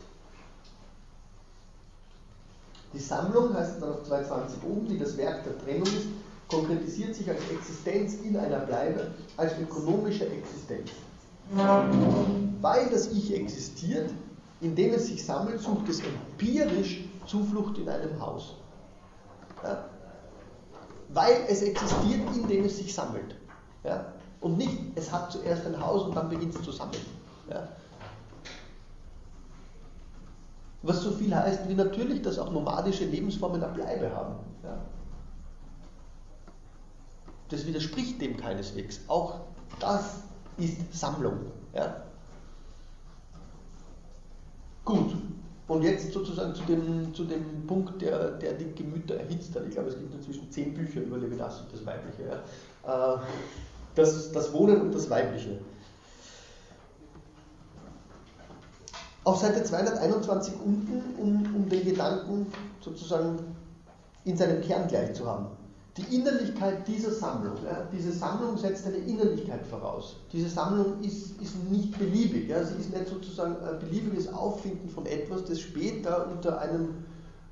Die 2.92 2.98
Sammlung 2.98 3.54
heißt 3.54 3.80
dann 3.80 3.92
auf 3.92 4.02
220 4.04 4.62
oben, 4.64 4.88
die 4.88 4.98
das 4.98 5.16
Werk 5.16 5.44
der 5.44 5.58
Trennung 5.58 5.86
ist, 5.86 6.08
konkretisiert 6.48 7.14
sich 7.14 7.28
als 7.28 7.40
Existenz 7.50 8.14
in 8.24 8.36
einer 8.36 8.58
Bleibe, 8.60 9.12
als 9.36 9.52
ökonomische 9.58 10.26
Existenz. 10.26 10.90
Weil 12.60 12.90
das 12.90 13.12
Ich 13.12 13.34
existiert, 13.34 14.10
indem 14.60 14.94
es 14.94 15.06
sich 15.06 15.24
sammelt, 15.24 15.60
sucht 15.60 15.88
es 15.88 16.00
empirisch 16.00 17.04
Zuflucht 17.26 17.78
in 17.78 17.88
einem 17.88 18.20
Haus. 18.20 18.56
Ja? 19.62 19.89
Weil 21.12 21.44
es 21.48 21.62
existiert, 21.62 22.36
indem 22.36 22.64
es 22.64 22.78
sich 22.78 22.94
sammelt. 22.94 23.36
Ja? 23.84 24.12
Und 24.40 24.56
nicht, 24.56 24.78
es 24.94 25.12
hat 25.12 25.32
zuerst 25.32 25.66
ein 25.66 25.80
Haus 25.80 26.02
und 26.02 26.14
dann 26.14 26.28
beginnt 26.28 26.54
es 26.54 26.62
zu 26.62 26.72
sammeln. 26.72 27.04
Ja? 27.48 27.68
Was 30.82 31.02
so 31.02 31.10
viel 31.10 31.34
heißt, 31.34 31.68
wie 31.68 31.74
natürlich, 31.74 32.22
dass 32.22 32.38
auch 32.38 32.50
nomadische 32.50 33.04
Lebensformen 33.04 33.62
eine 33.62 33.72
Bleibe 33.72 34.14
haben. 34.14 34.36
Ja? 34.62 34.78
Das 37.48 37.66
widerspricht 37.66 38.20
dem 38.20 38.36
keineswegs. 38.36 39.00
Auch 39.08 39.40
das 39.78 40.20
ist 40.56 40.94
Sammlung. 40.94 41.40
Ja? 41.74 42.04
Gut, 44.84 45.14
und 45.70 45.82
jetzt 45.84 46.12
sozusagen 46.12 46.52
zu 46.52 46.64
dem, 46.64 47.14
zu 47.14 47.22
dem 47.22 47.64
Punkt, 47.64 48.02
der, 48.02 48.32
der 48.32 48.54
die 48.54 48.74
Gemüter 48.74 49.14
erhitzt 49.14 49.54
hat. 49.54 49.62
Ich 49.68 49.70
glaube, 49.70 49.88
es 49.90 49.96
gibt 49.96 50.12
inzwischen 50.12 50.50
zehn 50.50 50.74
Bücher 50.74 51.00
über 51.00 51.16
Levinas 51.16 51.60
und 51.60 51.72
das 51.72 51.86
Weibliche. 51.86 52.24
Ja. 52.84 53.14
Äh, 53.14 53.18
das, 53.94 54.32
das 54.32 54.52
Wohnen 54.52 54.80
und 54.80 54.92
das 54.92 55.08
Weibliche. 55.08 55.60
Auf 59.22 59.38
Seite 59.38 59.62
221 59.62 60.54
unten, 60.54 61.20
um, 61.20 61.54
um 61.54 61.68
den 61.68 61.84
Gedanken 61.84 62.52
sozusagen 62.80 63.38
in 64.24 64.36
seinem 64.36 64.60
Kern 64.62 64.88
gleich 64.88 65.12
zu 65.14 65.24
haben 65.24 65.59
die 65.96 66.14
Innerlichkeit 66.14 66.86
dieser 66.86 67.10
Sammlung, 67.10 67.56
ja, 67.64 67.88
diese 67.92 68.12
Sammlung 68.12 68.56
setzt 68.56 68.86
eine 68.86 68.96
Innerlichkeit 68.96 69.66
voraus. 69.66 70.16
Diese 70.32 70.48
Sammlung 70.48 71.00
ist, 71.02 71.40
ist 71.40 71.56
nicht 71.68 71.98
beliebig, 71.98 72.48
ja, 72.48 72.62
sie 72.64 72.76
ist 72.76 72.92
nicht 72.92 73.08
sozusagen 73.08 73.56
ein 73.56 73.78
beliebiges 73.80 74.32
Auffinden 74.32 74.88
von 74.88 75.06
etwas, 75.06 75.44
das 75.44 75.60
später 75.60 76.28
unter 76.30 76.60
einem 76.60 77.04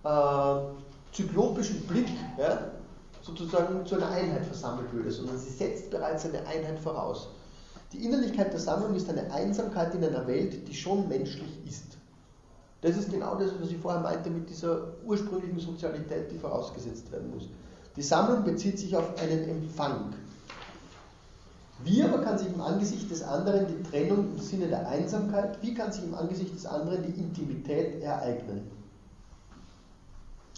äh, 0.05 1.13
zyklopischen 1.13 1.81
Blick 1.83 2.09
ja, 2.39 2.71
sozusagen 3.23 3.85
zu 3.85 3.97
einer 3.97 4.11
Einheit 4.11 4.47
versammelt 4.47 4.93
würde, 4.93 5.11
sondern 5.11 5.39
sie 5.39 5.51
setzt 5.51 5.91
bereits 5.91 6.25
eine 6.25 6.47
Einheit 6.47 6.79
voraus. 6.79 7.31
Die 7.93 8.05
Innerlichkeit 8.05 8.53
der 8.53 8.61
Sammlung 8.61 8.95
ist 8.95 9.09
eine 9.09 9.33
Einsamkeit 9.33 9.95
in 9.95 10.05
einer 10.05 10.27
Welt, 10.27 10.69
die 10.69 10.75
schon 10.75 11.09
menschlich 11.09 11.59
ist. 11.67 11.97
Das 12.83 12.97
ist 12.97 13.11
genau 13.11 13.35
das, 13.35 13.51
was 13.61 13.71
ich 13.71 13.79
vorher 13.79 14.01
meinte 14.01 14.31
mit 14.31 14.49
dieser 14.49 14.93
ursprünglichen 15.05 15.59
Sozialität, 15.59 16.31
die 16.31 16.39
vorausgesetzt 16.39 17.11
werden 17.11 17.31
muss. 17.35 17.49
Die 17.99 18.05
Sammlung 18.05 18.45
bezieht 18.45 18.79
sich 18.79 18.95
auf 18.95 19.19
einen 19.19 19.49
Empfang. 19.49 20.15
Wie 21.83 22.01
aber 22.05 22.19
kann 22.23 22.39
sich 22.39 22.47
im 22.47 22.61
Angesicht 22.61 23.11
des 23.11 23.25
anderen 23.25 23.67
die 23.67 23.91
Trennung 23.91 24.37
im 24.37 24.39
Sinne 24.39 24.69
der 24.69 24.87
Einsamkeit, 24.87 25.61
wie 25.63 25.75
kann 25.75 25.91
sich 25.91 26.05
im 26.05 26.15
Angesicht 26.15 26.55
des 26.55 26.65
anderen 26.65 27.03
die 27.03 27.21
Intimität 27.21 28.01
ereignen? 28.01 28.71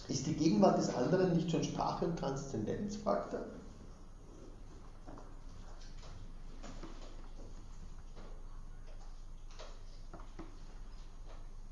Ist 0.08 0.26
die 0.26 0.34
Gegenwart 0.34 0.76
des 0.76 0.94
anderen 0.94 1.32
nicht 1.32 1.50
schon 1.50 1.64
Sprache 1.64 2.04
und 2.04 2.18
Transzendenz, 2.18 2.96
fragt 2.96 3.32
er. 3.32 3.46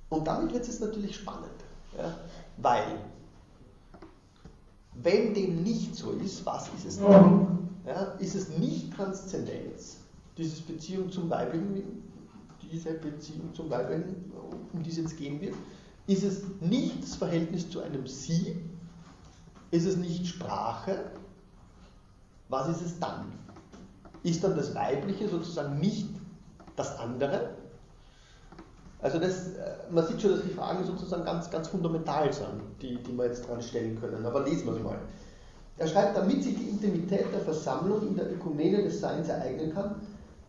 Und 0.09 0.27
damit 0.27 0.51
wird 0.55 0.67
es 0.67 0.81
natürlich 0.81 1.17
spannend, 1.17 1.51
ja, 1.95 2.17
weil 2.57 3.01
wenn 5.03 5.35
dem 5.35 5.63
nicht 5.63 5.95
so 5.95 6.13
ist, 6.13 6.45
was 6.45 6.69
ist 6.75 6.87
es 6.87 6.99
dann? 6.99 7.69
Ja, 7.87 8.03
ist 8.19 8.35
es 8.35 8.49
nicht 8.59 8.93
Transzendenz, 8.95 9.99
diese 10.37 10.63
Beziehung 10.63 11.11
zum 11.11 11.31
Weiblichen, 11.31 12.03
diese 12.71 12.93
Beziehung 12.95 13.55
zum 13.55 13.71
Weiblichen, 13.71 14.31
um 14.73 14.83
die 14.83 14.91
es 14.91 14.97
jetzt 14.97 15.17
gehen 15.17 15.41
wird? 15.41 15.55
Ist 16.07 16.23
es 16.25 16.43
nicht 16.61 17.03
das 17.03 17.17
Verhältnis 17.17 17.71
zu 17.71 17.81
einem 17.81 18.07
Sie? 18.07 18.57
Ist 19.71 19.87
es 19.87 19.97
nicht 19.97 20.27
Sprache? 20.27 21.13
Was 22.49 22.69
ist 22.69 22.83
es 22.83 22.99
dann? 22.99 23.33
Ist 24.23 24.43
dann 24.43 24.57
das 24.57 24.75
Weibliche 24.75 25.29
sozusagen 25.29 25.79
nicht 25.79 26.09
das 26.77 26.99
andere? 26.99 27.58
Also 29.01 29.19
das, 29.19 29.49
äh, 29.55 29.77
man 29.91 30.07
sieht 30.07 30.21
schon, 30.21 30.33
dass 30.33 30.43
die 30.43 30.51
Fragen 30.51 30.85
sozusagen 30.85 31.25
ganz, 31.25 31.51
ganz 31.51 31.69
fundamental 31.69 32.33
sind, 32.33 32.61
die, 32.83 32.97
die 32.97 33.17
wir 33.17 33.27
jetzt 33.27 33.49
dran 33.49 33.63
stellen 33.63 34.01
können. 34.01 34.25
Aber 34.27 34.45
lesen 34.45 34.67
wir 34.67 34.75
es 34.75 34.83
mal. 34.83 34.99
Er 35.79 35.87
schreibt, 35.87 36.17
damit 36.17 36.43
sich 36.43 36.57
die 36.57 36.69
Intimität 36.69 37.27
der 37.33 37.41
Versammlung 37.41 38.09
in 38.09 38.17
der 38.17 38.33
Ökumene 38.33 38.83
des 38.83 39.01
Seins 39.01 39.29
ereignen 39.29 39.73
kann, 39.73 39.95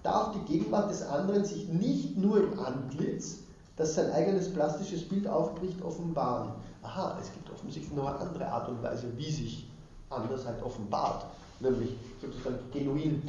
darf 0.01 0.33
die 0.33 0.51
Gegenwart 0.51 0.89
des 0.89 1.03
anderen 1.03 1.45
sich 1.45 1.67
nicht 1.67 2.17
nur 2.17 2.37
im 2.37 2.59
Antlitz, 2.59 3.39
das 3.75 3.95
sein 3.95 4.11
eigenes 4.11 4.51
plastisches 4.51 5.07
Bild 5.07 5.27
aufbricht, 5.27 5.81
offenbaren. 5.83 6.53
Aha, 6.81 7.17
es 7.21 7.31
gibt 7.31 7.51
offensichtlich 7.51 7.93
noch 7.93 8.07
eine 8.07 8.19
andere 8.19 8.47
Art 8.47 8.69
und 8.69 8.81
Weise, 8.81 9.05
wie 9.17 9.31
sich 9.31 9.69
Andersheit 10.09 10.61
offenbart, 10.63 11.25
nämlich 11.59 11.95
sozusagen 12.19 12.57
genuin 12.73 13.21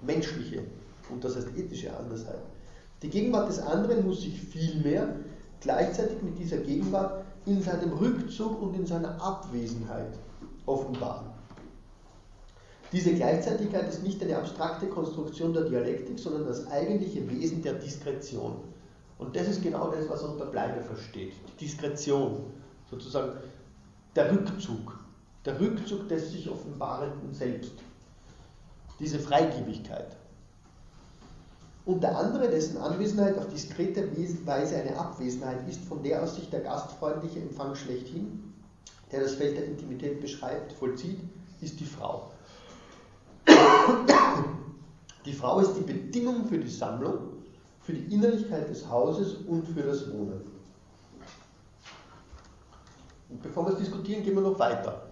menschliche 0.00 0.64
und 1.10 1.22
das 1.22 1.36
heißt 1.36 1.56
ethische 1.56 1.96
Andersheit. 1.96 2.40
Die 3.02 3.10
Gegenwart 3.10 3.48
des 3.48 3.58
anderen 3.58 4.06
muss 4.06 4.22
sich 4.22 4.40
vielmehr 4.40 5.16
gleichzeitig 5.60 6.22
mit 6.22 6.38
dieser 6.38 6.58
Gegenwart 6.58 7.24
in 7.44 7.62
seinem 7.62 7.92
Rückzug 7.92 8.60
und 8.60 8.74
in 8.74 8.86
seiner 8.86 9.20
Abwesenheit 9.22 10.18
offenbaren. 10.64 11.26
Diese 12.92 13.14
Gleichzeitigkeit 13.14 13.88
ist 13.88 14.02
nicht 14.02 14.22
eine 14.22 14.36
abstrakte 14.36 14.86
Konstruktion 14.86 15.52
der 15.52 15.64
Dialektik, 15.64 16.18
sondern 16.18 16.46
das 16.46 16.66
eigentliche 16.68 17.28
Wesen 17.28 17.62
der 17.62 17.74
Diskretion. 17.74 18.56
Und 19.18 19.34
das 19.34 19.48
ist 19.48 19.62
genau 19.62 19.90
das, 19.90 20.08
was 20.08 20.22
er 20.22 20.30
unter 20.30 20.46
Bleibe 20.46 20.80
versteht. 20.82 21.32
Die 21.46 21.64
Diskretion, 21.64 22.44
sozusagen 22.90 23.32
der 24.14 24.30
Rückzug, 24.32 24.98
der 25.44 25.60
Rückzug 25.60 26.08
des 26.08 26.32
sich 26.32 26.48
offenbarenden 26.48 27.34
Selbst. 27.34 27.74
Diese 28.98 29.18
Freigebigkeit. 29.18 30.16
Und 31.86 32.02
der 32.02 32.18
andere, 32.18 32.48
dessen 32.48 32.78
Anwesenheit 32.78 33.38
auf 33.38 33.46
diskrete 33.46 34.10
Weise 34.44 34.76
eine 34.76 34.98
Abwesenheit 34.98 35.68
ist, 35.68 35.84
von 35.84 36.02
der 36.02 36.20
aus 36.20 36.34
sich 36.34 36.50
der 36.50 36.60
gastfreundliche 36.60 37.38
Empfang 37.38 37.76
schlechthin, 37.76 38.52
der 39.12 39.20
das 39.20 39.34
Feld 39.34 39.56
der 39.56 39.66
Intimität 39.66 40.20
beschreibt, 40.20 40.72
vollzieht, 40.72 41.20
ist 41.60 41.78
die 41.78 41.84
Frau. 41.84 42.32
Die 45.24 45.32
Frau 45.32 45.60
ist 45.60 45.74
die 45.74 45.82
Bedingung 45.82 46.46
für 46.46 46.58
die 46.58 46.68
Sammlung, 46.68 47.18
für 47.82 47.92
die 47.92 48.12
Innerlichkeit 48.12 48.68
des 48.68 48.90
Hauses 48.90 49.34
und 49.46 49.68
für 49.68 49.82
das 49.82 50.12
Wohnen. 50.12 50.40
Und 53.28 53.42
bevor 53.42 53.64
wir 53.64 53.74
es 53.74 53.78
diskutieren, 53.78 54.24
gehen 54.24 54.34
wir 54.34 54.42
noch 54.42 54.58
weiter. 54.58 55.08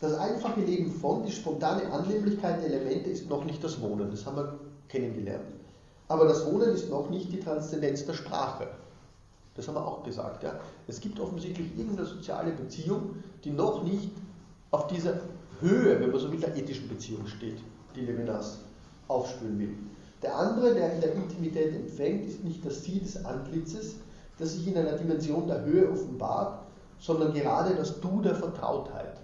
Das 0.00 0.12
einfache 0.18 0.60
Leben 0.60 0.90
von, 0.90 1.22
die 1.24 1.32
spontane 1.32 1.90
Annehmlichkeit 1.90 2.60
der 2.60 2.66
Elemente 2.66 3.08
ist 3.08 3.30
noch 3.30 3.44
nicht 3.44 3.64
das 3.64 3.80
Wohnen, 3.80 4.10
das 4.10 4.26
haben 4.26 4.36
wir 4.36 4.58
kennengelernt. 4.88 5.53
Aber 6.08 6.26
das 6.26 6.44
Wohnen 6.46 6.70
ist 6.70 6.90
noch 6.90 7.08
nicht 7.08 7.32
die 7.32 7.40
Transzendenz 7.40 8.04
der 8.04 8.14
Sprache. 8.14 8.68
Das 9.54 9.68
haben 9.68 9.74
wir 9.74 9.86
auch 9.86 10.02
gesagt. 10.02 10.42
Ja? 10.42 10.58
Es 10.86 11.00
gibt 11.00 11.18
offensichtlich 11.20 11.78
irgendeine 11.78 12.06
soziale 12.06 12.52
Beziehung, 12.52 13.16
die 13.44 13.50
noch 13.50 13.82
nicht 13.82 14.10
auf 14.70 14.86
dieser 14.88 15.20
Höhe, 15.60 16.00
wenn 16.00 16.10
man 16.10 16.20
so 16.20 16.30
will, 16.30 16.40
der 16.40 16.56
ethischen 16.56 16.88
Beziehung 16.88 17.26
steht, 17.26 17.58
die 17.94 18.00
Levinas 18.00 18.58
aufspüren 19.08 19.58
will. 19.58 19.76
Der 20.22 20.36
andere, 20.36 20.74
der 20.74 20.94
in 20.94 21.00
der 21.00 21.14
Intimität 21.14 21.74
empfängt, 21.74 22.26
ist 22.26 22.44
nicht 22.44 22.64
das 22.64 22.82
Sie 22.82 22.98
des 22.98 23.24
Antlitzes, 23.24 23.96
das 24.38 24.52
sich 24.52 24.66
in 24.66 24.76
einer 24.76 24.92
Dimension 24.92 25.46
der 25.46 25.64
Höhe 25.64 25.90
offenbart, 25.90 26.60
sondern 26.98 27.32
gerade 27.32 27.74
das 27.74 28.00
Du 28.00 28.20
der 28.20 28.34
Vertrautheit. 28.34 29.20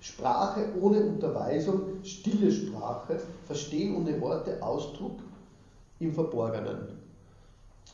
Sprache 0.00 0.66
ohne 0.80 1.00
Unterweisung, 1.00 1.82
stille 2.02 2.50
Sprache, 2.50 3.20
Verstehen 3.46 3.96
ohne 3.96 4.20
Worte, 4.20 4.60
Ausdruck 4.60 5.20
im 6.02 6.14
Verborgenen. 6.14 6.88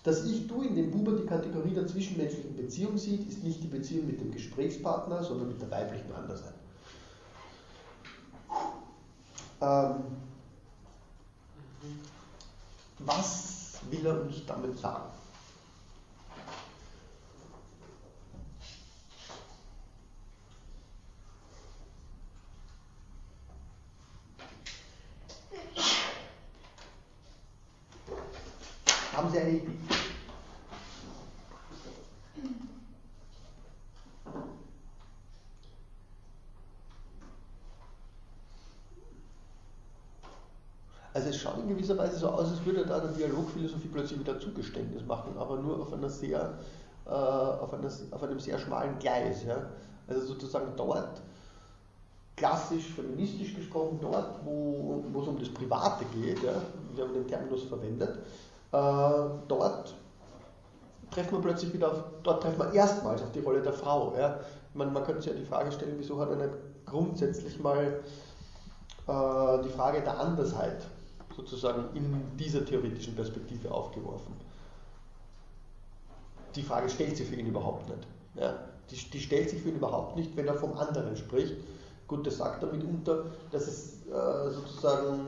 Das 0.02 0.24
Ich-Du, 0.24 0.62
in 0.62 0.74
dem 0.74 0.90
Buber 0.90 1.12
die 1.12 1.26
Kategorie 1.26 1.74
der 1.74 1.86
zwischenmenschlichen 1.86 2.56
Beziehung 2.56 2.96
sieht, 2.96 3.28
ist 3.28 3.42
nicht 3.42 3.62
die 3.62 3.66
Beziehung 3.66 4.06
mit 4.06 4.20
dem 4.20 4.30
Gesprächspartner, 4.30 5.22
sondern 5.22 5.48
mit 5.48 5.60
der 5.60 5.70
weiblichen 5.70 6.12
Andersheit. 6.12 6.54
Ähm, 9.60 10.04
was 13.00 13.80
will 13.90 14.06
er 14.06 14.22
uns 14.22 14.46
damit 14.46 14.78
sagen? 14.78 15.17
Haben 29.18 29.32
Sie 29.32 29.38
eine 29.40 29.50
Idee? 29.50 29.72
Also 41.12 41.30
es 41.30 41.36
schaut 41.36 41.58
in 41.58 41.68
gewisser 41.68 41.98
Weise 41.98 42.16
so 42.16 42.28
aus, 42.28 42.48
als 42.48 42.64
würde 42.64 42.86
da 42.86 43.00
der 43.00 43.10
Dialogphilosophie 43.10 43.88
plötzlich 43.88 44.20
wieder 44.20 44.38
Zugeständnis 44.38 45.04
machen, 45.04 45.36
aber 45.36 45.56
nur 45.56 45.80
auf, 45.80 45.92
einer 45.92 46.08
sehr, 46.08 46.56
äh, 47.04 47.10
auf, 47.10 47.74
einer, 47.74 47.90
auf 48.12 48.22
einem 48.22 48.38
sehr 48.38 48.56
schmalen 48.60 49.00
Gleis. 49.00 49.42
Ja? 49.42 49.66
Also 50.06 50.26
sozusagen 50.26 50.74
dort, 50.76 51.20
klassisch 52.36 52.84
feministisch 52.94 53.56
gesprochen, 53.56 53.98
dort, 54.00 54.44
wo, 54.44 55.02
wo 55.12 55.22
es 55.22 55.26
um 55.26 55.40
das 55.40 55.48
Private 55.48 56.04
geht, 56.14 56.40
ja? 56.40 56.52
wir 56.94 57.02
haben 57.02 57.14
den 57.14 57.26
Terminus 57.26 57.64
verwendet, 57.64 58.16
dort 58.70 59.94
treffen 61.10 61.32
wir 61.32 61.40
plötzlich 61.40 61.72
wieder 61.72 61.90
auf, 61.90 62.04
dort 62.22 62.42
treffen 62.42 62.58
wir 62.58 62.72
erstmals 62.72 63.22
auf 63.22 63.32
die 63.32 63.40
Rolle 63.40 63.62
der 63.62 63.72
Frau. 63.72 64.14
Ja? 64.16 64.40
Man, 64.74 64.92
man 64.92 65.04
könnte 65.04 65.22
sich 65.22 65.32
ja 65.32 65.38
die 65.38 65.44
Frage 65.44 65.72
stellen, 65.72 65.94
wieso 65.98 66.20
hat 66.20 66.30
er 66.30 66.36
nicht 66.36 66.54
grundsätzlich 66.86 67.58
mal 67.60 68.00
äh, 69.06 69.62
die 69.64 69.70
Frage 69.70 70.02
der 70.02 70.18
Andersheit 70.18 70.86
sozusagen 71.34 71.84
in 71.94 72.36
dieser 72.36 72.64
theoretischen 72.64 73.14
Perspektive 73.14 73.70
aufgeworfen. 73.70 74.34
Die 76.54 76.62
Frage 76.62 76.88
stellt 76.88 77.16
sich 77.16 77.28
für 77.28 77.36
ihn 77.36 77.46
überhaupt 77.46 77.88
nicht. 77.88 78.06
Ja? 78.34 78.54
Die, 78.90 78.96
die, 78.96 79.20
stellt 79.20 79.50
sich 79.50 79.62
für 79.62 79.68
ihn 79.68 79.76
überhaupt 79.76 80.16
nicht, 80.16 80.36
wenn 80.36 80.46
er 80.46 80.54
vom 80.54 80.76
anderen 80.76 81.16
spricht. 81.16 81.54
Gut, 82.06 82.26
das 82.26 82.38
sagt 82.38 82.62
er 82.62 82.72
mitunter, 82.72 83.26
dass 83.52 83.66
es 83.66 84.06
äh, 84.06 84.50
sozusagen 84.50 85.26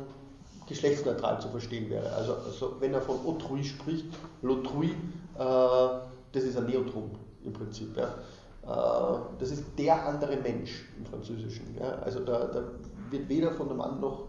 geschlechtsneutral 0.70 1.40
zu 1.40 1.48
verstehen 1.48 1.90
wäre. 1.90 2.10
Also, 2.12 2.34
also 2.34 2.76
wenn 2.80 2.94
er 2.94 3.02
von 3.02 3.16
autrui 3.26 3.62
spricht, 3.62 4.06
l'autrui, 4.42 4.90
äh, 5.38 6.00
das 6.32 6.44
ist 6.44 6.56
ein 6.56 6.66
Neotrum 6.66 7.10
im 7.44 7.52
Prinzip. 7.52 7.94
Ja? 7.96 8.14
Äh, 8.62 9.20
das 9.38 9.50
ist 9.50 9.64
der 9.76 10.06
andere 10.06 10.36
Mensch 10.36 10.88
im 10.96 11.04
Französischen. 11.04 11.76
Ja? 11.78 11.90
Also 12.02 12.20
da, 12.20 12.46
da 12.46 12.62
wird 13.10 13.28
weder 13.28 13.52
von 13.52 13.68
dem 13.68 13.76
Mann 13.76 14.00
noch 14.00 14.28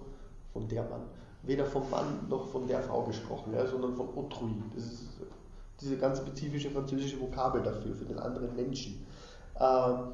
von 0.52 0.68
der 0.68 0.84
Mann 0.84 1.02
weder 1.44 1.66
vom 1.66 1.90
Mann 1.90 2.28
noch 2.30 2.48
von 2.48 2.68
der 2.68 2.82
Frau 2.82 3.03
gesprochen, 3.03 3.53
ja, 3.53 3.66
sondern 3.66 3.95
von 3.95 4.10
autrui. 4.16 4.53
Das 4.76 4.84
ist 4.86 5.03
diese 5.80 5.98
ganz 5.98 6.20
spezifische 6.20 6.70
französische 6.70 7.20
Vokabel 7.20 7.64
dafür, 7.64 7.95
für 7.95 8.06
den 8.06 8.20
anderen 8.20 8.56
Menschen. 8.56 9.06
Ähm, 9.60 10.10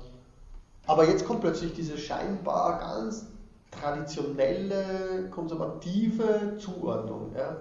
aber 0.86 1.08
jetzt 1.08 1.26
kommt 1.26 1.42
plötzlich 1.42 1.74
diese 1.74 1.98
scheinbar 1.98 2.80
ganz 2.80 3.28
traditionelle, 3.72 5.30
konservative 5.30 6.58
Zuordnung. 6.58 7.34
Ja. 7.36 7.58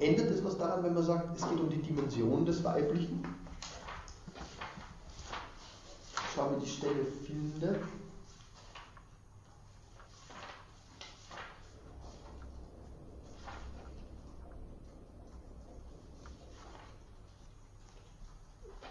Ändert 0.00 0.30
es 0.30 0.44
was 0.44 0.56
daran, 0.56 0.84
wenn 0.84 0.94
man 0.94 1.02
sagt, 1.02 1.36
es 1.36 1.48
geht 1.48 1.58
um 1.58 1.68
die 1.68 1.82
Dimension 1.82 2.46
des 2.46 2.62
Weiblichen? 2.62 3.24
Schauen 6.34 6.52
wir 6.52 6.60
die 6.60 6.70
Stelle 6.70 7.04
finde. 7.26 7.80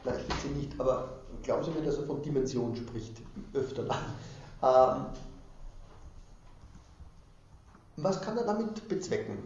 Nein, 0.04 0.16
ich 0.28 0.36
sie 0.36 0.50
nicht, 0.50 0.80
aber 0.80 1.20
glauben 1.42 1.64
Sie 1.64 1.72
mir, 1.72 1.86
dass 1.86 1.98
er 1.98 2.06
von 2.06 2.22
Dimension 2.22 2.76
spricht, 2.76 3.22
öfter 3.54 3.84
dann. 3.84 3.98
Ähm, 4.62 5.06
was 7.98 8.22
kann 8.22 8.38
er 8.38 8.46
damit 8.46 8.88
bezwecken? 8.88 9.38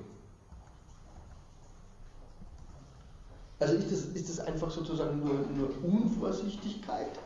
Also 3.60 3.76
ist 3.76 3.92
das, 3.92 4.00
ist 4.06 4.30
das 4.30 4.40
einfach 4.46 4.72
sozusagen 4.72 5.20
nur, 5.20 5.34
nur 5.56 5.70
Unvorsichtigkeit? 5.84 7.20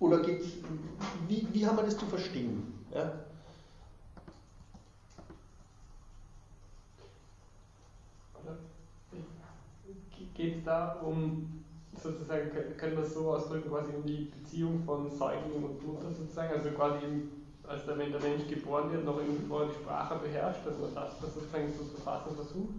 Oder 0.00 0.18
geht's, 0.18 0.48
wie, 1.28 1.46
wie 1.52 1.64
haben 1.64 1.76
wir 1.76 1.84
das 1.84 1.96
zu 1.96 2.06
verstehen? 2.06 2.84
Ja? 2.92 3.12
Geht 10.34 10.58
es 10.58 10.64
da 10.64 11.00
um, 11.02 11.64
sozusagen, 12.00 12.50
können 12.76 12.96
wir 12.96 13.04
es 13.04 13.14
so 13.14 13.32
ausdrücken, 13.32 13.70
quasi 13.70 13.92
um 13.94 14.04
die 14.04 14.30
Beziehung 14.36 14.82
von 14.84 15.10
Säugling 15.10 15.64
und 15.64 15.86
Mutter 15.86 16.10
sozusagen, 16.10 16.54
also 16.54 16.70
quasi 16.70 17.04
eben, 17.04 17.30
als 17.66 17.84
der, 17.84 17.98
wenn 17.98 18.10
der 18.12 18.20
Mensch 18.20 18.48
geboren 18.48 18.90
wird, 18.90 19.04
noch 19.04 19.18
irgendwie 19.18 19.46
vorher 19.46 19.68
die 19.68 19.74
Sprache 19.74 20.18
beherrscht, 20.18 20.66
dass 20.66 20.78
man 20.78 20.94
das, 20.94 21.18
das 21.20 21.34
sozusagen 21.34 21.68
so 21.68 21.84
zu 21.84 22.00
fassen 22.00 22.34
versucht. 22.34 22.74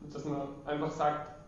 Und 0.00 0.14
dass 0.14 0.24
man 0.24 0.48
einfach 0.64 0.90
sagt, 0.90 1.38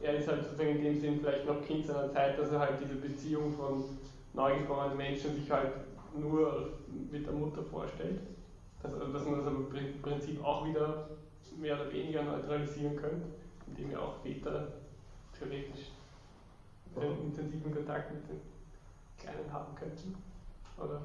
er 0.00 0.16
ist 0.16 0.28
halt 0.28 0.44
sozusagen 0.44 0.76
in 0.76 0.82
dem 0.82 1.00
Sinn 1.00 1.20
vielleicht 1.20 1.46
noch 1.46 1.62
Kind 1.62 1.86
seiner 1.86 2.10
Zeit, 2.12 2.38
dass 2.38 2.50
er 2.50 2.60
halt 2.60 2.80
diese 2.82 2.94
Beziehung 2.94 3.52
von 3.52 3.84
neugeborenen 4.32 4.96
Menschen 4.96 5.34
sich 5.34 5.50
halt 5.50 5.72
nur 6.16 6.70
mit 7.10 7.26
der 7.26 7.32
Mutter 7.32 7.62
vorstellt. 7.62 8.20
Dass, 8.82 8.94
also 8.94 9.12
dass 9.12 9.24
man 9.24 9.44
das 9.44 9.52
im 9.52 10.00
Prinzip 10.00 10.42
auch 10.44 10.66
wieder 10.66 11.08
mehr 11.58 11.74
oder 11.74 11.92
weniger 11.92 12.22
neutralisieren 12.22 12.96
könnte, 12.96 13.26
indem 13.70 13.92
ja 13.92 13.98
auch 14.00 14.20
Väter 14.22 14.68
theoretisch 15.38 15.92
einen 16.96 17.24
intensiven 17.24 17.72
Kontakt 17.72 18.12
mit 18.12 18.28
den 18.28 18.40
Kleinen 19.18 19.52
haben 19.52 19.74
könnten. 19.74 20.14
Oder 20.76 21.02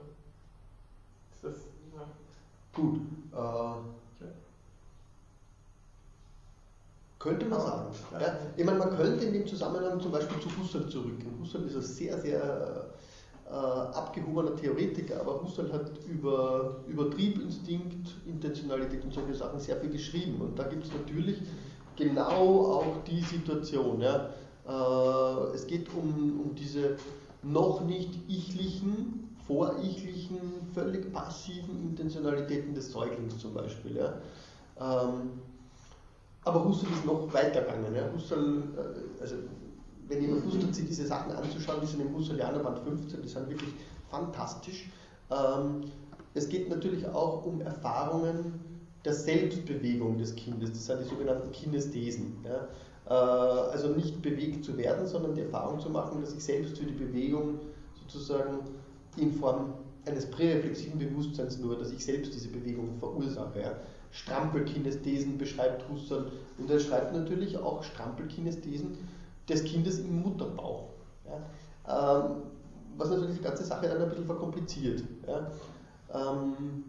ist 1.33 1.43
das. 1.43 1.67
Ja. 1.95 2.07
Gut. 2.73 2.99
Äh, 3.31 4.25
könnte 7.19 7.45
man 7.47 7.59
sagen. 7.59 7.87
Ja. 8.13 8.37
Ich 8.55 8.63
meine, 8.63 8.77
man 8.77 8.95
könnte 8.95 9.25
in 9.25 9.33
dem 9.33 9.47
Zusammenhang 9.47 9.99
zum 9.99 10.11
Beispiel 10.11 10.39
zu 10.39 10.49
Husserl 10.57 10.87
zurückgehen. 10.87 11.39
Husserl 11.41 11.65
ist 11.65 11.75
ein 11.75 11.81
sehr, 11.81 12.19
sehr 12.19 12.85
äh, 13.49 13.51
abgehobener 13.51 14.55
Theoretiker, 14.55 15.21
aber 15.21 15.41
Husserl 15.41 15.73
hat 15.73 15.91
über, 16.07 16.77
über 16.87 17.09
Triebinstinkt, 17.09 18.15
Intentionalität 18.27 19.03
und 19.03 19.13
solche 19.13 19.33
Sachen 19.33 19.59
sehr 19.59 19.77
viel 19.77 19.89
geschrieben. 19.89 20.39
Und 20.39 20.57
da 20.59 20.63
gibt 20.65 20.85
es 20.85 20.93
natürlich 20.93 21.41
genau 21.95 22.73
auch 22.73 23.03
die 23.07 23.21
Situation. 23.21 24.01
Ja. 24.01 24.29
Äh, 24.67 25.53
es 25.55 25.67
geht 25.67 25.89
um, 25.93 26.41
um 26.43 26.55
diese 26.55 26.97
noch 27.43 27.81
nicht 27.81 28.11
ichlichen, 28.27 29.35
vorichlichen, 29.47 30.39
völlig 30.73 31.13
passiven 31.13 31.89
Intentionalitäten 31.89 32.73
des 32.73 32.91
Säuglings 32.91 33.37
zum 33.37 33.53
Beispiel. 33.53 33.97
Ja. 33.97 34.13
Ähm, 34.79 35.31
aber 36.43 36.63
Husserl 36.63 36.91
ist 36.93 37.05
noch 37.05 37.31
weiter 37.33 37.61
gegangen. 37.61 37.95
Ja. 37.95 38.09
Husserl, 38.13 38.63
äh, 38.77 39.21
also 39.21 39.35
wenn 40.07 40.21
jemand 40.21 40.45
Lust 40.45 40.63
hat, 40.63 40.75
sich 40.75 40.87
diese 40.87 41.07
Sachen 41.07 41.31
anzuschauen, 41.31 41.79
die 41.81 41.87
sind 41.87 42.01
im 42.01 42.15
Husserlianer 42.15 42.59
Band 42.59 42.79
15, 42.79 43.21
die 43.21 43.27
sind 43.27 43.49
wirklich 43.49 43.73
fantastisch. 44.09 44.89
Ähm, 45.31 45.85
es 46.33 46.49
geht 46.49 46.69
natürlich 46.69 47.07
auch 47.07 47.45
um 47.45 47.61
Erfahrungen 47.61 48.59
der 49.05 49.13
Selbstbewegung 49.13 50.17
des 50.17 50.35
Kindes, 50.35 50.71
das 50.71 50.85
sind 50.87 51.01
die 51.01 51.09
sogenannten 51.09 51.51
Kinesthesen. 51.51 52.43
Ja. 52.43 52.67
Äh, 53.07 53.71
also 53.71 53.89
nicht 53.89 54.21
bewegt 54.21 54.65
zu 54.65 54.75
werden, 54.77 55.05
sondern 55.05 55.35
die 55.35 55.41
Erfahrung 55.41 55.79
zu 55.79 55.89
machen, 55.89 56.21
dass 56.21 56.33
ich 56.33 56.43
selbst 56.43 56.77
für 56.77 56.85
die 56.85 56.93
Bewegung 56.93 57.59
sozusagen 58.01 58.61
in 59.17 59.31
Form 59.31 59.73
eines 60.05 60.25
präreflexiven 60.29 60.99
Bewusstseins 60.99 61.59
nur, 61.59 61.77
dass 61.77 61.91
ich 61.91 62.03
selbst 62.03 62.33
diese 62.33 62.49
Bewegung 62.49 62.95
verursache. 62.99 63.61
Ja. 63.61 63.73
Strampelkinesthesen 64.11 65.37
beschreibt 65.37 65.87
Husserl 65.89 66.31
und 66.57 66.69
er 66.69 66.79
schreibt 66.79 67.13
natürlich 67.13 67.57
auch 67.57 67.83
Strampelkinesthesen 67.83 68.97
des 69.49 69.63
Kindes 69.65 69.99
im 69.99 70.21
Mutterbauch. 70.21 70.89
Ja. 71.25 72.21
Ähm, 72.23 72.43
was 72.97 73.09
natürlich 73.09 73.37
die 73.37 73.43
ganze 73.43 73.65
Sache 73.65 73.87
dann 73.87 74.01
ein 74.01 74.09
bisschen 74.09 74.25
verkompliziert. 74.25 75.03
Ähm, 76.13 76.83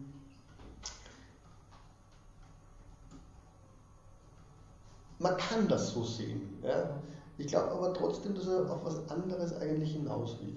man 5.19 5.37
kann 5.37 5.67
das 5.67 5.91
so 5.91 6.03
sehen. 6.03 6.59
Ja. 6.63 6.89
Ich 7.37 7.47
glaube 7.47 7.71
aber 7.71 7.93
trotzdem, 7.93 8.35
dass 8.35 8.47
er 8.47 8.69
auf 8.71 8.83
was 8.83 9.09
anderes 9.09 9.55
eigentlich 9.57 9.93
hinaus 9.93 10.37
will. 10.41 10.55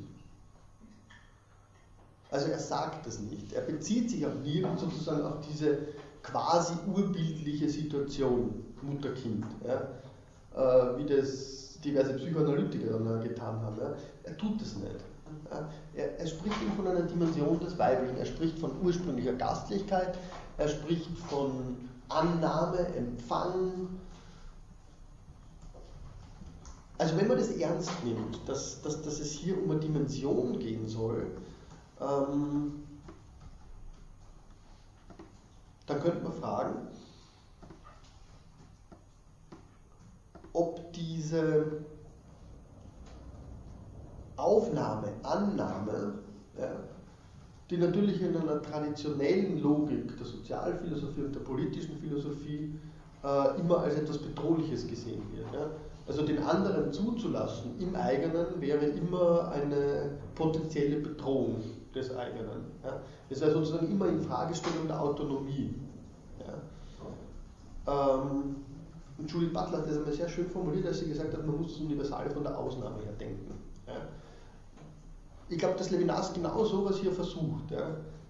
Also 2.31 2.49
er 2.49 2.59
sagt 2.59 3.07
es 3.07 3.21
nicht. 3.21 3.53
Er 3.53 3.63
bezieht 3.63 4.11
sich 4.11 4.25
auch 4.25 4.35
nirgends 4.45 4.83
sozusagen 4.83 5.23
auf 5.23 5.41
diese 5.51 5.79
quasi 6.23 6.75
urbildliche 6.87 7.69
Situation 7.69 8.65
Mutter-Kind, 8.83 9.45
ja, 9.67 9.81
äh, 10.55 10.99
wie 10.99 11.07
das 11.07 11.81
diverse 11.81 12.15
Psychoanalytiker 12.15 12.99
dann 12.99 13.23
getan 13.23 13.61
haben. 13.61 13.77
Ja. 13.79 13.95
Er 14.25 14.37
tut 14.37 14.61
es 14.63 14.77
nicht. 14.77 15.01
Ja. 15.51 15.69
Er, 15.95 16.19
er, 16.19 16.27
spricht 16.27 16.61
eben 16.63 16.73
von 16.73 16.87
einer 16.87 17.03
Dimension 17.03 17.59
des 17.61 17.79
Weiblichen, 17.79 18.17
er 18.17 18.27
spricht 18.27 18.59
von 18.59 18.73
ursprünglicher 18.83 19.33
Gastlichkeit, 19.35 20.17
er 20.59 20.69
spricht 20.69 21.09
von 21.29 21.77
Annahme, 22.09 22.87
Empfang. 22.97 23.89
Also 27.01 27.17
wenn 27.17 27.29
man 27.29 27.39
das 27.39 27.49
ernst 27.53 28.05
nimmt, 28.05 28.47
dass, 28.47 28.83
dass, 28.83 29.01
dass 29.01 29.21
es 29.21 29.33
hier 29.33 29.57
um 29.57 29.71
eine 29.71 29.81
Dimension 29.81 30.59
gehen 30.59 30.87
soll, 30.87 31.29
ähm, 31.99 32.83
dann 35.87 36.01
könnte 36.03 36.23
man 36.23 36.35
fragen, 36.35 36.89
ob 40.53 40.93
diese 40.93 41.87
Aufnahme, 44.37 45.15
Annahme, 45.23 46.19
ja, 46.59 46.71
die 47.71 47.79
natürlich 47.79 48.21
in 48.21 48.37
einer 48.37 48.61
traditionellen 48.61 49.63
Logik 49.63 50.19
der 50.19 50.27
Sozialphilosophie 50.27 51.23
und 51.23 51.35
der 51.35 51.41
politischen 51.41 51.97
Philosophie 51.97 52.79
äh, 53.25 53.59
immer 53.59 53.79
als 53.79 53.95
etwas 53.95 54.19
Bedrohliches 54.19 54.87
gesehen 54.87 55.23
wird. 55.33 55.51
Ja. 55.55 55.71
Also 56.11 56.23
den 56.23 56.43
anderen 56.43 56.93
zuzulassen 56.93 57.79
im 57.79 57.95
eigenen 57.95 58.61
wäre 58.61 58.85
immer 58.85 59.53
eine 59.53 60.11
potenzielle 60.35 60.97
Bedrohung 60.97 61.63
des 61.95 62.11
eigenen. 62.17 62.65
Ja. 62.83 63.01
Das 63.29 63.41
wäre 63.41 63.53
sozusagen 63.53 63.89
immer 63.93 64.09
in 64.09 64.21
Fragestellung 64.21 64.89
der 64.89 65.01
Autonomie. 65.01 65.73
Ja. 67.87 68.17
Ähm, 68.17 68.57
und 69.19 69.31
Julie 69.31 69.51
Butler 69.51 69.79
hat 69.79 69.87
das 69.87 69.99
einmal 69.99 70.13
sehr 70.13 70.29
schön 70.29 70.49
formuliert, 70.49 70.85
als 70.85 70.99
sie 70.99 71.07
gesagt 71.11 71.33
hat, 71.33 71.47
man 71.47 71.59
muss 71.59 71.75
das 71.75 71.83
Universale 71.83 72.29
von 72.29 72.43
der 72.43 72.59
Ausnahme 72.59 73.01
her 73.05 73.13
denken. 73.13 73.55
Ja. 73.87 73.95
Ich 75.49 75.59
glaube, 75.59 75.79
dass 75.79 75.93
Levinas 75.93 76.33
genau 76.33 76.65
so 76.65 76.85
was 76.87 76.99
hier 76.99 77.13
versucht. 77.13 77.71
Ja. 77.71 77.87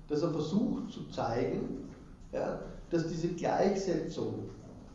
Dass 0.06 0.20
er 0.20 0.28
versucht 0.28 0.92
zu 0.92 1.08
zeigen, 1.08 1.88
ja, 2.30 2.60
dass 2.90 3.08
diese 3.08 3.28
Gleichsetzung 3.28 4.50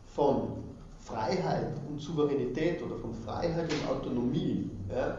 von 0.05 0.65
Freiheit 1.05 1.73
und 1.87 1.99
Souveränität 1.99 2.81
oder 2.83 2.97
von 2.97 3.13
Freiheit 3.13 3.71
und 3.71 3.89
Autonomie, 3.89 4.69
ja, 4.89 5.17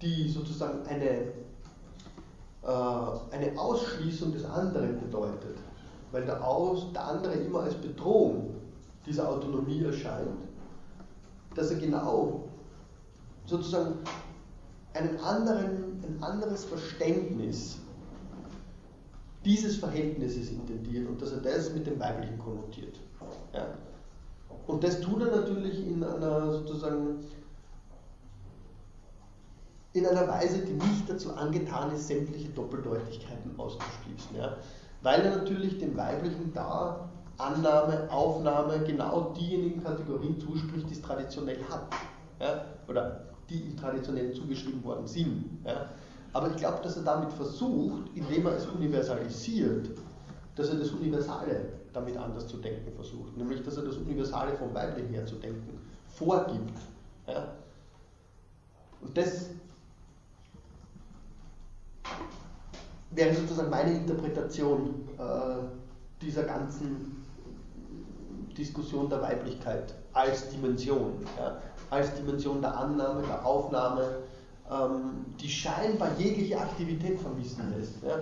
die 0.00 0.28
sozusagen 0.28 0.86
eine 0.86 1.40
äh, 2.62 2.66
eine 2.66 3.58
Ausschließung 3.58 4.32
des 4.32 4.44
anderen 4.44 5.00
bedeutet, 5.00 5.56
weil 6.12 6.26
der, 6.26 6.46
Aus, 6.46 6.92
der 6.92 7.06
andere 7.06 7.32
immer 7.34 7.60
als 7.60 7.74
Bedrohung 7.74 8.54
dieser 9.06 9.28
Autonomie 9.28 9.82
erscheint, 9.82 10.28
dass 11.54 11.70
er 11.70 11.78
genau 11.78 12.44
sozusagen 13.46 13.94
einen 14.92 15.18
anderen, 15.20 16.04
ein 16.04 16.22
anderes 16.22 16.64
Verständnis 16.64 17.78
dieses 19.42 19.76
Verhältnisses 19.76 20.50
intendiert 20.50 21.08
und 21.08 21.22
dass 21.22 21.32
er 21.32 21.40
das 21.40 21.72
mit 21.72 21.86
dem 21.86 21.98
Weiblichen 21.98 22.38
konnotiert. 22.38 23.00
Ja. 23.54 23.68
Und 24.70 24.84
das 24.84 25.00
tut 25.00 25.20
er 25.20 25.36
natürlich 25.36 25.84
in 25.84 26.04
einer 26.04 26.52
sozusagen 26.52 27.18
in 29.92 30.06
einer 30.06 30.28
Weise, 30.28 30.58
die 30.60 30.74
nicht 30.74 31.08
dazu 31.10 31.34
angetan 31.34 31.92
ist, 31.92 32.06
sämtliche 32.06 32.48
Doppeldeutigkeiten 32.50 33.58
auszuschließen. 33.58 34.36
Ja? 34.36 34.56
Weil 35.02 35.22
er 35.22 35.38
natürlich 35.38 35.78
dem 35.78 35.96
Weiblichen 35.96 36.52
da 36.54 37.08
Annahme, 37.38 38.08
Aufnahme 38.08 38.78
genau 38.84 39.34
diejenigen 39.36 39.82
Kategorien 39.82 40.38
zuspricht, 40.38 40.88
die 40.88 40.94
es 40.94 41.02
traditionell 41.02 41.58
hat. 41.68 41.88
Ja? 42.38 42.66
Oder 42.86 43.22
die 43.48 43.62
ihm 43.62 43.76
traditionell 43.76 44.32
zugeschrieben 44.32 44.84
worden 44.84 45.08
sind. 45.08 45.58
Ja? 45.64 45.86
Aber 46.32 46.50
ich 46.50 46.56
glaube, 46.56 46.78
dass 46.84 46.96
er 46.96 47.02
damit 47.02 47.32
versucht, 47.32 48.04
indem 48.14 48.46
er 48.46 48.54
es 48.54 48.66
universalisiert, 48.66 49.90
dass 50.54 50.68
er 50.68 50.76
das 50.76 50.90
Universale 50.92 51.79
damit 51.92 52.16
anders 52.16 52.46
zu 52.46 52.58
denken 52.58 52.92
versucht. 52.92 53.36
Nämlich, 53.36 53.62
dass 53.62 53.76
er 53.76 53.84
das 53.84 53.96
Universale 53.96 54.56
vom 54.56 54.72
Weiblichen 54.74 55.12
her 55.12 55.26
zu 55.26 55.36
denken 55.36 55.78
vorgibt. 56.08 56.78
Ja? 57.26 57.48
Und 59.00 59.16
das 59.16 59.50
wäre 63.10 63.34
sozusagen 63.34 63.70
meine 63.70 63.94
Interpretation 63.94 65.08
äh, 65.18 66.22
dieser 66.22 66.44
ganzen 66.44 67.24
Diskussion 68.56 69.08
der 69.08 69.22
Weiblichkeit 69.22 69.94
als 70.12 70.48
Dimension, 70.50 71.24
ja, 71.36 71.56
als 71.88 72.14
Dimension 72.14 72.60
der 72.60 72.76
Annahme, 72.76 73.22
der 73.22 73.44
Aufnahme, 73.44 74.18
ähm, 74.70 75.24
die 75.40 75.48
scheinbar 75.48 76.10
jegliche 76.18 76.58
Aktivität 76.60 77.18
vermissen 77.18 77.72
lässt. 77.76 78.02
Ja. 78.02 78.18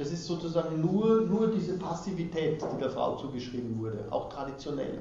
Das 0.00 0.10
ist 0.12 0.24
sozusagen 0.24 0.80
nur, 0.80 1.26
nur 1.26 1.48
diese 1.48 1.76
Passivität, 1.76 2.62
die 2.62 2.80
der 2.80 2.88
Frau 2.88 3.16
zugeschrieben 3.16 3.78
wurde, 3.78 4.06
auch 4.08 4.30
traditionell. 4.30 4.98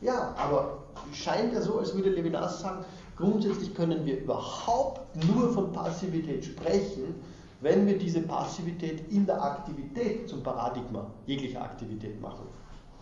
Ja, 0.00 0.34
aber 0.36 0.78
scheint 1.12 1.52
ja 1.52 1.60
so, 1.60 1.78
als 1.78 1.94
würde 1.94 2.10
Levinas 2.10 2.58
sagen, 2.58 2.84
grundsätzlich 3.16 3.72
können 3.72 4.04
wir 4.04 4.22
überhaupt 4.22 5.02
nur 5.24 5.52
von 5.52 5.72
Passivität 5.72 6.44
sprechen, 6.44 7.14
wenn 7.60 7.86
wir 7.86 7.96
diese 7.96 8.22
Passivität 8.22 9.08
in 9.12 9.24
der 9.24 9.40
Aktivität 9.40 10.28
zum 10.28 10.42
Paradigma 10.42 11.06
jeglicher 11.26 11.62
Aktivität 11.62 12.20
machen. 12.20 12.48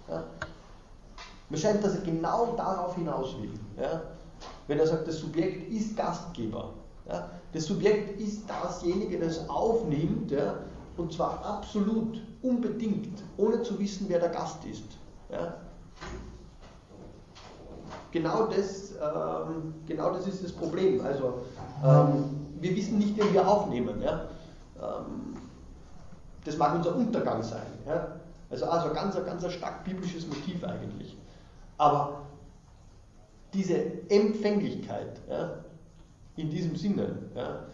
Ja? 0.06 0.24
Mir 1.48 1.56
scheint, 1.56 1.82
dass 1.82 1.94
er 1.94 2.02
genau 2.02 2.56
darauf 2.58 2.94
hinaus 2.94 3.34
will. 3.40 3.54
Ja? 3.80 4.02
Wenn 4.66 4.78
er 4.78 4.86
sagt, 4.86 5.08
das 5.08 5.16
Subjekt 5.16 5.72
ist 5.72 5.96
Gastgeber, 5.96 6.74
Ja? 7.08 7.30
Das 7.54 7.64
Subjekt 7.64 8.20
ist 8.20 8.42
dasjenige, 8.50 9.18
das 9.18 9.48
aufnimmt, 9.48 10.30
ja? 10.30 10.56
Und 10.98 11.12
zwar 11.12 11.44
absolut, 11.44 12.20
unbedingt, 12.42 13.22
ohne 13.36 13.62
zu 13.62 13.78
wissen, 13.78 14.06
wer 14.08 14.18
der 14.18 14.30
Gast 14.30 14.64
ist. 14.64 14.84
Ja? 15.30 15.54
Genau, 18.10 18.46
das, 18.46 18.92
ähm, 18.92 19.74
genau 19.86 20.12
das 20.12 20.26
ist 20.26 20.42
das 20.42 20.52
Problem. 20.52 21.04
Also, 21.04 21.42
ähm, 21.84 22.24
wir 22.60 22.74
wissen 22.74 22.98
nicht, 22.98 23.16
wen 23.16 23.32
wir 23.32 23.46
aufnehmen. 23.46 24.00
Ja? 24.02 24.28
Ähm, 24.80 25.36
das 26.44 26.56
mag 26.56 26.74
unser 26.74 26.96
Untergang 26.96 27.42
sein. 27.42 27.66
Ja? 27.86 28.16
Also, 28.50 28.66
also 28.66 28.92
ganz, 28.94 29.14
ganz 29.14 29.52
stark 29.52 29.84
biblisches 29.84 30.26
Motiv 30.26 30.64
eigentlich. 30.64 31.16
Aber 31.76 32.22
diese 33.54 34.08
Empfänglichkeit 34.10 35.20
ja, 35.28 35.50
in 36.36 36.50
diesem 36.50 36.76
Sinne, 36.76 37.16
ja, 37.34 37.66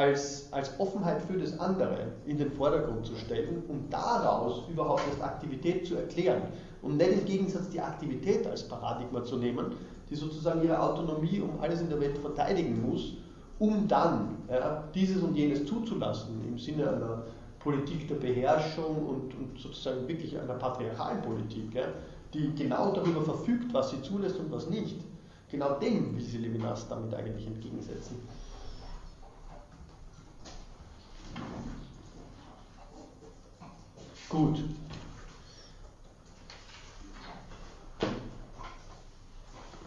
als, 0.00 0.48
als 0.50 0.72
Offenheit 0.80 1.20
für 1.20 1.36
das 1.36 1.58
andere 1.60 2.12
in 2.24 2.38
den 2.38 2.50
Vordergrund 2.50 3.04
zu 3.04 3.14
stellen 3.16 3.62
und 3.68 3.92
daraus 3.92 4.62
überhaupt 4.70 5.02
erst 5.06 5.22
Aktivität 5.22 5.86
zu 5.86 5.96
erklären 5.96 6.40
und 6.80 6.96
nicht 6.96 7.12
im 7.12 7.24
Gegensatz 7.26 7.68
die 7.68 7.82
Aktivität 7.82 8.46
als 8.46 8.66
Paradigma 8.66 9.22
zu 9.22 9.36
nehmen, 9.36 9.72
die 10.08 10.14
sozusagen 10.14 10.62
ihre 10.64 10.80
Autonomie 10.80 11.40
um 11.40 11.60
alles 11.60 11.82
in 11.82 11.90
der 11.90 12.00
Welt 12.00 12.16
verteidigen 12.16 12.80
muss, 12.80 13.12
um 13.58 13.86
dann 13.88 14.38
ja, 14.50 14.84
dieses 14.94 15.22
und 15.22 15.36
jenes 15.36 15.66
zuzulassen 15.66 16.40
im 16.48 16.58
Sinne 16.58 16.88
einer 16.88 17.22
Politik 17.58 18.08
der 18.08 18.14
Beherrschung 18.14 19.06
und, 19.06 19.34
und 19.34 19.58
sozusagen 19.58 20.08
wirklich 20.08 20.38
einer 20.38 20.54
patriarchalen 20.54 21.20
Politik, 21.20 21.74
ja, 21.74 21.84
die 22.32 22.54
genau 22.54 22.94
darüber 22.94 23.20
verfügt, 23.20 23.74
was 23.74 23.90
sie 23.90 24.00
zulässt 24.00 24.38
und 24.38 24.50
was 24.50 24.70
nicht. 24.70 24.96
Genau 25.50 25.78
dem 25.78 26.16
will 26.16 26.22
sie 26.22 26.38
Levinas 26.38 26.88
damit 26.88 27.12
eigentlich 27.12 27.46
entgegensetzen. 27.46 28.16
Gut. 34.28 34.62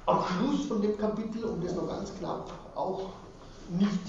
Am 0.05 0.21
Schluss 0.21 0.65
von 0.65 0.81
dem 0.81 0.97
Kapitel, 0.97 1.45
um 1.45 1.61
das 1.63 1.73
noch 1.75 1.87
ganz 1.87 2.13
knapp 2.19 2.51
auch 2.75 3.11
nicht 3.69 4.01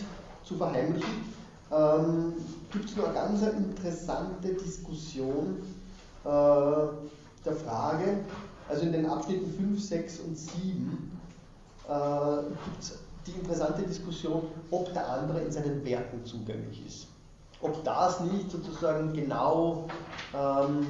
zu 0.44 0.56
verheimlichen, 0.56 1.32
ähm, 1.70 2.32
gibt 2.72 2.86
es 2.86 2.96
noch 2.96 3.04
eine 3.04 3.14
ganz 3.14 3.42
interessante 3.42 4.54
Diskussion 4.54 5.62
äh, 6.24 6.28
der 7.44 7.56
Frage, 7.64 8.24
also 8.68 8.82
in 8.82 8.92
den 8.92 9.06
Abschnitten 9.06 9.52
5, 9.52 9.80
6 9.80 10.18
und 10.20 10.36
7 10.36 11.20
äh, 11.88 12.42
gibt 12.64 12.82
es 12.82 12.98
die 13.26 13.32
interessante 13.32 13.82
Diskussion, 13.82 14.48
ob 14.72 14.92
der 14.92 15.08
andere 15.08 15.42
in 15.42 15.52
seinen 15.52 15.84
Werken 15.84 16.24
zugänglich 16.24 16.84
ist. 16.86 17.13
Ob 17.60 17.82
das 17.84 18.20
nicht 18.20 18.50
sozusagen 18.50 19.12
genau, 19.12 19.88
ähm, 20.34 20.86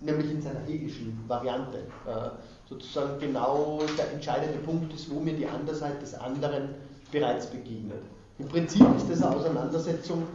nämlich 0.00 0.30
in 0.30 0.42
seiner 0.42 0.60
hegelischen 0.60 1.24
Variante, 1.26 1.78
äh, 2.06 2.30
sozusagen 2.68 3.18
genau 3.18 3.80
der 3.96 4.12
entscheidende 4.12 4.58
Punkt 4.58 4.92
ist, 4.94 5.10
wo 5.10 5.20
mir 5.20 5.34
die 5.34 5.46
Andersheit 5.46 6.00
des 6.02 6.14
anderen 6.14 6.74
bereits 7.10 7.46
begegnet. 7.46 8.02
Im 8.38 8.48
Prinzip 8.48 8.86
ist 8.96 9.10
das 9.10 9.22
eine 9.22 9.36
Auseinandersetzung 9.36 10.26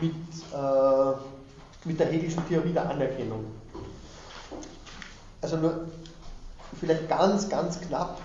mit, 0.00 0.12
äh, 0.12 1.88
mit 1.88 1.98
der 1.98 2.08
hegelischen 2.08 2.46
Theorie 2.48 2.72
der 2.72 2.90
Anerkennung. 2.90 3.44
Also 5.40 5.56
nur 5.56 5.86
vielleicht 6.78 7.08
ganz, 7.08 7.48
ganz 7.48 7.80
knapp. 7.80 8.20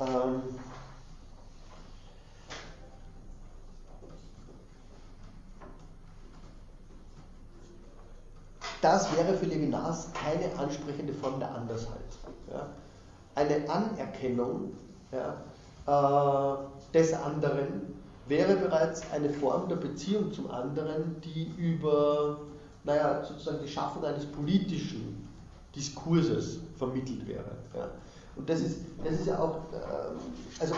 Ähm, 0.00 0.42
das 8.84 9.16
wäre 9.16 9.34
für 9.34 9.46
Levinas 9.46 10.10
keine 10.12 10.54
ansprechende 10.58 11.14
Form 11.14 11.38
der 11.40 11.54
Andersheit. 11.54 11.96
Ja. 12.52 12.66
Eine 13.34 13.68
Anerkennung 13.68 14.72
ja, 15.10 15.36
äh, 15.86 16.92
des 16.92 17.14
anderen 17.14 17.94
wäre 18.28 18.56
bereits 18.56 19.02
eine 19.10 19.30
Form 19.30 19.68
der 19.68 19.76
Beziehung 19.76 20.32
zum 20.32 20.50
anderen, 20.50 21.16
die 21.22 21.52
über 21.56 22.38
naja, 22.84 23.24
sozusagen 23.24 23.58
die 23.62 23.68
Schaffung 23.68 24.04
eines 24.04 24.26
politischen 24.26 25.26
Diskurses 25.74 26.60
vermittelt 26.76 27.26
wäre. 27.26 27.56
Ja. 27.74 27.88
Und 28.36 28.48
das 28.48 28.60
ist, 28.60 28.80
das 29.02 29.14
ist 29.14 29.26
ja 29.26 29.38
auch, 29.38 29.56
äh, 29.72 30.60
also 30.60 30.74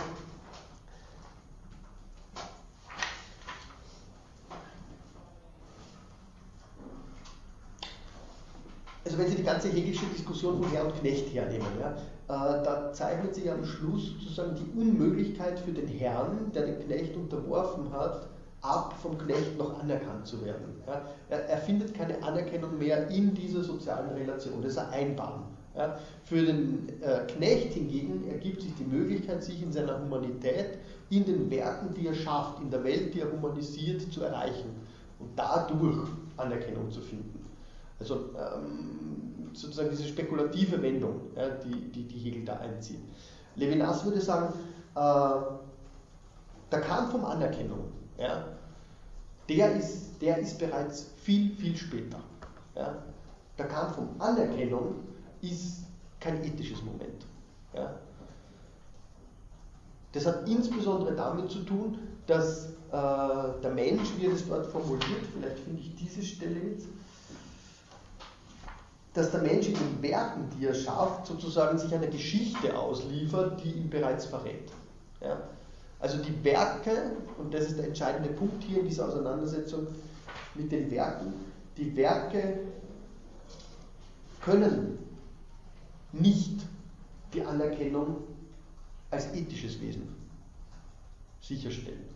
also 9.07 9.19
wenn 9.19 9.29
Sie 9.29 9.37
die 9.37 9.43
ganze 9.43 9.69
hegelische 9.69 10.05
Diskussion 10.07 10.61
von 10.61 10.69
Herr 10.71 10.85
und 10.85 10.99
Knecht 10.99 11.33
hernehmen, 11.33 11.67
ja, 11.79 11.91
äh, 11.91 12.63
da 12.63 12.91
zeichnet 12.91 13.33
sich 13.33 13.49
am 13.49 13.63
Schluss 13.63 14.15
sozusagen 14.19 14.55
die 14.55 14.77
Unmöglichkeit 14.77 15.59
für 15.59 15.71
den 15.71 15.87
Herrn, 15.87 16.51
der 16.53 16.65
den 16.65 16.79
Knecht 16.79 17.15
unterworfen 17.15 17.89
hat, 17.93 18.27
ab 18.61 18.93
vom 19.01 19.17
Knecht 19.17 19.57
noch 19.57 19.79
anerkannt 19.79 20.27
zu 20.27 20.43
werden. 20.43 20.81
Ja. 20.85 21.03
Er, 21.29 21.45
er, 21.47 21.57
findet 21.57 21.93
keine 21.93 22.21
Anerkennung 22.21 22.77
mehr 22.77 23.07
in 23.09 23.33
dieser 23.33 23.63
sozialen 23.63 24.09
Relation, 24.09 24.61
das 24.61 24.73
ist 24.73 24.77
ein 24.77 24.89
Einbahn. 24.89 25.43
Ja. 25.77 25.97
Für 26.25 26.43
den 26.43 26.89
äh, 27.01 27.19
Knecht 27.31 27.75
hingegen 27.75 28.27
ergibt 28.27 28.61
sich 28.61 28.75
die 28.75 28.83
Möglichkeit, 28.83 29.41
sich 29.41 29.63
in 29.63 29.71
seiner 29.71 30.01
Humanität, 30.01 30.79
in 31.09 31.23
den 31.23 31.49
Werken, 31.49 31.93
die 31.93 32.07
er 32.07 32.13
schafft, 32.13 32.61
in 32.61 32.69
der 32.71 32.83
Welt, 32.83 33.13
die 33.13 33.21
er 33.21 33.31
humanisiert, 33.31 34.11
zu 34.11 34.23
erreichen 34.23 34.75
und 35.19 35.29
dadurch 35.37 36.09
Anerkennung 36.35 36.91
zu 36.91 36.99
finden. 36.99 37.36
Also 37.99 38.29
ähm, 38.37 39.51
sozusagen 39.53 39.89
diese 39.89 40.07
spekulative 40.07 40.81
Wendung, 40.81 41.21
ja, 41.35 41.49
die, 41.49 41.91
die, 41.91 42.03
die 42.03 42.19
Hegel 42.19 42.45
da 42.45 42.57
einzieht. 42.57 42.99
Levinas 43.55 44.05
würde 44.05 44.21
sagen, 44.21 44.53
äh, 44.95 45.41
der 46.71 46.81
Kampf 46.81 47.13
um 47.13 47.25
Anerkennung, 47.25 47.91
ja, 48.17 48.45
der, 49.49 49.75
ist, 49.75 50.21
der 50.21 50.37
ist 50.37 50.59
bereits 50.59 51.11
viel, 51.17 51.55
viel 51.55 51.75
später. 51.75 52.19
Ja. 52.75 53.03
Der 53.57 53.67
Kampf 53.67 53.97
um 53.97 54.09
Anerkennung 54.19 54.95
ist 55.41 55.85
kein 56.19 56.43
ethisches 56.43 56.83
Moment. 56.83 57.25
Ja. 57.73 57.95
Das 60.11 60.25
hat 60.25 60.47
insbesondere 60.47 61.15
damit 61.15 61.49
zu 61.49 61.59
tun, 61.59 61.97
dass 62.27 62.67
äh, 62.91 63.61
der 63.61 63.71
Mensch, 63.73 64.09
wie 64.17 64.25
er 64.25 64.31
das 64.31 64.47
dort 64.47 64.67
formuliert, 64.67 65.25
vielleicht 65.33 65.59
finde 65.59 65.81
ich 65.81 65.95
diese 65.95 66.21
Stelle 66.23 66.59
jetzt, 66.71 66.87
dass 69.17 69.31
der 69.31 69.41
Mensch 69.41 69.67
in 69.67 69.73
den 69.73 70.01
Werken, 70.03 70.47
die 70.51 70.67
er 70.67 70.75
schafft, 70.75 71.25
sozusagen 71.25 71.79
sich 71.79 71.91
einer 71.91 72.05
Geschichte 72.05 72.77
ausliefert, 72.77 73.59
die 73.63 73.71
ihn 73.71 73.89
bereits 73.89 74.27
verrät. 74.27 74.71
Ja? 75.21 75.41
Also 75.99 76.19
die 76.19 76.43
Werke, 76.43 77.13
und 77.39 77.51
das 77.51 77.65
ist 77.65 77.79
der 77.79 77.87
entscheidende 77.87 78.29
Punkt 78.29 78.63
hier 78.63 78.81
in 78.81 78.87
dieser 78.87 79.07
Auseinandersetzung 79.07 79.87
mit 80.53 80.71
den 80.71 80.91
Werken, 80.91 81.33
die 81.77 81.95
Werke 81.95 82.59
können 84.39 84.99
nicht 86.11 86.61
die 87.33 87.41
Anerkennung 87.41 88.17
als 89.09 89.33
ethisches 89.33 89.81
Wesen 89.81 90.15
sicherstellen. 91.41 92.06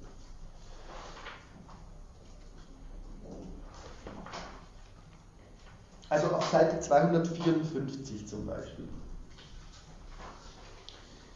Also 6.12 6.28
auf 6.28 6.46
Seite 6.52 6.78
254 6.78 8.28
zum 8.28 8.46
Beispiel. 8.46 8.86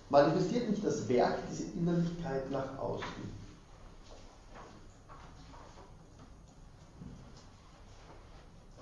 Manifestiert 0.09 0.69
nicht 0.69 0.83
das 0.83 1.07
Werk 1.07 1.37
diese 1.49 1.71
Innerlichkeit 1.77 2.51
nach 2.51 2.77
außen? 2.77 3.05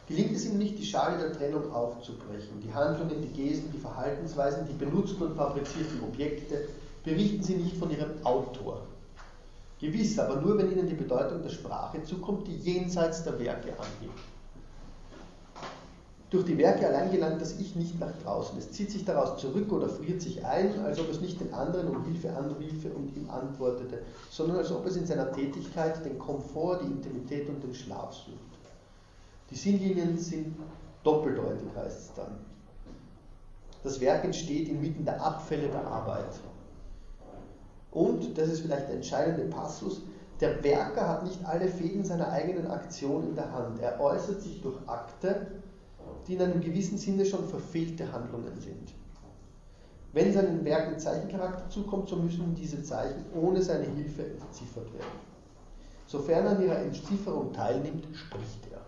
Gelingt 0.07 0.35
es 0.35 0.45
ihm 0.45 0.57
nicht, 0.57 0.79
die 0.79 0.85
Schale 0.85 1.19
der 1.19 1.33
Trennung 1.33 1.71
aufzubrechen? 1.71 2.59
Die 2.59 2.73
Handlungen, 2.73 3.21
die 3.21 3.27
Gesten, 3.27 3.71
die 3.71 3.77
Verhaltensweisen, 3.77 4.67
die 4.67 4.73
benutzten 4.73 5.21
und 5.21 5.35
fabrizierten 5.35 6.01
Objekte, 6.01 6.69
berichten 7.03 7.43
sie 7.43 7.57
nicht 7.57 7.77
von 7.77 7.91
ihrem 7.91 8.25
Autor. 8.25 8.81
Gewiss, 9.79 10.17
aber 10.17 10.41
nur 10.41 10.57
wenn 10.57 10.71
ihnen 10.71 10.87
die 10.87 10.95
Bedeutung 10.95 11.43
der 11.43 11.51
Sprache 11.51 12.03
zukommt, 12.03 12.47
die 12.47 12.57
jenseits 12.57 13.23
der 13.23 13.37
Werke 13.37 13.73
angeht. 13.73 14.32
Durch 16.33 16.45
die 16.45 16.57
Werke 16.57 16.87
allein 16.87 17.11
gelangt 17.11 17.39
das 17.39 17.59
Ich 17.59 17.75
nicht 17.75 17.99
nach 17.99 18.11
draußen. 18.23 18.57
Es 18.57 18.71
zieht 18.71 18.89
sich 18.89 19.05
daraus 19.05 19.39
zurück 19.39 19.71
oder 19.71 19.87
friert 19.87 20.19
sich 20.19 20.43
ein, 20.43 20.79
als 20.79 20.99
ob 20.99 21.07
es 21.11 21.21
nicht 21.21 21.39
den 21.39 21.53
anderen 21.53 21.89
um 21.89 22.03
Hilfe 22.05 22.35
anriefe 22.35 22.89
und 22.89 23.15
ihm 23.15 23.29
antwortete, 23.29 23.99
sondern 24.31 24.57
als 24.57 24.71
ob 24.71 24.83
es 24.87 24.95
in 24.95 25.05
seiner 25.05 25.31
Tätigkeit 25.31 26.03
den 26.03 26.17
Komfort, 26.17 26.79
die 26.81 26.87
Intimität 26.87 27.47
und 27.49 27.63
den 27.63 27.75
Schlaf 27.75 28.15
sucht. 28.15 28.39
Die 29.51 29.55
Sinnlinien 29.55 30.17
sind 30.17 30.55
doppeldeutig, 31.03 31.67
heißt 31.75 31.99
es 31.99 32.13
dann. 32.15 32.39
Das 33.83 34.01
Werk 34.01 34.23
entsteht 34.23 34.69
inmitten 34.69 35.05
der 35.05 35.23
Abfälle 35.23 35.67
der 35.67 35.85
Arbeit. 35.85 36.33
Und, 37.91 38.35
das 38.39 38.49
ist 38.49 38.61
vielleicht 38.61 38.87
der 38.87 38.95
entscheidende 38.95 39.43
Passus, 39.55 40.01
der 40.39 40.63
Werker 40.63 41.07
hat 41.07 41.25
nicht 41.25 41.45
alle 41.45 41.67
Fäden 41.67 42.03
seiner 42.03 42.31
eigenen 42.31 42.71
Aktion 42.71 43.27
in 43.29 43.35
der 43.35 43.51
Hand. 43.51 43.79
Er 43.79 44.01
äußert 44.01 44.41
sich 44.41 44.63
durch 44.63 44.77
Akte, 44.87 45.45
die 46.27 46.35
in 46.35 46.41
einem 46.41 46.61
gewissen 46.61 46.97
Sinne 46.97 47.25
schon 47.25 47.47
verfehlte 47.47 48.11
Handlungen 48.11 48.59
sind. 48.59 48.93
Wenn 50.13 50.31
seinen 50.31 50.63
Werken 50.63 50.99
Zeichencharakter 50.99 51.69
zukommt, 51.69 52.07
so 52.07 52.15
müssen 52.17 52.53
diese 52.55 52.83
Zeichen 52.83 53.25
ohne 53.33 53.61
seine 53.61 53.85
Hilfe 53.85 54.23
entziffert 54.23 54.93
werden. 54.93 55.33
Sofern 56.05 56.45
er 56.45 56.51
an 56.51 56.61
ihrer 56.61 56.79
Entzifferung 56.79 57.51
teilnimmt, 57.51 58.05
spricht 58.13 58.71
er. 58.71 58.81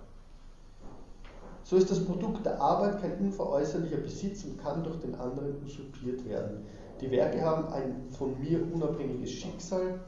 So 1.63 1.77
ist 1.77 1.89
das 1.89 2.05
Produkt 2.05 2.45
der 2.45 2.61
Arbeit 2.61 3.01
kein 3.01 3.17
unveräußerlicher 3.17 3.97
Besitz 3.97 4.43
und 4.43 4.61
kann 4.61 4.83
durch 4.83 4.99
den 4.99 5.15
anderen 5.15 5.55
usurpiert 5.65 6.23
werden. 6.29 6.63
Die 7.01 7.09
Werke 7.09 7.41
haben 7.41 7.73
ein 7.73 8.07
von 8.11 8.39
mir 8.39 8.61
unabhängiges 8.71 9.31
Schicksal. 9.31 9.99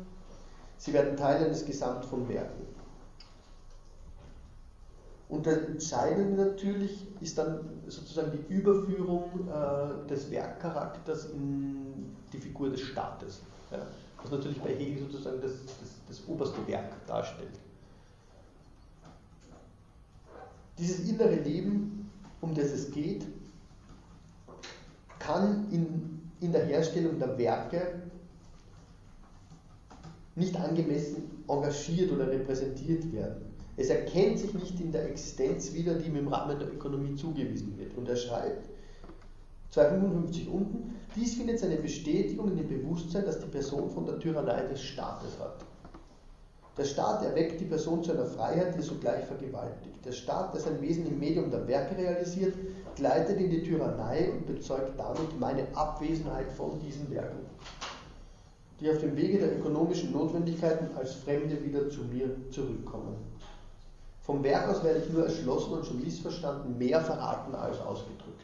Sie 0.77 0.93
werden 0.93 1.17
Teil 1.17 1.43
eines 1.43 1.65
Gesamt 1.65 2.05
von 2.05 2.29
Werken. 2.29 2.66
Und 5.29 5.45
das 5.45 5.57
Entscheidende 5.57 6.45
natürlich 6.45 7.05
ist 7.19 7.37
dann 7.37 7.59
sozusagen 7.87 8.31
die 8.31 8.53
Überführung 8.53 9.25
äh, 9.49 10.07
des 10.07 10.31
Werkcharakters 10.31 11.31
in 11.31 12.15
die 12.31 12.37
Figur 12.37 12.69
des 12.69 12.81
Staates. 12.81 13.41
Ja, 13.71 13.85
was 14.21 14.31
natürlich 14.31 14.61
bei 14.61 14.73
Hegel 14.73 14.99
sozusagen 14.99 15.41
das, 15.41 15.51
das, 15.51 15.89
das 16.07 16.27
oberste 16.27 16.65
Werk 16.67 17.05
darstellt. 17.05 17.59
Dieses 20.77 21.09
innere 21.09 21.35
Leben, 21.35 22.09
um 22.39 22.53
das 22.53 22.67
es 22.67 22.91
geht, 22.91 23.25
kann 25.19 25.67
in, 25.71 26.31
in 26.39 26.51
der 26.53 26.65
Herstellung 26.65 27.19
der 27.19 27.37
Werke 27.37 28.01
nicht 30.35 30.55
angemessen 30.55 31.43
engagiert 31.47 32.11
oder 32.11 32.29
repräsentiert 32.29 33.11
werden. 33.11 33.46
Es 33.77 33.89
erkennt 33.89 34.39
sich 34.39 34.53
nicht 34.55 34.79
in 34.79 34.91
der 34.91 35.07
Existenz 35.07 35.73
wieder, 35.73 35.93
die 35.93 36.07
ihm 36.07 36.15
im 36.15 36.27
Rahmen 36.27 36.57
der 36.59 36.67
Ökonomie 36.67 37.15
zugewiesen 37.15 37.77
wird. 37.77 37.95
Und 37.95 38.09
er 38.09 38.15
schreibt, 38.15 38.67
255 39.69 40.49
unten, 40.49 40.95
dies 41.15 41.35
findet 41.35 41.59
seine 41.59 41.77
Bestätigung 41.77 42.49
in 42.49 42.57
dem 42.57 42.67
Bewusstsein, 42.67 43.25
dass 43.25 43.39
die 43.39 43.45
Person 43.45 43.89
von 43.91 44.05
der 44.05 44.17
Tyrannei 44.17 44.63
des 44.63 44.81
Staates 44.81 45.37
hat. 45.39 45.63
Der 46.77 46.85
Staat 46.85 47.23
erweckt 47.23 47.59
die 47.59 47.65
Person 47.65 48.03
zu 48.03 48.11
einer 48.11 48.25
Freiheit, 48.25 48.75
die 48.75 48.81
sogleich 48.81 49.25
vergewaltigt. 49.25 50.03
Der 50.05 50.11
Staat, 50.11 50.53
der 50.53 50.61
sein 50.61 50.81
Wesen 50.81 51.07
im 51.07 51.19
Medium 51.19 51.49
der 51.51 51.67
Werke 51.67 51.97
realisiert, 51.97 52.53
gleitet 52.95 53.39
in 53.39 53.49
die 53.49 53.63
Tyrannei 53.63 54.31
und 54.31 54.45
bezeugt 54.47 54.97
damit 54.97 55.39
meine 55.39 55.67
Abwesenheit 55.75 56.51
von 56.51 56.79
diesen 56.79 57.09
Werken, 57.11 57.45
die 58.79 58.89
auf 58.89 58.99
dem 58.99 59.15
Wege 59.15 59.39
der 59.39 59.57
ökonomischen 59.57 60.11
Notwendigkeiten 60.11 60.95
als 60.95 61.13
Fremde 61.13 61.63
wieder 61.63 61.89
zu 61.89 62.01
mir 62.01 62.29
zurückkommen. 62.51 63.15
Vom 64.27 64.43
Werk 64.43 64.67
aus 64.67 64.83
werde 64.83 64.99
ich 64.99 65.09
nur 65.09 65.23
erschlossen 65.23 65.71
und 65.71 65.85
schon 65.85 66.01
missverstanden, 66.01 66.77
mehr 66.77 66.99
verraten 66.99 67.55
als 67.55 67.79
ausgedrückt. 67.79 68.43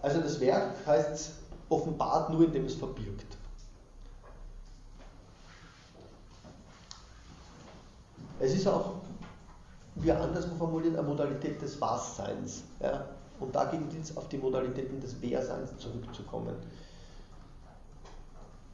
Also 0.00 0.22
das 0.22 0.40
Werk 0.40 0.74
heißt 0.86 1.32
offenbart 1.68 2.30
nur, 2.30 2.46
indem 2.46 2.64
es 2.64 2.74
verbirgt. 2.74 3.36
Es 8.38 8.54
ist 8.54 8.66
auch, 8.66 8.94
wie 9.96 10.10
anderswo 10.10 10.54
formuliert, 10.54 10.96
eine 10.96 11.06
Modalität 11.06 11.60
des 11.60 11.78
Wahrseins. 11.82 12.62
Ja? 12.80 13.04
Und 13.40 13.54
dagegen 13.54 13.90
gilt 13.90 14.04
es, 14.04 14.16
auf 14.16 14.26
die 14.28 14.38
Modalitäten 14.38 15.02
des 15.02 15.20
Wehrseins 15.20 15.76
zurückzukommen 15.76 16.56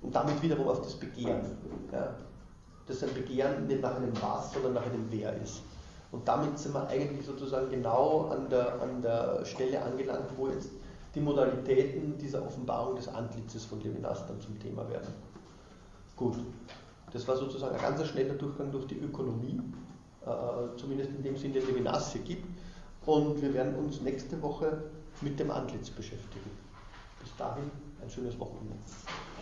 und 0.02 0.14
damit 0.14 0.42
wiederum 0.42 0.68
auf 0.68 0.82
das 0.82 0.94
Begehren. 0.94 1.56
Ja, 1.92 2.14
dass 2.86 3.02
ein 3.02 3.12
Begehren 3.14 3.66
nicht 3.66 3.82
nach 3.82 3.96
einem 3.96 4.12
Was, 4.22 4.52
sondern 4.52 4.74
nach 4.74 4.86
einem 4.86 5.06
Wer 5.10 5.34
ist. 5.42 5.62
Und 6.12 6.26
damit 6.26 6.58
sind 6.58 6.72
wir 6.72 6.86
eigentlich 6.86 7.26
sozusagen 7.26 7.68
genau 7.68 8.28
an 8.30 8.48
der, 8.48 8.80
an 8.80 9.02
der 9.02 9.44
Stelle 9.44 9.82
angelangt, 9.82 10.30
wo 10.36 10.48
jetzt 10.48 10.70
die 11.14 11.20
Modalitäten 11.20 12.16
dieser 12.18 12.44
Offenbarung 12.44 12.94
des 12.94 13.08
Antlitzes 13.08 13.64
von 13.64 13.80
Levinas 13.82 14.26
dann 14.26 14.40
zum 14.40 14.58
Thema 14.60 14.88
werden. 14.88 15.08
Gut, 16.14 16.36
das 17.12 17.26
war 17.26 17.36
sozusagen 17.36 17.74
ein 17.74 17.80
ganz 17.80 18.06
schneller 18.06 18.34
Durchgang 18.34 18.70
durch 18.70 18.86
die 18.86 18.98
Ökonomie, 18.98 19.60
äh, 20.24 20.76
zumindest 20.76 21.10
in 21.10 21.22
dem 21.22 21.36
Sinne, 21.36 21.54
den 21.54 21.66
Levinas 21.66 22.12
hier 22.12 22.22
gibt. 22.22 22.46
Und 23.04 23.40
wir 23.40 23.52
werden 23.54 23.74
uns 23.76 24.00
nächste 24.00 24.40
Woche 24.42 24.84
mit 25.20 25.38
dem 25.38 25.50
Antlitz 25.50 25.90
beschäftigen. 25.90 26.50
Bis 27.20 27.34
dahin 27.36 27.70
ein 28.02 28.10
schönes 28.10 28.38
Wochenende. 28.38 28.76